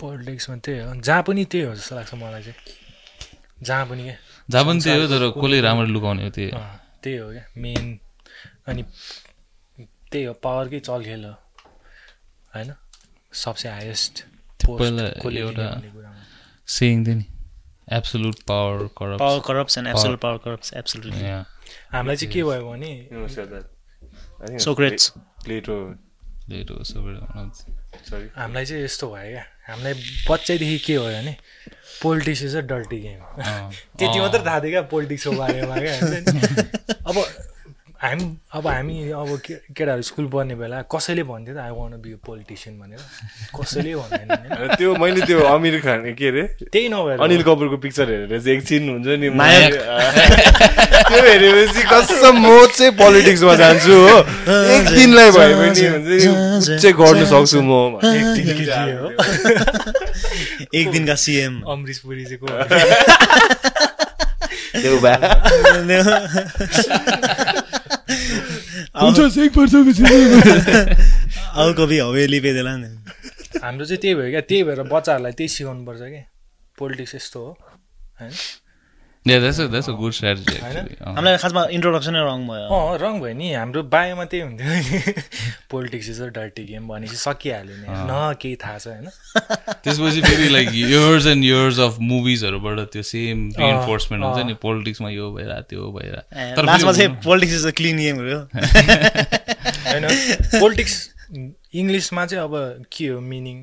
पोलिटिक्समा 0.00 0.56
त्यही 0.56 0.78
हो। 0.80 0.94
जहाँ 1.00 1.22
पनि 1.22 1.44
त्यही 1.44 1.64
हो 1.64 1.74
जस्तो 1.74 1.94
लाग्छ 1.96 2.14
मलाई 2.14 2.42
चाहिँ। 2.42 2.58
जहाँ 3.62 3.86
पनि 3.86 4.02
क्या 4.02 4.16
जहाँ 4.50 4.64
पनि 4.66 4.80
त्यही 4.80 5.00
हो 5.00 5.06
तर 5.08 5.28
कसले 5.36 5.60
राम्ररी 5.60 5.92
लुकाउने 5.92 6.22
हो 6.24 6.30
त्यही 6.30 6.50
त्यही 7.02 7.16
हो 7.16 7.30
क्या। 7.32 7.44
मेन 7.56 7.98
अनि 8.68 8.82
त्यही 10.10 10.24
हो 10.24 10.32
पावरकै 10.44 10.80
चलखेल 10.80 11.24
हो। 11.24 11.34
होइन? 12.54 12.74
सबसे 13.32 13.68
हाइएस्ट 13.68 14.24
पहिला 14.66 15.04
एउटा 15.38 15.68
सेयिङ 16.68 17.06
थियो 17.06 17.14
नि 17.14 17.26
absolute 17.92 18.42
power 18.48 18.86
power 18.98 19.18
corrupt 19.18 19.46
corrupts 19.46 19.78
and 19.78 19.88
absolute 19.88 20.20
power 20.20 20.38
corrupts 20.44 20.72
absolutely 20.74 21.24
हामीलाई 21.92 22.16
चाहिँ 22.16 22.32
के 22.32 22.42
भयो 22.42 22.70
भने 22.70 22.92
सोक्रेट्स 24.42 25.12
प्लेटो 25.44 25.94
सरी 26.84 28.28
हामीलाई 28.36 28.64
चाहिँ 28.64 28.84
यस्तो 28.84 29.06
भयो 29.14 29.30
क्या। 29.30 29.44
हामीलाई 29.68 29.94
बच्चैदेखि 30.30 30.78
के 30.78 30.98
भयो 30.98 31.06
भने 31.06 31.36
politics 32.02 32.42
is 32.42 32.56
a 32.56 32.60
dirty 32.60 32.98
game. 33.00 33.20
त्यति 33.98 34.20
मात्र 34.20 34.46
थाहा 34.46 34.60
थियो 34.60 34.70
क्या 34.70 34.82
पोलिटिक्सको 34.82 35.32
बारेमा 35.32 35.76
क्या। 35.78 35.94
अब 37.06 37.16
हामी 38.02 38.26
अब 38.52 38.66
हामी 38.66 39.10
अब 39.14 39.38
के 39.46 39.54
केटाहरू 39.70 40.02
स्कुल 40.02 40.26
पढ्ने 40.32 40.54
बेला 40.58 40.82
कसैले 40.90 41.22
भन्थ्यो 41.24 41.54
त 41.54 41.58
आई 41.62 41.70
वान 41.78 41.92
बी 42.02 42.10
पोलिटिसियन 42.26 42.74
भनेर। 42.78 43.00
कसैले 43.54 43.94
भन्दैन। 43.94 44.74
त्यो 44.78 44.90
मैले 44.98 45.20
त्यो 45.24 45.38
अमिर 45.40 45.80
खान 45.80 46.12
के 46.18 46.26
अरे? 46.28 46.42
त्यही 46.74 46.88
नभएर। 46.90 47.18
अनिल 47.24 47.42
कपुरको 47.48 47.76
पिक्चर 47.80 48.06
हेरेर 48.10 48.40
चाहिँ 48.42 48.58
एकछिन 48.58 48.82
हुन्छ 48.90 49.08
नि। 49.22 49.28
त्यो 51.08 51.22
हेरेपछि 51.22 51.82
कसम 51.92 52.34
म 52.44 52.66
चाहिँ 52.74 52.92
पोलिटिक्समा 52.98 53.54
जान्छु 53.62 53.94
हो। 53.94 54.16
एक 54.74 54.84
दिनलाई 54.90 55.30
भयो 55.30 55.54
भने 55.54 55.70
हुन्छ 55.70 56.68
नि 56.84 56.90
गर्नु 56.98 57.24
सक्छु 57.30 57.58
म 57.62 58.02
एक 60.74 60.86
दिनकी 60.92 61.16
सिएम। 61.24 61.54
अमरिस 61.72 61.98
पुरी 62.04 62.24
चाहिँ 62.26 62.38
को 62.42 62.46
त्यो 64.74 64.98
भए 64.98 65.16
अब 71.54 71.74
कवि 71.78 71.98
हवेली 72.06 72.40
बेदेला 72.40 72.76
नि। 72.76 72.88
हाम्रो 73.62 73.84
चाहिँ 73.86 74.00
त्यही 74.00 74.14
भयो 74.14 74.30
क्या 74.30 74.40
त्यही 74.40 74.62
भएर 74.64 74.82
बच्चाहरूलाई 74.82 75.32
त्यही 75.32 75.48
सिकाउनु 75.48 75.84
पर्छ 75.86 76.00
क्या 76.00 76.24
पोलिटिक्स 76.78 77.14
यस्तो 77.14 77.40
हो 77.40 77.50
होइन? 78.20 78.32
हामीलाई 81.00 81.36
खासमा 81.40 81.62
इन्ट्रोडक्सनै 81.72 82.20
रङ 82.28 82.40
भयो? 82.44 82.68
अँ 82.68 82.98
रङ 83.00 83.20
भयो 83.20 83.34
नि। 83.34 83.52
हाम्रो 83.54 83.82
बायोमा 83.88 84.24
त्यही 84.24 84.42
हुन्थ्यो। 84.42 84.68
नि 84.68 85.14
politics 85.70 86.08
is 86.08 86.20
a 86.20 86.28
dirty 86.28 86.64
game 86.64 86.88
भनेपछि 86.88 87.16
सकिहाल्यो 87.16 87.76
नि। 87.76 87.86
न 87.88 88.36
केही 88.36 88.56
थाहा 88.56 88.78
छ 88.78 88.86
होइन? 88.86 89.08
त्यसपछि 89.84 90.20
फेरि 90.20 90.48
like 90.48 90.68
years 90.74 91.26
and 91.26 91.44
years 91.44 91.78
of 91.80 91.96
मुभिजहरूबाट 92.00 92.78
त्यो 92.92 93.02
सेम 93.02 93.48
रिइन्फोर्समेन्ट 93.58 94.24
हुन्छ 94.24 94.46
नि। 94.46 94.54
पोलिटिक्समा 94.60 95.08
यो 95.10 95.32
भएर 95.32 95.52
त्यो 95.72 95.90
भएर 95.92 96.16
तर 96.56 96.64
लास्टमा 96.64 96.92
चाहिँ 96.92 97.10
politics 97.24 97.54
is 97.54 97.66
a 97.66 97.70
clean 97.70 97.96
game 97.96 98.16
हो 98.16 98.38
होइन। 99.88 100.04
पोलिटिक्स 100.60 100.94
इङ्ग्लिसमा 101.74 102.26
चाहिँ 102.26 102.44
अब 102.44 102.54
के 102.92 103.06
हो 103.08 103.20
मिनिङ 103.20 103.56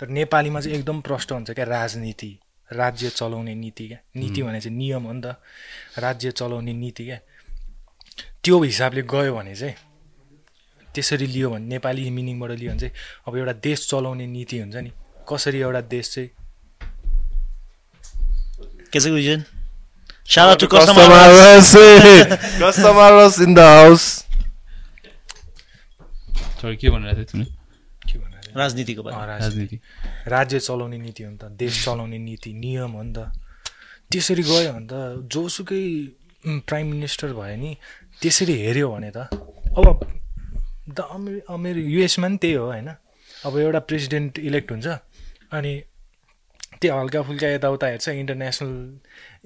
तर 0.00 0.06
नेपालीमा 0.08 0.60
चाहिँ 0.60 0.78
एकदम 0.78 1.00
प्रष्ट 1.00 1.32
हुन्छ 1.32 1.50
क्या 1.50 1.64
राजनीति। 1.64 2.32
राज्य 2.72 3.08
चलाउने 3.10 3.54
नीति 3.54 3.88
क्या? 3.88 3.98
नीति 4.16 4.42
भने 4.42 4.60
चाहिँ 4.60 4.76
नियम 4.78 5.02
हो 5.02 5.12
नि 5.12 5.20
त। 5.24 5.36
राज्य 5.98 6.30
चलाउने 6.30 6.72
नीति 6.72 7.04
क्या? 7.04 7.18
त्यो 8.44 8.62
हिसाबले 8.62 9.02
गयो 9.02 9.34
भने 9.34 9.54
चाहिँ 9.54 9.74
त्यसरी 10.94 11.26
लियो 11.26 11.50
भने 11.50 11.66
नेपाली 11.66 12.10
मिनिङबाट 12.10 12.50
लियो 12.50 12.70
भने 12.70 12.80
चाहिँ 12.80 12.94
अब 13.28 13.36
एउटा 13.36 13.52
देश 13.52 13.88
चलाउने 13.90 14.26
नीति 14.26 14.58
हुन्छ 14.58 14.76
नि। 14.76 14.92
कसरी 15.28 15.58
एउटा 15.60 15.80
देश 15.80 16.14
चाहिँ? 16.14 16.30
के 18.92 19.00
चाहिँ 19.00 19.14
vision 19.16 19.44
Shout 20.28 20.48
out 20.48 20.58
to 20.58 20.66
Customer 20.66 21.06
customer. 21.06 21.28
Russ. 21.54 21.70
Customer 22.58 23.10
Russ 23.14 23.38
in 23.38 23.54
the 23.54 23.62
house. 23.62 24.24
sorry, 26.60 26.76
के 26.76 26.90
भनिरहेको 26.90 27.16
थियो 27.16 27.24
तिमीले? 27.24 27.65
राजनीतिको 28.56 29.02
राजनीति। 29.02 29.76
राज्य 30.28 30.58
चलाउने 30.60 30.98
नीति 30.98 31.22
हो 31.22 31.30
नि 31.30 31.38
त 31.38 31.44
देश 31.60 31.84
चलाउने 31.84 32.18
नीति 32.18 32.52
नियम 32.52 32.90
हो 32.90 33.02
नि 33.02 33.12
त। 33.12 33.32
त्यसरी 34.10 34.42
गयो 34.42 34.72
भने 34.72 34.86
त 34.90 34.94
जोसुकै 35.32 35.82
प्राइम 36.68 36.86
मिनिस्टर 36.92 37.32
भयो 37.32 37.56
नि 37.56 37.76
त्यसरी 38.22 38.54
हेऱ्यो 38.64 38.88
भने 38.90 39.10
त 39.16 39.18
अब 39.78 39.86
द 40.88 41.00
अमे 41.10 41.40
अमेरि 41.50 41.82
युएसमा 41.94 42.28
पनि 42.28 42.36
त्यही 42.42 42.54
हो 42.54 42.64
होइन? 42.66 42.88
अब 43.44 43.58
एउटा 43.58 43.80
प्रेसिडेन्ट 43.90 44.38
इलेक्ट 44.38 44.70
हुन्छ 44.72 44.86
अनि 45.52 45.72
त्यो 46.80 46.94
हल्का 46.98 47.22
फुल्का 47.22 47.48
यताउता 47.48 47.86
हेर्छ 47.86 48.08
इन्टरनेसनल 48.08 48.72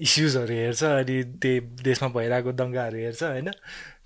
इस्युजहरू 0.06 0.54
हेर्छ 0.54 0.82
अनि 0.84 1.16
त्यही 1.42 1.60
देशमा 1.82 2.08
भइरहेको 2.14 2.52
दङ्गाहरू 2.52 2.98
हेर्छ 2.98 3.22
होइन? 3.22 3.50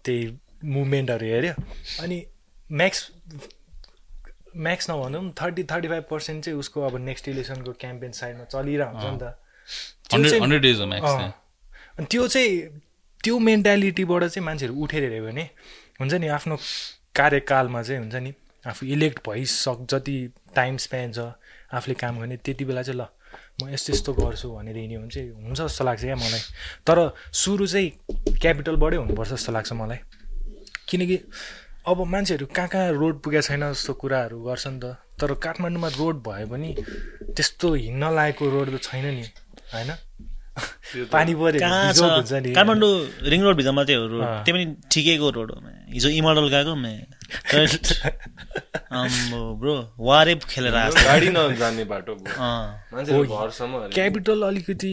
त्यही 0.05 0.22
मुभमेन्टहरू 0.64 1.26
हेऱ्यो 1.26 1.55
अनि 2.02 2.18
म्याक्स 2.70 3.00
म्याक्स 4.57 4.90
नभनौँ 4.90 5.32
थर्टी 5.40 5.62
थर्टी 5.64 5.88
फाइभ 5.88 6.05
पर्सेन्ट 6.11 6.44
चाहिँ 6.44 6.59
उसको 6.59 6.82
अब 6.86 6.96
नेक्स्ट 7.05 7.28
इलेक्सनको 7.28 7.72
क्याम्पेन 7.80 8.12
साइडमा 8.12 8.44
चलिरहेको 8.44 8.98
हुन्छ 8.98 9.05
नि 9.12 9.18
त। 9.22 9.34
अनि 11.98 12.07
त्यो 12.11 12.26
चाहिँ 12.28 12.80
त्यो 13.24 13.38
मेन्टालिटीबाट 13.38 14.24
चाहिँ 14.24 14.44
मान्छेहरू 14.46 14.74
उठेर 14.74 15.02
हेऱ्यो 15.02 15.24
भने 15.26 15.44
हुन्छ 16.00 16.14
नि 16.14 16.28
आफ्नो 16.28 16.57
कार्यकालमा 17.16 17.82
चाहिँ 17.82 18.00
हुन्छ 18.00 18.14
नि 18.14 18.32
आफू 18.66 18.86
इलेक्ट 18.86 19.18
भइसक 19.28 19.86
जति 19.90 20.16
टाइम 20.55 20.76
स्पेन्ड 20.86 21.14
छ 21.14 21.18
आफूले 21.74 21.94
काम 21.94 22.18
गर्ने 22.20 22.36
त्यति 22.36 22.64
बेला 22.64 22.82
चाहिँ 22.82 23.00
ल 23.00 23.07
म 23.62 23.68
यस्तो 23.70 23.92
यस्तो 23.92 24.12
गर्छु 24.14 24.50
भनेर 24.50 24.76
हिँड्यो 24.76 25.00
भने 25.00 25.11
चाहिँ 25.11 25.30
हुन्छ 25.30 25.61
जस्तो 25.61 25.84
लाग्छ 25.84 26.02
क्या 26.02 26.16
मलाई। 26.16 26.40
तर 26.86 26.98
सुरु 27.32 27.66
चाहिँ 27.66 27.90
क्यापिटलबाटै 28.40 28.96
हुनुपर्छ 28.96 29.30
जस्तो 29.32 29.52
लाग्छ 29.52 29.72
मलाई। 29.72 29.98
किनकि 30.88 31.16
अब 31.87 32.01
मान्छेहरू 32.09 32.47
कहाँ 32.57 32.68
कहाँ 32.68 32.93
रोड 32.97 33.20
पुगेको 33.22 33.43
छैन 33.45 33.61
जस्तो 33.72 33.93
कुराहरू 34.01 34.41
गर्छ 34.41 34.66
नि 34.66 34.78
त। 34.80 34.97
तर 35.20 35.35
काठमाडौँमा 35.45 35.89
रोड 36.01 36.16
भयो 36.24 36.47
भने 36.49 36.72
त्यस्तो 37.37 37.74
हिँड्न 37.74 38.05
लायकको 38.16 38.45
रोड 38.51 38.68
त 38.72 38.74
छैन 38.89 39.05
नि 39.05 39.24
होइन? 39.74 39.91
पानी 41.12 41.32
पऱ्यो 41.35 41.61
काठमाडौँ 41.61 42.95
रिङ 43.28 43.41
रोड 43.45 43.57
भित्र 43.57 43.72
मात्रै 43.76 43.97
हो 44.01 44.07
रोड। 44.12 44.24
त्यो 44.45 44.53
पनि 44.55 44.64
ठिकैको 44.93 45.28
रोड 45.37 45.51
हो। 45.53 45.57
हिजो 45.93 46.09
इमडल 46.09 46.49
गएको 46.55 46.74
ब्रो 49.61 49.74
वारे 49.99 50.35
खेलेर। 50.51 50.74
क्यापिटल 53.93 54.43
अलिकति 54.49 54.93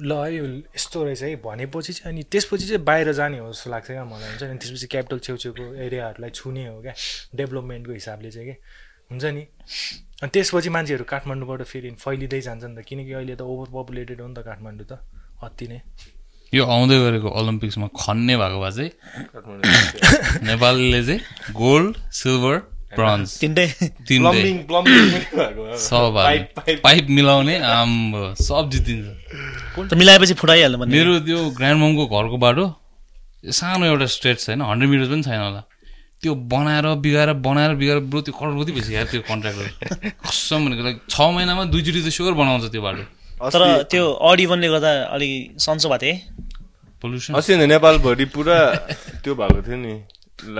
ल 0.00 0.12
है 0.12 0.34
यो 0.34 0.44
यस्तो 0.74 1.04
रहेछ 1.04 1.22
है 1.22 1.36
भनेपछि 1.36 1.92
चाहिँ 1.92 2.14
अनि 2.14 2.22
त्यसपछि 2.22 2.66
चाहिँ 2.66 2.84
बाहिर 2.84 3.12
जाने 3.12 3.38
हो 3.38 3.52
जस्तो 3.52 3.70
लाग्छ 3.70 3.86
क्या 3.86 4.04
मलाई 4.04 4.28
हुन्छ 4.28 4.42
नि? 4.42 4.58
त्यसपछि 4.58 4.86
क्यापिटल 4.86 5.18
छेउछेउको 5.18 5.74
एरियाहरूलाई 5.74 6.30
छुने 6.30 6.66
हो 6.66 6.82
क्या 6.82 6.94
डेभलपमेन्टको 7.34 7.92
हिसाबले 7.92 8.30
चाहिँ 8.30 8.48
के? 8.48 8.56
हुन्छ 9.10 9.24
नि? 9.24 9.46
अनि 10.22 10.30
त्यसपछि 10.34 10.68
मान्छेहरू 10.68 11.04
काठमाडौँबाट 11.04 11.62
फेरि 11.62 11.90
फैलिँदै 11.94 12.40
जान्छ 12.40 12.64
नि 12.64 12.82
त 12.82 12.84
किनकि 12.84 13.12
अहिले 13.12 13.36
त 13.36 13.42
ओभर 13.42 13.70
पपुलेटेड 13.70 14.20
हो 14.20 14.28
नि 14.28 14.34
त 14.34 14.44
काठमाडौँ 14.44 14.86
त 14.90 14.98
अति 15.42 15.66
नै। 15.68 15.80
यो 16.52 16.64
आउँदै 16.66 16.98
गरेको 16.98 17.28
ओलम्पिक्समा 17.30 17.86
खन्ने 17.94 18.36
भएको 18.36 18.58
भए 18.60 18.72
चाहिँ 18.74 18.90
नेपालले 20.42 21.00
चाहिँ 21.06 21.20
गोल्ड 21.62 21.96
सिल्भर 22.10 22.73
ब्रोन्ज 22.98 23.28
पाइप 26.86 27.04
मिलाउने 27.10 27.54
आम्बो 27.74 28.22
सब 28.38 28.64
जितिन्छ। 28.70 29.06
त 29.90 29.92
मिलाएपछि 30.00 30.34
फुटाइहाल्नु 30.40 30.78
भन्ने। 30.78 30.92
मेरो 30.96 31.12
त्यो 31.26 31.38
ग्रान्ड 31.58 31.78
ममको 31.82 32.04
घरको 32.06 32.36
बाटो 32.46 32.64
सानो 33.44 33.84
एउटा 33.86 34.06
स्ट्रेट 34.16 34.38
छ 34.38 34.48
होइन 34.48 34.60
हन्ड्रेड 34.70 34.90
मिटर 34.90 35.06
पनि 35.12 35.22
छैन 35.22 35.40
होला। 35.40 35.62
त्यो 36.22 36.32
बनाएर 36.52 36.86
बिगाएर 37.04 37.30
बनाएर 37.44 37.72
बिगाएर 37.80 37.98
ब्रो 38.08 38.20
त्यो 38.24 38.34
करोडपति 38.38 38.72
भइसक्यो 38.72 38.96
यार 38.96 39.06
त्यो 39.12 39.20
कन्ट्र्याक्टर 39.28 39.68
कसम 40.24 40.60
भनेको 40.64 40.82
लाइक 40.86 40.96
छ 41.10 41.20
महिनामा 41.36 41.62
दुईचोटि 41.68 42.00
त 42.00 42.08
स्योर 42.16 42.32
बनाउँछ 42.40 42.64
त्यो 42.72 42.82
बाटो। 42.86 43.04
तर 43.52 43.62
त्यो 43.92 44.02
अडी 44.30 44.44
बन्ने 44.48 44.68
गर्दा 44.72 44.90
अलिक 45.12 45.60
सन्चो 45.60 45.88
भएको 45.92 46.00
थियो 46.00 46.14
है 46.14 46.18
पोल्युसन 47.02 47.34
अस्ति 47.36 47.52
नेपालभरि 47.68 48.24
पुरा 48.32 48.58
त्यो 49.20 49.32
भएको 49.36 49.60
थियो 49.66 49.76
नि 49.84 49.94
ल 50.56 50.58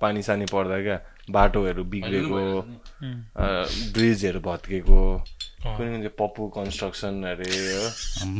पानी 0.00 0.20
सानी 0.24 0.46
पर्दा 0.48 0.76
क्या। 0.80 0.96
बाटोहरू 1.32 1.82
बिग्रेको 1.94 2.40
ब्रिजहरू 3.94 4.40
भत्केको 4.40 5.00
कुनै 5.60 5.76
कुनै 5.76 5.90
चाहिँ 5.92 6.14
पप्पु 6.20 6.42
कन्स्ट्रक्सन 6.56 7.14
अरे 7.32 7.48
हो। 7.48 7.84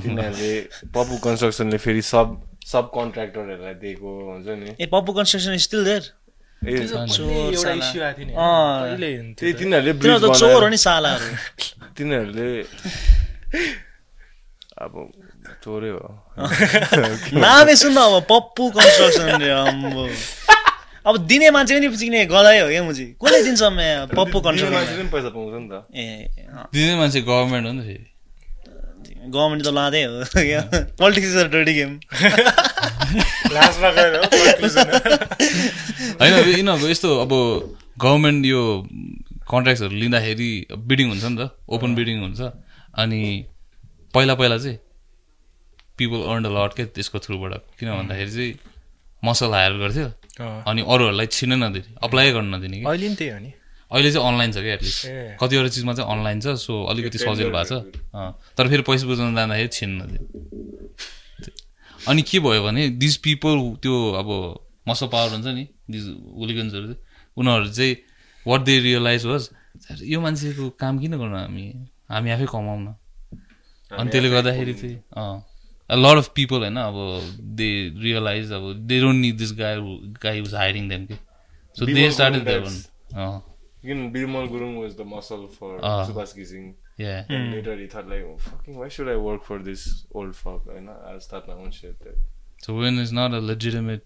तिनीहरूले 0.02 0.52
पप्पु 0.94 1.14
कन्स्ट्रक्सनले 1.26 1.78
फेरि 1.84 2.02
सब 2.12 2.28
सब 2.72 2.84
कन्ट्र्याक्टरहरूलाई 2.94 3.74
दिएको 3.82 4.10
हुन्छ 4.30 4.48
नि। 4.62 4.70
ए 4.80 4.86
पप्पु 4.94 5.12
कन्स्ट्रक्सन 5.18 5.56
स्टिल 5.66 5.84
देयर 5.84 6.04
तिनीहरूले 9.60 9.92
ब्रिज 9.92 10.12
तिनीहरू 10.12 10.28
त 10.28 10.38
चोर 10.40 10.52
हो 10.52 10.58
बनाएर 10.60 10.70
नि 10.70 10.78
सालाहरू। 10.86 11.26
तिनीहरूले 11.96 12.48
अब 14.80 14.92
चोरै 15.64 15.90
हो। 15.90 16.04
नामै 17.44 17.74
सुन्न 17.76 17.98
अब 18.00 18.14
पप्पु 18.32 18.62
कन्स्ट्रक्सन 18.76 19.28
अब 21.10 21.16
दिने 21.26 21.50
मान्छे 21.50 21.72
पनि 21.74 21.88
चिक्ने 21.98 22.24
गलाइ 22.30 22.58
हो 22.60 22.68
क्या 22.70 22.82
मुजी। 22.86 23.06
कसले 23.18 23.38
दिन्छ 23.42 23.62
पप्पु 24.14 24.38
पनि 24.46 24.62
पैसा 25.10 25.30
पाउँछ 25.34 25.54
नि 25.58 25.66
त। 25.66 25.74
ए 25.90 26.30
दिने 26.74 26.94
मान्छे 26.96 27.20
गभर्मेन्ट 27.26 27.66
हो 27.66 27.72
नि 27.72 27.82
त 27.82 27.84
फेरि। 27.90 28.06
गभर्मेन्ट 29.26 29.62
त 29.66 29.68
लाँदै 29.74 30.02
हो 30.06 30.12
politics 31.00 31.28
is 31.30 31.36
a 31.36 31.44
dirty 31.50 31.74
game. 31.74 31.92
होइन 36.20 36.32
यिनीहरूको 36.48 36.88
यस्तो 36.88 37.08
अब 37.20 37.32
गभर्मेन्ट 37.98 38.46
यो 38.46 38.60
कन्ट्र्याक्ट्सहरू 39.50 39.94
लिँदाखेरि 40.02 40.50
बिडिङ 40.90 41.06
हुन्छ 41.10 41.24
नि 41.24 41.36
त 41.36 41.50
ओपन 41.74 41.90
बिडिङ 41.98 42.16
हुन्छ। 42.22 42.40
अनि 43.02 43.20
पहिला 44.14 44.34
पहिला 44.38 44.56
चाहिँ 44.58 44.78
पिपल 45.98 46.20
अर्न 46.30 46.42
द 46.42 46.48
लट 46.54 46.70
क्या 46.76 46.86
त्यसको 46.94 47.18
थ्रुबाट। 47.26 47.52
किन 47.78 47.88
भन्दाखेरि 47.90 48.30
चाहिँ 48.30 48.52
मसल 49.22 49.50
हायर 49.54 49.72
गर्थ्यो। 49.82 50.08
अनि 50.40 50.80
अरूहरूलाई 50.82 51.26
छिर्न 51.26 51.52
नदिने 51.62 52.00
अप्लाई 52.02 52.32
गर्न 52.32 52.48
नदिने 52.54 52.76
कि? 52.80 52.84
अहिले 52.84 53.08
नि 53.08 53.16
त्यही 53.16 53.30
हो 53.30 53.38
नि। 53.40 53.50
अहिले 53.90 54.10
चाहिँ 54.12 54.26
अनलाइन 54.28 54.50
छ 54.52 54.58
क्या 54.64 54.74
एटलिस्ट। 54.74 55.02
कतिवटा 55.40 55.68
चिजमा 55.68 55.92
चाहिँ 55.98 56.08
अनलाइन 56.10 56.38
छ 56.40 56.46
सो 56.56 56.74
अलिकति 56.90 57.18
सजिलो 57.18 57.50
भएको 57.50 57.64
छ। 57.68 57.72
अँ, 58.14 58.30
तर 58.56 58.64
फेरि 58.70 58.82
पैसा 58.88 59.04
बुझाउन 59.06 59.34
जाँदाखेरि 59.36 59.68
छिन्न 59.68 59.94
नदिने। 60.02 60.24
अनि 62.08 62.22
के 62.22 62.38
भयो 62.40 62.62
भने 62.64 62.82
दिस 62.96 63.16
पिपल 63.26 63.56
त्यो 63.82 63.94
अब 64.16 64.28
मसल 64.88 65.06
पावर 65.12 65.28
हुन्छ 65.36 65.46
नि 65.52 65.64
दिस 65.90 66.04
हुलिगन्सहरू 66.38 66.86
चाहिँ 66.86 67.00
उनीहरू 67.36 67.68
चाहिँ 67.68 67.94
वाट 68.46 68.60
दे 68.64 68.74
रियलाइज 68.80 69.26
वाज 69.26 69.42
यो 70.02 70.18
मान्छेको 70.20 70.64
काम 70.80 70.94
किन 70.98 71.12
गर्नु 71.20 71.36
हामी? 71.36 71.64
हामी 72.08 72.28
आफै 72.30 72.46
कमाउन। 72.46 72.86
अनि 73.90 74.08
त्यसले 74.10 74.30
गर्दाखेरि 74.30 74.74
चाहिँ 74.80 74.96
अँ 75.89 75.97
लट 75.97 76.17
अफ 76.17 76.29
पिपल 76.35 76.59
होइन 76.65 76.77
अब 76.83 76.95
दे 77.61 77.67
रियलाइज 78.03 78.51
अब 78.59 78.71
they 78.87 78.99
don't 79.01 79.21
need 79.21 79.37
this 79.37 79.51
guy 79.59 79.81
guy 80.23 80.41
was 80.41 80.53
hiring 80.55 80.89
them 80.89 81.05
के 81.11 81.15
so 81.77 81.85
they 81.85 81.93
Bimal 81.93 82.13
started 82.13 82.41
Gurung 82.41 82.47
there 82.47 82.63
types. 82.63 82.87
अँ 83.15 83.41
किन 83.85 84.09
Bimal 84.11 84.47
Gurung 84.55 84.75
was 84.81 84.95
the 84.97 85.05
muscle 85.13 85.45
for 85.59 85.77
Ah. 85.89 85.99
Subhash 86.07 86.33
घिसिङ 86.35 86.73
yeah 87.01 87.13
And 87.37 87.53
later 87.53 87.75
he 87.77 87.85
thought 87.93 88.07
like, 88.09 88.25
oh, 88.27 88.37
fucking, 88.47 88.75
why 88.81 88.87
should 88.95 89.09
I 89.13 89.15
work 89.27 89.43
for 89.47 89.57
this 89.63 89.81
old 90.13 90.35
fuck? 90.35 90.67
You 90.75 90.81
know, 90.83 90.93
I'll 91.09 91.19
start 91.25 91.47
my 91.51 91.55
own 91.63 91.71
shit. 91.77 92.05
So 92.65 92.75
when 92.77 92.99
it's 93.03 93.11
not 93.17 93.33
a 93.39 93.41
legitimate 93.47 94.05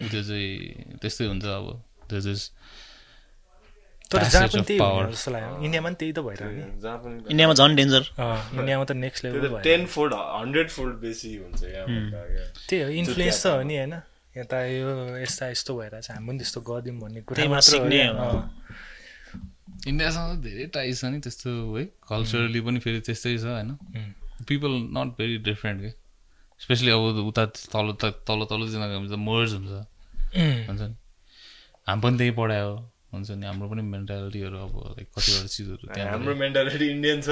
त्यो 0.00 0.22
चाहिँ 0.22 0.98
त्यस्तै 1.02 1.26
हुन्छ 1.28 1.44
अब 1.58 1.68
there's 2.08 2.26
this 2.30 2.42
तर 4.11 4.23
जहाँ 4.33 4.47
पनि 4.49 4.61
त्यही. 4.67 4.79
हुने 4.79 5.11
जस्तो 5.13 5.31
लाग्यो 5.31 5.57
इन्डियामा 5.65 5.87
पनि 5.89 5.95
त्यही 6.01 6.11
त 6.13 6.19
भइरहेको 6.27 7.29
इन्डियामा 7.31 7.53
झन् 7.53 7.75
डेन्जर 7.79 8.03
अँ, 8.17 8.59
इन्डियामा 8.59 8.83
त 8.85 8.91
next 9.05 9.25
level 9.25 9.59
ten 9.63 9.85
fold 9.95 10.13
hundred 10.17 10.69
fold 10.69 10.95
बेसी 11.01 11.31
हुन्छ। 11.37 11.61
त्यही 12.69 12.81
हो 12.83 12.89
इन्फ्लुएन्स 13.01 13.43
त 13.43 13.47
हो 13.53 13.61
नि 13.63 13.75
होइन। 13.77 13.93
यता 14.37 14.57
यो 14.65 14.89
यस्ता 15.21 15.45
यस्तो 15.49 15.71
भइरहेछ 15.77 16.09
हामी 16.11 16.27
पनि 16.27 16.37
त्यस्तो 16.41 16.59
गरिदिउँ 16.61 16.97
भन्ने 17.01 17.21
कुरा 17.27 17.45
मात्र। 17.49 17.73
इन्डियासँग 19.87 20.41
धेरै 20.43 20.65
टाइज 20.75 20.99
छ 20.99 21.05
नि 21.13 21.19
त्यस्तो 21.23 21.49
है। 21.75 21.83
कल्चरली 22.09 22.59
पनि 22.67 22.79
फेरि 22.83 22.99
त्यस्तै 23.07 23.37
छ 23.37 23.45
होइन। 23.45 23.69
पिपल 24.47 24.71
नट 24.97 25.09
भेरी 25.17 25.37
डिफ्रेन्ट 25.45 25.77
के 25.81 25.91
स्पेसली 26.61 26.91
अब 26.91 27.21
उता 27.29 27.45
तल 27.73 27.93
तल 28.01 28.39
तल 28.49 28.61
त 28.67 29.15
मर्ज 29.27 29.53
हुन्छ। 29.55 29.71
हुन्छ 30.67 30.81
नि। 30.81 30.95
हामी 31.87 32.01
पनि 32.01 32.17
त्यही 32.17 32.31
पढायो। 32.39 32.71
हुन्छ 33.13 33.29
नि 33.41 33.45
हाम्रो 33.45 33.67
पनि 33.69 33.81
मेन्टालिटीहरू 33.93 34.57
अब 34.65 34.73
लाइक 34.97 35.07
कतिवटा 35.17 35.47
चिजहरू 35.53 35.83
त्यहाँ 35.93 36.09
हाम्रो 36.11 36.33
मेन्टालिटी 36.41 36.85
इन्डियन 36.95 37.21
छ। 37.25 37.29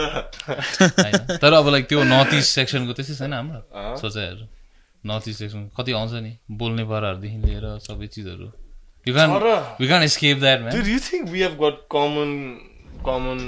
तर 1.41 1.53
अब 1.53 1.67
लाइक 1.73 1.85
त्यो 1.89 2.03
नर्थ 2.03 2.33
इस्ट 2.33 2.49
सेक्सनको 2.57 2.93
त्यस्तै 2.97 3.15
छैन 3.19 3.33
हाम्रो 3.33 3.59
सोचाइहरू। 4.01 4.45
नर्थ 5.03 5.27
इस्ट 5.29 5.39
सेक्सन 5.39 5.69
कति 5.77 5.91
आउँछ 5.99 6.13
नि 6.25 6.31
बोल्ने 6.61 6.83
पाराहरूदेखि 6.91 7.37
लिएर 7.45 7.65
सबै 7.87 8.07
चिजहरू। 8.15 8.47
यु 9.05 9.13
क्यान 9.13 9.29
तर- 9.33 9.81
you 9.81 9.87
can 9.87 10.03
escape 10.03 10.37
that 10.39 10.59
man 10.61 10.73
Dude, 10.75 10.89
you 10.93 10.99
think 11.09 11.29
we 11.35 11.43
have 11.45 11.55
got 11.61 11.77
common 11.95 12.31
common 13.05 13.39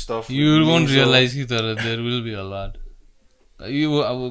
stuff? 0.00 0.24
with 0.30 0.38
you 0.38 0.48
you, 0.56 0.64
won't 0.70 0.88
so- 0.88 0.94
realise 0.94 1.34
कि 1.34 1.44
तर 1.52 1.74
there 1.82 2.00
will 2.00 2.22
be 2.22 2.32
a 2.34 2.46
lot 2.54 2.72
यो 3.60 3.98
अब 3.98 4.24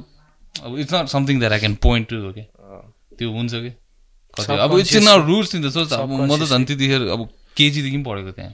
अब 0.63 0.77
it's 0.79 0.93
not 0.93 1.07
something 1.13 1.39
that 1.39 1.51
I 1.51 1.59
can 1.59 1.75
point 1.85 2.09
to 2.09 2.15
okay 2.29 2.41
त्यो 3.17 3.31
हुन्छ 3.31 3.53
कि 3.53 3.69
कति 4.37 4.57
अब 4.65 4.77
इट्स 4.79 5.07
आवर 5.07 5.25
रुट्स 5.27 5.55
नि 5.55 5.61
त 5.67 5.71
सोच 5.73 5.93
अब 5.93 6.09
म 6.09 6.37
त 6.37 6.49
झन् 6.49 6.65
त्यतिखेर 6.65 7.07
अब 7.15 7.29
केजीदेखि 7.57 7.99
पढेको 8.09 8.31
त्यहाँ। 8.37 8.53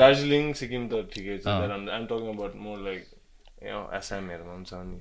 दार्जिलिङ 0.00 0.52
सिक्किम 0.60 0.82
त 0.88 0.94
ठिकै 1.14 1.38
छ 1.38 1.46
but 1.60 1.70
I'm, 1.76 1.84
I'm 1.88 2.06
talking 2.10 2.32
about 2.34 2.52
more 2.66 2.78
like 2.88 3.06
you 3.62 3.72
know 3.72 3.84
आसामहरूमा 3.98 4.54
पनि 4.54 4.64
छ 4.64 4.72
नि 4.88 4.98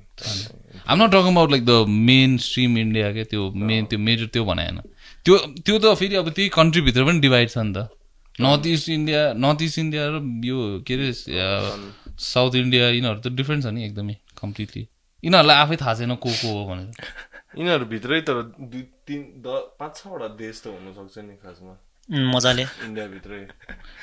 I'm 0.88 0.98
not 1.04 1.12
talking 1.12 1.32
about 1.34 1.50
like 1.52 1.64
the 1.66 1.74
mainstream 2.46 2.78
India 2.78 3.12
क्या 3.14 3.26
त्यो 3.34 3.44
मेन 3.70 3.86
त्यो 3.92 4.00
मेजर 4.08 4.28
त्यो 4.34 4.44
भनाएन 4.50 4.80
त्यो 5.26 5.38
त्यो 5.38 5.76
त 5.80 5.94
फेरि 6.02 6.16
अब 6.24 6.30
त्यही 6.30 6.50
कन्ट्रीभित्र 6.58 7.06
पनि 7.10 7.20
डिभाइड 7.28 7.50
छ 7.50 7.58
नि 7.58 7.74
त। 7.74 7.80
North 8.36 8.68
east 8.68 8.90
India 8.90 9.22
north 9.44 9.62
east 9.68 9.78
India 9.80 10.04
र 10.14 10.18
यो 10.46 10.58
के 10.88 10.94
अरे 10.94 11.10
साउथ 12.26 12.56
इन्डिया 12.56 12.84
यिनीहरू 12.90 13.20
त 13.20 13.28
डिफ्रेन्ट 13.40 13.62
छ 13.64 13.68
नि 13.74 13.82
एकदमै 13.86 14.16
कम्प्लिटली 14.42 14.84
यिनीहरूलाई 15.24 15.58
आफै 15.64 15.76
थाहा 15.82 15.94
छैन 16.00 16.14
को 16.16 16.30
को 16.42 16.48
हो 16.54 16.62
भनेर। 16.70 16.88
यिनीहरूभित्रै 17.58 18.20
तर 18.30 18.38
दुई 18.62 18.84
तिन 19.08 19.22
द 19.42 19.48
पाँच 19.82 19.94
छवटा 19.98 20.28
देश 20.38 20.56
त 20.62 20.66
हुनसक्छ 20.78 21.16
नि 21.26 21.36
खासमा। 21.44 21.74
मजाले। 22.08 22.64
इन्डियाभित्रै। 22.88 23.42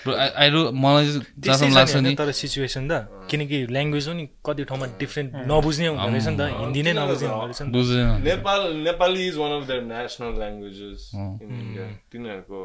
मलाई 0.05 1.05
जहाँसम्म 1.41 1.73
लाग्छ 1.75 1.95
नि। 2.05 2.15
तर 2.15 2.31
सिचुएसन 2.37 2.85
त। 2.89 2.93
किनकि 3.31 3.57
ल्याङ्ग्वेज 3.73 4.05
पनि 4.09 4.25
कति 4.47 4.63
ठाउँमा 4.69 4.87
डिफ्रेन्ट 5.01 5.31
नबुझ्ने 5.49 5.89
हुँदो 5.89 6.09
रहेछ 6.13 6.27
नि 6.29 6.37
त। 6.37 6.41
हिन्दी 6.61 6.81
नै 6.85 6.93
नबुझ्ने 7.01 7.29
हुँदो 7.29 7.47
रहेछ 7.49 7.61
बुझ्दैन। 7.73 8.09
Nepal 8.29 8.61
Nepali 8.85 9.21
is 9.29 9.37
one 9.41 9.53
of 9.57 9.63
their 9.69 9.83
national 9.89 10.33
languages 10.41 11.01
in 11.17 11.49
India 11.49 11.85
तिनीहरूको 12.13 12.59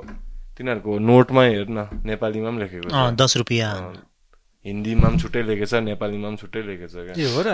तिनीहरूको 0.57 0.91
नोटमा 0.99 1.41
हेर 1.43 1.67
न 1.71 1.79
नेपालीमा 2.03 2.49
पनि 2.49 2.59
लेखेको 2.59 2.87
दस 3.15 3.31
रुपियाँ। 3.37 3.73
हिन्दीमा 4.65 5.07
पनि 5.07 5.17
छुट्टै 5.23 5.41
लेखेको 5.47 5.67
छ 5.71 5.79
नेपालीमा 5.87 6.27
पनि 6.27 6.37
छुट्टै 6.39 6.61
लेखेको 6.67 6.87
छ 6.91 6.95
क्या 7.07 7.27
हो 7.31 7.41
र। 7.47 7.49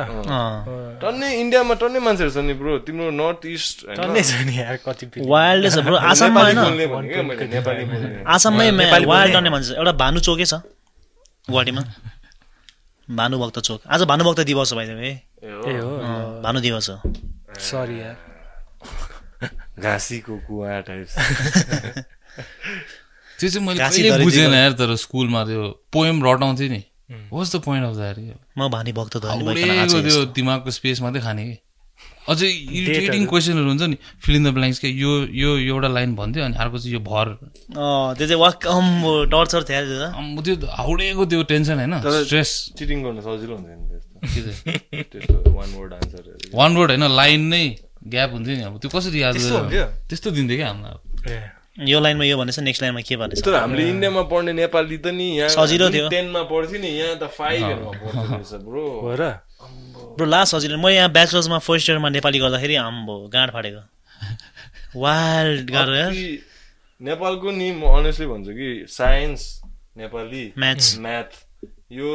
टन्नै 1.02 1.30
इन्डियामा 1.42 1.74
टन्नै 1.82 2.00
मान्छेहरू 2.02 2.32
छ 2.34 2.42
नि 2.42 2.54
ब्रो। 2.58 2.72
तिम्रो 2.82 3.10
नर्थ 3.14 3.46
इस्ट 3.46 3.78
छ 3.86 4.42
नि 4.42 4.54
यार 4.58 4.76
कति 4.82 5.06
फेरि। 5.14 5.28
वाइल्डै 5.30 5.70
छ 5.70 5.78
ब्रो। 5.86 5.96
आसाममा 6.12 6.42
आसाममै 8.36 8.66
वाइल्ड। 9.06 9.34
टन्ने 9.38 9.50
मान्छे 9.54 9.78
एउटा 9.78 9.94
भानु 10.02 10.20
चोकै 10.26 10.46
छ 10.50 10.66
गुवाहाटीमा। 11.46 11.82
भानुभक्त 13.08 13.58
चोक। 13.60 13.80
आज 13.86 14.02
भानुभक्त 14.10 14.40
दिवस 14.50 14.74
हो 14.74 14.76
भाइ 14.78 14.86
ए 14.90 15.14
हो। 15.46 15.62
ए 15.70 15.78
हो। 15.78 15.90
भानु 16.42 16.60
दिवस 16.66 16.90
हो। 16.90 16.98
सरी 17.70 17.98
यार। 18.02 18.16
घाँसीको 19.86 20.34
कुवा 20.48 20.80
टाइप्स 20.90 21.14
त्यो 23.38 23.50
चाहिँ 23.50 23.62
मैले। 23.62 24.24
बुझेन 24.24 24.54
यार। 24.54 24.72
तर 24.82 24.90
स्कुलमा 25.06 25.42
त्यो 25.46 25.64
पोएम 25.94 26.18
रटाउँथेँ 26.26 26.70
नि। 26.70 26.82
Was 27.32 27.56
the 27.56 27.62
point 27.66 27.86
of 27.86 27.96
that 27.96 28.18
म 28.58 28.70
हाउडेको 29.30 29.72
आएको 29.80 30.02
त्यो। 30.10 30.26
दिमागको 30.34 30.72
स्पेस 30.72 31.02
मात्रै 31.02 31.22
खाने 31.22 31.44
कि? 31.46 31.56
अझै 32.30 32.48
इरिटेटिङ 32.50 33.26
क्वेसनहरू 33.30 33.68
हुन्छ 33.70 33.82
नि 33.92 33.98
फिल 34.26 34.36
इन 34.36 34.44
द 34.44 34.54
ब्ल्याङ्क्स 34.54 34.80
के 34.80 34.90
यो 34.90 35.12
यो 35.32 35.50
एउटा 35.58 35.88
लाइन 35.88 36.16
भन्थ्यो 36.16 36.44
अनि 36.44 36.56
अर्को 36.58 36.78
चाहिँ 36.78 36.94
यो 36.94 37.00
भर। 37.00 37.28
अँ, 37.30 38.16
त्यो 38.18 38.28
चाहिँ 38.28 38.40
वाक 38.42 38.66
अम्बो 38.68 39.12
टर्चर 39.32 39.64
थियो 39.70 39.82
त्यो 40.42 40.56
हाउडेको 40.68 41.26
त्यो 41.26 41.44
टेन्सन 41.52 41.76
होइन 41.80 41.94
स्ट्रेस 42.26 42.52
चिटिङ 42.78 43.04
गर्न 43.04 43.22
सजिलो 43.22 43.56
हुन्छ 43.56 43.70
नि 43.70 43.86
त्यस्तो। 44.34 45.04
त्यस्तो 45.12 45.52
वान 45.54 45.70
वर्ड 45.78 45.94
आन्सरहरू 45.94 46.58
वान 46.58 46.78
वर्ड 46.78 46.90
होइन 46.92 47.06
लाइन 47.16 47.42
नै 47.54 47.64
ग्याप 48.16 48.32
हुन्थ्यो 48.34 48.56
नि 48.58 48.64
अब। 48.64 48.78
त्यो 48.82 48.90
कसरी 48.90 49.22
याद 49.22 49.36
त्यस्तो 50.10 50.32
दिन्थ्यो 50.32 50.58
क्या 50.58 50.68
हामीलाई 50.68 51.40
यो 51.76 52.00
लाइनमा 52.00 52.24
यो 52.26 52.38
भनेछ 52.38 52.60
नेक्स्ट 52.60 52.82
लाइनमा 52.82 53.02
के 53.04 53.16
भनेछ 53.18 53.44
तर 53.46 53.56
हामीले 53.56 53.90
इन्डियामा 53.90 54.22
पढ्ने 54.32 54.54
नेपाली 54.54 54.98
त 54.98 55.12
नि 55.12 55.28
यहाँ 55.38 55.50
सजिलो 55.50 55.90
थियो। 55.92 56.08
टेनमा 56.10 56.44
पढ्थ्यो 56.48 56.80
नि 56.80 56.88
यहाँ 56.88 57.20
त 57.20 57.28
फाइभहरूमा 57.36 57.92
रहेछ 58.32 58.54
ब्रो 58.64 58.86
हो 59.04 59.16
र 59.20 59.24
ब्रो 60.16 60.26
लास्ट 60.26 60.56
सजिलो। 60.56 60.78
म 60.80 60.88
यहाँ 60.88 61.12
ब्याचलर्समा 61.12 61.60
फर्स्ट 61.60 61.90
इयरमा 61.90 62.10
नेपाली 62.16 62.40
गर्दाखेरि 62.40 62.76
आम्बो 62.80 63.16
गाँड 63.28 63.52
फाटेको। 63.52 63.84
वाइल्ड 64.96 65.72
गाह्रो 65.72 65.94
नेपालको 67.02 67.52
नि 67.52 67.68
म 67.76 67.84
अनेस्टली 67.92 68.28
भन्छु 68.32 68.52
कि 68.56 68.70
साइन्स 68.88 69.42
नेपाली 70.00 70.44
Maths. 70.56 70.96
म्याथ 71.00 71.32
यो 71.92 72.12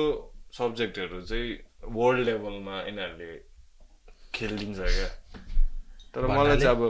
सब्जेक्टहरू 0.57 1.21
चाहिँ 1.29 1.49
वर्ल्ड 1.85 2.21
लेभलमा 2.27 2.77
यिनीहरूले 2.89 3.33
खेलिदिन्छ 4.35 4.79
क्या। 4.79 5.09
तर 6.17 6.27
मलाई 6.27 6.57
चाहिँ 6.57 6.77
अब 6.77 6.83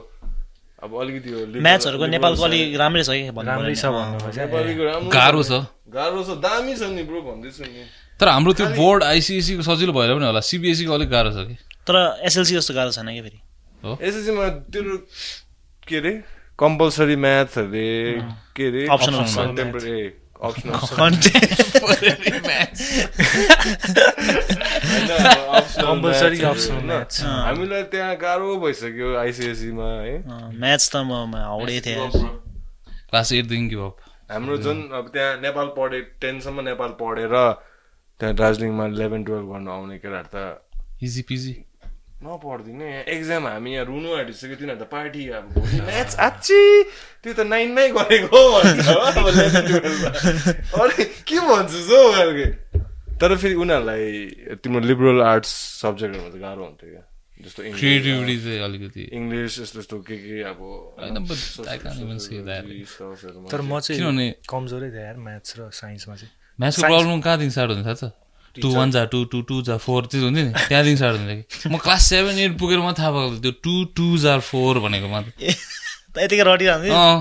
अब 0.80 0.90
अलिकति 1.00 1.30
liberal 1.54 2.08
नेपालको 2.08 2.42
अलिक 2.44 2.76
राम्रै 2.80 3.02
छ 3.04 3.10
कि 3.10 3.28
राम्रै 3.36 3.74
छ 3.74 3.84
गाह्रो 5.12 5.42
छ। 5.42 5.52
गाह्रो 5.92 6.22
छ। 6.24 6.30
दामी 6.40 6.74
छ 6.76 6.82
नि 6.96 7.02
ब्रो 7.04 7.20
भन्दैछु 7.20 7.64
नि। 7.64 7.84
तर 8.20 8.28
हाम्रो 8.28 8.52
त्यो 8.52 8.66
बोर्ड 8.76 9.02
आइसिएसीको 9.04 9.62
सजिलो 9.62 9.92
भएर 9.92 10.14
पनि 10.16 10.26
होला। 10.26 10.40
सिबिएसईको 10.40 10.92
अलिक 10.92 11.08
गाह्रो 11.10 11.30
छ 11.36 11.38
कि? 11.48 11.56
तर 11.84 11.94
एसएलसी 12.24 12.54
जस्तो 12.56 12.72
गाह्रो 12.74 12.90
छैन 12.96 13.08
कि 13.12 13.20
फेरि? 13.20 13.40
एसएससीमा 14.08 14.44
त्यो 14.72 14.82
के 15.88 15.96
अरे 15.96 16.12
कम्पलसरी 16.58 17.16
म्याथ 17.16 17.58
अरे 17.58 17.88
के 18.56 18.64
अरे 18.68 18.82
Optional. 20.40 20.80
Contemporary 20.90 22.40
optional 26.42 26.82
maths. 26.90 27.16
हामीलाई 27.22 27.82
त्यहाँ 27.92 28.14
गाह्रो 28.16 28.56
भइसक्यो 28.62 29.08
आइसिएससीमा 29.18 29.88
है 30.00 30.14
म्याथ्स 30.60 30.86
त 30.90 30.96
म 31.04 31.34
हाउडे 31.36 31.80
थिएँ 31.86 31.96
यार। 31.96 32.10
क्लास 33.10 33.32
एटदेखि 33.32 33.66
गिभ 33.68 33.80
अप 33.80 33.96
हाम्रो 34.30 34.56
जुन 34.64 34.78
अब 34.98 35.04
त्यहाँ 35.12 35.36
नेपाल 35.42 35.66
पढे 35.76 36.00
टेनसम्म 36.22 36.60
नेपाल 36.68 36.90
पढेर 37.00 37.34
त्यहाँ 38.20 38.34
दार्जिलिङमा 38.36 38.84
इलेभेन 38.94 39.20
टुवेल्भ 39.24 39.46
गर्नु 39.52 39.70
आउने 39.70 39.96
केटाहरू 39.98 40.28
त 40.34 40.36
इजी 41.02 41.22
पिजी 41.28 41.52
नपढ्दिनँ 42.20 42.88
एक्जाम 43.08 43.46
हामी 43.48 43.70
यहाँ 43.74 43.84
रुनु 43.88 44.08
आँटिसक्यो 44.20 44.56
तिनीहरू 44.60 44.80
त 44.84 44.88
पार्टी 44.92 45.22
अब 45.40 45.46
म्याच 45.88 46.10
आची 46.20 46.60
त्यो 47.24 47.32
त 47.32 47.40
नाइनमै 47.48 47.86
गरेको 47.96 48.40
भन्छ 48.52 48.88
हो, 48.88 48.98
अब 49.08 49.26
11, 49.32 49.64
12 49.72 49.96
मा। 50.04 50.10
अरे 50.84 51.04
के 51.24 51.38
भन्छु 51.40 51.80
हौ 51.88 52.00
खालके? 52.12 52.46
तर 53.20 53.30
फेरि 53.40 53.54
उनीहरूलाई 53.56 54.04
तिम्रो 54.60 54.80
लिबरल 54.84 55.18
आर्ट्स 55.32 55.50
सब्जेक्टहरूमा 55.80 56.28
चाहिँ 56.28 56.42
गाह्रो 56.44 56.62
हुन्थ्यो 56.64 56.88
क्या। 56.92 57.02
जस्तो 57.40 57.60
क्रिएटिभिटी 57.72 58.36
चाहिँ 58.44 58.60
अलिकति। 58.68 59.02
इङ्ग्लिस 59.16 59.52
यस्तो 59.60 59.78
यस्तो 59.80 59.96
के 60.04 60.16
के 60.20 60.36
अब 60.44 60.60
तर 63.50 63.60
म 63.64 63.80
चाहिँ 63.80 63.96
किनभने- 63.96 64.34
कमजोरै 64.44 64.88
थिएँ 64.92 65.04
यार 65.08 65.16
म्याथ्स 65.16 65.50
र 65.58 65.70
साइन्समा 65.72 66.14
चाहिँ 66.20 66.32
म्याथ्सको 66.60 66.82
प्रब्लम 66.84 67.20
कहाँदेखि 67.20 67.50
स्टार्ट 67.50 67.70
हुन्छ 67.72 67.86
थाहा 67.86 67.94
छ 67.96 68.12
टु 68.56 68.68
वान 68.74 68.90
जा 68.90 69.04
टू 69.12 69.24
टू 69.32 69.40
टू 69.48 69.62
जा 69.62 69.76
फोर 69.78 70.06
त्यो 70.10 70.20
हुन्थ्यो 70.22 70.44
नि। 70.44 70.52
त्यहाँदेखि 70.68 70.96
स्टार्ट 70.96 71.16
हुन्छ 71.16 71.30
कि। 71.30 71.68
म 71.68 71.76
क्लास 71.78 72.02
सेभेन 72.10 72.38
एट 72.38 72.58
पुगेर 72.58 72.78
मात्रै 72.78 73.02
थाहा 73.02 73.10
भएको 73.10 73.38
त्यो 73.40 73.52
टू 73.62 73.74
टू 73.96 74.06
जार 74.18 74.40
फोर 74.42 74.78
भनेको 74.84 75.08
मात्र। 75.08 75.30
यतिकै 76.22 76.44
रटिरहन्थ्यो 76.48 76.94
अँ। 76.94 77.18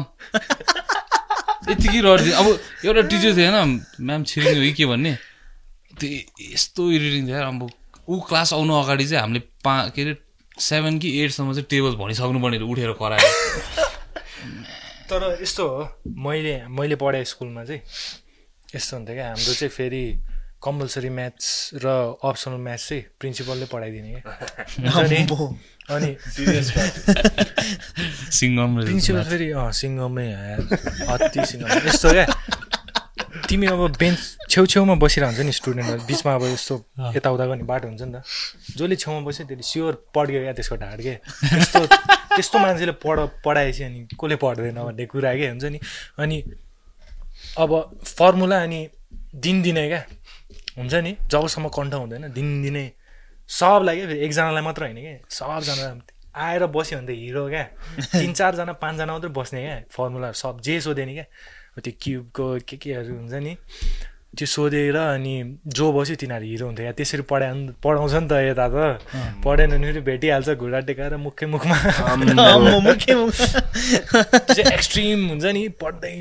यतिकै 1.70 2.00
रड्थ्यो 2.02 2.34
अब 2.34 2.48
एउटा 2.86 3.02
टिचर 3.10 3.32
थियो 3.38 3.52
होइन 3.52 3.82
म्याम 4.02 4.24
छिरिङ 4.26 4.58
हो 4.58 4.74
कि 4.74 4.86
भन्ने? 4.86 5.14
त्यो 6.00 6.10
यस्तो 6.54 6.82
इरिटिङ 6.92 7.28
थियो 7.28 7.44
अब 7.46 7.62
ऊ 8.10 8.20
क्लास 8.26 8.54
आउनु 8.54 8.74
अगाडि 8.74 9.06
चाहिँ 9.06 9.22
हामीले 9.22 9.40
पा 9.62 9.74
के 9.94 10.02
अरे 10.02 10.14
सेभेन 10.58 10.98
कि 11.00 11.10
एटसम्म 11.24 11.54
चाहिँ 11.54 11.68
टेबल 11.70 11.94
भनिसक्नु 12.02 12.40
पर्ने 12.42 12.58
उठेर 12.66 12.92
करायो। 12.98 13.30
तर 15.10 15.22
यस्तो 15.42 15.68
हो 15.68 15.82
मैले 16.26 16.56
मैले 16.68 16.96
पढाए 16.98 17.24
स्कुलमा 17.26 17.64
चाहिँ। 17.66 17.82
यस्तो 18.76 18.98
हुन्थ्यो 18.98 19.16
क्या। 19.16 19.28
हाम्रो 19.28 19.54
चाहिँ 19.54 19.70
फेरि 19.70 20.04
कम्पलसरी 20.64 21.10
म्याथ्स 21.10 21.48
र 21.84 21.88
अप्सनल 22.24 22.58
म्याथ्स 22.60 22.88
चाहिँ 22.90 23.04
प्रिन्सिपलले 23.20 23.66
पढाइदिने 23.72 24.10
क्या। 24.16 24.24
अनि 25.90 26.16
सिङ्गम 28.32 28.70
प्रिन्सिपल 28.82 29.24
फेरि 29.24 29.50
अँ 29.52 29.72
सिङ्गमै 29.72 30.26
यार। 30.30 30.60
अति 31.10 31.46
सिङ्गम। 31.46 31.70
यस्तो 31.88 32.12
क्या। 32.12 32.26
तिमी 33.50 33.68
अब 33.68 33.82
बेन्च 33.98 34.20
छेउछेउमा 34.50 34.96
बसिरहन्छ 35.02 35.40
नि 35.40 35.52
स्टुडेन्टहरू। 35.52 36.02
बिचमा 36.06 36.34
अब 36.36 36.44
यस्तो 36.44 36.76
यताउता 37.16 37.46
गर्ने 37.46 37.64
बाटो 37.64 37.88
हुन्छ 37.88 38.02
नि 38.02 38.14
त। 38.14 38.24
जसले 38.78 38.96
छेउमा 38.96 39.20
बस्यो 39.26 39.46
त्यसले 39.48 39.64
स्योर 39.64 39.94
पड्क्यो 40.14 40.40
क्या 40.44 40.54
त्यसको 40.54 40.76
ढाड 40.76 41.02
के। 41.02 41.14
त्यस्तो 41.50 41.86
त्यस्तो 42.36 42.58
मान्छेले 42.60 42.94
पढ 43.02 43.18
पढाएपछि 43.46 43.84
अनि 43.84 44.00
कसले 44.14 44.36
पढ्दैन 44.36 44.78
भन्ने 44.86 45.06
कुरा 45.06 45.34
के 45.34 45.48
हुन्छ 45.50 45.66
नि। 45.74 45.80
अनि 46.20 46.38
अब 47.58 47.70
फर्मुला 48.06 48.58
अनि 48.64 48.80
दिनदिनै 49.36 49.88
क्या। 49.88 50.02
हुन्छ 50.80 50.94
नि? 51.06 51.12
जबसम्म 51.32 51.68
कन्ठ 51.78 51.94
हुँदैन 51.94 52.24
दिनदिनै 52.34 52.86
सबलाई 53.50 53.96
क्या 53.98 54.08
फेरि 54.08 54.20
एकजनालाई 54.26 54.64
मात्र 54.64 54.82
होइन 54.84 54.98
कि? 55.06 55.14
सबजना 55.28 55.86
आएर 56.40 56.66
बस्यो 56.72 56.98
भने 57.00 57.08
त 57.08 57.18
हिरो 57.20 57.44
क्या। 57.50 57.64
तिन 58.16 58.32
चारजना 58.40 58.74
पाँचजना 58.80 59.12
मात्रै 59.14 59.32
बस्ने 59.40 59.60
क्या 59.62 59.76
फर्मुलाहरू 59.92 60.38
सब 60.44 60.62
जे 60.62 60.80
सोधे 60.86 61.04
नि 61.06 61.14
क्या 61.20 61.26
त्यो 61.84 61.94
क्युबको 62.02 62.46
के 62.70 62.76
केहरू 62.78 63.14
हुन्छ 63.18 63.34
नि? 63.44 63.54
त्यो 64.38 64.46
सोधेर 64.46 64.96
अनि 64.96 65.36
जो 65.66 65.86
बस्यो 65.92 66.16
तिनीहरू 66.22 66.46
हिरो 66.46 66.66
हुन्थ्यो 66.70 66.86
या 66.86 66.92
त्यसरी 66.94 67.24
पढाए 67.26 67.52
पढाउँछ 67.82 68.14
नि 68.14 68.28
त 68.30 68.34
यता 68.46 68.66
त। 68.70 69.02
पढेन 69.42 69.70
भने 69.74 69.86
फेरि 69.90 70.02
भेटिहाल्छ 70.06 70.50
घुँडा 70.54 70.80
टेकाएर 70.86 71.16
मुखै 71.18 71.46
मुखमा। 71.50 71.76
मुखे। 72.86 73.14
एक्सट्रिम 74.70 75.20
हुन्छ 75.30 75.46
नि 75.50 75.64
पढ्दै 75.82 76.14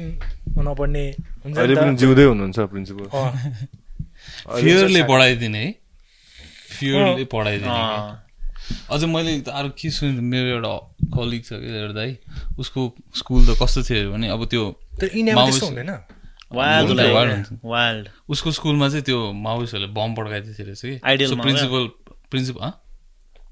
नपढ्ने 0.56 1.04
हुन्छ 1.44 1.56
जिउँदै 2.00 2.24
हुनुहुन्छ 2.32 2.58
प्रिन्सिपल। 2.72 3.06
फियरले 4.60 5.02
पढाइदिने 5.02 5.58
है। 5.58 5.74
फियरले 6.78 7.24
पढाइदिने 7.24 8.26
अझ 8.92 9.04
मैले 9.04 9.40
त 9.40 9.48
अरू 9.48 9.68
के 9.80 9.90
सुने 9.90 10.20
मेरो 10.20 10.48
एउटा 10.60 10.72
कलिग 11.16 11.42
छ 11.44 11.50
कि 11.56 11.68
एउटा 11.72 11.94
दाइ 11.96 12.16
उसको 12.58 12.80
स्कुल 13.16 13.40
त 13.46 13.56
कस्तो 13.62 13.82
थियो 13.88 14.12
भने 14.12 14.28
अब 14.28 14.44
त्यो 14.46 14.64
उसको 18.28 18.52
स्कुलमा 18.52 18.88
चाहिँ 18.88 19.04
त्यो 19.04 19.18
माओिस्टहरूले 19.32 19.92
बम 19.92 20.14
पड्काइदिएको 20.14 20.56
थियो 20.56 20.66
रहेछ 20.66 20.80
कि। 20.80 21.36
प्रिन्सिपल 21.36 21.82
प्रिन्सिपल 22.30 22.60
अँ? 22.60 22.72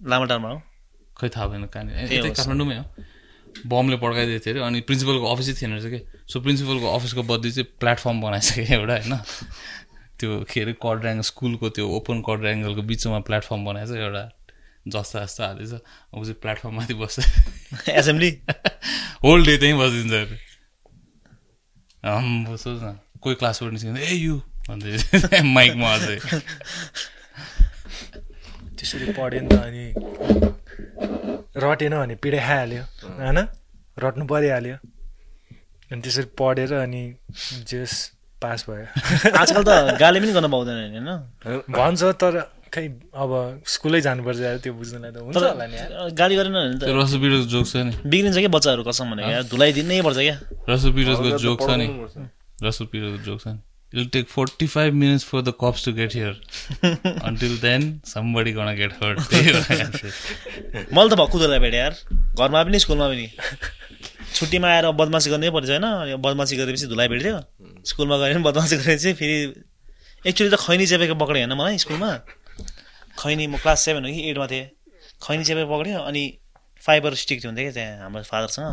लामाटारमा 0.09 0.49
हो? 0.49 0.63
खै 1.21 1.29
थाहा 1.29 1.47
भएन 1.47 1.65
कहाँनिर। 1.73 2.13
यतै। 2.13 2.31
काठमाडौँमै 2.37 2.77
हो। 2.77 2.85
बमले 3.69 3.97
पड्काइदिएको 3.97 4.45
थियो 4.45 4.55
अरे 4.55 4.65
अनि 4.65 4.81
प्रिन्सिपलको 4.89 5.27
अफिसै 5.33 5.53
थिएन 5.61 5.73
रहेछ 5.77 5.87
कि। 5.93 6.01
सो 6.33 6.41
प्रिन्सिपलको 6.41 6.87
अफिसको 6.97 7.23
बदली 7.23 7.53
चाहिँ 7.53 7.69
प्लेटफर्म 7.81 8.21
बनाइसक्यो 8.21 8.65
एउटा 8.77 8.97
होइन? 8.97 9.13
त्यो 10.21 10.41
के 10.51 10.61
अरे 10.61 10.73
कड्राङ 10.83 11.21
स्कुलको 11.31 11.69
त्यो 11.77 11.89
ओपन 11.97 12.23
कड्राङ्गलको 12.29 12.83
बिचमा 12.83 13.19
प्लेटफर्म 13.29 13.65
बनाएछ 13.65 13.91
एउटा 13.91 14.25
जस्ता 14.89 15.25
जस्तो 15.25 15.43
हालेछ। 15.45 15.73
अब 15.73 16.23
चाहिँ 16.23 16.35
प्लेटफर्ममाथि 16.43 16.95
बस्छ। 16.95 17.19
एसेम्ब्ली 17.91 18.31
होल 19.25 19.47
डे 19.47 19.57
त्यहीँ 19.59 19.79
बसिदिन्छ 19.79 20.13
अरे। 20.13 20.39
आम्बो 22.09 22.57
सोच 22.57 22.81
न 22.83 22.99
कोही 23.23 23.35
क्लासबाट 23.35 23.73
निस्किँदा 23.73 24.01
ए 24.01 24.15
यु! 24.15 24.37
भन्दै 24.69 25.43
माइकमा 25.57 25.95
अझै। 25.95 26.19
त्यसरी 28.77 29.13
पढ्यो 29.13 29.41
नि 29.43 29.49
त 29.49 29.55
अनि 29.67 29.85
रटेन 31.57 31.95
भने 31.99 32.15
पिँढै 32.23 32.39
खाइहाल्यो 32.39 32.83
होइन? 33.19 33.39
रट्नु 33.99 34.25
परिहाल्यो। 34.27 34.77
अनि 35.91 36.01
त्यसरी 36.03 36.27
पढेर 36.39 36.73
अनि 36.75 37.03
जेस 37.67 38.16
पास 38.47 38.65
भयो। 38.71 38.87
आजकल 39.43 39.63
त 39.67 39.99
गाली 40.01 40.21
पनि 40.23 40.33
गर्न 40.39 40.51
पाउँदैन 40.55 40.77
नि 40.79 40.89
होइन? 40.95 41.67
भन्छ 41.71 42.15
तर 42.23 42.43
खै 42.73 42.87
अब 43.15 43.31
स्कुलै 43.67 44.01
जानुपर्छ 44.07 44.41
यार 44.41 44.59
त्यो 44.65 44.73
बुझ्नलाई 44.81 45.11
त 45.11 45.19
हुन्छ 45.27 45.37
होला 45.37 45.67
नि 45.67 45.77
यार। 45.77 46.11
गाली 46.15 46.35
गरेन 46.39 46.53
भने 46.57 46.79
त 46.81 46.97
रसुपिरोको 46.99 47.47
जोक 47.55 47.67
छ 47.67 47.87
नि। 47.87 47.93
बिग्रिन्छ 48.07 48.39
कि 48.39 48.51
बच्चाहरू 48.57 48.83
कसम 48.91 49.15
भनेको 49.15 49.31
यार 49.37 49.45
धुलाइदिनै 49.53 50.03
पर्छ 50.09 50.19
क्या। 50.19 50.37
रसुपिरोको 50.73 51.39
जोक 51.47 51.59
छ 51.63 51.71
नि। 51.81 51.87
रसुपिरोको 52.63 53.19
जोक 53.31 53.41
छ 53.45 53.55
नि। 53.55 53.63
It'll 53.93 54.09
take 54.11 54.29
45 54.29 54.95
minutes 54.95 55.23
for 55.23 55.43
the 55.43 55.53
cops 55.53 55.83
to 55.83 55.93
get 55.93 56.13
here. 56.13 56.35
Until 57.23 57.57
then, 57.57 58.01
somebody 58.05 58.53
gonna 58.53 58.75
get 58.75 58.93
hurt. 58.93 59.19
मैले 60.93 61.09
त 61.09 61.15
भक्कु 61.21 61.39
धुलाई 61.39 61.59
भेटेँ 61.65 61.79
यार। 61.79 61.95
घरमा 62.35 62.63
पनि 62.65 62.79
स्कुलमा 62.83 63.07
पनि। 63.09 63.27
छुट्टीमा 64.37 64.69
आएर 64.69 64.87
बदमासी 65.01 65.29
गर्नै 65.33 65.51
पर्छ 65.57 65.71
होइन? 65.71 66.17
बदमासी 66.21 66.57
गरेपछि 66.57 66.87
धुलाइ 66.93 67.09
भेट्थ्यो। 67.09 67.37
स्कुलमा 67.89 68.17
गएर 68.21 68.35
पनि 68.35 68.43
बदमासी 68.45 68.77
गरेपछि 68.77 69.13
फेरि 69.21 69.37
एक्चुली 70.29 70.51
त 70.53 70.57
खैनी 70.61 70.87
चेपेको 70.87 71.15
पक्रियो 71.17 71.47
होइन 71.47 71.55
मलाई 71.57 71.79
स्कुलमा? 71.85 72.11
खैनी 73.17 73.47
म 73.47 73.57
क्लास 73.65 73.79
सेभेन 73.87 74.05
हो 74.05 74.11
कि 74.13 74.21
एटमा 74.31 74.47
थिएँ। 74.53 74.67
खैनी 75.25 75.45
चेपेको 75.45 75.69
पक्रियो 75.73 75.99
अनि 76.11 76.23
फाइबर 76.83 77.15
स्टिक 77.17 77.39
थियो 77.43 77.51
हुन्थ्यो 77.51 77.65
क्या 77.65 77.75
त्यहाँ 77.75 78.03
हाम्रो 78.05 78.23
फादरसँग। 78.29 78.69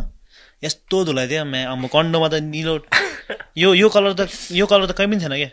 यस्तो 0.63 0.97
धुलाइ 1.05 1.27
थियो 1.31 1.43
म्या 1.45 1.71
अब 1.71 1.87
कन्डोमा 1.95 2.27
त 2.27 2.43
निलो 2.43 2.73
यो 3.63 3.73
यो 3.73 3.87
कलर 3.89 4.13
त 4.19 4.27
यो 4.51 4.65
कलर 4.67 4.85
त 4.91 4.97
कहीँ 4.97 5.07
पनि 5.07 5.19
थिएन 5.23 5.35
क्या? 5.39 5.49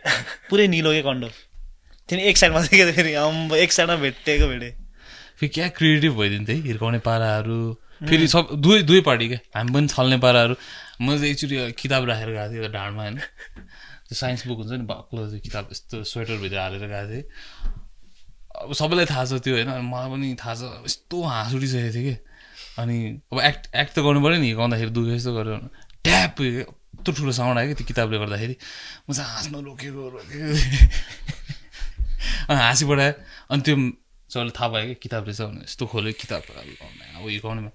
पुरै 0.51 0.66
निलो 0.74 0.91
के 0.91 1.03
कन्डो। 1.07 1.28
त्यहाँदेखि 2.09 2.28
एक 2.31 2.37
साइडमा 2.37 2.61
थियो 2.66 2.77
क्या 2.82 2.93
फेरि 2.99 3.12
अम्ब 3.15 3.55
एक 3.55 3.73
साइडमा 3.73 3.97
भेटेको 4.03 4.47
भेटेँ। 4.49 4.73
फेरि 5.39 5.49
क्या 5.55 5.69
क्रिएटिभ 5.78 6.12
भइदिन्थ्यो 6.19 6.57
है? 6.57 6.62
हिर्काउने 6.62 6.99
पाराहरू 7.07 7.61
फेरि 8.09 8.27
सब 8.28 8.44
दुवै 8.56 8.82
दुवै 8.82 9.01
पार्टी 9.05 9.28
क्या 9.28 9.39
हामी 9.56 9.70
पनि 9.72 9.89
छल्ने 9.89 10.18
पाराहरू। 10.24 10.55
म 11.01 11.16
चाहिँ 11.16 11.31
एकचोटि 11.31 11.56
किताब 11.77 12.05
राखेर 12.09 12.31
गएको 12.32 12.52
थिएँ 12.52 12.72
ढाडमा 12.72 13.02
होइन। 13.02 13.16
त्यो 14.09 14.14
साइन्स 14.16 14.47
बुक 14.47 14.59
हुन्छ 14.59 14.72
नि 14.72 14.86
बाक्लो 14.89 15.20
त्यो 15.31 15.40
किताब 15.40 15.68
यस्तो 15.72 15.97
स्वेटरभित्र 16.05 16.59
हालेर 16.59 16.85
गएको 16.86 17.09
थिएँ। 17.12 17.24
अब 18.60 18.72
सबैलाई 18.72 19.06
थाहा 19.06 19.24
छ 19.24 19.32
त्यो 19.44 19.55
होइन 19.55 19.70
मलाई 19.89 20.09
पनि 20.10 20.28
थाहा 20.40 20.55
छ। 20.55 20.62
यस्तो 20.85 21.16
हाँस 21.22 21.55
उठिसकेको 21.55 21.93
थियो 21.94 22.05
कि। 22.09 22.16
अनि 22.81 22.97
अब 23.32 23.39
एक्ट 23.40 23.62
एक्ट 23.74 23.93
त 23.94 23.98
गर्नु 24.01 24.20
पऱ्यो 24.24 24.39
नि 24.40 24.47
हिर्काउँदाखेरि 24.48 24.90
दुःख 24.97 25.09
यस्तो 25.16 25.32
गरेर। 25.36 25.59
ट्याप! 26.05 26.40
यत्रो 26.40 27.12
ठुलो 27.16 27.32
साउन्ड 27.32 27.59
आयो 27.59 27.68
कि 27.68 27.74
त्यो 27.81 27.86
किताबले 27.86 28.16
गर्दाखेरि। 28.18 28.55
म 29.09 29.12
चाहिँ 29.12 29.31
हाँस्न 29.31 29.55
रोकेको 29.64 30.02
रोकेको। 30.16 30.48
अनि 32.48 32.59
हाँसी 32.60 32.85
पठायो। 32.85 33.12
अनि 33.51 33.60
त्यो 33.62 33.74
सबैले 34.31 34.52
थाहा 34.56 34.68
भयो 34.68 34.86
कि 34.89 34.94
किताब 35.05 35.22
रहेछ 35.24 35.40
भने 35.40 35.64
यस्तो 35.64 35.85
खोल्यो 35.86 36.12
किताब। 36.20 36.43
अब 37.20 37.24
हिर्काउनेमा 37.28 37.70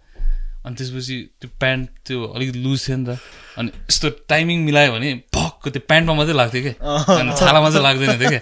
अनि 0.66 0.76
त्यसपछि 0.76 1.18
त्यो 1.42 1.50
प्यान्ट 1.62 1.90
त्यो 2.08 2.18
अलिकति 2.36 2.60
लुज 2.66 2.80
थियो 2.88 2.98
नि 2.98 3.06
त। 3.06 3.18
अनि 3.58 3.70
यस्तो 3.90 4.10
टाइमिङ 4.32 4.58
मिलायो 4.68 4.92
भने 4.94 5.10
भक्क 5.36 5.64
त्यो 5.74 5.82
प्यान्टमा 5.90 6.14
मात्रै 6.20 6.36
लाग्थ्यो 6.42 6.62
कि? 6.66 6.74
अनि 6.82 7.32
छालामा 7.40 7.70
चाहिँ 7.70 7.84
लाग्दैन 7.88 8.20
थियो 8.20 8.30
क्या 8.30 8.42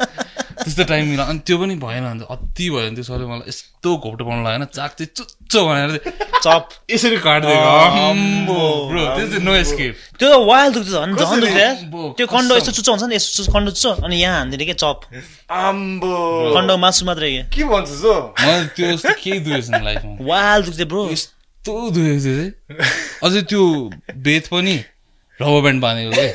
त्यस्तो 0.64 0.84
टाइम 0.90 1.04
मिलायो। 1.12 1.30
अनि 1.30 1.40
त्यो 1.46 1.56
पनि 1.60 1.76
भएन 1.84 2.04
चाहिँ 2.04 2.28
अति 2.34 2.66
भयो 2.70 2.82
भने 2.82 2.96
त्यो 2.96 3.04
सरले 3.04 3.26
मलाई 3.28 3.48
यस्तो 3.52 3.90
घोप्टो 4.00 4.24
पाउनु 4.26 4.42
लाग्यो 4.48 4.66
चाक 4.78 4.92
चाहिँ 4.98 5.12
चुच्चो 5.18 5.60
भनेर 5.68 5.92
चप। 6.46 6.64
यसरी 6.92 7.18
ब्रो 8.48 9.04
त्यो 10.18 10.28
त 10.32 10.34
वाइल्ड 10.48 10.74
दुख्छ 10.76 10.90
झन् 10.90 11.14
झन् 11.20 11.44
त्यो 12.18 12.26
कन्डो 12.34 12.54
यस्तो 12.58 12.72
चुच्चो 12.72 12.92
हुन्छ 12.92 13.04
नि 13.12 13.16
यस्तो 13.16 13.52
कन्डो 13.54 13.72
चुच्चो। 13.76 13.92
अनि 14.08 14.16
यहाँ 14.24 14.38
हान्दिने 14.40 14.66
के? 14.66 14.74
चप। 14.80 14.98
आम्बो 15.52 16.14
कन्डो 16.56 16.74
मासु 16.80 17.06
मात्रै 17.06 17.30
के? 17.52 17.64
भन्छस् 17.64 18.04
मलाई 18.42 18.66
त्यो 18.76 18.98
केही 19.04 19.40
दुखेको 19.46 19.62
छैन 19.68 19.84
लाइफमा। 19.84 20.16
वाइल्ड 20.32 20.66
दुख्छ 20.66 20.82
ब्रो। 20.90 21.04
यस्तो 21.64 21.92
दुखेको 21.96 22.20
थियो 22.20 22.20
चाहिँ 22.20 22.52
अझै 23.24 23.42
त्यो 23.48 23.64
बेथ 24.20 24.48
पनि 24.52 24.76
रबर 25.40 25.62
ब्यान्ड 25.64 25.82
बाँधेको 25.82 26.12
के? 26.12 26.28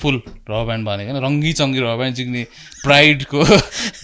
फुल 0.00 0.16
रबर 0.48 0.64
ब्यान्ड 0.64 0.84
बाँधेको 0.86 1.12
होइन। 1.12 1.24
रङ्गी 1.24 1.52
चङ्गी 1.52 1.80
रबर 1.80 1.96
ब्यान्ड 1.96 2.16
चिक्ने 2.16 2.42
प्राइडको 2.84 3.40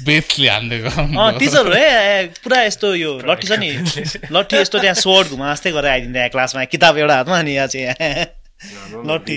बेथले 0.04 0.48
हानिदिएको 0.48 0.90
अँ 0.92 1.32
टिचर 1.38 1.66
हो 1.66 1.72
है 1.72 2.26
पुरा 2.44 2.58
यस्तो 2.68 2.94
यो 2.94 3.12
लट्ठी 3.24 3.46
छ 3.48 3.56
नि। 3.64 3.70
लट्ठी 4.28 4.56
यस्तो 4.56 4.78
त्यहाँ 4.78 4.94
सोर्ट 5.00 5.32
घुमा 5.32 5.52
जस्तै 5.54 5.72
गरेर 5.72 5.90
आइदिन्छ 5.90 6.16
यहाँ 6.16 6.28
क्लासमा। 6.36 6.64
किताब 6.68 6.98
एउटा 7.00 7.16
हातमा 7.16 7.38
अनि 7.38 7.52
यहाँ 7.56 7.68
चाहिँ। 7.72 7.88
लट्ठी। 9.08 9.36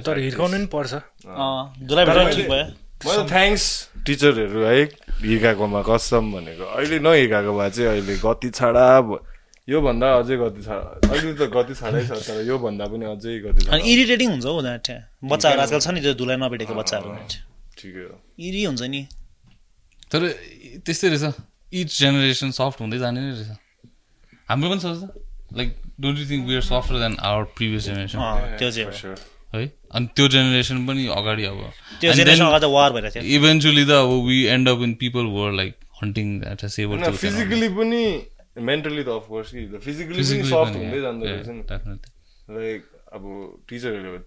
तर 0.00 0.16
हिर्काउनु 0.18 0.56
नि 0.56 0.66
पर्छ। 0.72 0.92
अँ 1.28 1.76
धुलाइ 1.84 2.04
भेटेर 2.08 2.32
ठिक 2.32 2.48
भयो। 2.48 2.64
मैले 3.04 3.22
थ्याङ्क्स 3.28 3.64
टिचरहरू 4.06 4.60
है 4.64 4.82
हिर्काएकोमा 5.20 5.80
कसम 5.88 6.24
भनेको। 6.32 6.64
अहिले 6.64 6.98
नहिर्काएको 7.04 7.52
भए 7.58 7.70
चाहिँ 7.76 7.88
अहिले 7.92 8.14
गति 8.24 8.48
छाडा 8.56 8.84
योभन्दा 9.68 10.06
अझै 10.20 10.36
गति 10.38 10.60
छाडा। 10.62 10.86
अहिले 11.10 11.32
त 11.36 11.42
गति 11.52 11.74
छाडै 11.76 12.00
छ 12.08 12.10
तर 12.24 12.40
योभन्दा 12.46 12.84
पनि 12.86 13.04
अझै 13.12 13.34
गति 13.44 13.60
अनि 13.68 13.82
इरिटेटिङ 13.92 14.28
हुन्छ 14.32 14.46
हौ 14.46 14.60
त्यहाँ 14.62 15.28
बच्चाहरू 15.28 15.60
आजकल 15.60 15.80
छ 15.84 15.88
नि 15.92 16.00
त्यो 16.06 16.14
धुलाइ 16.22 16.36
नभेटेको 16.40 16.74
बच्चाहरू 16.80 17.08
ठिकै 17.76 18.02
हो। 18.08 18.14
इरी 18.40 18.62
हुन्छ 18.64 18.82
नि। 18.88 19.02
तर 20.08 20.20
त्यस्तै 20.86 21.08
रहेछ। 21.12 21.34
इच 21.76 21.88
जेनेरेसन 22.00 22.50
सफ्ट 22.56 22.78
हुँदै 22.80 22.98
जाने 23.04 23.20
नै 23.20 23.32
रहेछ। 23.36 23.50
हाम्रो 24.48 24.66
पनि 24.70 24.80
सोच्छ 24.80 25.02
like 25.58 25.68
don't 26.00 26.16
you 26.18 26.26
think 26.30 26.42
we 26.48 26.54
are 26.56 26.64
softer 26.70 26.94
than 27.02 27.14
our 27.20 27.42
previous 27.58 27.82
generation 27.84 28.18
त्यो 28.58 28.70
चाहिँ 28.70 28.86
अनि 29.90 30.06
त्यो 30.16 30.28
जेनेरेसन 30.28 30.86
पनि 30.86 31.06
अगाडि 31.06 31.44
अब. 31.44 31.60
इभेन्चुली 33.36 33.84
त 33.84 33.90
अब 33.90 34.10
we 34.26 34.44
end 34.46 34.68
up 34.68 34.82
in 34.82 34.94
people 34.94 35.26
were 35.26 35.52
like 35.52 35.74
hunting 36.02 36.26
at 36.44 36.64
a 36.64 36.68
होइन 36.78 37.12
फिजिकली 37.12 37.68
पनि 37.68 38.02
मेन्टली 38.62 39.02
त 39.04 39.08
अफकोर्स 39.08 39.50
कि 39.50 39.66
फिजिकली 39.78 40.22
पनि 40.22 40.42
सफ्ट 40.44 40.76
हुँदै 40.76 41.00
जाँदो 41.00 41.26
रहेछ 41.26 41.48
नि। 41.48 41.62
लाइक 42.56 42.84
अब 43.12 43.22
टिचरहरू 43.68 44.18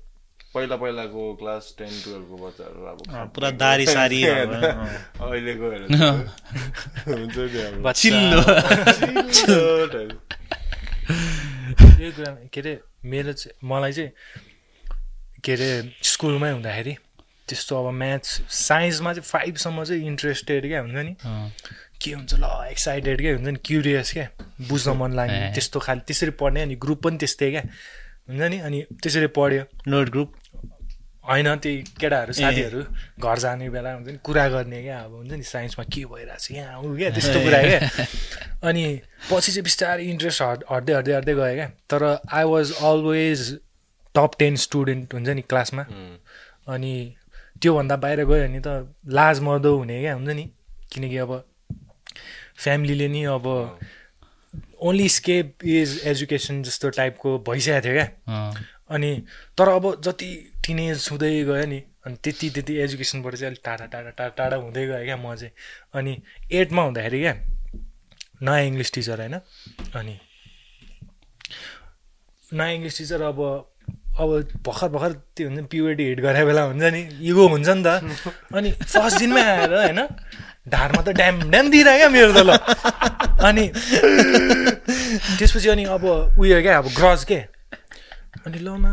पहिला 0.55 0.75
पहिलाको 0.75 1.33
क्लास 1.35 1.75
टेन 1.77 1.89
टुवेल्भको 2.03 2.37
बच्चाहरू 2.47 2.85
अब 2.85 2.97
पुरा 3.35 3.49
दारी 3.51 3.85
सारी 3.85 4.23
भएर, 4.25 4.47
अँ। 4.47 5.29
अहिले 5.29 5.53
गएर 5.53 5.81
चाहिँ 5.89 6.23
हुन्छ 7.07 7.37
नि 12.31 12.47
के 12.49 12.59
अरे 12.61 12.79
मेरो 13.05 13.33
चाहिँ 13.33 13.69
मलाई 13.69 13.91
चाहिँ 13.91 14.09
के 15.43 15.53
अरे 15.53 15.95
स्कुलमै 16.03 16.51
हुँदाखेरि 16.51 16.95
त्यस्तो 17.47 17.87
अब 17.87 17.93
म्याथ्स 17.93 18.41
साइन्समा 18.49 19.13
चाहिँ 19.13 19.23
फाइभसम्म 19.23 19.83
चाहिँ 19.83 20.05
इन्ट्रेस्टेड 20.05 20.67
क्या 20.67 20.81
हुन्छ 20.81 20.95
नि 20.95 21.15
के 22.01 22.11
हुन्छ 22.13 22.33
ल 22.33 22.67
एक्साइटेड 22.71 23.21
क्या 23.21 23.33
हुन्छ 23.33 23.47
नि 23.47 23.59
क्युरियस 23.65 24.11
क्या 24.13 24.27
बुझ्न 24.69 24.91
मन 24.97 25.13
लाग्ने। 25.13 25.53
त्यस्तो 25.53 25.79
खालि 25.79 26.01
त्यसरी 26.07 26.31
पढ्ने 26.31 26.61
अनि 26.61 26.75
ग्रुप 26.75 27.03
पनि 27.03 27.17
त्यस्तै 27.17 27.49
क्या 27.51 27.61
हुन्छ 28.29 28.41
नि 28.41 28.59
अनि 28.59 28.81
त्यसरी 29.03 29.27
पढ्यो 29.27 29.63
नोट 29.87 30.09
ग्रुप 30.09 30.33
होइन 31.29 31.55
त्यही 31.55 31.77
केटाहरू 31.99 32.33
साथीहरू 32.33 32.81
घर 33.19 33.39
जाने 33.39 33.69
बेला 33.69 33.93
हुन्छ 33.93 34.07
नि 34.07 34.17
कुरा 34.23 34.47
गर्ने 34.47 34.81
क्या 34.83 34.99
अब 34.99 35.13
हुन्छ 35.13 35.31
नि 35.31 35.43
साइन्समा 35.43 35.85
के 35.85 36.05
भइरहेको 36.05 36.37
छ 36.39 36.51
यहाँ 36.51 36.73
आउँ 36.73 36.97
क्या 36.97 37.09
त्यस्तो 37.09 37.39
कुरा 37.39 37.61
क्या 37.61 37.79
अनि 38.63 38.85
पछि 39.31 39.51
चाहिँ 39.51 39.63
बिस्तारै 39.63 40.03
इन्ट्रेस्ट 40.03 40.41
हट 40.41 40.63
हट्दै 40.71 40.93
हट्दै 40.93 41.13
हट्दै 41.13 41.33
गयो 41.33 41.55
क्या 41.55 41.67
तर 41.89 42.05
I 42.31 42.43
was 42.43 42.71
always 42.83 43.59
top 44.15 44.31
ten 44.39 44.55
student 44.65 45.13
हुन्छ 45.13 45.29
नि 45.29 45.41
क्लासमा 45.49 45.83
अनि 46.73 46.93
त्योभन्दा 47.61 47.95
बाहिर 48.03 48.23
गयो 48.25 48.47
भने 48.47 48.61
त 48.65 48.95
लाज 49.19 49.39
मर्दो 49.45 49.75
हुने 49.77 49.99
क्या 50.01 50.13
हुन्छ 50.13 50.29
नि? 50.29 50.45
किनकि 50.93 51.17
अब 51.17 51.31
फ्यामिलीले 52.63 53.07
नि 53.07 53.23
अब 53.35 53.45
ओन्ली 54.81 55.07
स्केप 55.09 55.63
इज 55.65 56.01
एजुकेसन 56.07 56.61
जस्तो 56.63 56.89
टाइपको 56.97 57.37
भइसकेको 57.49 57.85
थियो 57.85 57.93
क्या। 57.93 58.07
अनि 58.95 59.11
तर 59.57 59.69
अब 59.69 59.85
जति 60.01 60.29
टिनेज 60.65 61.07
हुँदै 61.11 61.31
गयो 61.45 61.65
नि 61.65 61.79
अनि 62.05 62.15
त्यति 62.23 62.49
त्यति 62.49 62.73
एजुकेसनबाट 62.83 63.35
चाहिँ 63.35 63.51
अलिक 63.51 63.61
टाढा 63.65 63.85
टाढा 63.85 64.09
टाढा 64.09 64.29
टाढा 64.37 64.57
हुँदै 64.57 64.85
गयो 64.87 65.03
क्या 65.05 65.17
म 65.17 65.35
चाहिँ। 65.35 65.53
अनि 65.93 66.21
एटमा 66.51 66.81
हुँदाखेरि 66.83 67.19
क्या 67.19 67.33
नयाँ 68.41 68.63
इङ्ग्लिस 68.65 68.93
टिचर 68.93 69.19
होइन? 69.19 69.35
अनि 69.99 70.15
नयाँ 72.53 72.73
इङ्ग्लिस 72.73 72.97
टिचर 72.97 73.21
अब 73.21 73.39
अब 74.19 74.29
भर्खर 74.67 74.89
भर्खर 74.93 75.11
त्यो 75.35 75.47
हुन्छ 75.47 75.59
नि 75.59 75.67
प्युरिटी 75.71 76.03
हिट 76.09 76.19
गरे 76.21 76.43
बेला 76.45 76.63
हुन्छ 76.69 76.83
नि 76.93 77.01
इगो 77.23 77.47
हुन्छ 77.47 77.69
नि 77.69 77.83
त। 77.83 77.87
अनि 78.53 78.71
फर्स्ट 78.83 79.17
दिनमै 79.19 79.43
आएर 79.43 79.73
होइन 79.73 80.01
ढाडमा 80.69 81.01
त 81.01 81.09
ड्याम 81.15 81.35
ड्याम 81.49 81.65
दिइरह्यो 81.71 81.97
क्या 81.97 82.09
मेरो 82.09 82.31
त 82.33 82.41
ल। 82.43 82.51
अनि 83.47 83.65
त्यसपछि 85.39 85.69
अनि 85.69 85.83
अब 85.95 86.03
उयो 86.35 86.61
क्या 86.61 86.77
अब 86.77 86.87
ग्रज 86.99 87.23
के? 87.23 87.39
अनि 88.45 88.59
ल 88.59 88.69
न 88.75 88.85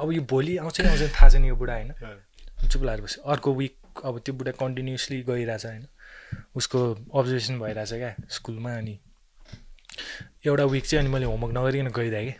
अब 0.00 0.12
यो 0.12 0.22
भोलि 0.26 0.56
आउँछ 0.58 0.80
कि 0.80 0.88
आउँछ 0.88 1.02
थाहा 1.14 1.28
छैन 1.30 1.44
यो 1.44 1.54
बुढा 1.54 1.74
होइन। 1.74 1.92
चुप 2.68 2.82
लागेर 2.82 3.02
बस्यो। 3.04 3.22
अर्को 3.30 3.54
विक 3.54 4.02
अब 4.04 4.18
त्यो 4.18 4.34
बुढा 4.34 4.52
कन्टिन्युसली 4.58 5.22
गइरहेछ 5.22 5.66
होइन। 5.66 5.86
उसको 6.56 6.78
अब्जर्भेसन 7.14 7.58
भइरहेछ 7.60 7.92
क्या 7.92 8.14
स्कुलमा 8.30 8.72
अनि। 8.74 8.98
एउटा 10.46 10.64
विक 10.64 10.84
चाहिँ 10.86 11.04
अनि 11.04 11.14
मैले 11.14 11.26
होमवर्क 11.26 11.54
नगरिकन 11.56 11.88
गइदिएँ 11.94 12.24
कि। 12.26 12.34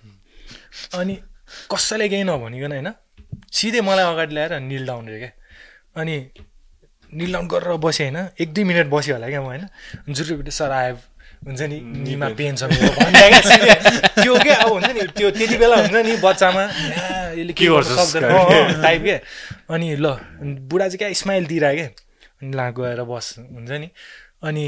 अनि 0.99 1.15
कसैले 1.71 2.09
केही 2.09 2.25
नभनिकन 2.25 2.73
होइन? 2.73 2.89
सिधै 3.53 3.81
मलाई 3.81 4.05
अगाडि 4.05 4.35
ल्याएर 4.35 4.53
निल 4.61 4.87
डाउन 4.87 5.09
रे 5.09 5.19
क्या। 5.19 5.33
अनि 6.01 6.15
निल 7.13 7.33
डाउन 7.33 7.47
गरेर 7.49 7.77
बसेँ 7.79 8.11
होइन? 8.11 8.29
एक 8.41 8.49
दुई 8.55 8.65
मिनट 8.65 8.87
बस्यो 8.91 9.15
होला 9.15 9.29
क्या 9.29 9.41
म 9.43 9.45
होइन? 9.45 9.67
जुरुपिटी 10.09 10.51
सर 10.51 10.71
आयो 10.71 10.95
हुन्छ 11.47 11.61
नि 11.61 11.79
निमा 11.81 12.29
पेन 12.39 12.57
छ 12.57 12.65
त्यो 14.17 14.35
क्या 14.39 14.55
अब 14.57 14.69
हुन्छ 14.73 14.89
नि 14.97 15.01
त्यो 15.13 15.31
त्यति 15.31 15.57
बेला 15.61 15.77
हुन्छ 15.77 15.95
नि 15.95 16.17
बच्चामा 16.25 16.63
यसले 17.37 17.53
के 17.53 17.67
गर्छ 17.69 18.17
टाइप 18.17 19.03
क्या 19.03 19.19
अनि 19.75 19.97
ल 19.97 20.07
बुढा 20.71 20.89
चाहिँ 20.89 20.99
क्या 20.99 21.13
स्माइल 21.13 21.47
दिइरह्यो 21.47 21.77
क्या। 21.77 21.89
अनि 22.43 22.57
ला 22.57 22.71
गएर 22.71 23.03
बस 23.05 23.35
हुन्छ 23.39 23.71
नि। 23.71 23.89
अनि 24.43 24.65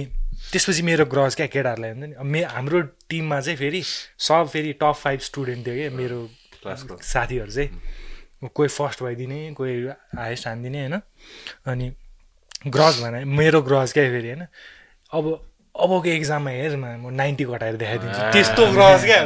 त्यसपछि 0.53 0.83
मेरो 0.83 1.05
ग्रज 1.07 1.35
क्या 1.35 1.47
केटाहरूलाई 1.47 1.91
हुन्छ 1.91 2.05
नि। 2.05 2.15
मे 2.25 2.43
हाम्रो 2.45 2.81
टिममा 3.09 3.41
चाहिँ 3.41 3.57
फेरि 3.59 3.83
सब 4.19 4.49
फेरि 4.53 4.73
टप 4.73 4.95
फाइभ 5.01 5.21
स्टुडेन्ट 5.21 5.67
थियो 5.67 5.75
क्या 5.75 5.91
मेरो 5.97 6.19
क्लासको 6.63 6.97
साथीहरू 7.03 7.53
चाहिँ 7.53 8.49
कोही 8.55 8.69
फर्स्ट 8.69 9.03
भइदिने 9.03 9.53
कोही 9.53 9.87
हाइएस्ट 9.87 10.47
हानिदिने 10.47 10.81
होइन? 10.81 11.01
अनि 11.67 11.93
ग्रज 12.67 13.01
भने 13.03 13.25
मेरो 13.25 13.63
ग्रज 13.63 13.93
क्या 13.93 14.05
फेरि 14.05 14.29
होइन? 14.29 14.47
अब 15.13 15.49
अबको 15.77 16.09
एक्जाममा 16.09 16.51
हेर 16.51 16.73
न 16.77 16.85
म 17.05 17.13
नाइन्टी 17.13 17.45
घटाएर 17.45 17.77
देखाइदिन्छु। 17.77 18.21
त्यस्तो 18.33 18.63
ग्रज 18.73 19.05
क्या। 19.05 19.19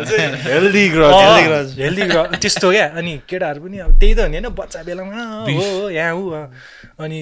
हेल्दी 0.51 0.85
grudge। 0.91 1.79
हेल्दी 1.79 2.03
ग्रज 2.03 2.35
त्यस्तो 2.43 2.71
क्या। 2.71 2.87
अनि 2.99 3.13
केटाहरू 3.29 3.61
पनि 3.63 3.79
अब 3.79 3.99
त्यही 4.01 4.15
त 4.15 4.21
हो 4.21 4.29
नि 4.29 4.37
होइन? 4.37 4.49
बच्चा 4.59 4.83
बेलामा 4.83 5.15
हो 5.47 5.63
हो, 5.63 5.91
यहाँ 5.91 6.15
अँ। 6.15 6.51
अनि 7.05 7.21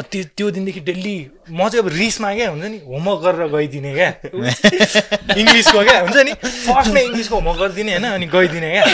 त्यो 0.00 0.22
त्यो 0.36 0.50
दिनदेखि 0.50 0.80
डेली 0.80 1.16
म 1.50 1.68
चाहिँ 1.68 1.84
अब 1.84 1.88
रिसमा 1.92 2.34
क्या 2.34 2.48
हुन्छ 2.50 2.64
नि? 2.64 2.78
होमवर्क 2.88 3.20
गरेर 3.24 3.48
गइदिने 3.52 3.92
क्या। 3.94 4.10
इङ्ग्लिसको 5.40 5.80
क्या 5.84 6.00
हुन्छ 6.00 6.16
नि? 6.16 6.32
फर्स्टमा 6.32 7.00
इङ्ग्लिसको 7.00 7.34
होमवर्क 7.36 7.58
गरिदिने 7.60 7.92
होइन? 7.92 8.06
अनि 8.08 8.26
गइदिने 8.26 8.70
क्या। 8.72 8.84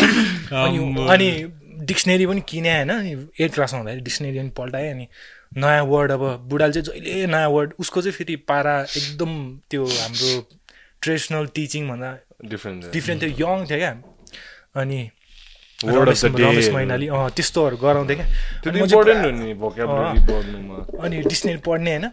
अनि 0.63 0.79
अनि 1.07 1.29
डिक्सनेरी 1.87 2.27
पनि 2.27 2.43
किने 2.49 2.73
होइन? 2.75 2.91
एट 3.41 3.51
क्लासमा 3.55 3.79
हुँदाखेरि 3.79 4.03
डिक्सनेरी 4.03 4.39
पनि 4.39 4.51
पल्टाएँ 4.59 4.91
अनि 4.91 5.07
नयाँ 5.57 5.85
वर्ड 5.85 6.12
अब 6.12 6.23
बुढाले 6.49 6.73
चाहिँ 6.73 7.01
जहिले 7.01 7.27
नयाँ 7.27 7.49
वर्ड 7.49 7.73
उसको 7.81 8.03
चाहिँ 8.03 8.12
फेरि 8.12 8.37
पारा 8.37 8.81
एकदम 8.97 9.33
त्यो 9.70 9.85
हाम्रो 9.85 10.49
ट्रेडिसनल 11.03 11.47
टिचिङभन्दा 11.47 12.11
डिफ्रेन्ट 12.45 12.93
डिफ्रेन्ट 12.93 13.23
थियो। 13.23 13.49
यङ 13.49 13.66
थियो 13.66 13.79
क्या। 13.79 13.93
अनि 14.77 15.11
रमेश। 15.85 16.69
मैनाली 16.70 17.07
अँ 17.09 17.31
त्यस्तोहरू 17.31 17.77
गराउँथ्यो 17.77 18.16
क्या। 18.16 18.27
अनि 21.03 21.16
डिक्सनेरी 21.23 21.59
पढ्ने 21.59 21.91
होइन। 21.91 22.11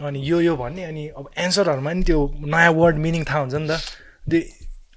अनि 0.00 0.20
यो 0.24 0.40
यो 0.40 0.56
भन्ने। 0.56 0.84
अनि 0.84 1.08
अब 1.08 1.30
एन्सरहरूमा 1.38 1.92
नि 1.92 2.02
त्यो 2.04 2.20
नयाँ 2.44 2.72
वर्ड 2.72 2.96
मिनिङ 2.96 3.24
थाहा 3.24 3.40
हुन्छ 3.40 3.54
नि 3.54 3.68
त। 3.68 3.80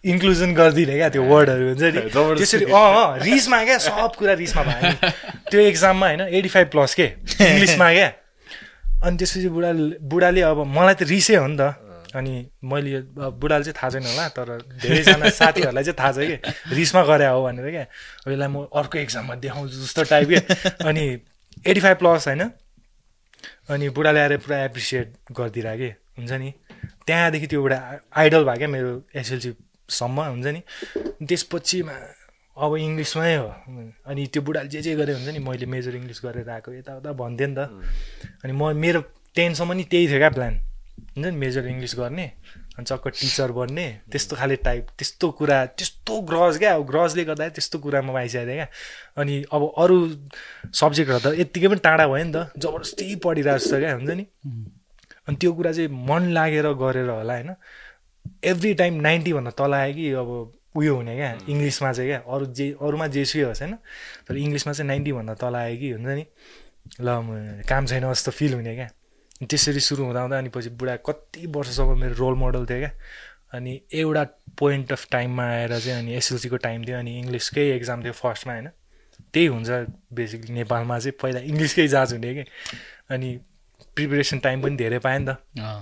इन्क्लुजन 0.03 0.53
गरिदिने 0.53 0.95
क्या 0.95 1.09
त्यो 1.09 1.23
वर्डहरू 1.23 1.65
हुन्छ 1.67 1.83
नि। 1.83 2.01
त्यसरी 2.39 2.65
अँ 2.65 2.89
अँ 2.95 3.19
रिसमा 3.19 3.63
क्या 3.63 3.77
सब 3.77 4.15
कुरा 4.15 4.33
रिसमा 4.33 4.63
भयो। 4.63 5.09
त्यो 5.51 5.59
एक्जाममा 5.59 6.07
होइन 6.07 6.21
एटी 6.21 6.49
फाइभ 6.49 6.67
प्लस 6.67 6.93
के? 6.95 7.07
इङ्ग्लिसमा 7.35 7.91
क्या? 7.93 8.07
अनि 9.03 9.17
त्यसपछि 9.17 9.49
बुढा 9.49 9.71
बुढाले 9.99 10.41
अब 10.41 10.63
मलाई 10.63 10.93
त 10.93 11.03
रिसै 11.03 11.35
हो 11.35 11.47
नि 11.47 11.57
त। 11.59 11.75
अनि 12.15 12.33
मैले 12.63 13.01
बुढाले 13.11 13.63
चाहिँ 13.63 13.75
थाहा 13.75 13.89
छैन 13.89 14.05
होला 14.07 14.27
तर 14.31 14.49
धेरैजना 14.81 15.29
साथीहरूलाई 15.39 15.83
चाहिँ 15.83 15.99
थाहा 15.99 16.11
छ 16.11 16.17
कि 16.31 16.75
रिसमा 16.75 17.03
गरे 17.03 17.27
हो 17.27 17.43
भनेर 17.43 17.69
क्या। 17.69 17.83
अब 18.23 18.31
यसलाई 18.31 18.47
म 18.47 18.65
अर्को 18.71 18.97
एक्जाममा 18.97 19.35
देखाउँछु 19.35 19.77
जस्तो 19.83 20.03
टाइप 20.03 20.27
के। 20.31 20.39
अनि 20.87 21.03
एटी 21.67 21.79
फाइभ 21.79 21.97
प्लस 21.97 22.27
होइन। 22.27 22.41
अनि 23.69 23.89
बुढाले 23.89 24.19
आएर 24.19 24.37
पुरा 24.37 24.63
एप्रिसिएट 24.63 25.13
गरिदिएर 25.31 25.75
कि। 25.75 25.89
हुन्छ 26.17 26.31
नि? 26.31 26.53
त्यहाँदेखि 27.05 27.47
त्यो 27.47 27.59
एउटा 27.61 27.77
आइडल 28.15 28.43
भयो 28.43 28.57
क्या 28.57 28.67
मेरो 28.67 28.91
एसएलसीसम्म 29.89 30.21
हुन्छ 30.21 30.47
नि। 30.47 30.61
त्यसपछि 31.25 31.83
मा- 31.83 32.17
अब 32.57 32.75
इङ्ग्लिसमै 32.75 33.35
हो। 33.35 33.47
अनि 34.05 34.27
त्यो 34.27 34.41
बुढाले 34.43 34.69
जे 34.69 34.81
जे 34.81 34.95
गरे 34.95 35.13
हुन्छ 35.13 35.29
नि 35.29 35.39
मैले 35.39 35.65
मेजर 35.65 35.95
इङ्ग्लिस 35.95 36.21
गरेर 36.25 36.49
आएको 36.49 36.73
यताउता 36.73 37.11
भन्थेँ 37.11 37.47
नि 37.47 37.55
त। 37.55 37.59
अनि 38.43 38.53
म 38.53 38.75
मेरो 38.75 39.01
टेनसम्म 39.35 39.73
नि 39.73 39.83
त्यही 39.83 40.07
थियो 40.07 40.17
क्या 40.17 40.29
प्लान 40.29 40.53
हुन्छ 41.17 41.27
नि 41.27 41.31
मेजर 41.31 41.67
इङ्ग्लिस 41.67 41.95
गर्ने 41.95 42.31
अनि 42.77 42.85
चक्क 42.85 43.07
टिचर 43.07 43.51
बन्ने 43.51 43.99
त्यस्तो 44.11 44.35
खाले 44.35 44.55
टाइप 44.55 44.87
त्यस्तो 44.97 45.31
कुरा 45.31 45.65
त्यस्तो 45.65 46.21
ग्रज 46.21 46.57
क्या। 46.57 46.75
अब 46.75 46.85
ग्रजले 46.85 47.23
गर्दा 47.23 47.49
त्यस्तो 47.49 47.79
कुरामा 47.79 48.19
आइसकेको 48.19 48.45
थियो 48.45 48.55
क्या। 48.55 48.67
अनि 49.17 49.45
अब 49.51 49.61
अरू 49.77 49.97
सब्जेक्टहरू 50.73 51.19
त 51.19 51.39
यत्तिकै 51.39 51.67
पनि 51.67 51.79
टाढा 51.83 52.07
भयो 52.07 52.23
नि 52.23 52.31
त। 52.35 52.51
जबरजस्ती 52.57 53.15
पढिरहेको 53.15 53.65
छ 53.65 53.73
क्या 53.73 53.93
हुन्छ 53.95 54.09
नि। 54.09 54.25
अनि 55.27 55.35
त्यो 55.35 55.53
कुरा 55.53 55.71
चाहिँ 55.71 55.89
मन 55.91 56.23
लागेर 56.31 56.67
गरेर 56.73 57.09
होला 57.09 57.33
होइन। 57.33 57.51
एभ्री 58.43 58.73
टाइम 58.73 58.93
नाइन्टीभन्दा 59.01 59.51
तल 59.51 59.73
आयो 59.73 59.93
कि 59.93 60.11
अब 60.11 60.29
उयो 60.77 60.95
हुने 60.95 61.15
क्या 61.15 61.31
इङ्ग्लिसमा 61.49 61.91
चाहिँ 61.93 62.09
क्या 62.09 62.19
अरू 62.33 62.45
जे 62.45 62.65
अरूमा 62.81 63.07
जेसुकै 63.07 63.43
होस् 63.43 63.61
होइन। 63.61 63.75
तर 64.27 64.37
इङ्ग्लिसमा 64.37 64.73
चाहिँ 64.73 64.87
नाइन्टीभन्दा 64.87 65.33
तल 65.33 65.55
आयो 65.55 65.77
कि 65.77 65.89
हुन्छ 65.91 66.07
नि 66.07 66.25
ल 67.01 67.63
काम 67.69 67.85
छैन 67.85 68.11
जस्तो 68.11 68.31
फिल 68.31 68.53
हुने 68.53 68.75
क्या। 68.75 68.89
त्यसरी 69.49 69.79
सुरु 69.79 70.03
हुँदा 70.03 70.21
हुँदा 70.21 70.37
अनि 70.37 70.49
पछि 70.49 70.69
बुढा 70.79 70.95
कति 71.05 71.47
वर्षसम्म 71.47 71.99
मेरो 71.99 72.15
रोल 72.15 72.35
मोडल 72.35 72.65
थियो 72.65 72.79
क्या। 72.79 72.91
अनि 73.53 73.81
एउटा 73.93 74.23
पोइन्ट 74.59 74.91
अफ 74.91 75.07
टाइममा 75.11 75.43
आएर 75.43 75.79
चाहिँ 75.79 75.99
अनि 75.99 76.13
एसएलसीको 76.15 76.57
टाइम 76.57 76.85
थियो 76.85 76.97
अनि 76.99 77.19
इङ्ग्लिसकै 77.19 77.69
एक्जाम 77.75 78.03
थियो 78.03 78.13
फर्स्टमा 78.13 78.53
होइन। 78.53 78.69
त्यही 79.33 79.45
हुन्छ 79.45 79.69
बेसिकली 80.13 80.53
नेपालमा 80.53 80.99
चाहिँ 80.99 81.17
पहिला 81.21 81.39
इङ्ग्लिसकै 81.39 81.87
जाँच 81.87 82.13
हुने 82.13 82.33
कि 82.33 82.43
अनि 83.09 83.29
प्रिपेरेसन 83.95 84.39
टाइम 84.39 84.61
पनि 84.61 84.75
धेरै 84.75 84.99
पाएँ 84.99 85.19
नि 85.19 85.25
त। 85.25 85.37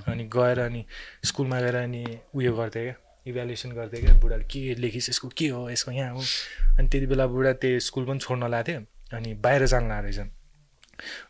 अनि 0.07 0.23
गएर 0.33 0.59
अनि 0.59 0.85
स्कुलमा 1.25 1.59
गएर 1.61 1.75
अनि 1.75 2.03
उयो 2.35 2.53
गर्थेँ 2.55 2.83
क्या 2.83 2.95
इभ्यालुएसन 3.27 3.71
गर्थेँ 3.71 4.01
क्या 4.01 4.13
बुढाले 4.21 4.43
के 4.43 4.75
लेखिस् 4.75 5.09
यसको 5.09 5.27
के 5.37 5.47
हो 5.47 5.69
यसको 5.69 5.91
यहाँ 5.91 6.13
हो। 6.13 6.21
अनि 6.79 6.87
त्यति 6.87 7.05
बेला 7.05 7.27
बुढा 7.27 7.53
त्यो 7.61 7.79
स्कुल 7.79 8.05
पनि 8.05 8.19
छोड्न 8.19 8.49
लाएको 8.51 8.71
थियो 8.71 9.17
अनि 9.17 9.33
बाहिर 9.43 9.65
जानु 9.67 9.87
लाएको 9.87 10.03
रहेछ 10.03 10.19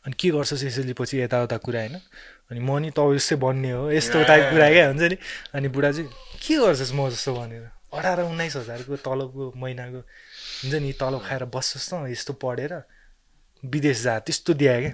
अनि 0.05 0.13
के 0.19 0.29
गर्छस् 0.31 0.63
यसरी 0.63 0.93
पछि 0.93 1.19
यताउता 1.21 1.57
कुरा 1.59 1.79
होइन। 1.79 1.95
अनि 2.51 2.59
म 2.59 2.77
नि 2.79 2.89
तँ 2.95 3.13
जस्तै 3.15 3.35
बन्ने 3.35 3.71
हो 3.71 3.91
यस्तो 3.91 4.23
टाइप 4.23 4.43
कुरा 4.51 4.69
क्या 4.71 4.87
हुन्छ 4.87 5.03
नि। 5.11 5.17
अनि 5.55 5.67
बुढा 5.67 5.91
चाहिँ 5.91 6.09
के 6.39 6.55
गर्छस् 6.55 6.93
म 6.95 7.09
जस्तो 7.09 7.33
भनेर? 7.35 7.65
अठार 7.91 8.19
उन्नाइस 8.21 8.55
हजारको 8.55 8.95
तलबको 9.03 9.43
महिनाको 9.57 9.99
हुन्छ 9.99 10.75
नि 10.75 10.91
तलब 10.95 11.19
खाएर 11.19 11.43
बस्छस् 11.51 11.89
त 11.91 12.07
यस्तो 12.07 12.33
पढेर 12.39 12.73
विदेश 13.63 14.01
जा 14.03 14.19
त्यस्तो 14.23 14.53
दिए 14.53 14.79
क्या। 14.79 14.93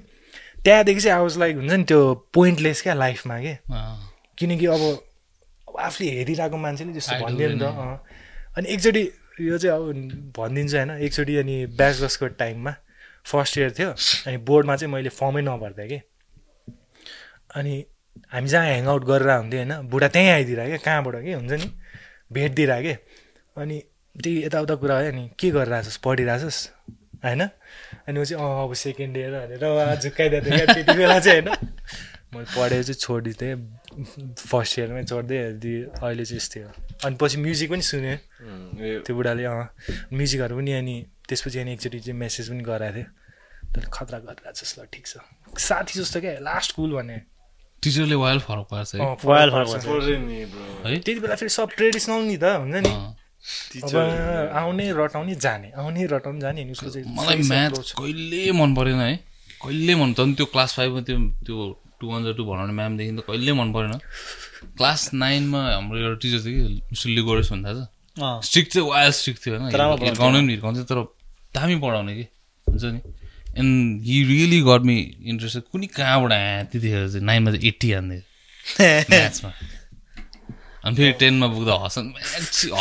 त्यहाँदेखि 0.66 1.02
चाहिँ 1.02 1.18
आवाज 1.18 1.38
लाइक 1.38 1.56
हुन्छ 1.58 1.74
नि 1.74 1.84
त्यो 1.84 2.00
पोइन्टलेस 2.34 2.82
क्या 2.82 2.94
लाइफमा 2.94 3.40
के? 3.42 3.54
किनकि 4.38 4.66
अब 4.66 4.82
अब 5.70 5.76
आफूले 5.80 6.10
हेरिरहेको 6.10 6.58
मान्छेले 6.58 6.94
जस्तो 6.94 7.16
भनिदियो 7.26 7.50
नि 7.50 7.60
त। 7.60 7.64
अनि 8.58 8.68
एकचोटि 8.74 9.04
यो 9.42 9.58
चाहिँ 9.58 9.76
अब 9.76 9.84
भनिदिन्छु 10.38 10.78
होइन 10.78 10.92
एकचोटि 11.04 11.36
अनि 11.38 11.56
ब्याचलर्सको 11.78 12.28
टाइममा 12.40 12.74
फर्स्ट 13.26 13.58
इयर 13.58 13.72
थियो 13.80 13.90
अनि 14.28 14.38
बोर्डमा 14.48 14.76
चाहिँ 14.76 14.94
मैले 14.94 15.10
फर्मै 15.10 15.42
नभर्दा 15.42 15.86
कि? 15.86 16.00
अनि 17.56 17.74
हामी 18.34 18.48
जहाँ 18.48 18.66
ह्याङआउट 18.66 19.04
गरेर 19.04 19.30
हुन्थ्यो 19.30 19.60
होइन 19.60 19.74
बुढा 19.90 20.08
त्यहीँ 20.08 20.30
आइदिएर 20.32 20.60
क्या 20.68 20.78
कहाँबाट 20.78 21.16
के 21.26 21.34
हुन्छ 21.34 21.52
नि 21.52 21.68
भेटिदिएर 22.32 22.72
के? 22.82 22.94
अनि 23.58 23.78
त्यही 24.16 24.46
यताउता 24.46 24.76
कुरा 24.76 25.00
भयो 25.00 25.12
अनि 25.12 25.24
के 25.40 25.50
गरिरहेछस् 25.52 25.98
पढिरहेछस् 26.06 26.60
होइन? 27.26 27.42
अनि 28.08 28.20
म 28.20 28.24
चाहिँ 28.24 28.44
अँ 28.44 28.64
अब 28.64 28.74
सेकेन्ड 28.74 29.18
इयर 29.18 29.32
भनेर 29.34 29.64
उहाँ 29.66 29.96
झुक्काइदिएको 29.96 30.46
थिएँ 30.46 30.58
क्या 30.58 30.74
त्यति 30.74 30.94
बेला 30.98 31.20
चाहिँ 31.20 31.42
होइन। 31.42 31.58
मैले 32.34 32.50
पढेर 32.50 32.84
चाहिँ 32.84 33.00
छोडिदिएँ। 33.00 33.56
फर्स्ट 34.42 34.80
इयरमै 34.80 35.04
छोडिदिएँ। 35.04 35.44
दिदी 35.54 35.74
अहिले 36.02 36.26
चाहिँ 36.26 36.38
यस्तै 36.38 36.60
हो। 36.66 36.70
अनि 37.06 37.16
पछि 37.22 37.38
म्युजिक 37.38 37.70
पनि 37.72 37.82
सुनेँ। 37.82 38.18
त्यो 39.06 39.14
बुढाले 39.16 39.44
अँ 39.46 39.70
म्युजिकहरू 40.14 40.56
पनि 40.58 40.72
अनि 40.74 40.96
त्यसपछि 41.30 41.60
अनि 41.60 41.72
एकचोटि 41.74 42.00
चाहिँ 42.00 42.20
मेसेज 42.20 42.50
पनि 42.50 42.64
गराएको 42.64 42.98
थियो। 42.98 43.08
त्यसले 43.74 43.90
खतरा 43.94 44.18
गरिरहेको 44.26 44.54
छ 44.54 44.80
ल 44.80 44.82
ठिक 44.94 45.06
छ। 45.08 45.18
साथी 45.58 45.94
जस्तो 46.00 46.20
क्या 46.22 46.42
लास्ट 46.42 46.70
स्कुल 46.74 46.92
भने। 46.98 47.18
टिचरले 47.84 48.16
वाइल 48.16 48.40
फरक 48.40 48.66
पार्छ 48.72 48.92
त्यति 51.06 51.20
बेला 51.20 51.36
फेरि 51.36 51.50
सब 51.50 51.70
ट्रेडिसनल 51.78 52.22
नि 52.26 52.38
त 52.38 52.44
हुन्छ 52.64 52.82
नि। 52.82 52.94
आउने 54.60 54.86
रटाउने 54.98 55.36
जाने। 55.36 55.72
आउने 55.78 56.06
रटाउने 56.08 56.40
जाने 56.40 56.72
उसको 56.72 56.90
चाहिँ 56.90 57.08
मलाई 57.16 57.42
म्याथ। 57.48 57.72
कहिले 58.00 58.52
मन 58.52 58.76
परेन 58.76 59.00
है। 59.00 59.16
कहिले 59.64 59.96
मन 59.96 60.14
झन् 60.14 60.36
त्यो 60.36 60.46
क्लास 60.54 60.74
फाइभमा 60.76 61.02
त्यो 61.08 61.18
त्यो 61.46 61.58
टु 62.00 62.06
वान 62.08 62.34
टू 62.38 62.44
भनाउने 62.46 62.74
म्यामदेखि 62.74 63.12
त 63.18 63.24
कहिले 63.28 63.54
मन 63.54 63.70
परेन। 63.74 63.94
क्लास 64.78 65.10
नाइनमा 65.14 65.62
हाम्रो 65.74 65.98
एउटा 66.00 66.18
टिचर 66.22 66.40
थियो 66.46 66.68
कि 66.68 66.82
मिस्टर 66.92 67.10
लिगोरेस 67.10 67.52
भन्दा 67.52 67.70
अँ। 67.70 68.42
स्ट्रिक्ट 68.44 68.70
चाहिँ 68.74 68.90
वाइल 68.90 69.12
स्ट्रिक्ट 69.12 69.40
थियो 69.46 69.54
होइन। 69.60 69.66
हिर्काउने 70.04 70.40
पनि 70.40 70.52
हिर्काउँथ्यो 70.54 70.84
तर 70.84 71.00
दामी 71.56 71.76
पढाउने 71.84 72.14
कि। 72.16 72.26
हुन्छ 72.68 72.84
नि। 72.86 73.00
And 73.60 74.04
he 74.06 74.18
really 74.26 74.60
got 74.62 74.82
me 74.86 74.98
interested 75.32 75.64
कुनै 75.72 75.88
कहाँबाट 75.98 76.32
आयो 76.32 76.64
त्यतिखेर 76.72 77.08
चाहिँ? 77.10 77.26
नाइनमा 77.26 77.52
चाहिँ 77.52 77.68
एट्टी 77.68 77.92
हान्दै 77.92 78.20
म्याथ्समा 79.10 79.50
अनि 80.84 80.96
फेरि 80.96 81.12
टेनमा 81.20 81.48
पुग्दा 81.56 81.74
हसन 81.86 82.06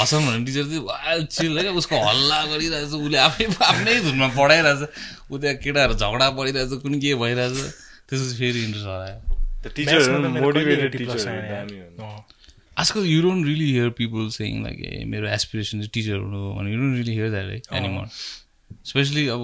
हसन 0.01 0.21
भन्ने 0.27 0.45
टिचर 0.47 0.65
चाहिँ 0.71 1.27
चिल 1.37 1.61
क्या 1.61 1.73
उसको 1.83 1.97
हल्ला 2.09 2.39
गरिरहेछ 2.53 2.93
उसले 2.99 3.19
आफै 3.27 3.45
आफ्नै 3.71 3.95
धुनमा 4.07 4.29
पढाइरहेछ 4.39 4.81
ऊ 5.31 5.39
त्यहाँ 5.39 5.57
केटाहरू 5.65 5.95
झगडा 5.95 6.31
परिरहेछ 6.39 6.73
कुनै 6.83 6.99
के 7.05 7.15
भइरहेछ 7.23 7.57
त्यसपछि 8.09 8.35
फेरि 8.43 8.65
इन्ट्रेस्ट 8.65 8.89
हरायो 8.89 9.21
The 9.65 9.71
Maths 9.71 9.77
teacher, 9.79 9.99
मा 10.13 10.19
त 10.19 10.31
मेरो 10.35 10.47
motivated 10.47 10.93
कहिले 10.93 11.05
80 11.05 11.07
plus 11.09 11.23
teacher, 11.23 11.33
आएन 11.33 11.45
यार। 11.47 11.67
दामी 11.67 11.79
हुन्छ। 11.79 12.01
अँ। 12.03 12.25
आजकल 12.83 13.05
you 13.07 13.21
don't 13.23 13.47
really 13.47 13.67
hear 13.73 13.89
people 13.99 14.29
saying 14.37 14.63
like 14.63 14.79
ए 14.85 15.05
मेरो 15.13 15.29
एसपिरेसन 15.29 15.79
चाहिँ 15.81 15.91
टिचर 15.95 16.17
हुनु 16.23 16.39
हो 16.45 16.53
भने 16.59 16.73
you 16.73 16.79
don't 16.81 16.97
really 16.97 17.13
hear 17.19 17.31
that 17.31 17.71
है 17.73 17.79
एनिमोर 17.79 18.07
स्पेसली 18.91 19.27
अब 19.35 19.43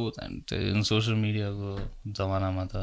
सोसियल 0.90 1.16
मिडियाको 1.22 1.70
जमानामा 2.18 2.64
त 2.74 2.82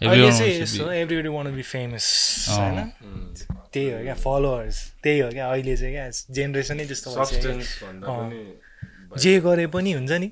अहिले 0.00 0.14
everyone 0.14 0.38
चाहिँ 0.38 0.52
wants 0.52 0.72
to 0.72 0.78
यस्तो 0.78 0.84
be- 0.84 0.96
everybody 0.96 1.28
wanna 1.28 1.54
be 1.56 1.62
famous. 1.62 2.06
होइन 2.48 2.90
त्यही 3.72 3.90
हो 3.92 4.02
क्या 4.02 4.14
फलोवर्स 4.14 4.76
त्यही 5.02 5.20
हो 5.20 5.30
क्या 5.30 5.50
अहिले 5.50 5.76
चाहिँ 5.76 5.92
क्या 5.94 6.10
जेनेरेसनै 6.30 6.84
त्यस्तो 6.86 7.10
जे 9.18 9.40
गरे 9.40 9.66
पनि 9.66 9.92
हुन्छ 9.92 10.10
नि 10.10 10.30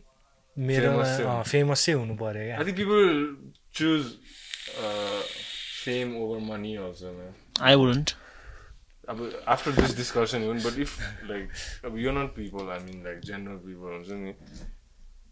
मेरो। 0.58 1.42
फेमस 1.42 1.86
चाहिँ 1.86 2.00
हुनु 2.00 2.14
पऱ्यो 2.16 2.44
क्या 2.46 2.56
uh, 4.76 5.22
over 6.20 6.38
money 6.40 6.72
also, 6.76 7.10
man. 7.18 7.32
I 7.62 7.74
wouldn't 7.74 8.10
अब 9.08 9.44
after 9.48 9.72
this 9.72 9.92
discussion 9.94 10.42
even, 10.42 10.58
but 10.64 10.78
if 10.84 10.94
like 11.30 11.48
अब 11.84 11.96
you're 11.96 12.16
not 12.18 12.30
people, 12.36 12.64
I 12.70 12.78
mean 12.86 12.98
like 13.08 13.20
general 13.30 13.58
people 13.66 13.92
हुन्छ 13.92 14.08
नि 14.10 14.32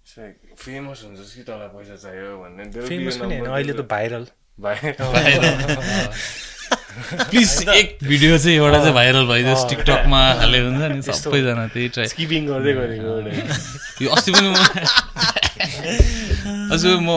it's 0.04 0.16
like 0.20 0.36
famous 0.62 1.02
हुन्छ 1.02 1.20
कि 1.34 1.42
तँलाई 1.44 1.68
पैसा 1.74 1.96
चाहियो 1.96 2.30
भन्ने 2.38 2.64
फेमस 2.88 3.16
पनि 3.20 3.34
होइन 3.38 3.46
अहिले 3.56 3.72
त 3.72 3.82
भाइरल 3.92 4.24
भाइ 4.60 4.76
प्लिज 7.30 7.68
एक 7.68 7.88
भिडियो 8.02 8.36
चाहिँ 8.38 8.56
एउटा 8.56 8.78
चाहिँ 8.78 8.92
भाइरल 8.94 9.24
भइदियोस्। 9.26 9.64
टिकटकमा 9.70 10.20
हाले 10.40 10.58
हुन्छ 10.66 10.82
नि। 10.92 11.00
सबैजना 11.20 11.64
त्यही 11.74 11.88
ट्राई 11.96 12.06
स्किपिङ 12.12 12.42
गर्दै 12.46 12.72
गरेको 12.74 13.06
एउटा 13.14 13.30
यो 14.04 14.08
अस्ति 14.16 14.30
पनि 14.36 14.48
म 14.52 14.56
अस्ति 16.74 16.88
म 17.00 17.10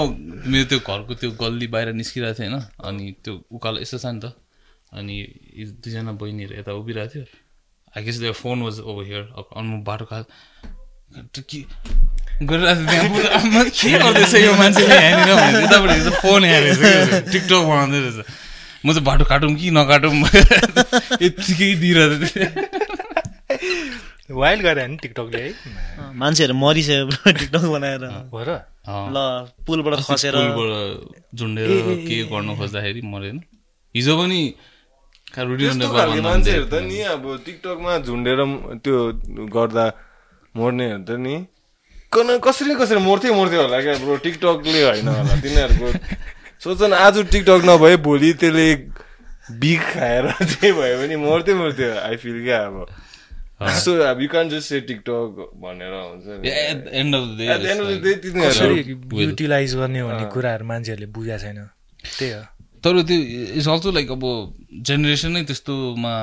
मेरो 0.48 0.66
त्यो 0.72 0.80
घरको 0.80 1.14
त्यो 1.22 1.30
गल्ली 1.44 1.68
बाहिर 1.76 1.94
निस्किरहेको 2.00 2.40
थिएँ 2.40 2.50
होइन 2.50 2.64
अनि 2.88 3.06
त्यो 3.24 3.34
उकालो 3.60 3.78
यस्तो 3.84 3.98
छ 4.00 4.16
नि 4.16 4.20
त 4.24 4.26
अनि 4.96 5.16
दुईजना 5.84 6.12
बहिनीहरू 6.24 6.54
यता 6.60 6.72
उभिरहेको 6.82 7.14
थियो 7.14 7.26
I 7.94 8.02
guess 8.08 8.18
their 8.24 8.36
phone 8.42 8.58
was 8.64 8.76
over 8.80 9.04
here 9.12 9.24
अनि 9.36 9.68
म 9.68 9.84
बाटो 9.84 10.06
खा 10.08 10.24
त्यो 11.12 11.44
के 11.50 11.60
गर्दैछ 12.46 14.34
यो 14.36 14.54
मान्छेले 14.54 14.96
यहाँनिर 14.96 15.36
भनेर 15.36 15.64
यतापट्टि 15.64 16.12
फोन 16.22 16.42
हेरेछ 16.46 16.78
कि 16.78 17.32
टिकटक 17.32 17.62
बनाउँदै 17.70 18.00
रहेछ 18.00 18.18
म 18.86 18.88
चाहिँ 18.94 19.04
बाटो 19.04 19.24
काटौँ 19.26 19.54
कि 19.56 19.72
नकाटौँ 19.72 20.14
यत्तिकै 21.22 21.70
दिइरहेको 21.82 22.28
थिएँ 22.28 22.50
वाइल्ड 24.32 24.62
गरे 24.64 24.88
नि 24.88 24.98
टिकटकले 25.02 25.42
है 25.42 25.50
मान्छेहरू 26.14 26.54
मरिसक्यो 26.54 27.32
टिकटक 27.32 27.64
बनाएर। 27.74 28.04
हो 28.34 28.40
र। 28.44 28.50
ल 28.88 29.18
पुलबाट 29.66 29.94
खसेर। 30.04 30.36
पुलबाट 30.36 31.36
झुन्डेर 31.36 31.70
के 32.08 32.16
गर्नु 32.32 32.56
खोज्दाखेरि 32.60 33.02
मरेन। 33.08 33.38
हिजो 33.96 34.14
पनि 34.20 34.42
मान्छेहरू 35.38 36.66
त 36.68 36.74
नि 36.84 36.98
अब 37.16 37.24
टिकटकमा 37.46 37.98
झुन्डेर 38.04 38.40
त्यो 38.84 38.98
गर्दा 39.56 39.86
मर्नेहरू 40.58 41.04
त 41.04 41.10
नि। 41.22 41.36
कन 42.14 42.38
कसरी 42.44 42.76
कसरी 42.76 43.00
मर्थ्यो 43.04 43.34
मर्थ्यो 43.34 43.62
होला 43.62 43.78
क्या 43.82 43.96
ब्रो 44.04 44.16
टिकटकले 44.26 44.82
होइन 44.84 45.08
होला 45.08 45.34
तिनीहरूको। 45.42 45.88
सोच 46.64 46.82
न 46.82 46.94
आज 46.94 47.16
टिकटक 47.32 47.62
नभए 47.66 47.96
भोलि 48.06 48.34
त्यसले 48.34 48.68
बिग 49.62 49.82
खाएर 49.92 50.26
चाहिँ 50.52 50.74
भयो 50.74 50.96
भने 51.02 51.16
मर्थ्यो 51.18 51.56
मर्थ्यो। 51.56 51.92
आई 52.00 52.16
फिल 52.18 52.38
क्या 52.44 52.60
अब। 52.66 52.76
सो 53.84 53.92
अब 54.04 54.22
you 54.22 54.28
can 54.30 54.50
just 54.50 54.70
say 54.70 54.80
TikTok 54.90 55.50
भनेर 55.62 55.94
हुन्छ. 55.94 56.26
युटिलाइज 59.22 59.76
गर्ने 59.76 60.04
भन्ने। 60.04 60.26
कुराहरू 60.34 60.66
मान्छेहरूले 60.66 61.08
बुझेको 61.16 61.40
छैन। 61.44 61.60
त्यही 62.20 62.32
हो। 62.32 62.44
तर 62.88 63.02
त्यो 63.04 63.18
इट्स 63.58 63.68
अल्सो 63.68 63.92
लाइक 63.92 64.12
अब 64.12 64.24
जेनेरेसन 64.88 65.32
नै 65.32 65.44
त्यस्तोमा 65.50 66.14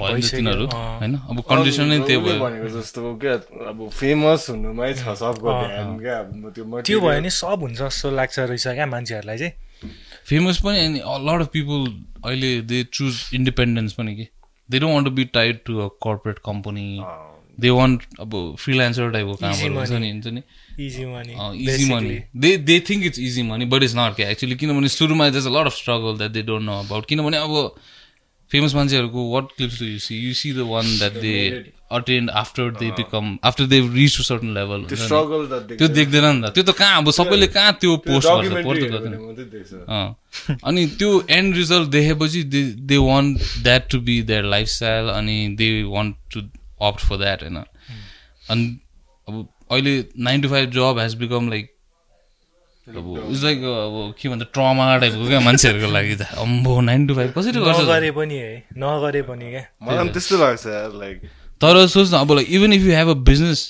भयो 0.00 0.16
नि 0.16 0.28
तिनीहरू। 0.28 0.66
होइन 0.72 1.14
अब 1.14 1.40
कन्डिसन 1.50 1.84
नै 1.92 1.98
त्यो 2.08 2.20
उसले 2.20 2.32
भयो 2.32 2.44
भनेको 2.44 2.68
जस्तो 2.78 3.14
क्या 3.24 3.34
अब 3.70 3.88
फेमस 3.98 4.48
हुनुमै 4.50 4.92
छ 4.94 5.14
सबको 5.20 5.48
ध्यान। 5.60 5.98
क्या 6.00 6.18
त्यो 6.48 6.64
भयो 6.64 7.00
भने 7.02 7.30
सब 7.40 7.58
हुन्छ 7.66 7.78
जस्तो 7.80 8.10
लाग्छ 8.20 8.38
रहेछ 8.38 8.66
क्या 8.68 8.86
मान्छेहरूलाई 8.94 9.38
चाहिँ 9.38 9.92
फेमस 10.28 10.60
पनि 10.64 10.78
अनि 10.86 11.00
लट 11.28 11.40
अफ 11.40 11.48
पिपल 11.52 11.80
अहिले 12.24 12.50
दे 12.70 12.82
चुज 12.92 13.14
इन्डिपेन्डेन्स 13.34 13.92
पनि 13.92 14.14
कि 14.16 14.26
they 14.68 14.78
don't 14.78 14.94
want 14.94 15.08
to 15.08 15.14
be 15.14 15.24
tied 15.34 15.58
to 15.66 15.78
a 15.78 15.88
corporate 16.04 16.38
company. 16.46 16.86
They 17.60 17.70
want 17.70 18.02
अब 18.20 18.30
फ्रिलान्सर 18.58 19.10
टाइपको 19.10 19.32
Easy 19.32 19.42
कामहरू 19.42 19.74
हुन्छ 19.74 19.90
money. 19.90 20.00
नि 20.00 20.10
हुन्छ 20.10 20.26
नि? 20.26 20.42
Easy 20.86 21.04
money 21.06 21.32
easy 21.64 21.84
money 21.92 22.18
they 22.36 22.56
they 22.68 22.78
think 22.88 23.04
it's 23.06 23.18
easy 23.18 23.42
money 23.50 23.64
but 23.74 23.82
it's 23.82 23.94
not 23.96 24.16
क्या 24.16 24.28
एक्चुली 24.30 24.56
किनभने 24.56 24.88
सुरुमा 24.88 25.28
just 25.36 25.48
lot 25.56 25.66
of 25.66 25.76
struggle 25.76 26.18
that 26.18 26.30
they 26.30 26.42
don't 26.42 26.66
know 26.66 26.78
about 26.80 27.06
किनभने 27.08 27.36
अब 27.36 27.52
फेमस 28.50 28.74
मान्छेहरूको 28.74 29.30
what 29.30 29.44
clips 29.56 29.78
do 29.80 29.86
you 29.86 29.98
see 29.98 30.14
you 30.16 30.34
see 30.34 30.52
the 30.52 30.66
one 30.68 30.86
that 30.98 31.12
they 31.22 31.34
attend 31.94 32.30
after 32.30 32.70
they 32.80 32.90
become 32.90 33.38
after 33.44 33.66
they 33.66 33.80
reach 33.94 34.16
to 34.16 34.22
certain 34.22 34.54
level 34.54 34.84
त्यो। 34.90 35.88
देख्दैन 35.88 36.24
नि 36.26 36.42
त। 36.42 36.52
त्यो 36.54 36.64
त 36.64 36.74
कहाँ 36.78 36.96
अब 37.02 37.10
सबैले 37.10 37.46
कहाँ 37.46 37.72
त्यो 37.80 37.96
पोस्ट 38.06 38.28
गर्छ? 38.28 38.64
पोस्ट 38.66 38.82
गर्दैन। 38.82 39.14
अँ। 39.88 40.58
अनि 40.64 40.86
त्यो 40.98 41.10
एन्ड 41.30 41.56
रिजल्ट 41.56 41.88
देखेपछि 41.90 42.42
they 42.54 42.62
they 42.90 42.96
want 42.98 43.38
that 43.62 43.90
to 43.90 44.00
be 44.00 44.20
their 44.22 44.44
lifestyle 44.44 45.08
अनि 45.14 45.38
they 45.58 45.68
want 45.94 46.16
to 46.34 46.40
opt 46.88 47.00
for 47.04 47.16
that 47.18 47.42
होइन? 47.42 47.56
अनि 48.50 48.64
अब 49.28 49.34
अहिले 49.70 49.94
nine 50.24 50.42
to 50.42 50.48
five 50.48 50.70
job 50.70 50.98
has 51.00 51.14
become 51.20 51.48
like 51.50 51.70
अब 52.86 53.06
इट्स 53.30 53.42
लाइक 53.44 53.58
अब 53.58 53.94
के 54.18 54.28
भन्छ 54.28 54.42
ट्रमा 54.52 54.96
टाइपको 54.98 55.28
क्या 55.28 55.40
मान्छेहरूको 55.40 55.92
लागि 55.92 56.16
त? 56.16 56.22
अम्बो 56.40 56.80
नाइन 56.80 57.06
टु 57.06 57.14
फाइभ 57.14 57.32
कसरी 57.38 57.60
गर्छ? 57.60 57.80
नगरे 57.80 58.10
पनि 58.18 58.36
है 58.36 58.52
नगरे 58.78 59.22
पनि 59.30 59.50
क्या। 59.50 59.64
मलाई 59.82 60.08
त्यस्तो 60.10 60.36
लाग्छ 60.38 60.66
लाइक 61.00 61.16
तर 61.60 61.86
सोच 61.86 62.12
न 62.12 62.16
अब 62.18 62.32
like 62.32 62.46
even 62.50 62.72
if 62.72 62.82
you 62.82 62.92
have 62.94 63.08
a 63.08 63.14
business 63.30 63.60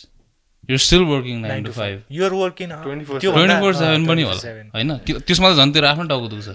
you 0.69 0.77
still 0.81 1.03
working 1.07 1.41
nine 1.41 1.65
to 1.65 1.73
five 1.73 2.03
you're 2.13 2.33
working 2.35 2.69
24/7. 2.71 3.21
Twenty 3.21 3.57
four 3.61 3.75
seven 3.75 4.07
पनि 4.07 4.23
होला 4.23 4.41
होइन? 4.75 4.91
त्यसमा 5.07 5.51
त 5.51 5.57
झन् 5.57 5.73
तेरो 5.73 5.87
आफ्नो 5.87 6.05
टाउको 6.11 6.29
दुख्छ। 6.29 6.49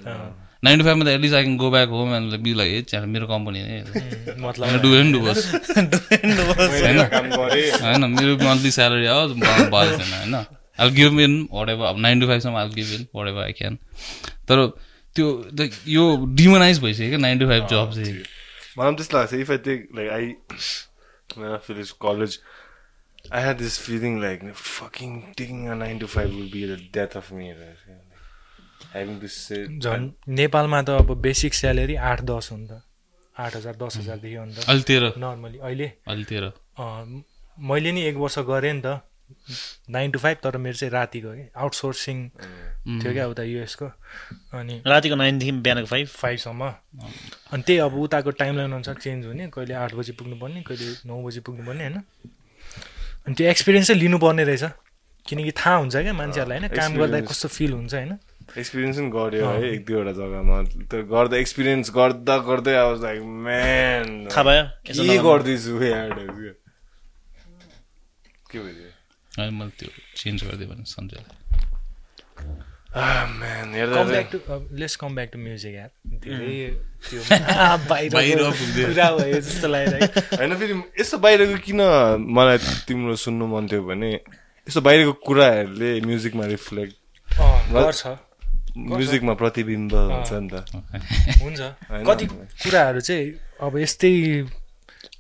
नाइन 0.64 0.80
टु 0.80 0.86
फाइभमा 0.86 1.03
त 1.06 1.07
at least 1.07 1.36
I 1.36 1.44
can 1.44 1.57
go 1.57 1.69
back 1.72 1.90
home 1.90 2.10
and 2.15 2.36
be 2.44 2.53
like 2.53 2.73
a 2.73 2.81
च्याल 2.90 3.06
मेरो 3.15 3.27
कम्पनी 3.27 3.60
मतलब 4.45 4.81
डु 4.81 4.90
एन्ड 4.95 5.15
डुबस। 5.15 5.40
मैले 5.56 7.06
काम 7.15 7.30
गरेँ। 7.36 7.72
होइन 7.86 8.02
मेरो 8.18 8.36
मन्थली 8.44 8.72
स्यालेरी 8.77 9.07
आओस् 9.15 9.34
भयो 9.38 9.98
छैन 9.98 10.14
होइन। 10.14 10.36
I 10.36 10.90
give 10.99 11.19
in 11.19 11.34
what 11.52 11.69
ever 11.69 11.86
अब 11.86 11.98
nine 12.07 12.19
to 12.19 12.27
फाइभसम्म 12.27 12.56
I 12.57 12.69
give 12.76 12.90
in 12.99 13.07
whatever 13.27 13.41
I 13.44 13.52
can 13.61 13.73
तर 14.52 14.57
त्यो 15.15 15.27
यो 15.95 16.03
डिमोनाइज 16.41 16.76
भइसक्यो 16.84 17.10
क्या 17.10 17.22
नाइन 17.30 17.40
टु 17.40 17.45
फाइभ 17.53 17.64
जब 17.72 17.91
चाहिँ। 17.95 18.14
मलाई 18.14 18.86
पनि 18.86 18.95
त्यस्तो 18.95 19.18
लाग्छ। 19.18 19.34
If 19.34 19.52
I 19.52 19.57
take 19.72 19.90
like 19.95 20.10
I 20.19 20.26
I 21.31 21.57
finished 21.65 21.95
college, 22.03 22.36
I 23.31 23.41
had 23.41 23.60
this 23.60 23.76
feeling 23.77 24.15
like 24.22 24.45
fucking 24.60 25.11
taking 25.41 25.68
a 25.73 25.76
nine 25.81 25.99
to 26.03 26.07
five 26.14 26.31
would 26.38 26.48
be 26.53 26.61
the 26.69 26.77
death 26.95 27.18
of 27.19 27.27
me. 27.31 27.49
Right? 27.49 27.84
Having 27.90 27.99
to 27.99 28.15
sit. 28.15 28.69
झन् 28.94 30.10
नेपालमा 30.28 30.82
त 30.82 30.90
अब 31.02 31.10
basic 31.22 31.53
salary 31.53 31.95
आठ 31.95 32.22
दस 32.22 32.49
हो 32.52 32.57
नि 32.57 32.68
त। 32.68 32.82
आठ 33.36 33.56
हजार 33.56 33.76
दस 33.76 33.98
हजारदेखि 33.98 34.36
हो 34.36 34.45
नि 34.45 34.53
त। 34.53 34.60
अहिले? 34.60 34.84
तेह्र 34.84 35.14
नर्मली 35.18 35.57
अहिले 35.60 35.88
मैले 37.70 37.91
नि 37.91 38.02
एक 38.03 38.16
वर्ष 38.16 38.40
गरेँ 38.49 38.74
नि 38.74 38.82
त। 38.82 39.02
नाइन 39.90 40.11
टु 40.11 40.20
फाइभ 40.20 40.38
तर 40.44 40.57
मेरो 40.57 40.78
चाहिँ 40.78 40.91
रातिको 40.91 41.30
कि 41.30 41.45
आउटसोर्सिङ 41.53 42.18
थियो 42.98 43.11
क्या 43.14 43.26
उता 43.30 43.44
युएसको 43.44 43.86
अनि 44.57 44.82
रातिको 44.88 45.16
नाइनदेखि 45.16 45.52
बिहानको 45.61 45.86
फाइभ 45.86 46.07
फाइभसम्म 46.07 46.66
अनि 46.66 47.61
त्यही 47.61 47.80
अब 47.80 47.94
उताको 47.94 48.32
टाइमलाइन 48.41 48.74
अनुसार 48.74 48.95
चेन्ज 48.95 49.26
हुने। 49.26 49.48
कहिले 49.53 49.74
आठ 49.78 49.94
बजी 49.95 50.11
पुग्नुपर्ने 50.18 50.61
कहिले 50.66 50.86
नौ 51.06 51.22
बजी 51.24 51.40
पुग्नुपर्ने 51.45 51.84
होइन? 51.84 51.98
अनि 53.28 53.34
त्यो 53.38 53.48
एक्सपिरियन्स 53.48 53.88
चाहिँ 53.88 54.02
लिनुपर्ने 54.02 54.44
रहेछ। 54.44 54.64
किनकि 55.26 55.52
थाहा 55.52 55.76
हुन्छ 55.78 55.95
क्या 55.95 56.14
मान्छेहरूलाई 56.14 56.57
होइन? 56.60 56.70
काम 56.74 56.98
गर्दा. 56.98 57.20
कस्तो 57.30 57.48
फिल 57.48 57.72
हुन्छ 57.74 57.94
होइन? 57.94 58.18
एक्सपिरियन्स 58.58 58.98
पनि 58.98 59.10
गऱ्यो 59.14 59.46
है 59.50 59.70
एक 59.74 59.86
दुईवटा 59.86 60.12
जग्गामा। 60.20 60.62
त्यो 60.90 61.04
गर्दा 61.14 61.38
एक्सपिरियन्स 61.38 61.92
गर्दा 61.96 62.38
गर्दै 62.50 62.76
आवाज 62.76 63.04
लाइक 63.04 63.22
म्यान 63.46 64.08
थाहा 64.32 64.44
भयो? 64.44 64.64
के। 64.86 65.18
गर्दैछु 65.24 65.72
के 68.52 68.60
भइदियो 68.60 69.44
अनि 69.44 69.52
मैले 69.58 69.72
त्यो 69.80 69.90
चेन्ज 70.18 70.44
गरिदिएँ 70.44 70.70
भने 70.70 70.84
म्यान 73.40 73.74
हेर्दा 73.74 74.04
come 74.04 74.10
back 74.10 74.30
to 74.32 74.40
let's 74.76 74.96
come 74.96 75.16
back 75.16 75.30
to 75.34 75.40
music 75.40 75.74
यार। 75.74 75.90
धेरै 76.26 76.56
त्यो 77.10 77.22
आ, 77.22 77.78
बाहिर 77.90 78.14
बाहिर 78.14 78.38
पुग्दै। 78.38 78.84
कुरा 78.86 79.10
भयो 79.18 79.40
जस्तो 79.40 79.68
लागिरहेको 79.68 80.20
होइन 80.38 80.56
फेरि 80.58 80.74
यस्तो 81.00 81.18
बाहिरको 81.26 81.58
किन 81.66 81.82
मलाई 82.38 82.58
तिम्रो 82.88 83.16
सुन्नु 83.26 83.46
मन 83.48 83.68
थियो 83.70 83.84
भने 83.86 84.12
यस्तो 84.14 84.82
बाहिरको 84.82 85.14
कुराहरूले 85.28 85.92
म्युजिकमा 86.02 86.46
रिफ्लेक्ट 86.56 86.96
गर्छ। 87.78 88.02
म्युजिकमा 88.78 89.34
प्रतिबिम्ब 89.34 89.94
हुन्छ 89.94 90.32
नि 90.34 90.50
त। 90.50 90.56
हुन्छ? 91.44 91.60
कति 92.08 92.26
कुराहरू 92.64 93.00
चाहिँ 93.02 93.26
अब 93.62 93.78
यस्तै 93.78 94.12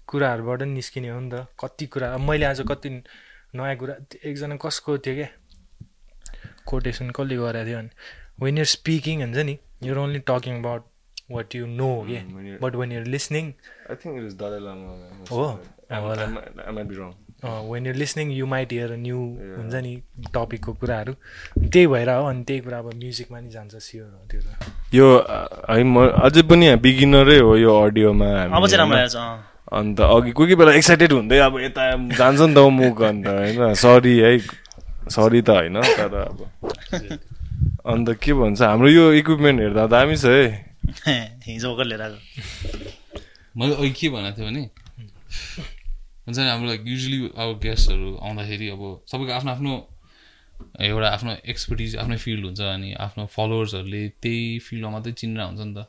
कुराहरूबाट 0.07 0.61
निस्किने 0.69 1.09
हो 1.09 1.19
नि 1.19 1.29
त। 1.31 1.47
कति 1.59 1.85
कुरा 1.93 2.17
मैले 2.17 2.45
आज 2.45 2.61
कति 2.67 2.89
नयाँ 3.55 3.75
कुरा 3.77 3.95
एकजना 4.25 4.55
कसको 4.61 4.97
थियो 4.97 5.15
क्या 5.15 5.29
कोटेसन 6.69 7.09
कसले 7.09 7.35
गरेको 7.37 7.65
थियो 7.65 7.77
भने 7.79 7.89
वेन 8.43 8.57
युर 8.57 8.65
स्पिकिङ 8.75 9.21
हुन्छ 9.23 9.37
नि 9.45 9.55
you're 9.83 9.97
only 9.97 10.19
talking 10.29 10.59
about 10.59 10.83
what 11.31 11.55
you 11.55 11.65
know 11.67 11.87
हो 11.87 12.01
क्या 12.05 12.21
when 12.25 12.45
you're- 12.45 12.61
but 12.61 12.75
when 12.75 12.91
you're 12.91 13.05
listening 13.15 13.45
I 13.89 13.95
think 13.95 14.13
it 14.17 14.25
is 14.25 14.35
Dalai 14.37 14.59
Lama 14.59 14.89
हो? 15.31 15.43
When 17.43 17.85
you're 17.85 17.95
listening 17.95 18.31
you 18.31 18.45
might 18.45 18.71
hear 18.71 18.91
new 18.97 19.19
हुन्छ 19.57 19.75
नि 19.75 20.01
टपिकको 20.33 20.73
कुराहरू। 20.73 21.13
त्यही 21.59 21.87
भएर 21.87 22.09
हो 22.09 22.25
अनि 22.25 22.43
त्यही 22.43 22.59
कुरा 22.59 22.77
अब 22.77 22.93
म्युजिकमा 22.93 23.39
नि 23.39 23.49
जान्छ 23.49 23.75
स्योर 23.75 24.07
हो 24.07 24.27
त्यो 24.31 24.41
त। 24.41 24.71
यो 24.93 25.07
है 25.69 25.83
म 25.83 26.07
अझै 26.07 26.41
पनि 26.41 26.75
बिगिनरै 26.75 27.39
हो 27.39 27.55
यो 27.57 27.71
अडियोमा 27.81 28.25
हामी, 28.25 28.53
अब 28.55 28.67
चाहिँ 28.67 28.77
राम्रो 28.77 28.97
होइन? 28.97 29.07
आएछ 29.07 29.15
अँ। 29.15 29.43
अन्त 29.71 29.99
अघि 30.01 30.31
कोही 30.31 30.31
कोही 30.31 30.55
बेला 30.55 30.73
एक्साइटेड 30.73 31.11
हुँदै 31.11 31.37
अब 31.39 31.59
यता 31.59 31.83
जान्छ 32.17 32.39
नि 32.41 32.53
त 32.53 32.57
मुख 32.57 33.01
अन्त 33.01 33.27
होइन? 33.27 33.73
सरी 33.73 34.17
है। 34.17 34.37
सरी 35.09 35.41
त 35.41 35.49
होइन? 35.49 35.81
तर 35.81 36.15
अब 36.15 36.37
अन्त 37.93 38.07
के 38.21 38.33
भन्छ 38.33 38.61
हाम्रो 38.61 38.89
यो 38.89 39.11
इक्विपमेन्ट 39.13 39.59
हेर्दा 39.61 39.85
दामी 39.87 40.15
छ 40.15 40.25
है। 40.25 40.69
हिजो 41.47 41.83
लिएर 41.83 42.01
आएको 42.01 42.19
मैले 43.57 43.75
अघि 43.75 43.91
के 43.91 44.09
भनेको 44.09 44.37
थिएँ 44.37 44.47
भने 44.49 44.63
हुन्छ 46.29 46.39
नि 46.39 46.45
हाम्रो 46.45 46.67
लाइक 46.67 46.83
युजली 46.85 47.19
अब 47.41 47.59
गेस्टहरू 47.59 48.09
आउँदाखेरि 48.21 48.67
अब 48.69 48.81
सबैको 49.09 49.33
आफ्नो 49.33 49.51
आफ्नो 49.51 49.73
एउटा 50.81 51.07
आफ्नो 51.09 51.31
एक्सपर्टिज 51.45 51.95
आफ्नै 51.95 52.17
फिल्ड 52.17 52.45
हुन्छ 52.45 52.61
अनि 52.61 52.93
आफ्नो 52.93 53.25
फलोवर्सहरूले 53.25 54.01
त्यही 54.21 54.59
फिल्डमा 54.59 54.89
मात्रै 54.89 55.13
चिनेर 55.13 55.41
हुन्छ 55.41 55.61
नि 55.61 55.73
त। 55.73 55.85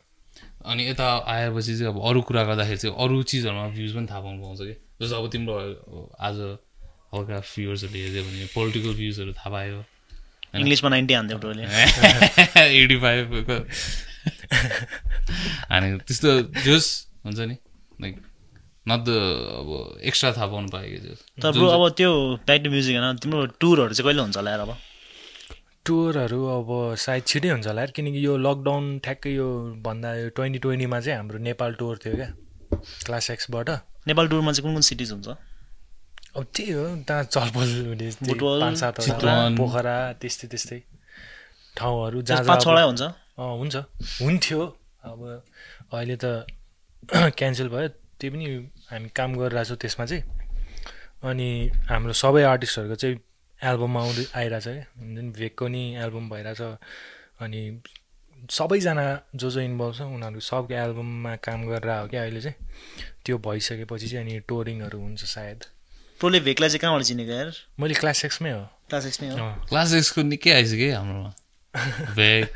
अनि 0.64 0.88
यता 0.88 1.08
आएपछि 1.26 1.76
चाहिँ 1.78 1.92
अब 1.92 2.00
अरू 2.08 2.20
कुरा 2.22 2.44
गर्दाखेरि 2.44 2.78
चाहिँ 2.78 2.96
अरू 2.96 3.22
चिजहरूमा 3.22 3.68
भ्युज 3.68 3.92
पनि 3.96 4.06
थाहा 4.06 4.20
पाउनु 4.20 4.40
पाउँछ 4.42 4.60
कि? 4.60 4.74
जस्तो 5.02 5.16
अब 5.16 5.30
तिम्रो 5.30 5.54
आज 6.20 6.38
हल्का 7.12 7.40
भ्युवर्सहरूले 7.40 8.00
हेऱ्यो 8.00 8.22
भने 8.24 8.46
पोलिटिकल 8.56 8.92
भ्युजहरू 8.94 9.32
थाहा 9.32 9.50
पायो। 9.50 9.84
इङ्ग्लिसमा 10.56 10.90
नाइन्टी 10.90 11.14
हान्थ्यो 11.14 11.38
ब्रोले। 11.38 11.62
एटी 12.80 12.96
फाइभको 12.96 13.56
अनि 15.74 15.88
त्यस्तो 15.98 16.30
जोस् 16.64 16.90
हुन्छ 17.24 17.38
नि 17.40 17.56
लाइक 18.00 18.29
नट 18.90 19.00
द 19.04 19.16
अब 19.56 19.68
एक्स्ट्रा 20.02 20.30
थाहा 20.32 20.46
पाउनु 20.46 20.68
पायो 20.68 20.88
कि 20.94 21.14
तर 21.42 21.50
ब्रो 21.52 21.68
अब 21.70 21.88
त्यो 21.96 22.10
ब्याक 22.46 22.60
टु 22.62 22.70
म्युजिक 22.70 22.96
होइन 22.98 23.16
तिम्रो 23.18 23.44
टुरहरू 23.60 23.94
चाहिँ 23.94 24.06
कहिले 24.06 24.22
हुन्छ 24.22 24.36
होला 24.36 24.50
यार 24.50 24.60
अब? 24.60 24.72
टुरहरू 25.86 26.40
अब 26.54 26.68
सायद 26.98 27.22
छिटै 27.26 27.48
हुन्छ 27.50 27.66
होला 27.66 27.80
यार 27.80 27.90
किनकि 27.96 28.24
यो 28.26 28.36
लकडाउन 28.38 28.84
ठ्याक्कै 29.04 29.30
यो 29.32 29.46
भन्दा 29.84 30.14
यो 30.16 30.28
ट्वेन्टी 30.36 30.58
ट्वेन्टीमा 30.58 31.00
चाहिँ 31.00 31.16
हाम्रो 31.18 31.38
नेपाल 31.46 31.70
टुर 31.74 31.98
थियो 32.04 32.14
क्या 32.16 32.28
क्लास 33.06 33.30
एक्सबाट 33.30 33.70
नेपाल 34.06 34.28
टुरमा 34.28 34.52
चाहिँ 34.52 34.64
कुन 34.64 34.72
कुन 34.74 34.82
सिटिज 34.82 35.10
हुन्छ? 35.12 35.28
अब 36.36 36.44
त्यही 36.54 36.72
हो 36.72 36.84
त्यहाँ 37.04 37.22
चलपल 37.26 37.68
हुने 37.86 38.10
पाँच 38.60 38.76
सातवटा। 38.78 39.32
पोखरा 39.56 39.96
त्यस्तै 40.20 40.46
त्यस्तै 40.48 40.78
ठाउँहरू 41.76 42.22
जहाँ 42.22 42.44
पाँच 42.44 42.62
छवटा 42.62 42.82
अब- 42.82 42.90
हुन्छ? 42.90 43.02
अँ 43.38 43.56
हुन्छ। 43.58 43.76
हुन्थ्यो। 44.20 44.60
अब 45.04 45.20
अहिले 45.92 46.16
त 46.16 46.46
क्यान्सल 47.38 47.68
भयो 47.68 47.88
त्यही 48.20 48.30
पनि 48.30 48.46
हामी 48.90 49.08
काम 49.16 49.30
गरिरहेको 49.38 49.68
छौँ 49.68 49.76
त्यसमा 49.76 50.06
चाहिँ। 50.06 50.24
अनि 51.30 51.48
हाम्रो 51.88 52.12
सबै 52.12 52.42
आर्टिस्टहरूको 52.42 52.96
चाहिँ 52.96 53.16
एल्बम 53.60 53.96
आउँदै 53.96 54.24
आइरहेछ 54.34 54.66
हुन्छ 54.98 55.18
नि 55.20 55.30
भेकको 55.38 55.68
नि 55.68 55.82
एल्बम 55.96 56.28
भइरहेछ। 56.30 56.60
अनि 57.40 57.60
सबैजना 58.50 59.04
जो 59.36 59.50
जो 59.50 59.60
इन्भल्भ 59.60 59.94
छ 59.96 60.00
उनीहरू 60.00 60.40
सबको 60.40 60.74
एल्बममा 60.74 61.34
काम 61.44 61.60
गरेर 61.68 61.90
हो 61.90 62.06
क्या 62.08 62.22
अहिले 62.22 62.40
चाहिँ। 62.40 62.56
त्यो 63.24 63.38
भइसकेपछि 63.38 64.08
चाहिँ 64.08 64.24
अनि 64.24 64.40
टोरिङहरू 64.48 64.98
हुन्छ 65.00 65.24
सायद। 65.24 65.64
प्रोले 66.20 66.40
भेकलाई 66.40 66.68
चाहिँ 66.68 66.80
कहाँबाट 66.80 67.02
चिनेको 67.04 67.32
यार? 67.32 67.52
मैले 67.80 67.94
क्लास 67.94 68.24
एक्समै 68.24 68.50
हो। 68.50 68.64
क्लास 68.88 69.06
एक्स 69.06 69.20
नै 69.22 69.28
हो। 69.28 69.36
क्लास 69.68 69.92
एक्सको 69.94 70.22
निकै 70.22 70.50
आइसक्यो 70.52 70.88
है 70.88 70.96
हाम्रोमा। 70.96 71.32
भेक 72.16 72.48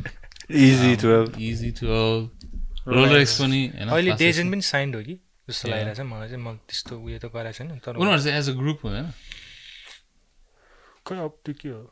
easy 0.50 0.96
twelve 0.96 1.36
easy 1.40 1.70
twelve 1.80 2.88
roller 2.88 3.16
x 3.20 3.40
पनि 3.40 3.60
अहिले 3.68 4.10
Class 4.10 4.20
X 4.20 4.24
डेजेन 4.24 4.50
पनि 4.50 4.62
साइन्ड 4.62 4.96
हो 4.96 5.02
कि? 5.02 5.16
जस्तो 5.48 5.68
लागिरहेछ 5.68 6.00
मलाई 6.00 6.28
चाहिँ 6.28 6.42
मलाई 6.44 6.58
त्यस्तो 6.68 6.92
उयो 7.04 7.18
त 7.18 7.26
गराएको 7.34 7.56
छैन 7.58 7.78
तर 7.84 7.96
उनीहरू 8.00 8.22
चाहिँ 8.24 8.38
एज 8.38 8.48
अ 8.50 8.54
ग्रुप 8.60 8.78
हुँदैन। 8.84 9.06
खै 11.06 11.14
अब 11.20 11.32
त्यो 11.44 11.54
के 11.60 11.68
हो? 11.68 11.82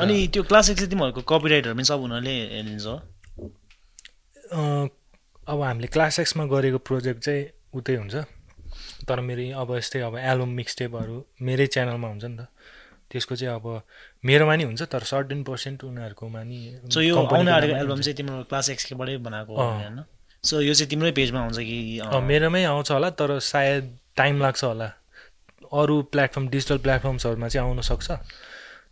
अनि 0.00 0.14
त्यो 0.32 0.42
क्लास 0.48 0.70
एक्स 0.70 0.80
चाहिँ 0.80 0.90
तिमीहरूको 0.90 1.22
कपिराइटहरू 1.28 1.74
पनि 1.74 1.84
सब 1.84 2.00
उनीहरूले 2.06 2.34
हेरिदिन्छ 2.54 2.86
हो 2.86 2.96
अँ, 4.54 4.88
अब 5.48 5.58
हामीले 5.62 5.88
क्लास 5.92 6.18
एक्समा 6.20 6.44
गरेको 6.46 6.78
प्रोजेक्ट 6.88 7.20
चाहिँ 7.24 7.42
उतै 7.74 7.94
हुन्छ। 7.96 8.14
तर 9.08 9.20
मेरो 9.20 9.44
अब 9.60 9.68
यस्तै 9.76 10.00
अब 10.08 10.16
एल्बम 10.18 10.50
मिक्सटेपहरू 10.60 11.16
मेरै 11.42 11.66
च्यानलमा 11.74 12.08
हुन्छ 12.08 12.24
नि 12.24 12.36
त। 12.36 12.48
त्यसको 13.10 13.36
चाहिँ 13.36 13.54
अब 13.54 13.66
मेरोमा 14.24 14.54
नि 14.56 14.64
हुन्छ 14.64 14.82
तर 14.88 15.02
सर्टेन 15.12 15.42
पर्सेन्ट 15.44 15.84
उनीहरूकोमा 15.84 16.40
नि 16.48 16.58
यो 16.80 17.14
आउने 17.20 17.50
आँटेको 17.50 17.76
एल्बम। 17.76 18.00
चाहिँ 18.00 18.16
तिम्रो 18.16 18.42
क्लास 18.48 18.70
एक्सकेबाटै 18.70 19.16
बनाएको। 19.20 19.52
होइन? 19.54 19.98
सो 20.44 20.60
यो 20.60 20.74
चाहिँ 20.74 20.90
तिम्रै 20.90 21.12
पेजमा 21.12 21.40
हुन्छ 21.40 21.58
कि 21.58 22.00
मेरोमै 22.04 22.64
आउँछ 22.64 22.90
होला 22.90 23.10
तर 23.10 23.38
सायद 23.38 23.98
टाइम 24.16 24.40
लाग्छ 24.40 24.64
होला। 24.64 24.86
अरू 25.72 26.02
प्लेटफर्म 26.02 26.48
डिजिटल 26.48 26.78
प्लेटफर्म्सहरूमा 26.78 27.48
चाहिँ 27.48 27.68
आउन 27.68 27.80
सक्छ। 27.80 28.10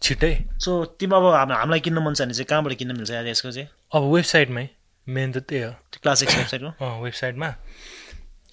छिट्टै। 0.03 0.45
सो 0.53 0.85
तिम्रो 0.85 1.19
अब 1.19 1.35
हाम- 1.35 1.57
हामीलाई 1.57 1.81
किन्न 1.81 1.99
मन 1.99 2.15
छ 2.15 2.23
भने 2.23 2.35
चाहिँ 2.35 2.45
कहाँबाट 2.45 2.75
किन्न 2.75 2.97
मिल्छ 2.97 3.11
यार 3.11 3.27
यसको 3.27 3.51
चाहिँ? 3.51 3.69
अब 3.93 4.03
वेबसाइटमै 4.03 4.69
मेन 5.09 5.33
त 5.33 5.39
त्यही 5.39 5.63
हो। 5.63 5.71
त्यो 5.71 5.99
क्लास 6.03 6.23
एक्स 6.23 6.37
वेबसाइटको 6.37 6.85
अँ 6.85 7.03
वेबसाइटमा। 7.03 7.55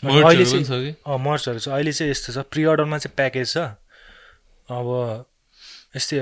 Merch 0.06 0.26
अहिले 0.26 0.46
चाहिँ 0.46 0.64
छ 0.64 0.68
कि? 0.68 0.96
अँ 1.08 1.18
मर्चहरू 1.18 1.60
छ। 1.60 1.70
अहिले 1.70 1.92
चाहिँ 1.92 2.12
यस्तो 2.12 2.34
छ। 2.34 2.46
प्रि 2.46 2.64
अर्डरमा 2.64 2.98
चाहिँ 2.98 3.16
प्याकेज 3.16 3.54
छ। 3.54 3.58
अब 4.72 5.26
यस्तै 5.96 6.20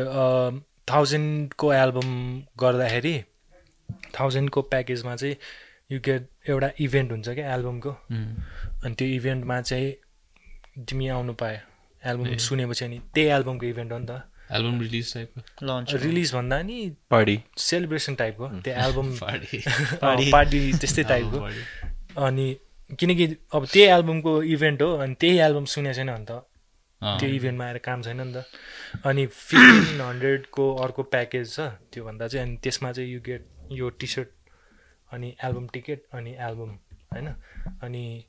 थाउजन्डको 0.93 1.73
एल्बम 1.73 2.41
गर्दाखेरि 2.59 3.23
थाउजन्डको 4.19 4.61
प्याकेजमा 4.61 5.15
चाहिँ 5.15 5.35
यु 5.89 5.99
गेट 6.05 6.29
एउटा 6.49 6.69
इभेन्ट 6.79 7.11
हुन्छ 7.11 7.29
क्या 7.29 7.53
एल्बमको 7.53 7.89
उम्. 7.89 8.25
अनि 8.85 8.95
त्यो 8.95 9.07
इभेन्टमा 9.07 9.61
चाहिँ 9.61 9.93
तिमी 10.89 11.07
आउनु 11.07 11.33
पायो 11.33 11.59
एल्बम 12.09 12.35
सुनेपछि 12.47 12.85
अनि 12.85 12.99
त्यही 13.13 13.27
एल्बमको 13.37 13.65
इभेन्ट 13.65 13.91
हो 13.91 13.99
नि 13.99 14.05
त। 14.09 14.21
एल्बम 14.51 14.79
रिलिज 14.81 15.13
टाइपको 15.13 15.65
लन्च 15.67 15.93
रिलिज 16.03 16.33
भन्दा 16.33 16.61
नि 16.61 16.77
पार्टी 17.11 17.39
सेलिब्रेसन 17.57 18.15
टाइपको 18.15 18.47
त्यो 18.67 18.73
एल्बम 18.85 19.07
पार्टी 20.31 20.59
त्यस्तै 20.81 21.03
टाइपको। 21.03 21.39
अनि 22.25 22.47
किनकि 22.99 23.25
अब 23.53 23.65
त्यही 23.73 23.87
एल्बमको 23.95 24.41
इभेन्ट 24.55 24.81
हो 24.81 24.93
अनि 25.05 25.15
त्यही 25.19 25.37
एल्बम 25.47 25.65
सुनेको 25.73 25.95
छैन 25.95 26.11
भने 26.13 26.25
त 26.25 26.31
अँ। 27.01 27.17
त्यो 27.19 27.29
इभेन्टमा 27.29 27.65
आएर 27.65 27.77
काम 27.87 28.01
छैन 28.01 28.21
नि 28.21 28.33
त। 28.33 28.45
अनि 29.05 29.25
फिफ्टिन 29.25 30.01
हन्ड्रेडको 30.01 30.73
अर्को 30.85 31.03
प्याकेज 31.15 31.51
छ 31.55 31.59
त्योभन्दा 31.93 32.27
चाहिँ 32.27 32.47
अनि 32.47 32.57
त्यसमा 32.63 32.91
चाहिँ 32.91 33.11
यु 33.13 33.19
गेट 33.25 33.45
यो 33.79 33.89
टी 33.99 34.07
सर्ट 34.07 34.29
अनि 35.11 35.35
एल्बम 35.43 35.67
टिकट 35.67 35.99
अनि 36.13 36.31
एल्बम 36.39 36.69
होइन? 37.13 37.27
अनि 37.81 38.25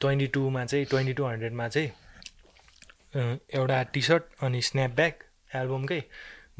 ट्वेन्टी 0.00 0.26
टूमा 0.26 0.64
चाहिँ 0.64 0.84
ट्वेन्टी 0.84 1.12
टू 1.12 1.24
हन्ड्रेडमा 1.24 1.68
चाहिँ 1.68 1.90
एउटा 3.54 3.82
टी 3.82 4.02
सर्ट 4.02 4.22
अनि 4.42 4.62
स्न्याप 4.62 4.90
ब्याग 4.90 5.12
एल्बमकै 5.54 6.02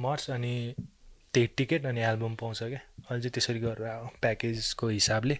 मर्च 0.01 0.31
अनि 0.31 0.74
त्यही 1.35 1.47
टिकट 1.56 1.86
अनि 1.86 2.01
एल्बम 2.01 2.35
पाउँछ 2.35 2.59
क्या। 2.59 2.78
अहिले 2.78 3.20
चाहिँ 3.20 3.31
त्यसरी 3.31 3.59
गरेर 3.59 4.09
प्याकेजको 4.20 4.89
हिसाबले। 4.89 5.39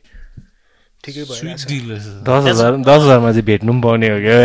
ठिकै 1.05 1.25
स्विट 1.25 1.43
भइरहेछ 1.43 1.67
डिल 1.67 1.91
रहेछ। 1.91 2.07
दस 2.29 2.43
हजार 2.49 2.77
दस 2.77 3.01
हजारमा 3.03 3.31
चाहिँ 3.33 3.45
भेट्नु 3.45 3.73
पनि 3.73 3.81
पाउने 3.83 4.09
हो 4.09 4.19
क्या। 4.21 4.37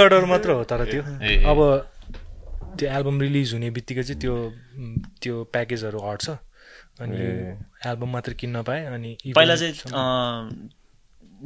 अर्डर 0.02 0.24
मात्र 0.24 0.50
हो 0.50 0.64
तर 0.64 0.84
त्यो। 0.90 1.02
अब 1.50 1.58
त्यो 2.78 2.86
एल्बम 2.90 3.20
रिलिज 3.20 3.52
हुने 3.52 3.70
बित्तिकै 3.70 4.02
चाहिँ 4.02 4.20
त्यो 4.20 4.34
त्यो 5.22 5.44
प्याकेजहरू 5.44 5.98
हट्छ। 6.00 6.30
अनि 7.00 7.16
एल्बम 7.86 8.10
मात्र 8.12 8.32
किन्न 8.40 8.62
पाएँ 8.62 8.84
अनि 8.86 9.10
पहिला 9.36 9.56
चाहिँ 9.56 9.74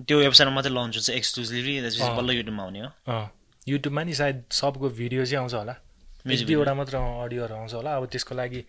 त्यो 0.06 0.16
वेबसाइटमा 0.18 0.55
मात्रै 0.55 0.72
लन्च 0.72 0.94
हुन्छ 0.97 1.10
अँ। 1.10 2.16
बल्ल 2.16 2.31
युट्युबमा 2.31 2.62
आउने 2.62 2.81
हो। 2.81 2.90
युट्युबमा 3.68 4.02
नि 4.05 4.14
सायद 4.14 4.44
सबको 4.52 4.89
भिडियो 4.98 5.24
चाहिँ 5.24 5.40
आउँछ 5.40 5.55
होला। 5.55 5.74
दुईवटा 6.27 6.74
मात्र 6.74 6.97
अडियोहरू 6.97 7.55
आउँछ 7.55 7.74
होला। 7.74 7.97
अब 7.97 8.06
त्यसको 8.12 8.35
लागि 8.35 8.64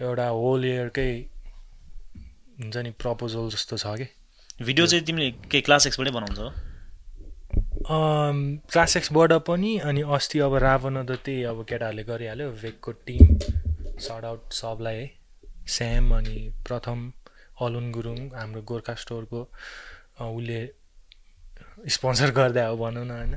एउटा 0.00 0.26
होल 0.28 0.64
इयरकै 0.64 1.12
हुन्छ 2.60 2.76
नि 2.76 2.90
प्रपोजल 2.96 3.48
जस्तो 3.50 3.76
छ 3.76 3.86
कि? 4.00 4.06
भिडियो 4.64 4.86
चाहिँ 4.86 5.04
तिमीले 5.04 5.30
के 5.50 5.60
क्लास 5.60 5.86
एक्सबाटै 5.86 6.10
बनाउँछ 6.10 6.38
क्लास 8.72 8.96
एक्सबाट 8.96 9.32
पनि 9.46 9.78
अनि 9.84 10.02
अस्ति 10.16 10.38
अब 10.40 10.54
रावण 10.64 11.04
त 11.04 11.10
त्यही 11.24 11.42
अब 11.52 11.64
केटाहरूले 11.68 12.04
गरिहाल्यो 12.04 12.50
भेकको 12.62 12.92
टिम 13.06 13.38
सर्ट 14.00 14.24
आउट 14.24 14.52
सबलाई 14.52 14.96
है। 14.96 15.19
स्याम 15.76 16.14
अनि 16.16 16.36
प्रथम 16.66 16.98
अलुन 17.64 17.90
गुरुङ 17.92 18.18
हाम्रो 18.34 18.62
गोर्खा 18.70 18.94
स्टोरको 19.02 19.40
उसले 20.20 20.60
स्पोन्सर 21.88 22.30
गर्दा 22.38 22.66
हो 22.66 22.76
भनौँ 22.76 23.04
न 23.04 23.10
होइन। 23.10 23.34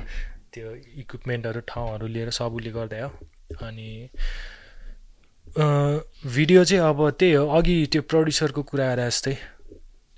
त्यो 0.54 0.74
इक्विपमेन्टहरू 1.02 1.60
ठाउँहरू 1.68 2.08
लिएर 2.08 2.30
सब 2.40 2.54
उसले 2.56 2.72
गर्दा 2.72 3.04
हो। 3.04 3.12
अनि 3.68 4.10
भिडियो 6.28 6.64
चाहिँ 6.66 6.84
अब 6.84 7.10
त्यही 7.20 7.34
हो। 7.34 7.48
अघि 7.58 7.76
त्यो 7.92 8.02
प्रड्युसरको 8.12 8.62
कुरा 8.70 8.86
गरे 8.90 9.06
जस्तै 9.06 9.36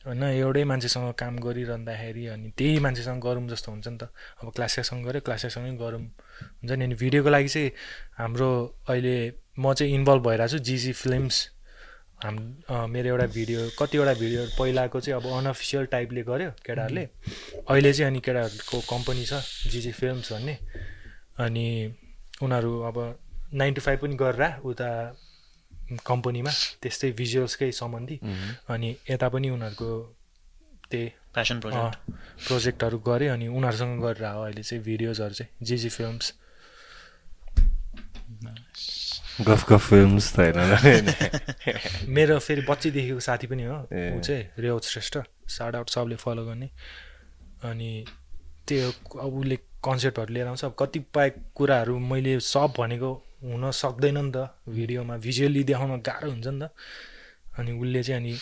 होइन 0.05 0.23
एउटै 0.23 0.63
मान्छेसँग 0.69 1.13
काम 1.19 1.37
गरिरहँदाखेरि 1.45 2.25
अनि 2.33 2.49
त्यही 2.57 2.79
मान्छेसँग 2.79 3.21
गरौँ 3.23 3.47
जस्तो 3.49 3.71
हुन्छ 3.71 3.87
नि 3.87 3.97
त। 3.97 4.03
अब 4.41 4.51
क्लासेससँग 4.55 5.05
गऱ्यो 5.07 5.21
क्लासेसँगै 5.27 5.73
गरौँ। 5.81 6.01
हुन्छ 6.01 6.71
नि 6.71 6.83
अनि 6.85 6.95
भिडियोको 6.95 7.29
लागि 7.29 7.49
चाहिँ 7.49 7.71
हाम्रो 8.19 8.49
अहिले 8.89 9.15
म 9.59 9.73
चाहिँ 9.73 9.93
इन्भल्भ 9.93 10.23
भइरहेको 10.27 10.51
छु 10.51 10.63
जिजी 10.63 10.91
फिल्म्स। 10.93 11.35
हाम 12.23 12.35
मेरो 12.89 13.07
एउटा 13.09 13.25
भिडियो 13.35 13.59
कतिवटा 13.79 14.13
भिडियो 14.13 14.41
पहिलाको 14.57 14.99
चाहिँ 14.99 15.21
अब 15.21 15.27
अनअफिसियल 15.37 15.85
टाइपले 15.91 16.21
गऱ्यो 16.23 16.49
केटाहरूले। 16.65 17.03
अहिले 17.69 17.91
चाहिँ 17.93 18.09
अनि 18.11 18.19
केटाहरूको 18.19 18.77
कम्पनी 18.89 19.25
छ 19.25 19.43
जिजी 19.71 19.91
फिल्म्स 19.91 20.31
भन्ने। 20.33 20.55
अनि 21.43 21.67
उनीहरू 22.41 22.71
अब 22.89 22.97
नाइन 23.53 23.73
टु 23.73 23.81
फाइभ 23.81 23.99
पनि 23.99 24.15
गरेर 24.15 24.63
उता 24.63 24.89
कम्पनीमा 26.07 26.51
त्यस्तै 26.81 27.11
भिजुअल्सकै 27.19 27.71
सम्बन्धी। 27.71 28.17
अनि 28.69 28.95
यता 29.09 29.27
पनि 29.29 29.49
उनीहरूको 29.49 29.89
त्यही 30.91 31.07
प्यासन 31.35 31.59
प्रोजेक्ट 31.59 31.95
प्रोजेक्टहरू 32.47 32.97
गऱ्यो 33.07 33.33
अनि 33.33 33.47
उनीहरूसँग 33.47 34.01
गरेर 34.01 34.25
हो 34.25 34.41
अहिले 34.41 34.63
चाहिँ 34.63 34.83
भिडियोजहरू 34.83 35.33
चाहिँ 35.33 35.65
जिजी 35.67 35.89
फिल्म्स 35.89 36.33
गफ 39.41 39.71
गफ 39.71 39.89
फिल्म्स 39.89 40.35
त 40.35 40.39
होइन 40.39 41.11
मेरो 42.15 42.39
फेरि 42.39 42.61
बच्चीदेखिको 42.61 43.19
साथी 43.19 43.47
पनि 43.47 43.63
हो। 43.63 43.75
ऊ 43.75 44.19
चाहिँ 44.21 44.43
रेवत 44.59 44.83
श्रेष्ठ 44.83 45.17
सार्ट 45.47 45.75
आउट 45.75 45.89
सबले 45.89 46.15
फलो 46.15 46.45
गर्ने। 46.45 46.69
अनि 47.63 48.05
त्यो 48.67 48.89
अब 49.19 49.33
उसले 49.39 49.55
कन्सेप्टहरू 49.55 50.33
लिएर 50.33 50.47
आउँछ। 50.47 50.65
अब 50.65 50.75
कतिपय 50.79 51.29
कुराहरू 51.55 51.99
मैले 51.99 52.39
सब 52.39 52.73
भनेको 52.77 53.11
हुन 53.43 53.71
सक्दैन 53.71 54.17
नि 54.17 54.31
त। 54.31 54.55
भिडियोमा 54.69 55.17
भिजुअली 55.17 55.63
देखाउन 55.63 55.99
गाह्रो 55.99 56.31
हुन्छ 56.31 56.47
नि 56.47 56.67
त। 56.67 56.71
अनि 57.59 57.71
उसले 57.71 58.03
चाहिँ 58.03 58.21
अनि 58.21 58.37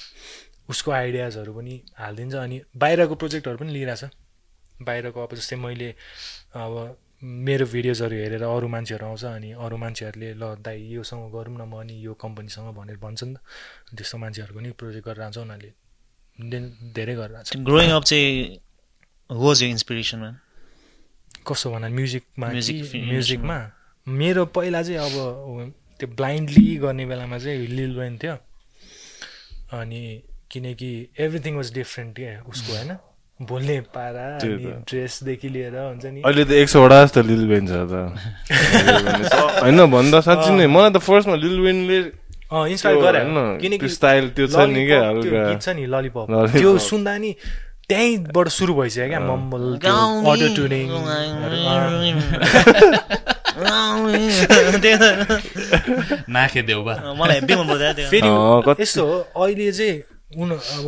उसको 0.70 0.92
आइडियाजहरू 0.92 1.54
पनि 1.54 1.82
हालिदिन्छ। 1.98 2.36
अनि 2.36 2.62
बाहिरको 2.78 3.16
प्रोजेक्टहरू 3.16 3.58
पनि 3.58 3.74
लिइरहेछ। 3.74 4.04
बाहिरको 4.82 5.24
अब 5.24 5.36
जस्तै 5.36 5.56
मैले 5.56 5.96
अब 6.54 6.98
मेरो 7.24 7.66
भिडियोजहरू 7.66 8.16
हेरेर 8.16 8.44
अरू 8.44 8.68
मान्छेहरू 8.68 9.06
आउँछ 9.06 9.24
अनि 9.26 9.52
अरू 9.52 9.78
मान्छेहरूले 9.78 10.34
ल 10.34 10.44
दाइ 10.60 10.78
योसँग 10.92 11.32
गरौँ 11.32 11.56
न 11.56 11.62
म 11.62 11.80
अनि 11.80 12.06
यो 12.06 12.14
कम्पनीसँग 12.14 12.76
भनेर 12.76 12.98
भन्छ 12.98 13.24
नि 13.24 13.34
त। 13.34 13.40
त्यस्तो 13.96 14.18
मान्छेहरूको 14.18 14.60
नि 14.60 14.72
प्रोजेक्ट 14.72 15.08
गरेर 15.08 15.22
आउँछ 15.22 15.38
उनीहरूले। 15.38 15.72
दे- 16.52 16.94
धेरै 16.94 17.16
गरेर 17.16 17.36
आएको 17.36 17.50
छ 17.50 17.58
ग्रोइङ 17.58 17.90
अप 17.90 18.04
चाहिँ 18.04 18.60
वाज 19.32 19.64
यो 19.64 19.70
इन्सपिरेसन 19.70 20.20
म्यान 20.20 20.36
कस्तो 21.48 21.72
भन 21.72 21.84
म्युजिकमा 21.92 22.48
म्युजिकमा? 22.48 23.58
मेरो 24.08 24.46
पहिला 24.46 24.84
चाहिँ 24.84 25.00
अब 25.00 25.74
त्यो 26.00 26.08
ब्लाइन्डली 26.10 26.76
गर्ने 26.78 27.06
बेलामा 27.06 27.38
चाहिँ 27.38 27.68
लिल 27.68 28.00
वेन 28.00 28.18
थियो। 28.18 28.36
अनि 29.80 30.24
किनकि 30.52 31.10
एभ्रिथिङ 31.20 31.56
वाज 31.56 31.74
डिफ्रेन्ट 31.74 32.16
क्या 32.16 32.44
उसको 32.44 32.74
होइन? 32.74 32.98
बोल्ने 33.50 33.78
पारा। 33.96 34.26
ड्रेसदेखि 34.44 35.50
लिएर 35.50 35.76
हुन्छ 35.76 36.06
नि। 36.06 36.22
अहिले 36.26 36.44
त 36.46 36.52
एक 36.62 36.70
सौवटा 36.70 37.04
जस्तो 37.04 37.22
लिल 37.28 37.44
वेन 37.52 37.64
छ 37.68 37.70
त। 37.92 37.94
होइन 39.64 39.80
भन्दा 39.92 40.20
साँच्ची 40.28 40.50
नै 40.58 40.66
मलाई 40.68 40.90
त 40.96 40.98
फर्स्टमा 41.04 41.36
लिल 41.44 41.58
वेनले 41.66 42.00
अँ 42.54 42.64
इन्सपायर 42.70 42.96
त्यो 42.96 43.04
गरे 43.04 43.20
किनकि 43.62 43.78
त्यो 43.82 43.90
style 43.98 44.28
त्यो 44.36 44.46
छ 44.48 44.50
नि 44.70 44.82
क्या। 44.86 45.02
गीत 45.50 45.62
छ 45.62 45.64
नि 45.76 45.84
ललिपप। 45.90 46.28
त्यो 46.56 46.72
सुन्दा 46.78 47.14
नि 47.18 47.32
त्यहीँबाट 47.90 48.48
सुरु 48.48 48.74
भइसक्यो 48.80 49.08
क्या 49.12 49.20
मम्बल 49.20 49.64
अटो 49.84 50.48
ट्युनिङ 50.56 50.88
फेरि 58.10 58.30
यस्तो 58.82 59.04
हो 59.06 59.16
अहिले 59.44 59.72
चाहिँ 59.72 59.96
उन 60.42 60.50
अब 60.52 60.86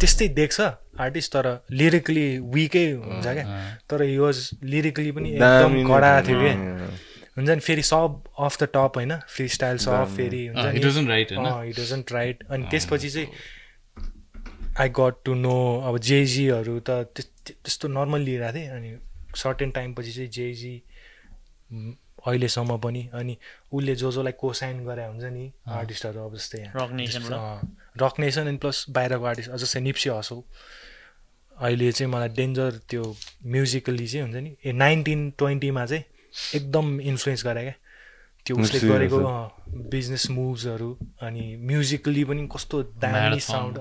त्यस्तै 0.00 0.26
देख्छ। 0.38 0.58
आर्टिस्ट 1.00 1.32
तर 1.32 1.46
लिरिकली 1.70 2.26
विकै 2.54 2.84
हुन्छ 2.92 3.26
क्या। 3.26 3.44
तर 3.90 4.02
यो 4.02 4.30
लिरिकली 4.64 5.10
पनि 5.12 5.30
एकदम 5.30 5.74
कडा। 5.88 6.12
थियो 6.22 6.40
क्या। 6.40 6.52
हुन्छ 7.36 7.48
नि 7.50 7.60
फेरि 7.60 7.82
सब 7.82 8.22
अफ 8.38 8.62
द 8.62 8.68
टप 8.74 8.92
होइन 8.96 9.16
फ्री 9.28 9.48
स्टाइल 9.48 9.76
सब 9.78 10.04
फेरि 10.16 10.46
हुन्छ 10.46 10.66
राइट 12.12 12.42
अनि 12.50 12.64
त्यसपछि 12.70 13.10
चाहिँ 13.10 13.28
आई 14.80 14.88
गट 14.88 15.14
टु 15.24 15.34
नो 15.34 15.56
अब 15.86 15.98
जेजीहरू 15.98 16.78
त 16.80 16.90
त्यस- 17.14 17.52
त्यस्तो 17.64 17.88
नर्मल 17.88 18.20
लिइरहेको 18.20 18.58
थिएँ। 18.58 18.68
अनि 18.68 18.90
सर्टेन 19.36 19.70
टाइमपछि 19.70 20.12
चाहिँ 20.12 20.30
जेजी 20.30 20.74
अहिलेसम्म 22.26 22.76
पनि 22.78 23.08
अनि 23.14 23.36
उसले 23.72 23.94
जो 23.94 24.10
जोलाई 24.12 24.32
कोसाइन 24.32 24.84
गरे 24.84 25.04
हुन्छ 25.06 25.24
नि 25.24 25.52
आर्टिस्टहरू 25.68 26.20
अब 26.20 26.34
जस्तै 26.36 26.58
यहाँ। 26.58 26.72
रक 26.76 26.92
नेसनबाट 26.92 28.02
रक 28.02 28.14
नेसन 28.20 28.46
अनि 28.46 28.56
प्लस 28.56 28.84
बाहिरको 28.90 29.24
आर्टिस्ट 29.24 29.50
जस्तै 29.50 29.80
निप्सी 29.80 30.10
हसौ 30.10 30.42
अहिले 31.60 31.90
चाहिँ 31.92 32.12
मलाई 32.12 32.28
डेन्जर 32.36 32.78
त्यो 32.90 33.02
म्युजिकली 33.46 34.06
चाहिँ 34.08 34.22
हुन्छ 34.22 34.42
नि 34.44 34.54
ए 34.64 34.72
नाइन्टिन 34.72 35.30
ट्वेन्टीमा 35.38 35.84
चाहिँ 35.86 36.04
एकदम 36.54 37.00
इन्फ्लुएन्स 37.00 37.44
गरे 37.46 37.62
क्या 37.62 37.74
त्यो 38.46 38.56
उसले 38.56 38.80
गरेको। 38.80 39.18
बिजनेस 39.90 40.30
मुभ्सहरू 40.30 40.90
अनि 41.22 41.44
म्युजिकली 41.66 42.24
पनि 42.24 42.48
कस्तो 42.54 42.82
दामी। 43.02 43.40
साउन्ड 43.40 43.78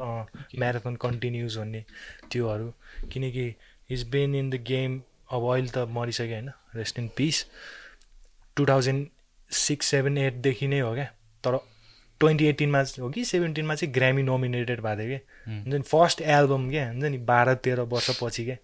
म्याराथन 0.60 0.96
कन्टिन्युज 0.96 1.58
भन्ने 1.58 1.84
त्योहरू 2.32 2.72
किनकि 3.12 3.46
is 3.90 4.08
been 4.10 4.36
in 4.36 4.50
the 4.50 4.64
game 4.68 5.02
अब 5.32 5.42
अहिले 5.54 5.70
त 5.70 5.88
मरिसक्यो 5.92 6.34
होइन 6.34 6.50
rest 6.76 7.00
in 7.00 7.10
peace 7.18 7.46
two 8.58 8.66
thousand 8.66 9.08
six 9.52 9.88
seven 9.88 10.18
एटदेखि 10.18 10.68
नै 10.68 10.80
हो 10.80 10.94
क्या 10.94 11.06
तर 11.44 11.60
ट्वेन्टी 12.20 12.46
एटिनमा 12.46 12.82
हो 13.00 13.10
कि 13.10 13.24
सेभेन्टिनमा 13.26 13.76
चाहिँ 13.76 13.94
ग्रामी 13.94 14.24
नोमिनेटेड 14.24 14.82
भएको 14.82 15.02
थियो 15.02 15.08
क्या 15.10 15.54
हुन्छ 15.64 15.76
नि 15.76 15.82
फर्स्ट 15.92 16.22
एल्बम 16.38 16.70
क्या 16.70 16.88
हुन्छ 16.90 17.06
नि 17.06 17.18
बाह्र 17.32 17.54
तेह्र 17.66 17.82
वर्षपछि 17.94 18.46
क्या 18.46 18.58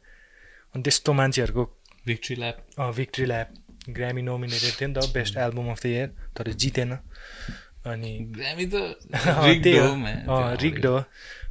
अनि 0.75 0.83
त्यस्तो 0.83 1.13
मान्छेहरूको 1.13 1.63
Victory 2.07 2.35
Lap 2.35 2.91
Victory 2.95 3.25
Lap 3.25 3.47
Grammy 3.89 4.21
nominated 4.21 4.73
थियो 4.79 4.87
नि 4.89 4.95
त 4.95 5.13
best 5.13 5.37
album 5.37 5.69
of 5.71 5.83
the 5.83 5.85
year 5.85 6.07
तर 6.37 6.51
जितेन। 6.63 6.91
अनि 7.85 8.11
ग्रामी 8.35 8.65
त 8.65 8.75
त्यही 9.63 9.77
हो, 9.77 9.87
rigged 10.61 10.85
हो 10.85 11.03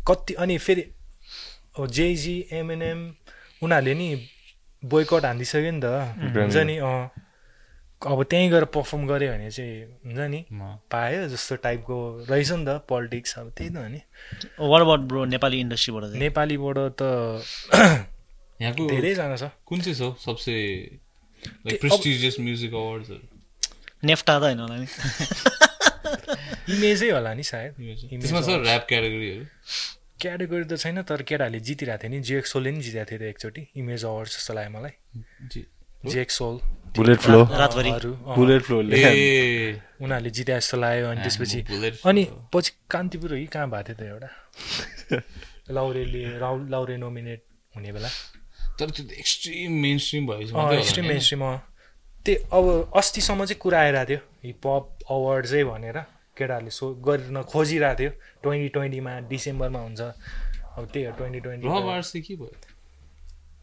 कति 0.09 0.35
अनि 0.35 0.59
फेरि 0.59 0.85
जेजी 1.79 2.37
एमएनएम 2.53 3.01
उनीहरूले 3.62 3.95
नि 3.95 4.09
बोयकट 4.83 5.24
हानिदिइसक्यो 5.24 5.73
नि 5.73 5.81
त। 5.85 5.87
हुन्छ 6.37 6.57
नि 6.57 6.77
अँ। 6.79 7.11
अब 8.07 8.23
त्यहीँ 8.31 8.51
गएर 8.51 8.65
पर्फर्म 8.74 9.07
गऱ्यो 9.07 9.31
भने 9.33 9.51
चाहिँ 9.51 9.74
हुन्छ 10.07 10.27
नि। 10.31 10.41
पायो 10.93 11.29
जस्तो 11.29 11.57
टाइपको 11.62 11.97
रहेछ 12.31 12.51
नि 12.53 12.65
त 12.66 12.83
पोलिटिक्स 12.89 13.39
अब 13.39 13.51
त्यही 13.57 13.70
त 13.70 13.77
हो 13.77 13.89
नि। 13.89 14.01
वाट 14.59 14.81
अबाउट 14.81 15.01
ब्रो 15.11 15.24
नेपाली 15.31 15.61
इन्डस्ट्रीबाट 15.61 16.05
नेपालीबाट 16.19 16.79
त 16.99 17.03
यहाँको 18.62 18.83
धेरैजना 18.91 19.37
छ। 19.37 19.51
कुन 19.66 19.81
चाहिँ 19.81 19.97
छ 19.99 20.19
सबसे 20.24 20.55
प्रेस्टिजियस 21.69 22.37
म्युजिक 22.41 22.73
अवार्ड्सहरू 22.74 23.24
नेफ्टा 24.03 24.39
त 24.39 24.43
होइन 24.43 24.59
होला 24.59 24.77
नि। 24.83 24.87
इमेजै 26.74 27.11
होला 27.11 27.33
नि 27.35 27.43
सायद। 27.43 27.73
त्यसमा 27.79 28.41
छ। 28.43 28.49
ऱ्याप 28.66 28.87
क्याटेगोरीहरू 28.89 29.45
क्याटेगोरी 30.23 30.65
त 30.65 30.74
छैन 30.79 31.03
तर 31.03 31.23
केटाहरूले 31.23 31.61
जितिरहेको 31.66 32.03
थियो 32.03 32.11
नि 32.11 32.20
जेएक्सोलले 32.27 32.70
नि 32.70 32.81
जितेको 32.83 33.07
थियो 33.11 33.19
त 33.19 33.23
एकचोटि। 33.31 33.62
इमेज 33.79 34.05
अवार्ड 34.05 34.29
जस्तो 34.29 34.55
लाग्यो 34.55 34.70
मलाई। 34.79 34.95
जी- 35.53 35.66
जेएक्सोल 36.12 36.55
बुलेट 36.97 37.19
फ्लो 37.19 37.44
बुलेट 38.36 38.62
फ्लोले 38.62 38.97
ए। 38.97 39.81
उनीहरूले 40.02 40.31
जिते 40.31 40.52
जस्तो 40.52 40.77
लाग्यो 40.77 41.06
अनि 41.09 41.20
त्यसपछि 41.23 41.59
अनि। 42.05 42.24
पछि 42.52 42.70
कान्तिपुर 42.90 43.31
हो 43.32 43.36
कि 43.36 43.47
कहाँ 43.55 43.69
भएको 43.70 43.94
थियो 43.97 43.97
त 43.97 44.12
एउटा? 44.12 44.28
लाउरेले 45.77 46.23
राउ 46.39 46.55
लाउरे 46.69 46.97
नोमिनेट 46.97 47.40
हुने 47.77 47.93
बेला। 47.93 48.09
तर 48.78 48.90
त्यो 48.90 49.05
त 49.09 49.10
एक्सट्रिम 49.23 49.73
मेन 49.82 49.98
स्ट्रिम 49.98 50.24
होला 50.27 50.73
एक्सट्रिम 50.74 51.06
मेन 51.09 51.20
स्ट्रिम 51.20 51.43
त्यही 52.24 52.36
अब 52.52 52.93
अस्तिसम्म 52.97 53.44
चाहिँ 53.44 53.60
कुरा 53.60 53.78
आइरहेको 53.81 54.09
थियो। 54.10 54.20
हिपहप 54.44 54.85
अवार्ड्सै 55.10 55.62
भनेर 55.64 55.98
केटाहरूले 56.36 56.70
सो 56.70 56.85
गरिन 57.06 57.43
खोजिरहेको 57.52 57.98
थियो। 58.01 58.10
ट्वेन्टी 58.43 58.69
ट्वेन्टीमा 58.77 59.12
डिसेम्बरमा 59.32 59.81
हुन्छ। 59.86 60.01
अब 60.77 60.85
त्यही 60.93 61.05
हो 61.06 61.12
ट्वेन्टी 61.19 61.40
ट्वेन्टी 61.40 61.66
चाहिँ 61.69 62.23
के 62.27 62.35
भयो? 62.36 62.52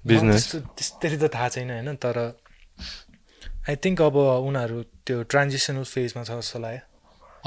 बिजनेस 0.05 0.43
त्यसरी 0.79 1.17
त 1.17 1.25
थाहा 1.35 1.47
छैन 1.53 1.69
होइन 1.71 1.95
तर 1.95 2.17
आई 3.67 3.75
थिङ्क 3.83 4.01
अब 4.01 4.15
उनीहरू 4.49 4.81
त्यो 5.05 5.23
ट्रान्जिसनल 5.31 5.83
फेजमा 5.85 6.23
छ 6.23 6.37
जस्तो 6.39 6.59
लाग्यो। 6.59 6.81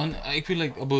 अनि 0.02 0.14
आई 0.32 0.40
फिल 0.47 0.59
लाइक 0.59 0.78
अब 0.84 0.93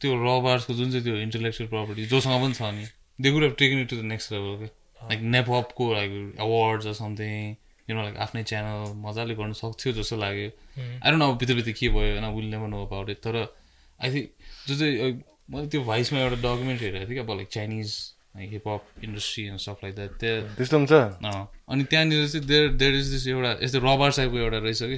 त्यो 0.00 0.10
र 0.16 0.40
बार्सको 0.42 0.74
जुन 0.74 0.90
चाहिँ 0.90 1.04
त्यो 1.04 1.16
इन्टेलेक्चुअल 1.26 1.68
प्रपर्टी 1.70 2.06
जोसँग 2.06 2.40
पनि 2.42 2.54
छ 2.54 2.62
नि 2.74 2.86
they 3.18 3.30
could 3.32 3.42
have 3.42 3.54
taken 3.58 3.80
it 3.82 3.88
to 3.90 3.96
the 3.96 4.04
next 4.12 4.32
level 4.32 4.56
के 4.62 4.68
like 5.10 5.20
नेपअपको 5.36 5.92
like 5.92 6.10
awards 6.40 6.98
something 6.98 7.54
you 7.88 7.96
know 7.96 8.02
like 8.02 8.16
आफ्नै 8.26 8.42
च्यानल 8.50 8.92
मजाले 9.06 9.34
गर्न 9.40 9.52
सक्थ्यो 9.62 9.92
जस्तो 10.00 10.16
लाग्यो। 10.16 10.50
आई 10.76 11.10
डोन्ट 11.10 11.22
नो 11.22 11.30
अब 11.30 11.38
भित्र 11.38 11.54
भित्र 11.54 11.72
के 11.80 11.88
भयो 11.88 12.12
होइन 12.12 12.34
will 12.36 12.50
never 12.50 12.68
know 12.68 12.84
about 12.86 13.10
it 13.10 13.20
तर 13.26 13.36
आई 13.36 14.10
थिङ्क 14.14 14.28
जो 14.68 14.78
चाहिँ 14.78 15.12
मैले 15.50 15.66
त्यो 15.72 15.84
भाइसमा 15.84 16.18
एउटा 16.20 16.36
डकुमेन्ट 16.42 16.80
हेरेको 16.82 17.06
थिएँ 17.06 17.14
कि 17.14 17.22
अब 17.24 17.30
like 17.36 17.48
Chinese 17.48 17.94
hip hop 18.38 19.04
industry 19.04 19.44
and 19.46 19.60
stuff 19.60 19.78
like 19.84 19.94
that 19.94 20.10
त्यहाँ 20.20 20.54
त्यस्तो 20.56 20.76
पनि 20.78 20.86
छ 20.86 20.92
अँ, 20.92 21.48
अनि 21.68 21.84
त्यहाँनिर 21.84 22.26
चाहिँ 22.28 22.46
देयर 22.46 22.68
देयर 22.82 22.94
इज 22.94 23.10
दिस 23.12 23.26
एउटा 23.28 23.50
यस्तो 23.62 23.78
रबर 23.78 24.10
टाइपको 24.16 24.38
एउटा 24.38 24.58
रहेछ 24.58 24.82
कि? 24.82 24.96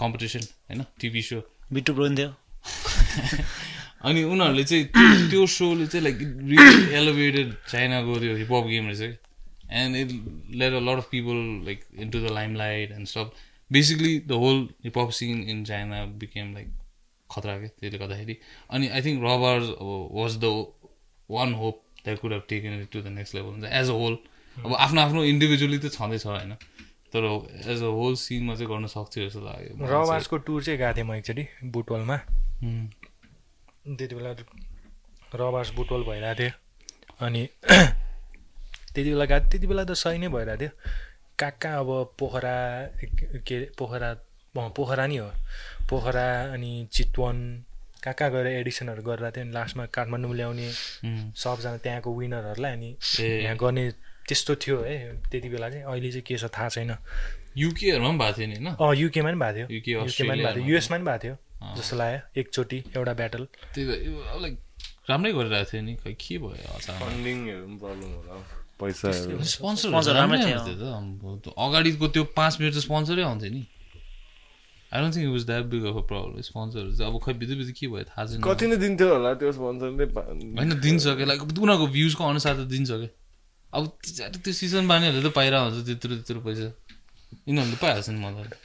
कम्पिटिसन 0.00 0.40
होइन? 0.70 0.84
टिभी 1.00 1.22
सो 1.22 1.40
बिटु 1.72 1.92
थियो 1.94 2.28
अनि 4.04 4.22
उनीहरूले 4.24 4.64
चाहिँ 4.64 4.84
त्यो- 5.30 5.48
सोले 5.50 5.86
चाहिँ 5.86 6.02
लाइक 6.04 6.18
रियली 6.20 6.94
एलोभेटेड 6.94 7.54
चाइनाको 7.70 8.18
त्यो 8.20 8.36
हिपहप 8.36 8.64
गेम 8.66 8.86
रहेछ 8.88 9.00
कि? 9.00 9.16
And 9.80 9.96
it 9.96 10.10
let 10.56 10.72
a 10.72 10.80
lot 10.80 10.98
of 10.98 11.08
people 11.10 11.38
like 11.66 11.84
into 12.10 12.18
the 12.20 12.30
limelight 12.56 12.92
and 12.92 13.06
stuff 13.06 13.32
basically 13.70 14.18
the 14.18 14.32
whole 14.32 14.68
hip hop 14.84 15.10
scene 15.10 15.42
in 15.50 15.64
China 15.64 16.04
became 16.22 16.52
like 16.54 16.68
खतरा 17.30 17.58
के? 17.58 17.68
त्यसले 17.68 17.98
गर्दाखेरि। 17.98 18.36
अनि 18.70 18.88
I 18.88 19.02
think 19.02 19.22
rubber 19.24 19.58
was 20.12 20.36
the 20.36 20.66
one 21.30 21.52
hope 21.54 21.82
that 22.04 22.18
could 22.18 22.32
have 22.32 22.42
taken 22.48 22.80
it 22.80 22.90
to 22.92 23.00
the 23.02 23.06
next 23.18 23.34
level 23.34 23.64
as 23.66 23.88
a 23.88 23.92
whole 23.92 24.18
अब 24.56 24.74
आफ्नो 24.74 25.00
आफ्नो 25.00 25.24
individually 25.24 25.78
त 25.78 25.90
छँदैछ 25.92 26.26
होइन? 26.26 26.54
तर 27.12 27.24
एज 27.70 27.82
अ 27.82 27.90
होल 27.98 28.14
सिनमा 28.22 28.54
चाहिँ 28.54 28.68
गर्न 28.70 28.86
सक्थ्यो 28.86 29.28
जस्तो 29.28 29.40
लाग्यो। 29.40 29.86
रवार्सको 29.86 30.36
टुर 30.46 30.62
चाहिँ 30.64 30.78
गएको 30.78 30.96
थिएँ 30.96 31.06
म 31.06 31.14
एकचोटि 31.14 31.44
बुटवलमा. 31.74 32.16
त्यति 33.98 34.14
बेला 34.14 34.30
रबार्स 35.34 35.70
बुटवल 35.74 36.02
भइरहेको 36.08 36.38
थियो। 36.40 36.52
अनि 37.26 37.42
त्यति 38.94 39.10
बेला 39.10 39.24
गएको 39.24 39.50
त्यति 39.50 39.66
बेला 39.66 39.84
त 39.84 39.92
सही 40.02 40.18
नै 40.18 40.28
भइरहेको 40.28 40.60
थियो। 40.60 40.70
कहाँ 41.38 41.52
कहाँ 41.62 41.78
अब 41.80 42.14
पोखरा 42.18 42.56
के 43.48 43.64
पोखरा 43.78 44.10
पोखरा 44.76 45.06
नि 45.06 45.16
हो। 45.16 45.30
पोखरा 45.90 46.26
अनि 46.52 46.72
चितवन 46.92 47.36
कहाँ 48.00 48.14
कहाँ 48.18 48.30
गएर 48.32 48.46
एडिसनहरू 48.60 49.02
गरिरहेको 49.02 49.36
थियो 49.36 49.44
अनि 49.44 49.52
लास्टमा 49.52 49.84
काठमाडौँ 49.96 50.34
ल्याउने. 50.34 50.68
सबजना 51.36 51.76
त्यहाँको 51.84 52.10
विनरहरूलाई 52.18 52.72
अनि 52.72 52.90
यहाँ 53.44 53.56
गर्ने 53.56 53.84
त्यस्तो 54.28 54.54
थियो 54.62 54.76
है 54.82 54.96
त्यति 55.30 55.48
बेला 55.48 55.68
चाहिँ। 55.70 55.84
अहिले 55.84 56.10
चाहिँ 56.10 56.24
के 56.26 56.36
छ 56.36 56.44
थाहा 56.48 56.68
छैन। 56.68 56.96
युकेहरूमा 57.56 58.10
पनि 58.10 58.18
भएको 58.18 58.36
थियो 58.38 58.48
नि 58.48 58.54
होइन? 58.56 58.68
अँ 58.78 58.94
युकेमा 58.96 59.30
पनि 59.30 59.38
भएको 59.40 59.68
थियो। 59.82 60.00
युकेमा 60.06 60.32
पनि 60.32 60.42
भएको 60.42 60.54
थियो। 60.56 60.66
युएसमा 60.70 60.96
पनि 60.96 61.04
भएको 61.04 61.22
थियो। 61.24 61.36
जस्तो 61.76 61.96
लाग्यो। 61.96 62.20
एकचोटि 62.40 62.78
एउटा 62.96 63.12
ब्याटल 63.20 63.42
त्यही 63.74 63.84
लाइक 64.42 64.54
राम्रै 65.10 65.32
गरिरहेको 65.32 65.70
थियो 65.70 65.82
नि। 65.82 65.94
खै 66.00 66.12
के 66.14 66.38
भयो 66.38 66.72
अचानक? 66.78 66.98
फन्डिङहरू 67.02 67.66
पनि 67.66 67.76
प्रब्लम 67.82 68.10
होला। 68.16 68.32
हौ। 68.32 68.42
पैसाहरू। 68.80 69.44
स्पोन्सर 69.44 70.12
राम्रै 70.14 70.38
थियो। 70.46 71.52
अगाडिको 71.52 72.06
त्यो 72.14 72.24
पाँच 72.38 72.52
मिनट 72.60 72.72
त 72.74 72.78
स्पोन्सरै 72.86 73.22
आउँथ्यो 73.28 73.50
नि। 73.50 73.62
I 74.92 75.00
don't 75.00 75.14
think 75.14 75.24
it 75.24 75.32
was 75.32 75.44
that 75.46 75.64
big 75.66 75.84
of 75.86 75.96
a 75.96 76.06
problem 76.06 76.40
स्पोन्सरहरू 76.42 76.92
चाहिँ 76.92 77.12
अब 77.12 77.20
खै 77.22 77.32
बित्दै 77.36 77.56
बित्दै 77.56 77.72
के 77.74 77.88
भयो 77.88 78.04
थाहा 78.06 78.26
छैन 78.26 78.42
कति 78.42 78.66
नै 78.66 78.76
दिन्थ्यो 78.78 79.08
होला 79.10 79.34
त्यो 79.36 79.52
स्पोन्सरले 79.52 80.04
होइन 80.04 80.80
दिन्छ 80.80 81.14
क्या 81.14 81.26
लाइक 81.26 81.42
उनीहरूको 81.42 81.86
भ्युजको 81.90 82.24
अनुसार 82.26 82.54
त 82.54 82.66
दिन्छ 82.68 82.90
क्या 82.92 83.10
अब 83.72 83.86
त्यो 84.00 84.32
त्यो 84.38 84.52
सिजन 84.54 84.88
बानीहरूले 84.88 85.22
त 85.22 85.32
पाइरहेको 85.32 85.68
हुन्छ 85.68 85.86
त्यत्रो 85.86 86.16
त्यत्रो 86.16 86.40
पैसा 86.42 86.66
यिनीहरूले 87.46 87.78
पाइहाल्छ 87.78 88.08
नि 88.10 88.20
मजाले 88.20 88.56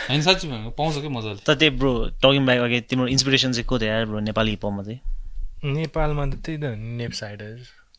होइन 0.00 0.22
साँच्ची 0.22 0.48
भनेको 0.48 0.70
पाउँछ 0.72 0.98
क्या 0.98 1.10
मजाले 1.10 1.44
तर 1.44 1.54
त्यही 1.56 1.76
ब्रो 1.76 1.92
टकिङ 2.18 2.46
ब्याक 2.46 2.60
अघि 2.62 2.80
तिम्रो 2.88 3.06
इन्सपिरेसन 3.10 3.52
चाहिँ 3.52 3.66
को 3.66 3.78
थियो 3.78 3.90
यार 3.90 4.04
ब्रो 4.06 4.20
नेपाली 4.22 4.50
हिपहपमा 4.50 4.82
चाहिँ 4.84 5.72
नेपालमा 5.74 6.26
त 6.26 6.34
त्यही 6.40 6.58
त 6.58 6.64
हो 6.64 6.74
नि 6.76 6.96
नेप 6.96 7.12
साइडर 7.14 7.54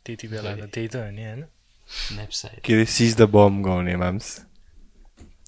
त्यति 0.05 0.27
बेला 0.27 0.55
त 0.57 0.69
त्यही 0.71 0.87
त 0.87 0.95
हो 0.97 1.09
नि 1.11 1.23
होइन 1.23 1.41
नेप 2.13 2.31
साइड 2.35 2.61
के 2.61 2.73
अरे 2.73 2.85
सिज 2.91 3.17
द 3.17 3.29
बम 3.31 3.61
गाउने 3.63 3.95
mums 3.99 4.37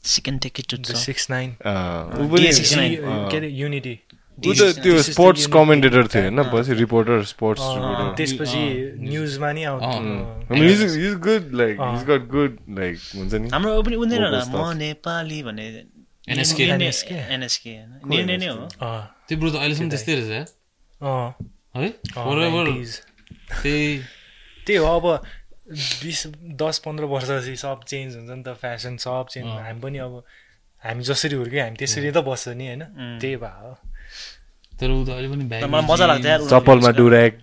सिकन 0.03 0.37
take 0.37 0.59
it 0.59 0.75
the 0.75 0.93
six 0.95 1.29
nine. 1.29 1.55
के 1.61 3.37
अरे 3.37 3.47
युनिटी 3.47 3.99
ऊ 4.47 4.53
त 4.53 4.73
त्यो 4.81 5.01
स्पोर्ट्स. 5.01 5.45
कमेन्टेटर 5.45 6.07
थियो 6.07 6.21
होइन? 6.21 6.43
पछि 6.43 6.73
रिपोर्टर 6.73 7.23
स्पोर्ट्स 7.23 7.61
रिपोर्टर 7.61 8.13
त्यसपछि 8.17 8.61
न्युजमा 8.97 9.51
नि 9.51 9.63
आउँथ्यो 9.63 11.15
good 11.15 11.53
like 11.53 11.77
he's 11.81 12.03
got 12.09 12.27
good 12.27 12.57
like 12.79 12.97
हुन्छ 13.15 13.33
नि? 13.33 13.49
हाम्रो 13.53 13.81
पनि 13.81 13.95
उनीहरू 13.95 14.25
म. 14.25 14.73
नेपाली 14.77 15.43
भने 15.43 15.65
NSK. 16.29 16.59
एनएसके 16.61 17.13
एनएसके 17.33 17.69
निर्णय 18.09 18.37
नै 18.37 18.47
हो। 18.47 18.57
अँ, 18.57 19.25
त्यो 19.27 19.37
ब्रो 19.37 19.49
त 19.49 19.55
अहिलेसम्म 19.55 19.89
त्यस्तै 19.89 20.15
रहेछ? 20.15 20.29
है? 20.31 20.45
अँ, 21.01 21.33
है? 21.75 21.87
अँ, 21.89 22.25
Forever. 22.25 22.65
90s। 22.69 22.93
त्यही 23.61 23.99
त्यही 24.65 24.77
हो 24.77 24.85
अब 24.85 25.23
बिस 25.71 26.27
दस 26.61 26.77
पन्ध्र 26.85 27.03
वर्षपछि 27.05 27.55
सब 27.55 27.79
चेन्ज 27.87 28.15
हुन्छ 28.15 28.29
नि 28.37 28.43
त 28.43 28.55
फेसन 28.61 28.97
सब 28.97 29.25
चेन्ज। 29.31 29.47
हामी 29.47 29.79
पनि 29.79 29.97
अब 29.97 30.23
हामी 30.83 31.03
जसरी 31.03 31.35
हुर्क्यो 31.35 31.61
हामी 31.63 31.75
त्यसरी 31.77 32.11
त 32.11 32.17
बस्छ 32.27 32.47
नि 32.59 32.65
होइन. 32.67 32.83
त्यही 33.21 33.35
भयो 33.35 33.71
तर 34.79 34.89
ऊ 34.91 35.05
त 35.05 35.09
अहिले 35.09 35.27
पनि 35.29 35.45
मजा 35.87 36.05
लाग्छ 36.05 36.25
चप्पलमा 36.49 36.89
उसको- 36.89 36.95
डुराक 36.97 37.33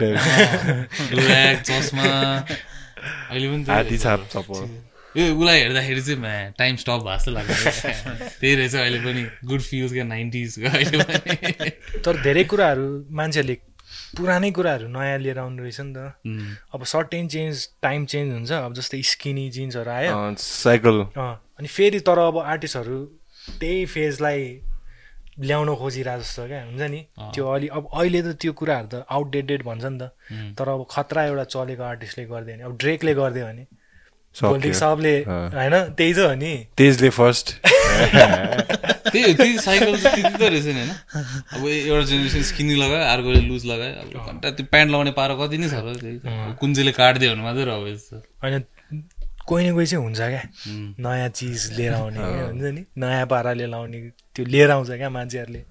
ब्ल्याक 1.14 1.56
चस्मा। 1.62 2.06
अहिले 3.30 3.48
पनि। 3.48 3.98
छाप 3.98 4.20
चप्पल। 4.32 4.68
यो 5.16 5.24
उसलाई 5.34 5.58
हेर्दाखेरि 5.60 6.02
चाहिँ 6.02 6.18
म्या 6.20 6.48
टाइम 6.58 6.76
स्टप 6.76 7.00
भएको 7.06 7.16
जस्तो 7.16 7.30
लाग्छ 7.30 7.50
त्यही 8.40 8.54
रहेछ 8.54 8.74
अहिले 8.74 8.98
पनि। 9.00 9.22
गुड 9.44 9.60
फिल्स 9.60 9.92
क्या 9.92 10.04
नाइन्टिजको 10.04 10.68
अहिले 10.76 10.98
पनि। 11.04 11.70
तर 12.04 12.22
धेरै 12.22 12.44
कुराहरू 12.44 12.86
मान्छेहरूले 13.10 13.56
पुरानै 14.16 14.50
कुराहरू 14.56 14.88
नयाँ 14.88 15.18
लिएर 15.18 15.38
आउनु 15.38 15.62
रहेछ 15.62 15.80
नि 15.80 15.92
त। 15.92 15.98
अब 16.74 16.84
सर्टेन 16.84 17.28
चेन्ज 17.28 17.68
टाइम 17.82 18.06
चेन्ज 18.06 18.32
हुन्छ। 18.32 18.52
अब 18.52 18.72
जस्तै 18.74 19.02
स्किनी 19.12 19.48
जिन्सहरू 19.56 19.90
आयो। 19.90 20.12
साइकल 20.38 20.96
अनि 21.16 21.68
फेरि 21.68 22.00
तर 22.08 22.18
अब 22.18 22.38
आर्टिस्टहरू 22.38 22.98
त्यही 23.60 23.84
फेजलाई 23.86 24.42
ल्याउन 25.38 25.74
खोजिरहेको 25.76 26.22
जस्तो 26.22 26.46
क्या 26.46 26.62
हुन्छ 26.64 26.82
नि। 26.90 27.00
त्यो 27.34 27.44
अलि 27.46 27.66
अब 27.68 27.88
अहिले 27.92 28.20
त 28.22 28.28
त्यो 28.42 28.52
कुराहरू 28.58 28.88
त 28.88 28.94
आउटडेटेड 29.06 29.62
भन्छ 29.64 29.84
नि 29.84 29.98
त। 29.98 30.02
तर 30.58 30.68
अब 30.68 30.86
खतरा 30.90 31.24
एउटा 31.24 31.44
चलेको 31.54 31.82
आर्टिस्टले 31.82 32.24
गरिदियो 32.26 32.56
भने 32.56 32.64
अब 32.64 32.72
ड्रेकले 32.76 33.14
गरिदियो 33.14 33.46
भने 33.46 33.64
सबले 34.38 35.14
अँ। 35.22 35.50
होइन 35.54 35.74
त्यही 35.98 36.12
त 36.14 36.18
हो 36.18 36.34
नि 36.34 36.52
तेजले 36.78 37.10
फर्स्ट 37.10 37.46
त्यही 39.08 39.22
हो 39.24 39.32
त्यही 39.36 39.58
साइकल 39.58 39.96
चाहिँ 39.98 40.22
त्यति 40.22 40.38
त 40.38 40.42
रहेछ 40.42 40.66
नि 40.66 40.72
होइन? 40.72 40.90
अब 41.52 41.62
एउटा 41.66 42.04
जेनेरेसन 42.06 42.42
स्किनी 42.50 42.74
लगायो 42.76 43.04
अर्कोले 43.12 43.40
लुज 43.48 43.64
लगायो 43.66 43.94
अब 44.00 44.26
घन्टा 44.26 44.50
त्यो 44.50 44.66
प्यान्ट 44.70 44.88
लगाउने 44.92 45.12
पारो 45.18 45.34
कति 45.40 45.58
नै 45.58 45.68
छ 45.68 45.74
र। 45.74 45.86
अब 45.88 46.56
कुन 46.60 46.74
चाहिँले 46.74 46.92
काटिदियो 46.92 47.30
भने 47.32 47.42
मात्रै 47.42 47.64
रह्यो 47.64 47.86
यस्तो। 47.88 48.16
होइन 48.42 48.62
कोही 49.48 49.62
न 49.64 49.72
कोही 49.74 49.86
चाहिँ 49.86 50.04
हुन्छ 50.04 50.20
क्या। 50.20 50.42
नयाँ 51.00 51.28
चिज 51.32 51.72
लिएर 51.76 51.92
आउने 51.94 52.20
हुन्छ 52.20 52.64
नि? 52.76 52.82
नयाँ 52.98 53.26
पाराले 53.26 53.66
लाउने 53.66 53.98
त्यो 54.36 54.44
लिएर 54.44 54.70
आउँछ 54.70 54.90
क्या 54.90 55.10
मान्छेहरूले। 55.10 55.62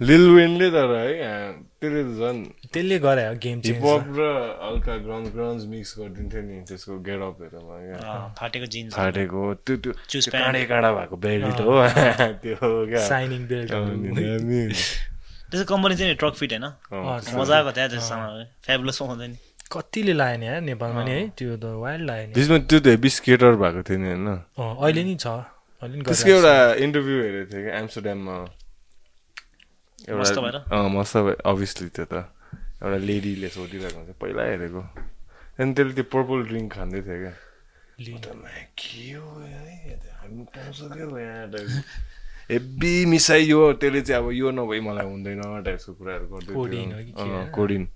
लिल 0.00 0.24
वेनले 0.30 0.68
तर 0.70 0.90
है 0.94 1.06
त्यसले 1.80 2.02
त 2.04 2.10
झन् 2.18 2.38
त्यसले 2.72 2.98
गरे 2.98 3.24
हो 3.26 3.34
गेम 3.42 3.58
हिपहप 3.66 4.04
र 4.14 4.22
हल्का 4.62 4.94
ग्राउन्ड 5.04 5.26
ग्राउन्ड 5.34 5.62
मिक्स 5.68 5.90
गरिदिन्थ्यो 5.98 6.42
नि 6.42 6.56
त्यसको 6.68 6.98
गेटअपहरूमा 7.02 7.76
फाटेको 8.38 8.66
जिन्स 8.74 8.94
फाटेको 8.94 9.42
त्यो 9.66 9.76
त्यो 9.76 9.92
त्यो 10.10 10.20
काँडे 10.32 10.64
काँडा 10.70 10.90
भएको 10.94 11.16
बेल्ट 11.18 11.60
हो। 11.60 11.74
त्यो 12.42 12.70
क्या। 12.86 13.00
Signing 13.08 13.42
belt. 13.50 13.70
त्यसको 15.50 15.66
कम्पनी 15.66 15.94
चाहिँ 15.96 16.14
ट्रक 16.14 16.34
फिट 16.40 16.52
होइन? 16.52 16.66
मजाको 17.34 17.70
थियो 17.72 17.88
त्यसको 17.88 18.06
सामान 18.06 18.44
फ्याबुलस 18.64 18.98
पाउँछ 19.02 19.18
नि। 19.20 19.36
कतिले 19.72 20.12
लायो 20.14 20.36
नि 20.38 20.46
है 20.46 20.60
नेपालमा 20.62 21.02
नि 21.04 21.10
है 21.10 21.22
त्यो 21.34 21.56
त 21.56 21.64
वाइल्ड 21.82 22.04
लायो 22.06 22.24
नि 22.28 22.32
त्यसमा 22.34 22.58
त्यो 22.70 22.78
त 22.80 22.86
हेभी 22.94 23.08
स्केटर 23.18 23.52
भएको 23.56 23.80
थियो 23.82 23.98
नि 23.98 24.08
होइन। 24.08 24.26
अँ, 24.28 24.72
अहिले 24.78 25.02
नि 25.04 25.14
छ। 25.16 25.26
अहिले 25.82 25.94
नि 25.96 26.02
त्यसको 26.06 26.30
एउटा 26.30 26.54
इन्टरभ्यू 26.86 27.16
हेरेको 27.22 27.46
थिएँ 27.50 27.62
कि 27.66 27.70
एम्स्टरड्याममा 27.80 28.36
अँ 30.08 30.88
मस्त 30.96 31.16
भयो 31.16 31.36
अभियसली 31.44 31.88
त्यो 31.96 32.04
त। 32.08 32.14
एउटा 32.82 32.98
लेडीले 33.08 33.48
सोधिरहेको 33.48 33.98
हुन्छ 33.98 34.10
पहिला 34.22 34.42
हेरेको। 34.48 34.82
त्यहाँदेखि 35.58 35.74
त्यसले 35.74 35.92
त्यो 35.98 36.04
पर्पल 36.14 36.38
ड्रिङ्क 36.48 36.68
खाँदै 36.72 37.00
थियो 37.06 37.18
क्या। 37.22 37.34
लिन। 37.98 38.16
त 38.22 38.26
म्या, 38.38 38.62
के 38.78 39.04
हो 39.18 39.28
है 39.42 39.94
हामी 40.22 40.42
पाउँछ 40.54 40.78
क्या 40.94 41.04
हो 41.10 41.18
यहाँ 41.18 41.46
टाइप 41.50 41.68
हेब्बी 42.48 42.94
मिसाइयो 43.12 43.60
त्यसले 43.82 44.00
चाहिँ 44.08 44.22
अब 44.22 44.26
यो 44.32 44.48
नभई 44.56 44.80
मलाई 44.80 45.06
हुँदैन 45.10 45.40
टाइपको 45.66 45.92
कुराहरू 45.98 46.26
गर्दै 46.32 46.52
कोडिन 46.54 47.84
थियो 47.84 47.86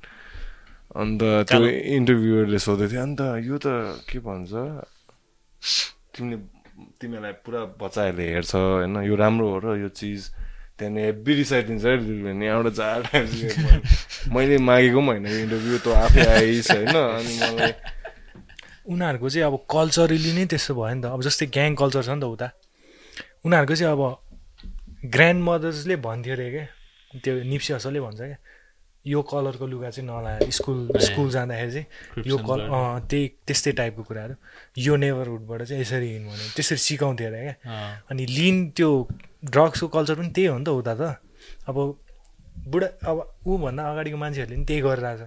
अन्त 0.92 1.22
त्यो 1.48 1.64
इन्टरभ्युरले 1.96 2.58
सोधेको 2.60 2.90
थियो 2.92 3.02
अन्त 3.02 3.20
यो 3.48 3.56
त 3.64 3.66
के 4.04 4.18
भन्छ? 4.20 4.52
तिमीले 6.12 6.36
तिमीलाई 7.00 7.32
पुरा 7.46 7.60
बच्चाहरूले 7.80 8.24
हेर्छ 8.28 8.52
होइन? 8.54 8.96
यो 9.08 9.14
राम्रो 9.16 9.46
हो 9.48 9.58
र 9.64 9.66
यो 9.80 9.88
चिज। 9.88 10.22
त्यहाँदेखि 10.78 11.06
हेब्बी 11.06 11.32
रिसाइदिन्छ 11.34 11.84
भने 12.24 12.46
यहाँबाट 12.46 12.72
चार 12.72 13.00
मैले 14.34 14.58
मागेको 14.58 15.00
पनि 15.00 15.08
होइन 15.08 15.26
इन्टरभ्यू 15.44 15.78
त 15.78 15.88
आफै 16.02 16.26
आइस 16.36 16.70
होइन 16.70 16.96
अनि 16.96 17.34
मलाई 17.40 17.72
उनीहरूको 18.82 19.28
चाहिँ 19.30 19.46
अब 19.46 19.56
कल्चरली 19.70 20.32
नै 20.34 20.44
त्यस्तो 20.50 20.74
भयो 20.74 20.94
नि 20.94 21.02
त। 21.02 21.14
अब 21.14 21.20
जस्तै 21.22 21.46
ग्याङ 21.54 21.70
कल्चर 21.78 22.02
छ 22.02 22.10
नि 22.18 22.20
त 22.20 22.26
उता। 22.34 22.48
उनीहरूको 23.46 23.74
चाहिँ 23.78 23.92
अब 23.94 24.02
ग्रान्ड 25.14 25.40
मदर्सले 25.44 25.96
भन्थ्यो 26.02 26.34
अरे 26.34 26.46
क्या 26.50 26.66
त्यो 27.22 27.32
निप्सी 27.46 27.70
हसलले 27.72 28.00
भन्छ 28.02 28.18
क्या 28.18 28.38
यो 29.06 29.22
कलरको 29.22 29.66
लुगा 29.66 29.90
चाहिँ 29.90 30.08
नलाएर 30.08 30.50
स्कुल 30.50 30.78
स्कुल 30.94 31.30
जाँदाखेरि 31.30 31.72
चाहिँ 31.72 32.24
यो 32.26 32.36
कलर 32.38 32.70
अँ 32.70 33.00
त्यही 33.10 33.28
त्यस्तै 33.46 33.72
टाइपको 33.72 34.02
कुराहरू। 34.02 34.34
यो 34.78 34.96
नेबरहुडबाट 34.96 35.62
चाहिँ 35.62 35.82
यसरी 35.82 36.08
हिँड्नु 36.12 36.30
भन्यो। 36.30 36.50
त्यसरी 36.56 36.78
सिकाउँथ्यो 36.78 37.26
अरे 37.28 37.42
क्या। 37.42 37.54
अनि 38.10 38.26
लिन 38.26 38.56
त्यो 38.78 38.90
ड्रग्सको 39.44 39.88
कल्चर 39.88 40.14
पनि 40.22 40.30
त्यही 40.30 40.46
हो 40.46 40.58
नि 40.58 40.64
त 40.64 40.68
उता 40.70 40.94
त। 40.94 41.02
अब 41.66 41.76
बुढा 42.70 42.88
अब 43.10 43.16
ऊभन्दा 43.42 43.82
अगाडिको 43.90 44.16
मान्छेहरूले 44.22 44.56
पनि 44.56 44.66
त्यही 44.70 44.80
गरिरहेछ। 44.86 45.20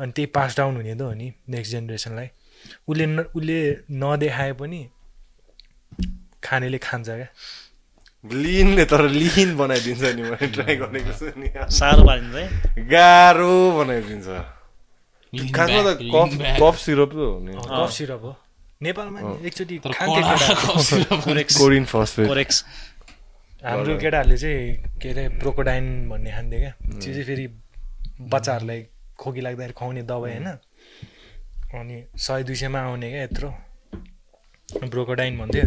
अनि 0.00 0.12
त्यही 0.16 0.26
पास 0.32 0.56
डाउन 0.56 0.76
हुने 0.76 0.94
त 0.96 1.02
हो 1.04 1.12
नि 1.12 1.28
नेक्स्ट 1.52 1.70
जेनेरेसनलाई। 1.72 2.28
उसले 2.88 3.06
न 3.06 3.18
उसले 3.36 3.58
नदेखाए 3.92 4.52
पनि 4.56 4.80
खानेले 6.40 6.78
खान्छ 6.80 7.08
क्या। 7.08 7.28
लिनले 8.32 8.84
तर 8.90 9.02
लिन 9.10 9.56
बनाइदिन्छ 9.56 10.02
नि 10.16 10.22
मैले 10.22 10.46
ट्राई 10.56 10.76
गरेको 10.82 11.12
छु 11.18 11.26
नि 11.36 11.48
साह्रो 11.78 12.02
पारिन्छ 12.06 12.34
है 12.36 12.84
गाह्रो 12.88 13.54
बनाइदिन्छ 13.78 14.26
खासमा 15.52 15.80
त 15.84 15.98
कफ. 16.14 16.30
कफ 16.60 16.76
सिरप 16.84 17.10
त 17.12 17.16
हो 17.16 17.28
नि 17.44 17.52
कफ 17.56 17.90
सिरप 17.92 18.22
हो 18.24 18.32
नेपालमा 18.82 19.18
एकचोटि 19.46 19.76
कोरिन 21.58 21.84
फस्फेट 21.84 22.28
हाम्रो 23.64 23.96
केटाहरूले 23.98 24.36
चाहिँ 24.38 24.98
के 25.02 25.08
अरे 25.10 25.28
ब्रोकोडाइन 25.40 25.86
भन्ने 26.08 26.30
खान्थे 26.32 26.58
क्या 26.60 26.72
त्यो 26.80 27.12
चाहिँ 27.12 27.24
फेरि 27.24 27.46
बच्चाहरूलाई 28.32 28.80
खोकी 29.18 29.40
लाग्दाखेरि 29.40 29.74
खुवाउने 29.78 30.02
दबाई 30.10 30.32
होइन 30.32 30.48
अनि 31.74 31.96
सय 32.26 32.42
दुई 32.46 32.56
सयमा 32.56 32.80
आउने 32.80 33.08
क्या 33.10 33.22
यत्रो 33.22 33.48
ब्रोकोडाइन 34.92 35.38
भन्थ्यो 35.38 35.66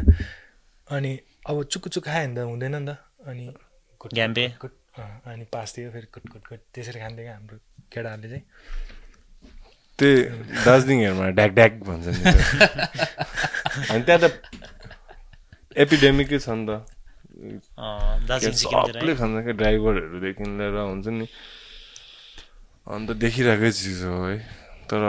अनि 0.87 1.11
अब 1.49 1.63
चुक्कु 1.65 1.89
चुक्क 1.89 2.05
खायो 2.05 2.27
भने 2.29 2.35
त 2.35 2.45
हुँदैन 2.45 2.75
नि 2.77 2.85
त। 2.85 2.91
अनि 3.25 3.45
घ्याम्पे। 4.13 4.45
कुट 4.61 4.73
अनि 5.25 5.45
पास 5.49 5.67
दियो 5.75 5.89
फेरि 5.91 6.07
कुट 6.13 6.25
कुट 6.29 6.43
कुट 6.45 6.61
त्यसरी 6.73 6.99
खान्थ्यो 7.01 7.23
क्या 7.25 7.33
हाम्रो 7.35 7.57
केटाहरूले 7.89 8.29
चाहिँ। 8.29 8.43
त्यही 9.99 10.15
दार्जिलिङहरूमा 10.65 11.25
ढ्याक 11.37 11.51
ढ्याक 11.57 11.73
भन्छ। 11.89 12.05
अनि 13.89 14.01
त्यहाँ 14.05 14.21
त 14.21 14.25
एपिडेमिकै 15.73 16.39
छ 16.39 16.47
नि 16.53 16.65
त। 16.69 16.71
सबले 18.53 19.11
है 19.11 19.17
खान्छ 19.17 19.35
क्या 19.43 19.55
ड्राइभरहरूदेखि 19.59 20.43
लिएर 20.43 20.77
हुन्छ 20.85 21.07
नि। 21.17 21.25
अन्त 22.87 23.09
देखिरहेकै 23.25 23.71
चिज 23.73 24.01
हो 24.05 24.15
है। 24.29 24.37
तर 24.89 25.01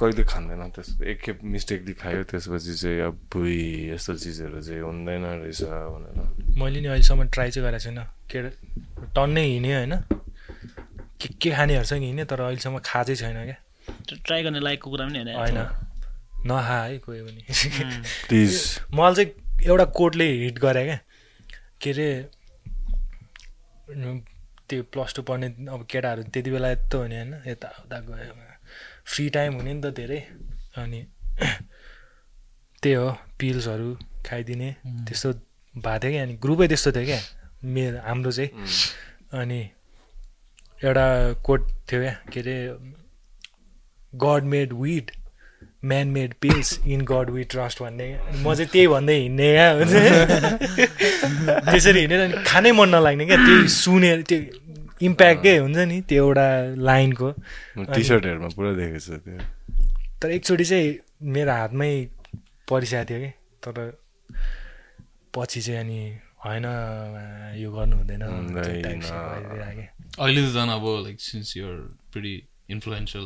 कहिले 0.00 0.24
खाँदैन 0.24 0.70
त्यस्तो 0.72 1.04
एकखेप 1.04 1.38
मिस्टेकली 1.44 1.92
खायो 1.92 2.22
त्यसपछि 2.24 2.74
चाहिँ 2.74 3.00
अब 3.00 3.14
बुई 3.32 3.92
यस्तो 3.92 4.14
चिजहरू 4.16 4.60
चाहिँ 4.62 4.80
हुँदैन 4.80 5.24
रहेछ 5.44 5.60
भनेर। 5.62 6.56
मैले 6.56 6.80
नि 6.80 6.88
अहिलेसम्म 6.88 7.28
ट्राई 7.28 7.50
चाहिँ 7.50 7.68
गरेको 7.68 7.84
छैन। 7.84 7.98
के 8.30 8.38
अरे 8.38 8.50
टन्नै 9.12 9.44
हिँडेँ 9.44 9.74
होइन। 9.74 9.94
के 11.20 11.28
के 11.28 11.50
खानेहरूसँग 11.50 12.02
हिँडेँ 12.02 12.26
तर 12.26 12.40
अहिलेसम्म 12.40 12.78
खा 12.78 13.02
चाहिँ 13.02 13.16
छैन 13.16 13.44
क्या। 13.44 13.58
ट्राई 14.24 14.42
गर्ने 14.42 14.60
लायकको 14.60 14.90
कुरा 14.90 15.06
पनि 15.06 15.18
होइन 15.18 15.36
होइन। 15.36 15.60
नखा 16.46 16.78
है 16.82 16.98
कोही 16.98 17.20
पनि। 17.20 17.42
प्लिज। 18.28 18.80
मलाई 18.94 19.14
चाहिँ 19.14 19.30
एउटा 19.64 19.84
कोटले 19.84 20.26
हिट 20.32 20.58
गरे 20.58 20.84
क्या। 20.84 20.98
के 21.80 21.90
अरे 21.90 22.08
त्यो 24.68 24.82
प्लस 24.82 25.14
टू 25.14 25.22
पढ्ने 25.22 25.46
अब 25.68 25.86
केटाहरू 25.90 26.22
त्यति 26.22 26.50
बेला 26.50 26.70
यस्तो 26.70 26.98
हुने 26.98 27.16
होइन 27.16 27.34
यताउता 27.46 28.00
गयो। 28.00 28.43
फ्री 29.06 29.28
टाइम 29.30 29.54
हुने 29.54 29.72
नि 29.74 29.80
त 29.80 29.94
धेरै। 29.96 30.20
अनि 30.76 31.00
त्यही 32.82 32.94
हो 32.94 33.08
पिल्सहरू 33.38 33.88
खाइदिने 34.26 34.70
त्यस्तो 35.06 35.32
भएको 35.74 35.98
थियो 35.98 36.12
क्या। 36.12 36.22
अनि 36.22 36.34
ग्रुपै 36.42 36.66
त्यस्तो 36.68 36.90
थियो 36.92 37.04
क्या 37.04 37.20
मेरो 37.64 37.98
हाम्रो 38.06 38.32
चाहिँ। 38.32 38.50
अनि 39.40 39.60
एउटा 40.84 41.06
कोट 41.44 41.60
थियो 41.92 42.00
क्या 42.00 42.14
के 42.32 42.40
अरे 42.40 42.56
God 44.14 44.42
made 44.52 44.72
weed 44.72 45.10
man 45.84 46.06
made 46.08 46.34
pills 46.40 46.68
in 46.86 47.00
God 47.04 47.30
we 47.30 47.44
trust 47.44 47.82
भन्ने। 47.82 48.06
म 48.40 48.54
चाहिँ 48.54 48.70
त्यही 48.72 48.86
भन्दै 48.88 49.16
हिँड्ने 49.20 49.48
क्या। 49.52 49.68
त्यसरी 51.70 52.00
हिँडेर 52.00 52.20
अनि 52.20 52.44
खानै 52.46 52.72
मन 52.72 52.88
नलाग्ने 52.94 53.24
क्या 53.26 53.36
त्यही 53.36 53.68
सुनेर 53.68 54.22
त्यो 54.28 54.38
इम्प्याक्टकै 55.08 55.56
हुन्छ 55.58 55.78
नि 55.90 55.98
त्यो 56.08 56.24
एउटा 56.24 56.46
लाइनको 56.88 57.28
टी 57.94 58.02
सर्टहरूमा 58.10 58.48
पुरा 58.56 58.70
देखेको 58.80 59.00
छ 59.06 59.08
त्यो। 59.24 59.38
तर 60.22 60.28
एकचोटि 60.36 60.64
चाहिँ 60.64 60.88
मेरो 61.34 61.52
हातमै 61.52 61.90
परिसकेको 62.70 63.04
थियो 63.10 63.18
कि। 63.20 63.30
तर 63.64 63.76
पछि 65.34 65.60
चाहिँ 65.60 65.80
अनि 65.80 66.00
होइन 66.44 66.66
यो 67.58 67.68
गर्नु 67.72 67.94
हुँदैन। 67.96 68.22
अहिले 70.14 70.40
त 70.40 70.48
झन् 70.54 70.70
अब 70.70 70.84
like 71.04 71.16
since 71.20 71.56
you're 71.56 71.76
pretty 72.12 72.34
influential 72.70 73.24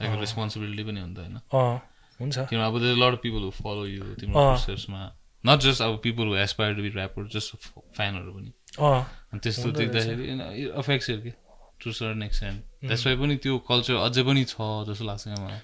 like 0.00 0.10
responsibility 0.20 0.82
पनि 0.88 1.00
हुन्छ 1.00 1.18
होइन। 1.18 1.36
अँ 1.36 1.76
हुन्छ। 2.20 2.36
तिम्रो 2.50 2.66
अब 2.66 2.76
lot 3.02 3.12
of 3.12 3.20
people 3.22 3.42
who 3.44 3.50
follow 3.58 3.84
you 3.86 4.04
तिम्रो। 4.20 4.34
प्रोसेसमा 4.38 5.02
नट 5.44 5.58
जस्ट 5.66 5.82
अब 5.82 5.92
people 6.04 6.26
who 6.28 6.34
aspire 6.44 6.74
to 6.74 6.82
be 6.82 6.90
rapper 6.94 7.28
just 7.34 7.48
फ्यानहरू 7.96 8.30
पनि। 8.32 8.50
अनि 8.78 9.40
त्यस्तो। 9.42 9.70
देख्दाखेरि 9.70 10.68
अफेक्ट्स 10.78 11.06
कि? 11.10 11.32
To 11.78 11.92
certain 11.92 12.22
extent 12.22 12.58
that's 12.84 13.06
why 13.06 13.16
पनि 13.16 13.36
त्यो 13.42 13.58
कल्चर 13.68 13.94
अझै 14.06 14.22
पनि 14.22 14.44
छ 14.44 14.56
जस्तो 14.88 15.04
लाग्छ 15.04 15.24
क्या 15.24 15.38
मलाई। 15.44 15.60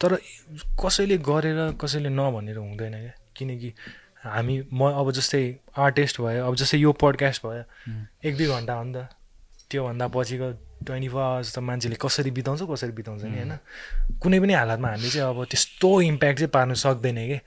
तर 0.00 0.10
कसैले 0.80 1.16
गरेर 1.22 1.60
कसैले 1.80 2.08
नभनेर 2.08 2.56
हुँदैन 2.58 2.94
क्या। 3.02 3.14
किनकि 3.36 3.72
हामी 4.24 4.54
म 4.72 4.90
अब 4.90 5.10
जस्तै 5.12 5.42
आर्टिस्ट 5.78 6.20
भयो 6.20 6.46
अब 6.46 6.54
जस्तै 6.56 6.78
यो 6.78 6.92
पडकास्ट 6.92 7.46
भयो 7.46 7.64
एक 8.24 8.36
दुई 8.36 8.46
घन्टा 8.46 8.74
हो 8.74 8.84
नि 8.84 8.92
त। 8.94 9.08
त्योभन्दा 9.70 10.06
पछिको 10.14 10.48
ट्वेन्टी 10.86 11.08
फोर 11.08 11.22
आवर्स 11.22 11.54
त 11.54 11.58
मान्छेले 11.58 11.96
कसरी 11.98 12.30
बिताउँछ 12.30 12.62
कसरी 12.70 12.92
बिताउँछ 12.92 13.22
नि 13.22 13.38
होइन? 13.38 13.54
कुनै 14.22 14.38
पनि 14.40 14.52
हालतमा 14.54 14.88
हामीले 14.88 15.10
चाहिँ 15.10 15.28
अब 15.30 15.44
त्यस्तो 15.50 15.88
इम्प्याक्ट 16.00 16.38
चाहिँ 16.38 16.50
पार्नु 16.54 16.74
सक्दैन 16.74 17.18
कि 17.26 17.38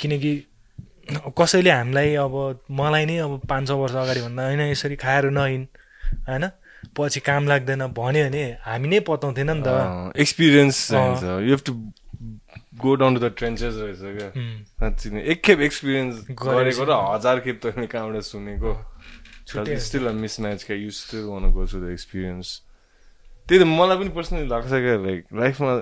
किनकि 0.00 0.32
कसैले 1.08 1.70
हामीलाई 1.70 2.14
अब 2.20 2.34
मलाई 2.70 3.04
नै 3.06 3.16
अब 3.24 3.40
पाँच 3.48 3.68
छ 3.68 3.70
वर्ष 3.80 3.94
अगाडि 3.96 4.20
भन्दा 4.22 4.42
होइन 4.46 4.60
यसरी 4.60 4.96
खाएर 4.96 5.24
नहिन् 5.32 5.64
होइन? 6.28 6.44
पछि 6.96 7.20
काम 7.20 7.48
लाग्दैन 7.48 7.86
भन्यो 7.96 8.24
भने 8.28 8.44
हामी 8.62 8.88
नै 8.88 9.00
पताउँथेन 9.08 9.50
नि 9.50 9.62
त। 9.64 10.14
Experience 10.16 10.76
you 11.48 11.56
to 11.64 11.72
go 12.78 12.94
down 12.94 13.14
to 13.14 13.20
the 13.20 13.32
trenches 13.34 13.74
रहेछ 13.74 14.02
क्या। 14.18 14.28
उम्, 14.36 14.62
साँच्ची 14.78 15.10
नै 15.10 15.20
एकखेप 15.32 15.60
एक्सपिरियन्स 15.60 16.14
गरेको 16.38 16.84
र 16.84 16.92
हजार 16.92 17.40
खेप 17.40 17.56
तैँले 17.62 17.86
कहाँबाट 17.88 18.22
सुनेको। 18.22 18.72
स्टिल 19.48 20.06
अ 20.06 20.12
मिसम्याच 20.12 20.64
क्या। 20.64 20.76
You 20.76 20.90
still 20.92 21.24
wanna 21.24 21.50
go 21.50 21.64
to 21.64 21.80
the 21.80 21.90
experience 21.90 22.48
त्यही 23.48 23.58
त 23.58 23.66
मलाई 23.66 23.96
पनि 23.98 24.10
पर्सनली 24.12 24.46
लाग्छ 24.48 24.68
क्या 24.68 24.96
लाइक 25.02 25.20
लाइफमा 25.34 25.72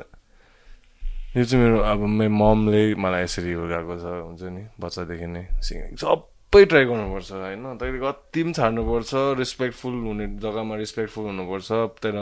यो 1.37 1.45
चाहिँ 1.45 1.65
मेरो 1.65 1.79
अब 1.85 2.01
मेरो 2.01 2.33
ममले 2.33 2.83
मलाई 2.97 3.23
यसरी 3.23 3.53
हुर्काएको 3.53 3.95
छ 4.01 4.05
हुन्छ 4.25 4.43
नि 4.57 4.63
बच्चादेखि 4.81 5.27
नै। 5.29 5.45
सिङ्गिङ 5.61 5.97
सबै 6.01 6.65
ट्राई 6.65 6.85
गर्नुपर्छ 6.89 7.31
होइन। 7.37 7.77
तैँले 7.77 7.99
कति 8.01 8.41
पनि 8.43 8.53
छाड्नुपर्छ 8.57 9.13
रेस्पेक्टफुल 9.37 9.95
हुने 10.07 10.27
जग्गामा 10.41 10.75
रेस्पेक्टफुल 10.81 11.25
हुनुपर्छ 11.29 11.69
तर 12.01 12.17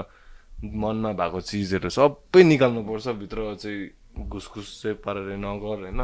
मनमा 0.82 1.10
भएको 1.14 1.40
चिजहरू 1.46 1.90
सबै 1.94 2.42
निकाल्नुपर्छ 2.42 3.06
भित्र 3.22 3.54
चाहिँ 3.62 4.26
घुसघुस 4.26 4.82
चाहिँ 4.82 4.96
पारेर 4.98 5.38
नगर 5.38 5.86
होइन। 5.86 6.02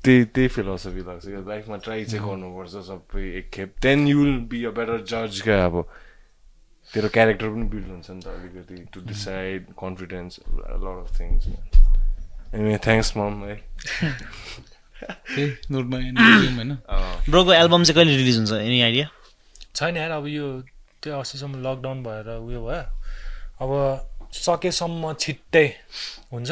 त्यही 0.00 0.24
त्यही 0.32 0.48
फिलोसफी 0.56 1.02
लाग्छ 1.04 1.24
क्या। 1.28 1.44
लाइफमा 1.52 1.76
ट्राई 1.84 2.04
चाहिँ 2.08 2.24
गर्नुपर्छ 2.24 2.74
सबै 2.88 3.24
एकखेप 3.44 3.76
then 3.84 4.08
you 4.08 4.24
will 4.24 4.38
be 4.48 4.64
a 4.64 4.72
better 4.72 5.04
जज 5.04 5.44
क्या 5.44 5.64
अब। 5.68 5.84
तेरो 6.90 7.08
क्यारेक्टर 7.12 7.48
पनि 7.52 7.66
बिल्ड 7.68 7.88
हुन्छ 7.92 8.10
नि 8.10 8.20
त 8.24 8.26
अलिकति 8.26 8.78
to 8.88 9.00
decide 9.06 9.66
confidence 9.76 10.40
lot 10.48 10.96
of 10.96 11.20
things 11.20 11.44
anyway 12.54 12.78
thanks 12.84 13.16
मम 13.16 13.44
है 13.44 13.56
ब्रोको 17.30 17.52
एल्बम 17.54 17.82
चाहिँ 17.84 17.94
कहिले 17.96 18.16
रिलिज 18.16 18.36
हुन्छ 18.38 18.52
एनी 18.52 18.80
आइडिया 18.82 19.06
छैन 19.76 19.96
यार 19.96 20.10
अब 20.10 20.26
यो 20.28 20.46
त्यो 21.02 21.18
अस्तिसम्म 21.20 21.62
लकडाउन 21.66 22.02
भएर 22.02 22.28
उयो 22.38 22.60
भयो 22.66 22.82
अब 23.64 23.70
सकेसम्म 24.40 25.12
छिट्टै 25.20 25.66
हुन्छ 26.32 26.50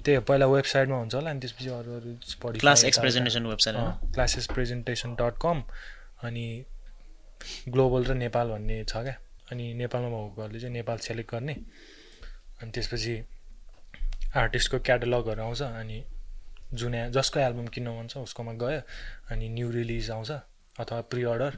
त्यही 0.00 0.16
हो, 0.16 0.22
पहिला 0.22 0.46
वेबसाइटमा 0.46 0.96
हुन्छ 0.96 1.14
होला 1.14 1.30
अनि 1.30 1.40
त्यसपछि 1.40 1.68
अरू 1.78 1.90
अरू 1.96 2.58
class 2.58 2.84
presentation 2.98 3.46
website 3.46 4.12
classes 4.14 4.46
presentation 4.54 5.14
dot 5.20 5.34
com 5.42 5.62
अनि 6.24 6.46
ग्लोबल 7.68 8.04
र 8.04 8.14
नेपाल 8.16 8.46
भन्ने 8.50 8.76
छ 8.84 9.02
क्या 9.04 9.16
अनि 9.52 9.64
नेपालमा 9.74 10.08
भएकोहरूले 10.16 10.60
चाहिँ 10.60 10.74
नेपाल 10.74 10.98
सेलेक्ट 11.08 11.30
गर्ने 11.32 11.54
अनि 12.60 12.70
त्यसपछि 12.70 13.14
आर्टिस्टको 14.36 14.78
क्याटलगहरू 14.78 15.42
आउँछ 15.42 15.62
अनि 15.62 16.04
जुन 16.74 17.10
जसको 17.10 17.40
एल्बम 17.40 17.66
किन्न 17.66 17.88
मन 17.88 18.06
छ 18.08 18.16
उसकोमा 18.16 18.52
गयो 18.52 18.80
अनि 19.30 19.48
न्यू 19.48 19.70
रिलिज 19.70 20.10
आउँछ 20.10 20.30
अथवा 20.80 21.00
प्रि 21.00 21.22
अर्डर 21.22 21.56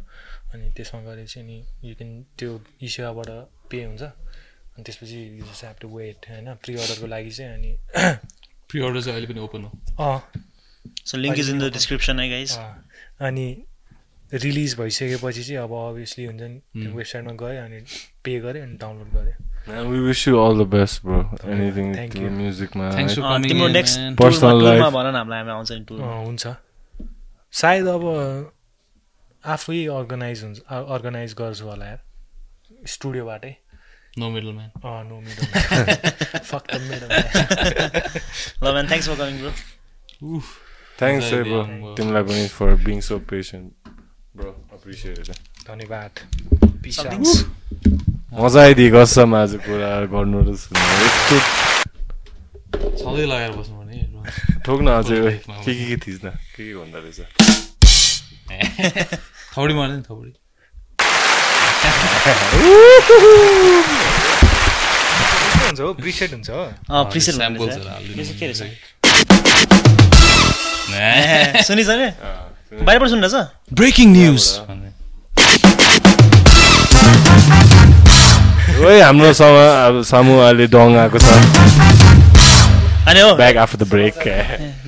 अनि 0.54 0.72
त्यसमा 0.72 1.00
गएर 1.00 1.26
चाहिँ 1.26 1.46
नि 1.46 1.64
यु 1.84 1.94
क्यान 1.94 2.22
त्यो 2.38 2.60
इसेवाबाट 2.82 3.28
पे 3.70 3.84
हुन्छ। 3.84 4.02
अनि 4.02 4.82
त्यसपछि 4.84 5.38
you 5.38 5.44
just 5.44 5.64
have 5.64 5.76
to 5.80 5.88
wait 5.88 6.28
होइन? 6.28 6.54
प्रि 6.54 6.74
अर्डरको 6.74 7.06
लागि 7.06 7.30
चाहिँ 7.30 7.52
अनि 7.54 7.76
प्रि 8.68 8.80
अर्डर 8.80 9.02
चाहिँ 9.02 9.16
अहिले 9.16 9.32
पनि 9.32 9.40
ओपन 9.40 9.64
हो। 9.64 9.70
अँ। 10.00 10.20
So 11.06 11.18
link 11.18 11.38
is 11.38 11.50
in 11.50 11.58
the 11.58 11.72
description 11.72 12.20
है 12.20 12.28
गाइज 12.30 12.56
अनि 13.20 13.64
रिलिज 14.32 14.78
भइसकेपछि 14.78 15.44
चाहिँ 15.44 15.62
अब 15.62 15.72
अभियसली 15.72 16.24
हुन्छ 16.24 16.42
नि. 16.42 16.86
वेबसाइटमा 16.86 17.32
गयो 17.32 17.64
अनि 17.64 17.80
पे 18.24 18.40
गरेँ 18.40 18.62
अनि 18.62 18.76
डाउनलोड 18.76 19.12
गरेँ 19.12 19.51
Man, 19.66 19.88
we 19.90 20.00
wish 20.00 20.26
you 20.26 20.38
all 20.40 20.54
the 20.54 20.64
best, 20.64 21.02
bro. 21.02 21.18
Anything 21.44 21.94
Thank 21.94 22.14
to 22.14 22.22
you. 22.22 22.30
music, 22.30 22.74
man. 22.74 22.92
Thanks 22.92 23.14
for 23.14 23.22
अँ, 23.22 23.32
coming 23.32 23.50
तिम्रो 23.50 23.68
नेक्स्ट 23.68 23.98
man. 23.98 24.16
Personal 24.16 24.60
टुरमा 24.60 24.78
life. 24.78 24.94
भन 24.94 25.06
न 25.06 25.16
हामीलाई 25.16 25.38
हामी 25.38 25.50
आउँछ 25.50 25.72
नि 25.72 25.84
टुर 25.88 26.00
हुन्छ 26.00 26.54
सायद 27.52 27.86
अब 27.86 28.04
आफै 29.44 29.84
अर्गनाइज 29.98 30.42
हुन्छ 30.44 30.58
अर्गनाइज 30.96 31.34
गर्छु 31.38 31.64
होला 31.68 31.86
यार 31.86 32.00
स्टुडियोबाटै 32.94 33.54
no 34.18 34.30
middle 34.30 34.52
man 34.52 34.70
uh 34.84 35.04
no 35.08 35.20
middle 35.20 35.44
fuck 36.50 36.74
the 36.74 36.80
middle 36.88 37.08
ल 38.62 38.72
man 38.72 38.88
thanks 38.88 39.08
for 39.08 39.16
coming 39.16 39.38
bro 39.40 39.52
bro. 41.48 41.62
idea, 41.62 41.78
bro. 41.78 41.94
Timलाई 42.00 42.22
पनि 42.30 42.48
for 42.48 42.76
being 42.76 43.00
so 43.02 43.18
patient. 43.18 43.72
Bro, 44.34 44.54
appreciate 44.72 45.18
it. 45.18 45.40
धन्यवाद 45.66 46.24
Peace 46.82 46.98
out. 46.98 47.12
Somethings? 47.12 48.11
मजा 48.32 48.60
आइदियो 48.62 48.88
कसम 48.94 49.34
आज 49.36 49.52
कुरा 49.64 49.88
गर्नु 50.12 50.38
र 50.46 50.54
सुन्नु 50.56 50.84
यस्तो 51.04 51.36
सधैँ 53.00 53.26
लगाएर 53.28 53.52
बस्नु 53.58 53.74
भने 53.76 53.96
ठोक्न 54.64 54.86
अझै 54.88 55.18
के 55.64 55.72
के 55.76 55.84
के 55.88 55.96
थिच्न 56.04 56.26
के 56.56 56.62
के 56.64 56.72
भन्दा 56.80 56.98
रहेछ 57.04 57.18
थौडी 59.56 59.74
मार्ने 59.74 59.96
नि 59.96 60.02
थौडी 60.08 60.30
हुन्छ 65.64 65.80
हो 65.80 65.92
प्रिसेट 66.00 66.32
हुन्छ 66.32 66.50
हो 66.50 66.62
अँ 66.90 67.04
प्रिसेट 67.12 67.34
सुनिस 71.68 71.88
अरे 71.94 72.08
बाहिरबाट 72.84 73.08
सुन्दैछ 73.08 73.34
ब्रेकिङ 73.80 74.06
न्युज 74.12 74.44
ओइ 78.86 79.00
हाम्रो 79.00 79.32
अब 79.86 80.02
सामु 80.02 80.38
डङ 80.66 80.96
आएको 80.98 81.18
छ। 81.18 81.24
अनि 83.08 83.20
हो? 83.20 83.34
ब्याक 83.36 83.56
आफ्टर 83.56 83.78
द 83.78 83.88
ब्रेक 83.88 84.18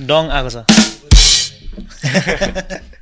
डङ 0.03 0.23
आएको 0.35 0.49
छ। 0.49 0.57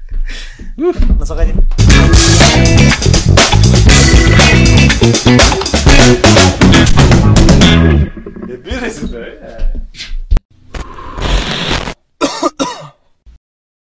बिरेछु 8.63 9.07
त 9.07 9.15
है। 9.15 10.12